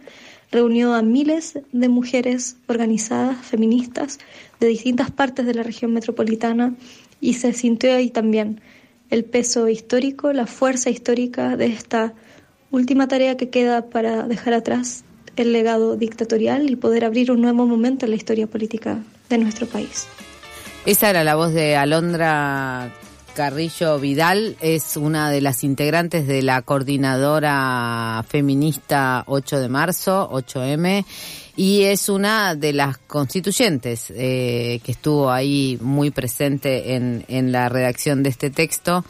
reunió 0.52 0.94
a 0.94 1.02
miles 1.02 1.58
de 1.72 1.88
mujeres 1.88 2.58
organizadas, 2.68 3.38
feministas, 3.46 4.20
de 4.60 4.68
distintas 4.68 5.10
partes 5.10 5.46
de 5.46 5.54
la 5.54 5.64
región 5.64 5.94
metropolitana 5.94 6.76
y 7.22 7.36
se 7.36 7.54
sintió 7.54 7.96
ahí 7.96 8.10
también 8.10 8.60
el 9.10 9.24
peso 9.24 9.70
histórico, 9.70 10.34
la 10.34 10.48
fuerza 10.48 10.90
histórica 10.90 11.56
de 11.56 11.68
esta 11.68 12.14
última 12.72 13.08
tarea 13.08 13.38
que 13.38 13.50
queda 13.50 13.86
para 13.86 14.28
dejar 14.28 14.54
atrás 14.54 15.06
el 15.38 15.54
legado 15.54 15.96
dictatorial 15.96 16.70
y 16.70 16.76
poder 16.76 17.06
abrir 17.06 17.32
un 17.32 17.40
nuevo 17.40 17.66
momento 17.66 18.04
en 18.04 18.12
la 18.12 18.18
historia 18.18 18.48
política 18.48 19.02
de 19.30 19.38
nuestro 19.38 19.66
país. 19.66 20.06
Esa 20.86 21.10
era 21.10 21.24
la 21.24 21.36
voz 21.36 21.54
de 21.54 21.76
Alondra 21.76 22.92
Carrillo 23.36 24.00
Vidal, 24.00 24.56
es 24.60 24.98
una 24.98 25.30
de 25.30 25.42
las 25.42 25.64
integrantes 25.64 26.26
de 26.28 26.42
la 26.42 26.62
coordinadora 26.62 28.24
feminista 28.28 29.24
8 29.28 29.60
de 29.60 29.70
marzo, 29.70 30.30
8M, 30.32 31.06
y 31.56 31.84
es 31.84 32.10
una 32.10 32.56
de 32.56 32.74
las 32.74 32.98
constituyentes 32.98 34.12
eh, 34.16 34.80
que 34.84 34.92
estuvo 34.94 35.30
ahí 35.30 35.78
muy 35.82 36.12
presente 36.12 36.96
en, 36.96 37.52
la 37.52 37.70
redacción 37.70 38.24
de 38.24 38.30
este 38.30 38.50
texto. 38.50 39.04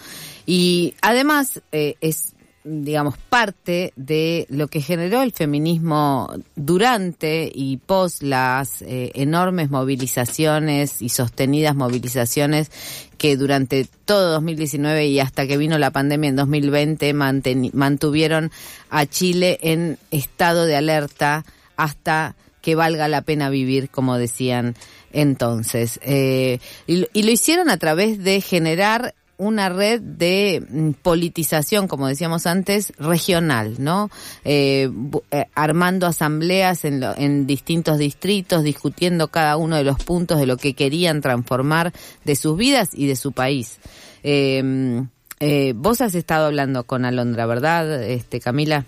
Y 0.46 0.96
además 1.02 1.62
eh, 1.72 1.96
es 2.02 2.34
digamos, 2.64 3.15
parte 3.18 3.94
de 3.95 4.45
lo 4.49 4.68
que 4.68 4.81
generó 4.81 5.22
el 5.22 5.31
feminismo 5.31 6.31
durante 6.56 7.49
y 7.53 7.77
pos 7.77 8.22
las 8.22 8.81
eh, 8.81 9.11
enormes 9.15 9.69
movilizaciones 9.69 11.02
y 11.02 11.10
sostenidas 11.10 11.76
movilizaciones 11.76 12.69
que 13.18 13.38
durante 13.38 13.88
todo 14.06 14.31
2019 14.34 15.07
y 15.07 15.19
hasta 15.19 15.48
que 15.48 15.57
vino 15.57 15.77
la 15.77 15.91
pandemia 15.91 16.30
en 16.30 16.36
2020 16.36 17.14
manteni- 17.14 17.72
mantuvieron 17.73 18.52
a 18.90 19.06
Chile 19.06 19.57
en 19.61 19.98
estado 20.11 20.65
de 20.65 20.76
alerta 20.76 21.45
hasta 21.77 22.36
que 22.61 22.76
valga 22.76 23.07
la 23.07 23.22
pena 23.22 23.49
vivir, 23.49 23.90
como 23.90 24.18
decían 24.18 24.76
entonces. 25.14 25.99
Eh, 26.03 26.60
y 26.88 27.23
lo 27.23 27.31
hicieron 27.31 27.69
a 27.69 27.77
través 27.77 28.22
de 28.23 28.41
generar 28.41 29.15
una 29.40 29.70
red 29.70 30.02
de 30.02 30.64
mm, 30.70 30.91
politización, 31.02 31.88
como 31.88 32.07
decíamos 32.07 32.45
antes, 32.45 32.94
regional, 32.99 33.76
¿no? 33.80 34.11
Eh, 34.45 34.91
eh, 35.32 35.45
armando 35.56 36.06
asambleas 36.06 36.86
en, 36.86 36.99
lo- 36.99 37.18
en 37.18 37.48
distintos 37.48 37.98
distritos, 37.98 38.64
discutiendo 38.64 39.30
cada 39.30 39.57
uno 39.57 39.78
de 39.78 39.84
los 39.86 39.98
puntos 40.03 40.40
de 40.40 40.45
lo 40.45 40.57
que 40.57 40.76
querían 40.76 41.22
transformar 41.22 41.91
de 42.26 42.36
sus 42.36 42.57
vidas 42.57 42.90
y 42.94 43.07
de 43.07 43.16
su 43.16 43.32
país. 43.32 43.80
Eh, 44.24 45.74
vos 45.74 46.02
has 46.02 46.16
estado 46.16 46.48
hablando 46.48 46.84
con 46.84 47.06
Alondra, 47.06 47.45
¿verdad, 47.45 48.03
este 48.03 48.40
Camila? 48.41 48.86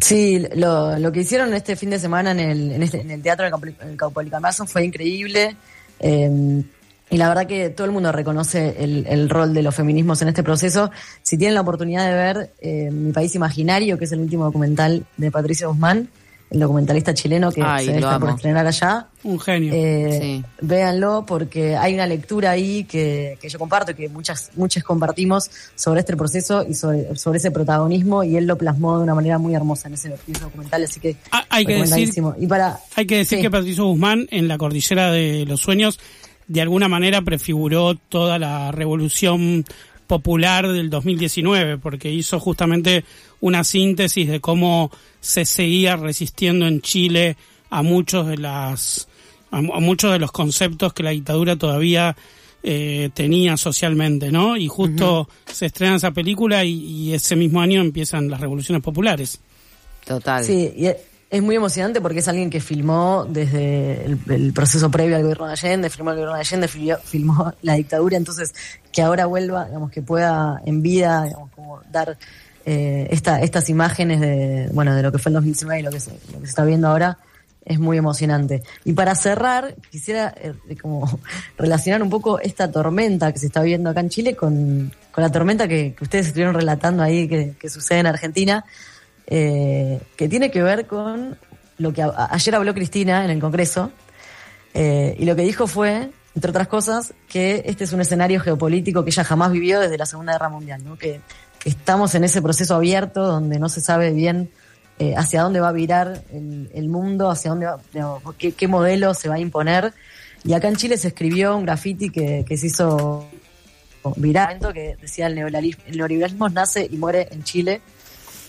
Sí, 0.00 0.40
lo, 0.54 0.96
lo 1.00 1.10
que 1.10 1.22
hicieron 1.22 1.52
este 1.52 1.74
fin 1.74 1.90
de 1.90 1.98
semana 1.98 2.30
en 2.30 2.38
el, 2.38 2.70
en 2.70 2.82
este, 2.84 3.00
en 3.00 3.10
el 3.10 3.20
Teatro 3.20 3.44
del 3.44 3.52
Caupoli- 3.52 3.74
el 3.82 3.96
Caupolicamazo 3.96 4.64
fue 4.66 4.84
increíble. 4.84 5.56
Y 7.10 7.16
la 7.16 7.28
verdad 7.28 7.46
que 7.46 7.70
todo 7.70 7.86
el 7.86 7.92
mundo 7.92 8.12
reconoce 8.12 8.76
el, 8.78 9.06
el 9.08 9.30
rol 9.30 9.54
de 9.54 9.62
los 9.62 9.74
feminismos 9.74 10.20
en 10.22 10.28
este 10.28 10.42
proceso. 10.42 10.90
Si 11.22 11.38
tienen 11.38 11.54
la 11.54 11.62
oportunidad 11.62 12.06
de 12.06 12.14
ver 12.14 12.52
eh, 12.60 12.90
Mi 12.90 13.12
País 13.12 13.34
Imaginario, 13.34 13.98
que 13.98 14.04
es 14.04 14.12
el 14.12 14.20
último 14.20 14.44
documental 14.44 15.06
de 15.16 15.30
Patricia 15.30 15.66
Guzmán, 15.68 16.08
el 16.50 16.60
documentalista 16.60 17.12
chileno 17.12 17.52
que 17.52 17.62
Ay, 17.62 17.84
se 17.84 17.92
lo 17.92 17.98
estar 17.98 18.18
por 18.20 18.28
amo. 18.30 18.36
estrenar 18.36 18.66
allá. 18.66 19.08
Un 19.22 19.38
genio. 19.38 19.70
Eh, 19.74 20.42
Véanlo 20.62 21.26
porque 21.26 21.76
hay 21.76 21.92
una 21.92 22.06
lectura 22.06 22.52
ahí 22.52 22.84
que, 22.84 23.36
que 23.38 23.50
yo 23.50 23.58
comparto, 23.58 23.94
que 23.94 24.08
muchas, 24.08 24.50
muchas 24.56 24.82
compartimos 24.82 25.50
sobre 25.74 26.00
este 26.00 26.16
proceso 26.16 26.64
y 26.66 26.72
sobre, 26.72 27.14
sobre 27.16 27.36
ese 27.36 27.50
protagonismo 27.50 28.24
y 28.24 28.36
él 28.38 28.46
lo 28.46 28.56
plasmó 28.56 28.96
de 28.96 29.02
una 29.02 29.14
manera 29.14 29.36
muy 29.36 29.54
hermosa 29.54 29.88
en 29.88 29.94
ese, 29.94 30.08
en 30.08 30.34
ese 30.34 30.44
documental, 30.44 30.84
así 30.84 31.00
que 31.00 31.16
Ah, 31.32 31.44
hay 31.50 31.66
que 31.66 31.74
decir, 31.82 32.10
y 32.38 32.46
para 32.46 32.78
hay 32.96 33.06
que, 33.06 33.16
decir 33.16 33.38
sí. 33.38 33.42
que 33.42 33.50
Patricio 33.50 33.84
Guzmán 33.84 34.26
en 34.30 34.48
la 34.48 34.56
Cordillera 34.56 35.10
de 35.12 35.44
los 35.46 35.60
Sueños 35.60 35.98
de 36.48 36.60
alguna 36.60 36.88
manera 36.88 37.22
prefiguró 37.22 37.94
toda 37.94 38.38
la 38.38 38.72
revolución 38.72 39.64
popular 40.06 40.66
del 40.72 40.88
2019 40.90 41.78
porque 41.78 42.10
hizo 42.10 42.40
justamente 42.40 43.04
una 43.40 43.62
síntesis 43.64 44.26
de 44.28 44.40
cómo 44.40 44.90
se 45.20 45.44
seguía 45.44 45.96
resistiendo 45.96 46.66
en 46.66 46.80
Chile 46.80 47.36
a 47.70 47.82
muchos 47.82 48.26
de 48.26 48.38
las 48.38 49.08
a, 49.50 49.60
mu- 49.60 49.74
a 49.74 49.80
muchos 49.80 50.10
de 50.12 50.18
los 50.18 50.32
conceptos 50.32 50.92
que 50.94 51.02
la 51.02 51.10
dictadura 51.10 51.56
todavía 51.56 52.16
eh, 52.62 53.10
tenía 53.14 53.56
socialmente, 53.56 54.32
¿no? 54.32 54.56
Y 54.56 54.66
justo 54.68 55.28
se 55.46 55.66
estrena 55.66 55.96
esa 55.96 56.10
película 56.12 56.64
y, 56.64 56.72
y 56.72 57.12
ese 57.14 57.36
mismo 57.36 57.60
año 57.60 57.80
empiezan 57.80 58.28
las 58.30 58.40
revoluciones 58.40 58.82
populares. 58.82 59.40
Total. 60.06 60.42
Sí, 60.44 60.72
y 60.76 60.88
es- 61.30 61.42
muy 61.42 61.56
emocionante 61.56 62.00
porque 62.00 62.20
es 62.20 62.28
alguien 62.28 62.50
que 62.50 62.60
filmó 62.60 63.26
desde 63.28 64.04
el, 64.04 64.52
proceso 64.52 64.90
previo 64.90 65.16
al 65.16 65.22
gobierno 65.22 65.46
de 65.46 65.52
Allende, 65.52 65.90
filmó 65.90 66.10
el 66.10 66.16
gobierno 66.16 66.34
de 66.34 66.40
Allende, 66.40 66.68
filmó, 66.68 66.96
filmó 67.04 67.54
la 67.62 67.74
dictadura, 67.74 68.16
entonces 68.16 68.54
que 68.92 69.02
ahora 69.02 69.26
vuelva, 69.26 69.66
digamos, 69.66 69.90
que 69.90 70.02
pueda 70.02 70.60
en 70.64 70.82
vida, 70.82 71.24
digamos, 71.24 71.50
como 71.52 71.80
dar 71.90 72.16
eh, 72.66 73.08
esta, 73.10 73.40
estas 73.40 73.70
imágenes 73.70 74.20
de, 74.20 74.68
bueno, 74.72 74.94
de 74.94 75.02
lo 75.02 75.12
que 75.12 75.18
fue 75.18 75.30
el 75.30 75.34
2019 75.34 75.80
y 75.80 75.82
lo 75.82 75.90
que 75.90 76.00
se, 76.00 76.10
lo 76.32 76.40
que 76.40 76.46
se 76.46 76.50
está 76.50 76.64
viendo 76.64 76.88
ahora, 76.88 77.18
es 77.64 77.78
muy 77.78 77.98
emocionante. 77.98 78.62
Y 78.84 78.94
para 78.94 79.14
cerrar, 79.14 79.74
quisiera 79.90 80.34
eh, 80.36 80.54
como 80.80 81.20
relacionar 81.58 82.02
un 82.02 82.10
poco 82.10 82.40
esta 82.40 82.70
tormenta 82.70 83.32
que 83.32 83.38
se 83.38 83.46
está 83.46 83.62
viendo 83.62 83.90
acá 83.90 84.00
en 84.00 84.08
Chile 84.08 84.34
con, 84.34 84.90
con 85.12 85.22
la 85.22 85.30
tormenta 85.30 85.68
que, 85.68 85.94
que 85.94 86.04
ustedes 86.04 86.28
estuvieron 86.28 86.54
relatando 86.54 87.02
ahí 87.02 87.28
que, 87.28 87.54
que 87.58 87.68
sucede 87.68 87.98
en 87.98 88.06
Argentina 88.06 88.64
eh, 89.30 90.00
que 90.16 90.28
tiene 90.28 90.50
que 90.50 90.62
ver 90.62 90.86
con 90.86 91.36
lo 91.76 91.92
que 91.92 92.02
ayer 92.02 92.54
habló 92.54 92.74
Cristina 92.74 93.24
en 93.24 93.30
el 93.30 93.40
Congreso, 93.40 93.92
eh, 94.74 95.16
y 95.18 95.24
lo 95.26 95.36
que 95.36 95.42
dijo 95.42 95.66
fue, 95.66 96.10
entre 96.34 96.50
otras 96.50 96.68
cosas, 96.68 97.14
que 97.28 97.62
este 97.66 97.84
es 97.84 97.92
un 97.92 98.00
escenario 98.00 98.40
geopolítico 98.40 99.04
que 99.04 99.10
ella 99.10 99.24
jamás 99.24 99.52
vivió 99.52 99.80
desde 99.80 99.98
la 99.98 100.06
Segunda 100.06 100.32
Guerra 100.32 100.48
Mundial, 100.48 100.82
¿no? 100.84 100.96
que, 100.96 101.20
estamos 101.64 102.14
en 102.14 102.24
ese 102.24 102.40
proceso 102.40 102.76
abierto 102.76 103.26
donde 103.26 103.58
no 103.58 103.68
se 103.68 103.80
sabe 103.82 104.12
bien 104.12 104.48
eh, 104.98 105.14
hacia 105.16 105.42
dónde 105.42 105.60
va 105.60 105.68
a 105.68 105.72
virar 105.72 106.22
el, 106.32 106.70
el 106.72 106.88
mundo, 106.88 107.30
hacia 107.30 107.50
dónde 107.50 107.66
va, 107.66 107.78
qué 108.38 108.68
modelo 108.68 109.12
se 109.12 109.28
va 109.28 109.34
a 109.34 109.38
imponer. 109.40 109.92
Y 110.44 110.54
acá 110.54 110.68
en 110.68 110.76
Chile 110.76 110.96
se 110.96 111.08
escribió 111.08 111.56
un 111.56 111.66
graffiti 111.66 112.10
que, 112.10 112.44
que 112.48 112.56
se 112.56 112.68
hizo 112.68 113.28
viral, 114.16 114.60
que 114.72 114.96
decía 115.00 115.26
el 115.26 115.34
neoliberalismo, 115.34 115.84
el 115.86 115.96
neoliberalismo 115.98 116.48
nace 116.48 116.88
y 116.90 116.96
muere 116.96 117.28
en 117.32 117.42
Chile. 117.42 117.82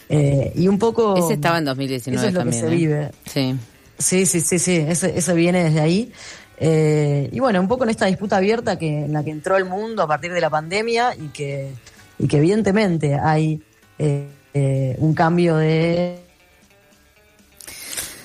Eh, 0.10 0.52
y 0.56 0.68
un 0.68 0.80
poco... 0.80 1.15
Ese 1.18 1.36
estaba 1.36 1.60
en 1.60 1.65
2019 1.65 2.18
Eso 2.19 2.27
es 2.27 2.34
lo 2.34 2.40
también, 2.40 2.61
que 2.64 2.68
se 2.68 2.73
¿eh? 2.73 2.77
vive. 2.77 3.11
Sí. 3.26 3.56
Sí, 3.98 4.26
sí, 4.26 4.41
sí, 4.41 4.57
sí, 4.60 4.76
eso, 4.77 5.06
eso 5.07 5.36
viene 5.36 5.64
desde 5.65 5.80
ahí. 5.81 6.11
Eh, 6.57 7.30
y 7.31 7.40
bueno, 7.40 7.60
un 7.61 7.68
poco 7.68 7.84
en 7.84 7.90
esta 7.91 8.06
disputa 8.07 8.38
abierta 8.38 8.77
que, 8.80 9.06
en 9.06 9.14
la 9.14 9.23
que 9.23 9.31
entró 9.31 9.56
el 9.57 9.65
mundo 9.65 10.02
a 10.03 10.07
partir 10.07 10.34
de 10.34 10.41
la 10.41 10.49
pandemia 10.49 11.15
y 11.15 11.27
que, 11.30 11.72
y 12.18 12.27
que 12.27 12.38
evidentemente 12.38 13.15
hay 13.15 13.61
eh, 13.98 14.27
eh, 14.53 14.95
un 14.99 15.14
cambio 15.14 15.56
de... 15.57 16.19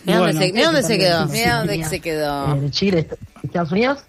Mira 0.05 0.19
dónde 0.19 0.33
se- 0.35 0.53
mira 0.53 0.67
dónde 0.67 0.83
se 0.83 0.99
quedó, 0.99 1.27
mira 1.29 1.59
dónde 1.59 1.85
se 1.85 2.01
quedó. 2.01 2.55
eh, 2.57 2.71
Chile, 2.71 3.09
Estados 3.43 3.73
Unidos. 3.73 4.05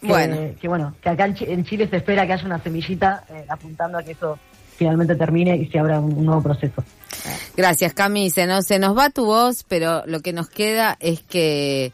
Que- 0.00 0.06
Bueno. 0.08 0.36
Que 0.60 0.68
bueno, 0.68 0.94
que 1.00 1.08
acá 1.08 1.26
en 1.26 1.34
Chi- 1.34 1.46
en 1.50 1.64
Chile 1.64 1.88
se 1.90 1.96
espera 1.96 2.26
que 2.26 2.32
haya 2.34 2.44
una 2.46 2.62
semillita 2.62 3.24
eh, 3.30 3.44
apuntando 3.48 3.98
a 3.98 4.02
que 4.02 4.12
eso 4.12 4.38
finalmente 4.76 5.16
termine 5.16 5.56
y 5.56 5.66
se 5.66 5.78
abra 5.78 5.98
un, 5.98 6.12
un 6.12 6.26
nuevo 6.26 6.42
proceso. 6.42 6.84
Gracias, 7.56 7.94
Cami. 7.94 8.30
Se 8.30 8.46
nos, 8.46 8.66
se 8.66 8.78
nos 8.78 8.96
va 8.96 9.10
tu 9.10 9.24
voz, 9.24 9.64
pero 9.66 10.04
lo 10.06 10.20
que 10.20 10.32
nos 10.32 10.48
queda 10.48 10.96
es 11.00 11.22
que, 11.22 11.92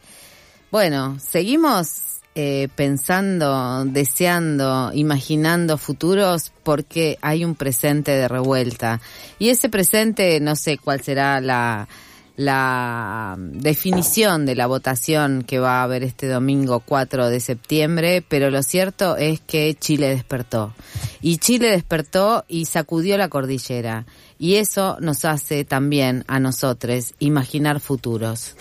bueno, 0.70 1.18
seguimos 1.20 2.12
eh, 2.34 2.68
pensando, 2.74 3.84
deseando, 3.84 4.90
imaginando 4.94 5.76
futuros 5.76 6.50
porque 6.62 7.18
hay 7.20 7.44
un 7.44 7.54
presente 7.54 8.12
de 8.12 8.26
revuelta. 8.26 9.00
Y 9.38 9.50
ese 9.50 9.68
presente, 9.68 10.40
no 10.40 10.56
sé 10.56 10.78
cuál 10.78 11.02
será 11.02 11.42
la, 11.42 11.88
la 12.36 13.36
definición 13.38 14.46
de 14.46 14.54
la 14.54 14.66
votación 14.66 15.44
que 15.44 15.58
va 15.58 15.80
a 15.80 15.82
haber 15.82 16.02
este 16.02 16.26
domingo 16.26 16.80
4 16.80 17.28
de 17.28 17.40
septiembre, 17.40 18.24
pero 18.26 18.50
lo 18.50 18.62
cierto 18.62 19.16
es 19.16 19.40
que 19.40 19.74
Chile 19.74 20.08
despertó. 20.08 20.74
Y 21.20 21.36
Chile 21.36 21.70
despertó 21.70 22.44
y 22.48 22.64
sacudió 22.64 23.18
la 23.18 23.28
cordillera. 23.28 24.06
Y 24.42 24.56
eso 24.56 24.96
nos 24.98 25.24
hace 25.24 25.64
también 25.64 26.24
a 26.26 26.40
nosotros 26.40 27.14
imaginar 27.20 27.78
futuros, 27.78 28.56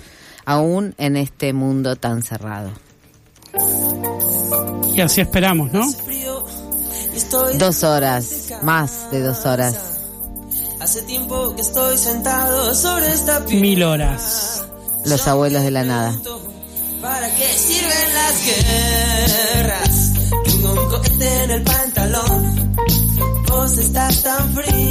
aún 0.45 0.93
en 0.99 1.17
este 1.17 1.53
mundo 1.53 1.95
tan 1.95 2.21
cerrado. 2.21 2.69
Y 4.93 5.01
así 5.01 5.21
esperamos, 5.21 5.73
¿no? 5.73 5.91
Dos 7.57 7.83
horas, 7.83 8.53
más 8.61 9.09
de 9.09 9.21
dos 9.23 9.43
horas. 9.47 9.75
Hace 10.79 11.01
tiempo 11.01 11.55
que 11.55 11.63
estoy 11.63 11.97
sentado 11.97 12.75
sobre 12.75 13.11
esta. 13.11 13.39
Mil 13.39 13.81
horas. 13.81 14.63
Los 15.05 15.27
abuelos 15.27 15.63
de 15.63 15.71
la 15.71 15.83
nada. 15.83 16.15
¿Para 17.01 17.27
qué 17.35 17.47
sirven 17.47 18.13
las 18.13 18.45
guerras? 18.45 20.13
Tengo 20.45 20.73
un 20.73 20.89
cohete 20.91 21.43
en 21.43 21.49
el 21.49 21.63
pantalón. 21.63 22.75
Vos 23.47 23.77
estás 23.79 24.21
tan 24.21 24.53
fría 24.53 24.90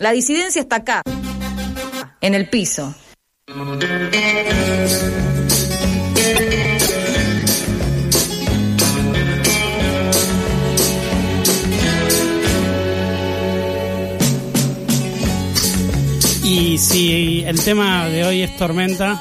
La 0.00 0.12
disidencia 0.12 0.62
está 0.62 0.76
acá, 0.76 1.02
en 2.20 2.34
el 2.36 2.48
piso. 2.48 2.94
Y 16.44 16.78
si 16.78 17.42
el 17.44 17.60
tema 17.64 18.08
de 18.08 18.24
hoy 18.24 18.42
es 18.42 18.56
tormenta, 18.56 19.20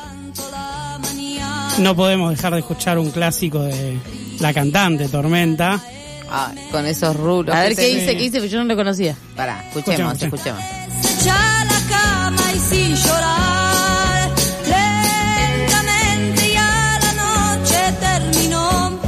no 1.79 1.95
podemos 1.95 2.29
dejar 2.29 2.53
de 2.53 2.59
escuchar 2.59 2.99
un 2.99 3.09
clásico 3.09 3.63
de 3.63 3.97
la 4.39 4.53
cantante 4.53 5.09
Tormenta. 5.09 5.81
Ah, 6.29 6.51
con 6.71 6.85
esos 6.85 7.15
rulos. 7.15 7.55
A 7.55 7.61
ver 7.61 7.69
que 7.75 7.81
qué 7.83 7.87
dice, 7.95 8.17
qué 8.17 8.23
dice, 8.23 8.37
porque 8.37 8.49
yo 8.49 8.59
no 8.59 8.65
lo 8.65 8.75
conocía. 8.75 9.15
Pará, 9.35 9.63
escuchemos, 9.67 10.13
Escuchemos, 10.21 10.61
escuchemos. 10.61 11.29
a 11.31 11.65
la 11.65 11.79
cama 11.89 12.53
y 12.53 12.59
sin 12.59 12.95
llorar. 12.95 14.29
Lentamente 14.65 16.53
ya 16.53 16.99
la 17.01 17.13
noche 17.57 17.77
terminó. 17.99 18.99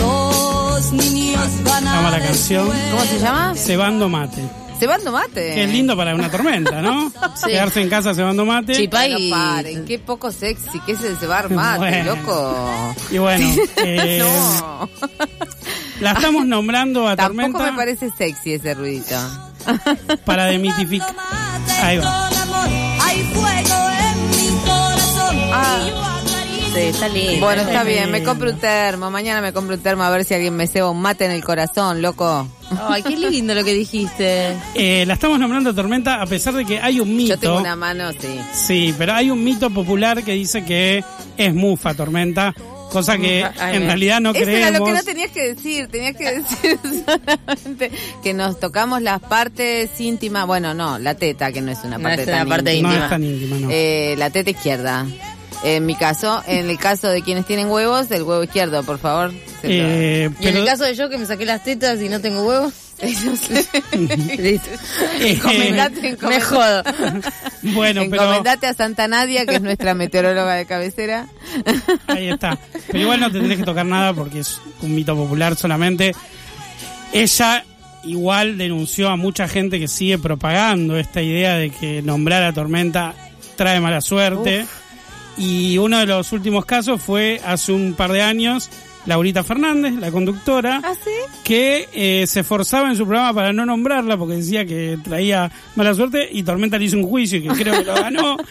Los 0.00 0.92
niños 0.92 1.64
van 1.64 1.84
Se 1.84 1.90
llama 1.90 2.08
a 2.08 2.10
la 2.10 2.20
canción. 2.20 2.68
¿Cómo 2.90 3.02
se 3.04 3.18
llama? 3.18 3.54
Cebando 3.56 4.08
mate. 4.08 4.42
Cebando 4.78 5.10
mate. 5.12 5.54
Que 5.54 5.64
es 5.64 5.70
lindo 5.70 5.96
para 5.96 6.14
una 6.14 6.30
tormenta, 6.30 6.82
¿no? 6.82 7.10
Sí. 7.36 7.50
Quedarse 7.50 7.80
en 7.82 7.88
casa 7.90 8.14
cebando 8.14 8.44
mate. 8.46 8.86
Bueno, 8.88 9.18
paren, 9.30 9.84
qué 9.84 9.98
poco 9.98 10.30
sexy, 10.32 10.80
qué 10.86 10.92
es 10.92 11.02
el 11.02 11.16
cebar 11.18 11.50
mate, 11.50 11.78
Bueno. 11.78 12.14
loco. 12.16 12.94
Y 13.10 13.18
bueno, 13.18 13.46
eh, 13.76 14.18
no. 14.20 14.88
la 16.00 16.12
estamos 16.12 16.46
nombrando 16.46 17.08
a 17.08 17.16
Tampoco 17.16 17.42
Tormenta 17.42 17.70
me 17.70 17.76
parece 17.76 18.10
sexy 18.10 18.54
ese 18.54 18.74
ruidito. 18.74 19.16
para 20.24 20.46
demitificar. 20.46 21.14
Ahí 21.82 21.98
va. 21.98 22.28
Hay 23.02 23.22
fuego 23.24 23.90
en 24.00 24.30
mi 24.30 24.58
corazón. 24.64 25.36
Ah. 25.52 26.06
Sí, 26.74 26.82
está 26.82 27.08
lindo. 27.08 27.46
Bueno, 27.46 27.62
está 27.62 27.84
bien, 27.84 28.10
me 28.10 28.22
compro 28.22 28.50
un 28.50 28.58
termo. 28.58 29.10
Mañana 29.10 29.40
me 29.40 29.52
compro 29.52 29.76
un 29.76 29.80
termo 29.80 30.02
a 30.02 30.10
ver 30.10 30.24
si 30.24 30.34
alguien 30.34 30.54
me 30.54 30.66
ceba 30.66 30.90
un 30.90 31.00
mate 31.00 31.24
en 31.24 31.30
el 31.30 31.42
corazón, 31.42 32.02
loco. 32.02 32.46
Ay, 32.88 33.02
qué 33.02 33.16
lindo 33.16 33.54
lo 33.54 33.64
que 33.64 33.72
dijiste. 33.72 34.56
Eh, 34.74 35.04
la 35.06 35.14
estamos 35.14 35.38
nombrando 35.38 35.74
tormenta 35.74 36.20
a 36.20 36.26
pesar 36.26 36.52
de 36.52 36.66
que 36.66 36.78
hay 36.78 37.00
un 37.00 37.16
mito. 37.16 37.34
Yo 37.34 37.38
tengo 37.38 37.58
una 37.58 37.76
mano, 37.76 38.12
sí. 38.12 38.38
Sí, 38.52 38.94
pero 38.98 39.14
hay 39.14 39.30
un 39.30 39.42
mito 39.42 39.70
popular 39.70 40.22
que 40.22 40.32
dice 40.32 40.64
que 40.64 41.02
es 41.38 41.54
mufa 41.54 41.94
tormenta, 41.94 42.54
cosa 42.90 43.18
que 43.18 43.44
Ay, 43.58 43.76
en 43.76 43.82
me- 43.82 43.86
realidad 43.88 44.20
no 44.20 44.30
Eso 44.30 44.42
creemos. 44.44 44.68
era 44.68 44.78
lo 44.78 44.84
que 44.84 44.92
no 44.92 45.02
tenías 45.02 45.30
que 45.30 45.54
decir, 45.54 45.88
tenías 45.88 46.16
que 46.16 46.32
decir 46.40 46.78
solamente 47.04 47.90
que 48.22 48.34
nos 48.34 48.58
tocamos 48.60 49.02
las 49.02 49.20
partes 49.20 49.90
íntimas, 50.00 50.46
bueno, 50.46 50.74
no, 50.74 50.98
la 50.98 51.14
teta, 51.14 51.52
que 51.52 51.60
no 51.60 51.72
es 51.72 51.78
una 51.84 51.98
No 51.98 52.04
parte 52.04 52.22
es 52.22 52.28
una 52.28 52.38
tan 52.38 52.48
parte 52.48 52.74
íntima. 52.74 52.96
No 52.98 53.04
es 53.04 53.10
tan 53.10 53.24
íntima, 53.24 53.56
no. 53.58 53.68
Eh, 53.70 54.14
la 54.18 54.30
teta 54.30 54.50
izquierda. 54.50 55.06
En 55.64 55.86
mi 55.86 55.94
caso, 55.96 56.42
en 56.46 56.68
el 56.68 56.78
caso 56.78 57.08
de 57.08 57.22
quienes 57.22 57.46
tienen 57.46 57.68
huevos, 57.70 58.10
el 58.10 58.22
huevo 58.22 58.44
izquierdo, 58.44 58.82
por 58.84 58.98
favor. 58.98 59.32
Eh, 59.62 60.28
Y 60.38 60.48
en 60.48 60.56
el 60.56 60.64
caso 60.66 60.84
de 60.84 60.94
yo 60.94 61.08
que 61.08 61.16
me 61.18 61.24
saqué 61.26 61.46
las 61.46 61.64
tetas 61.64 62.00
y 62.02 62.08
no 62.10 62.20
tengo 62.20 62.44
huevos. 62.46 62.72
Encomendate, 62.98 64.70
encomendate. 65.20 66.16
Me 66.28 66.40
jodo. 66.40 66.82
Bueno, 67.62 68.02
pero 68.10 68.22
Encomendate 68.22 68.66
a 68.66 68.74
Santa 68.74 69.06
Nadia, 69.08 69.44
que 69.46 69.56
es 69.56 69.62
nuestra 69.62 69.94
meteoróloga 69.94 70.54
de 70.54 70.66
cabecera. 70.66 71.26
ahí 72.06 72.28
está. 72.28 72.58
Pero 72.86 72.98
igual 72.98 73.20
no 73.20 73.30
tendrés 73.30 73.58
que 73.58 73.64
tocar 73.64 73.86
nada 73.86 74.14
porque 74.14 74.40
es 74.40 74.60
un 74.82 74.94
mito 74.94 75.14
popular 75.14 75.56
solamente. 75.56 76.14
Ella 77.12 77.64
igual 78.04 78.56
denunció 78.56 79.08
a 79.10 79.16
mucha 79.16 79.48
gente 79.48 79.78
que 79.78 79.88
sigue 79.88 80.18
propagando 80.18 80.96
esta 80.96 81.22
idea 81.22 81.56
de 81.56 81.70
que 81.70 82.02
nombrar 82.02 82.42
a 82.44 82.52
Tormenta 82.52 83.14
trae 83.56 83.80
mala 83.80 84.00
suerte. 84.00 84.66
Y 85.38 85.76
uno 85.76 85.98
de 85.98 86.06
los 86.06 86.32
últimos 86.32 86.64
casos 86.64 87.02
fue 87.02 87.40
hace 87.44 87.70
un 87.72 87.92
par 87.92 88.10
de 88.10 88.22
años, 88.22 88.70
Laurita 89.06 89.44
Fernández, 89.44 89.94
la 89.94 90.10
conductora, 90.10 90.80
¿Ah, 90.84 90.94
sí? 91.02 91.10
que 91.44 91.88
eh, 91.92 92.26
se 92.26 92.40
esforzaba 92.40 92.88
en 92.88 92.96
su 92.96 93.06
programa 93.06 93.32
para 93.32 93.52
no 93.52 93.64
nombrarla 93.64 94.16
porque 94.16 94.34
decía 94.34 94.66
que 94.66 94.98
traía 95.02 95.50
mala 95.76 95.94
suerte 95.94 96.28
y 96.30 96.42
Tormenta 96.42 96.76
le 96.76 96.86
hizo 96.86 96.96
un 96.96 97.08
juicio 97.08 97.38
y 97.38 97.42
que 97.48 97.54
creo 97.62 97.74
que 97.74 97.84
lo 97.84 97.94
ganó. 97.94 98.36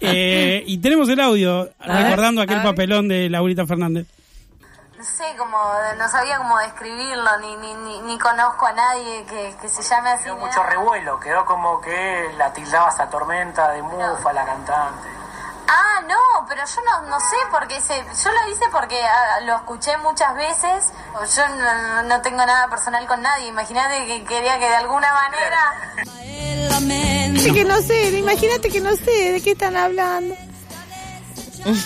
Eh, 0.00 0.62
y 0.64 0.78
tenemos 0.78 1.08
el 1.08 1.18
audio 1.18 1.68
A 1.80 2.02
recordando 2.02 2.40
ver, 2.40 2.48
aquel 2.48 2.62
papelón 2.62 3.08
de 3.08 3.28
Laurita 3.28 3.66
Fernández. 3.66 4.06
No 4.96 5.02
sé, 5.02 5.24
como 5.36 5.58
no 5.98 6.08
sabía 6.08 6.38
cómo 6.38 6.56
describirlo, 6.58 7.38
ni, 7.40 7.56
ni, 7.56 7.74
ni, 7.74 8.00
ni 8.02 8.16
conozco 8.16 8.66
a 8.66 8.72
nadie 8.74 9.24
que, 9.28 9.54
que 9.60 9.68
se 9.68 9.82
llame 9.82 10.10
así. 10.10 10.26
Quedó 10.26 10.36
mucho 10.36 10.62
revuelo, 10.62 11.18
quedó 11.18 11.44
como 11.44 11.80
que 11.80 12.30
la 12.36 12.52
tildabas 12.52 13.00
a 13.00 13.10
Tormenta 13.10 13.72
de 13.72 13.82
mufa, 13.82 14.32
la 14.32 14.44
cantante. 14.44 15.08
Ah, 15.70 16.00
no, 16.08 16.46
pero 16.48 16.62
yo 16.64 16.80
no, 16.82 17.08
no 17.10 17.20
sé 17.20 17.36
porque 17.50 17.78
se, 17.80 17.94
yo 17.96 18.30
lo 18.32 18.50
hice 18.50 18.64
porque 18.72 18.98
ah, 19.02 19.40
lo 19.44 19.54
escuché 19.56 19.96
muchas 19.98 20.34
veces. 20.34 20.92
o 21.14 21.24
Yo 21.24 21.46
no, 21.56 22.02
no 22.04 22.22
tengo 22.22 22.38
nada 22.38 22.68
personal 22.70 23.06
con 23.06 23.20
nadie. 23.20 23.48
Imagínate 23.48 24.06
que 24.06 24.24
quería 24.24 24.58
que 24.58 24.66
de 24.68 24.76
alguna 24.76 25.12
manera. 25.12 25.74
Sí 27.38 27.52
que 27.52 27.64
no 27.64 27.80
sé, 27.82 28.18
imagínate 28.18 28.70
que 28.70 28.80
no 28.80 28.94
sé 28.96 29.32
de 29.32 29.42
qué 29.42 29.52
están 29.52 29.76
hablando. 29.76 30.34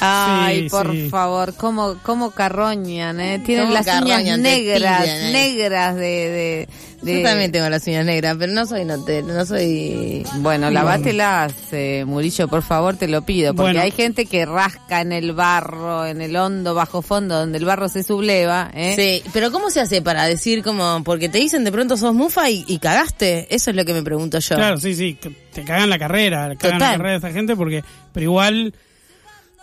Ay, 0.00 0.64
Sí, 0.64 0.68
por 0.70 0.90
sí. 0.92 1.08
favor, 1.10 1.54
cómo, 1.56 1.96
cómo 2.02 2.30
carroñan, 2.30 3.20
¿eh? 3.20 3.38
Tienen 3.40 3.64
Cómo 3.66 3.74
las 3.74 3.86
uñas 3.86 4.00
carroñan, 4.00 4.42
te 4.42 4.48
negras, 4.48 5.00
pillan, 5.02 5.16
¿eh? 5.18 5.32
negras 5.32 5.94
de... 5.96 6.00
de, 6.02 6.68
de- 7.02 7.18
Yo 7.18 7.22
también 7.22 7.50
tengo 7.52 7.68
las 7.68 7.86
uñas 7.86 8.04
negras, 8.06 8.36
pero 8.38 8.52
no 8.52 8.64
soy 8.66 8.84
notero, 8.84 9.26
no 9.28 9.44
soy... 9.44 10.24
Bueno, 10.36 10.70
lavátelas, 10.70 11.52
eh, 11.72 12.04
Murillo, 12.06 12.48
por 12.48 12.62
favor, 12.62 12.96
te 12.96 13.08
lo 13.08 13.22
pido, 13.22 13.54
porque 13.54 13.72
Bueno. 13.72 13.80
hay 13.82 13.90
gente 13.90 14.26
que 14.26 14.46
rasca 14.46 15.00
en 15.00 15.12
el 15.12 15.32
barro, 15.32 16.06
en 16.06 16.20
el 16.20 16.36
hondo, 16.36 16.74
bajo 16.74 17.02
fondo, 17.02 17.38
donde 17.38 17.58
el 17.58 17.64
barro 17.64 17.88
se 17.88 18.02
subleva, 18.02 18.70
¿eh? 18.74 18.94
Sí, 19.22 19.30
pero 19.32 19.50
¿cómo 19.50 19.70
se 19.70 19.80
hace 19.80 20.02
para 20.02 20.24
decir 20.26 20.62
como, 20.62 21.02
porque 21.04 21.28
te 21.28 21.38
dicen 21.38 21.64
de 21.64 21.72
pronto 21.72 21.96
sos 21.96 22.14
mufa 22.14 22.48
y, 22.50 22.64
y 22.68 22.78
cagaste? 22.78 23.46
Eso 23.54 23.70
es 23.70 23.76
lo 23.76 23.84
que 23.84 23.92
me 23.94 24.02
pregunto 24.02 24.38
yo. 24.38 24.54
Claro, 24.56 24.78
sí, 24.78 24.94
sí, 24.94 25.18
te 25.52 25.64
cagan 25.64 25.90
la 25.90 25.98
carrera, 25.98 26.54
cagan 26.56 26.78
la 26.78 26.90
carrera 26.92 27.10
de 27.10 27.16
esta 27.16 27.30
gente 27.32 27.56
porque, 27.56 27.82
pero 28.12 28.24
igual 28.24 28.74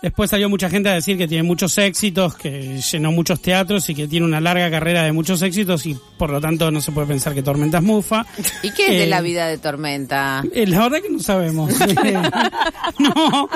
después 0.02 0.30
salió 0.30 0.48
mucha 0.48 0.68
gente 0.70 0.88
a 0.88 0.94
decir 0.94 1.16
que 1.18 1.28
tiene 1.28 1.42
muchos 1.42 1.76
éxitos, 1.78 2.34
que 2.36 2.80
llenó 2.80 3.12
muchos 3.12 3.40
teatros 3.40 3.88
y 3.90 3.94
que 3.94 4.06
tiene 4.08 4.26
una 4.26 4.40
larga 4.40 4.70
carrera 4.70 5.02
de 5.02 5.12
muchos 5.12 5.42
éxitos 5.42 5.86
y 5.86 5.96
por 6.18 6.30
lo 6.30 6.40
tanto 6.40 6.70
no 6.70 6.80
se 6.80 6.92
puede 6.92 7.06
pensar 7.06 7.34
que 7.34 7.42
Tormenta 7.42 7.78
es 7.78 7.84
mufa. 7.84 8.26
¿Y 8.62 8.70
qué 8.72 8.84
es 8.84 8.90
de 8.90 9.04
Eh, 9.04 9.06
la 9.06 9.20
vida 9.20 9.46
de 9.46 9.58
Tormenta? 9.58 10.42
eh, 10.52 10.66
la 10.66 10.80
verdad 10.80 10.98
que 11.02 11.10
no 11.10 11.18
sabemos. 11.20 11.72
no. 12.98 13.48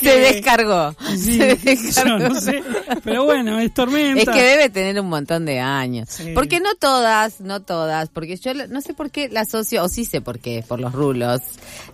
Se 0.00 0.18
descargó. 0.20 0.94
Sí, 1.16 1.38
se 1.38 1.56
sé 1.56 1.76
yo, 1.76 1.82
descargó. 1.82 2.18
no 2.18 2.40
sé. 2.40 2.62
Pero 3.02 3.24
bueno, 3.24 3.58
es 3.58 3.72
Tormenta. 3.74 4.20
Es 4.22 4.28
que 4.28 4.42
debe 4.42 4.68
tener 4.70 5.00
un 5.00 5.08
montón 5.08 5.44
de 5.44 5.60
años. 5.60 6.08
Sí. 6.10 6.32
Porque 6.34 6.60
no 6.60 6.74
todas, 6.78 7.40
no 7.40 7.60
todas, 7.60 8.08
porque 8.10 8.36
yo 8.36 8.52
no 8.54 8.80
sé 8.80 8.94
por 8.94 9.10
qué 9.10 9.28
la 9.28 9.40
asocio, 9.40 9.82
o 9.84 9.88
sí 9.88 10.04
sé 10.04 10.20
por 10.20 10.38
qué, 10.38 10.64
por 10.66 10.80
los 10.80 10.92
rulos, 10.92 11.40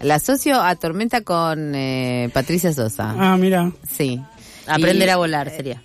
la 0.00 0.16
asocio 0.16 0.60
a 0.60 0.74
Tormenta 0.76 1.22
con 1.22 1.74
eh, 1.74 2.28
Patricia 2.32 2.72
Sosa. 2.72 3.14
Ah, 3.18 3.36
mira. 3.40 3.72
Sí. 3.96 4.20
Aprender 4.66 5.08
Y- 5.08 5.10
a 5.10 5.16
volar 5.16 5.50
sería. 5.50 5.82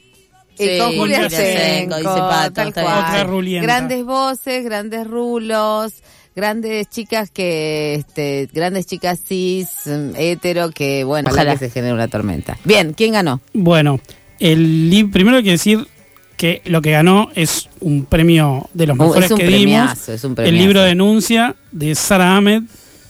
Y 0.57 0.64
Sí, 0.68 0.77
con 0.80 0.95
Julia 0.95 1.23
Julia 1.23 1.30
Senco, 1.30 1.95
Senco, 1.95 1.98
dice 1.98 2.22
Pato, 2.22 2.53
tal 2.53 2.68
está 2.69 2.82
cual. 2.84 2.95
bien. 2.95 3.06
Otra 3.10 3.23
rulienta. 3.26 3.65
Grandes 3.65 4.06
voces, 4.06 4.64
grandes 4.64 5.07
rulos, 5.07 5.94
grandes 6.36 6.88
chicas 6.90 7.30
que, 7.30 7.95
este, 7.95 8.48
grandes 8.53 8.86
chicas 8.86 9.19
cis, 9.27 9.68
hetero, 10.15 10.69
que 10.72 11.03
bueno, 11.03 11.27
ojalá 11.30 11.41
Ojalá. 11.52 11.60
que 11.60 11.65
se 11.68 11.72
genere 11.72 11.94
una 11.94 12.07
tormenta. 12.07 12.57
Bien, 12.64 12.94
¿quién 12.94 13.14
ganó? 13.14 13.41
Bueno, 13.53 13.99
el 14.40 15.10
primero 15.11 15.38
hay 15.38 15.44
que 15.44 15.52
decir 15.52 15.88
que 16.38 16.61
lo 16.65 16.82
que 16.82 16.91
ganó 16.91 17.30
es 17.36 17.69
un 17.82 18.06
premio 18.06 18.69
de 18.73 18.88
los 18.88 18.98
Uh, 18.98 19.02
mejores 19.03 19.26
es 19.26 19.32
un 19.32 19.38
que 19.38 19.48
dimos. 19.48 20.10
es 20.10 20.23
un 20.23 20.36
el 20.38 20.57
libro 20.57 20.82
Denuncia 20.84 21.56
de 21.72 21.95
Sara 21.95 22.36
Ahmed, 22.38 22.64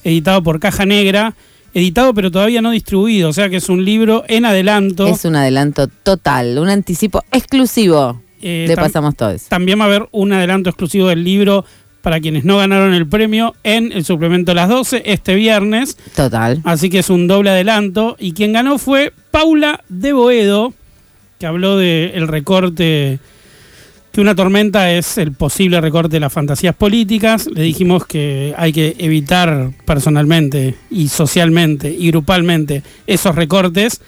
editado 0.04 0.42
por 0.42 0.58
Caja 0.60 0.84
Negra, 0.86 1.34
editado 1.76 2.14
pero 2.14 2.30
todavía 2.30 2.62
no 2.62 2.70
distribuido, 2.70 3.28
o 3.28 3.32
sea 3.32 3.48
que 3.48 3.56
es 3.56 3.68
un 3.68 3.84
libro 3.84 4.24
en 4.28 4.44
adelanto. 4.46 5.06
Es 5.06 5.24
un 5.24 5.36
adelanto 5.36 5.88
total, 5.88 6.58
un 6.58 6.68
anticipo 6.68 7.22
exclusivo. 7.32 8.22
Eh, 8.42 8.64
Le 8.68 8.74
tam- 8.76 8.82
pasamos 8.84 9.14
todos. 9.16 9.44
También 9.48 9.78
va 9.80 9.84
a 9.84 9.86
haber 9.86 10.08
un 10.12 10.32
adelanto 10.32 10.70
exclusivo 10.70 11.08
del 11.08 11.24
libro 11.24 11.64
para 12.02 12.20
quienes 12.20 12.44
no 12.44 12.58
ganaron 12.58 12.94
el 12.94 13.06
premio 13.08 13.54
en 13.64 13.90
el 13.92 14.04
suplemento 14.04 14.52
a 14.52 14.54
las 14.54 14.68
12 14.68 15.02
este 15.06 15.34
viernes. 15.34 15.96
Total. 16.14 16.60
Así 16.64 16.88
que 16.88 17.00
es 17.00 17.10
un 17.10 17.26
doble 17.26 17.50
adelanto. 17.50 18.16
Y 18.20 18.32
quien 18.32 18.52
ganó 18.52 18.78
fue 18.78 19.12
Paula 19.32 19.82
de 19.88 20.12
Boedo, 20.12 20.72
que 21.40 21.46
habló 21.46 21.76
del 21.76 22.28
recorte, 22.28 23.18
que 24.16 24.22
una 24.22 24.34
tormenta 24.34 24.90
es 24.90 25.18
el 25.18 25.32
posible 25.32 25.78
recorte 25.78 26.16
de 26.16 26.20
las 26.20 26.32
fantasías 26.32 26.74
políticas. 26.74 27.46
Le 27.48 27.60
dijimos 27.60 28.06
que 28.06 28.54
hay 28.56 28.72
que 28.72 28.96
evitar 28.98 29.72
personalmente 29.84 30.74
y 30.88 31.08
socialmente 31.08 31.90
y 31.90 32.08
grupalmente 32.08 32.82
esos 33.06 33.34
recortes. 33.34 34.00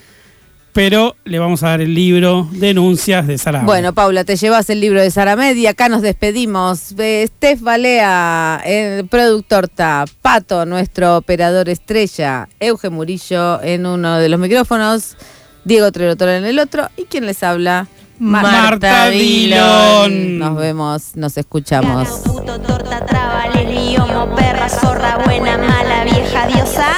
Pero 0.73 1.15
le 1.27 1.39
vamos 1.39 1.63
a 1.63 1.69
dar 1.69 1.83
el 1.83 1.93
libro 1.93 2.49
Denuncias 2.53 3.27
de 3.27 3.37
Sara. 3.37 3.65
Bueno, 3.65 3.93
Paula, 3.93 4.25
te 4.25 4.37
llevas 4.37 4.71
el 4.71 4.81
libro 4.81 5.03
de 5.03 5.11
Sara 5.11 5.37
Med 5.37 5.55
y 5.57 5.67
acá 5.67 5.91
nos 5.91 6.01
despedimos. 6.01 6.95
Eh, 6.97 7.29
Steph 7.29 7.61
Balea, 7.61 8.63
el 8.65 9.07
productor 9.09 9.69
Ta, 9.69 10.07
Pato, 10.23 10.65
nuestro 10.65 11.19
operador 11.19 11.69
estrella, 11.69 12.49
Euge 12.61 12.89
Murillo 12.89 13.63
en 13.63 13.85
uno 13.85 14.17
de 14.17 14.31
los 14.31 14.41
micrófonos, 14.41 15.19
Diego 15.67 15.93
Trerotola 15.93 16.39
en 16.39 16.47
el 16.47 16.61
otro, 16.61 16.89
y 16.97 17.05
quien 17.05 17.27
les 17.27 17.43
habla, 17.43 17.89
Marta 18.19 19.11
Dillon. 19.11 20.39
Nos 20.39 20.57
vemos, 20.57 21.17
nos 21.17 21.37
escuchamos. 21.37 22.09
Puto, 22.25 22.61
torta, 22.61 23.05
traba, 23.07 23.47
leliomo, 23.55 24.35
perra, 24.35 24.69
zorra, 24.69 25.19
buena, 25.25 25.57
mala, 25.57 26.05
vieja, 26.05 26.47
diosa. 26.49 26.89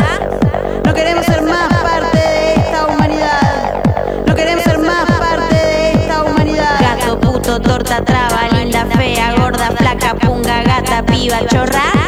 No 0.84 0.94
queremos 0.94 1.26
ser 1.26 1.42
más 1.42 1.68
parte 1.68 2.16
de 2.18 2.54
esta 2.54 2.86
humanidad. 2.86 3.82
No 4.26 4.34
queremos 4.34 4.64
ser 4.64 4.78
más 4.78 5.04
parte 5.18 5.54
de 5.54 5.92
esta 5.92 6.22
humanidad. 6.24 6.80
Gato, 6.80 7.20
puto, 7.20 7.60
torta, 7.60 8.02
traba, 8.02 8.48
linda, 8.56 8.86
fea, 8.86 9.34
gorda, 9.36 9.70
flaca, 9.76 10.14
punga, 10.14 10.62
gata, 10.62 11.04
piba, 11.04 11.38
chorra. 11.48 11.99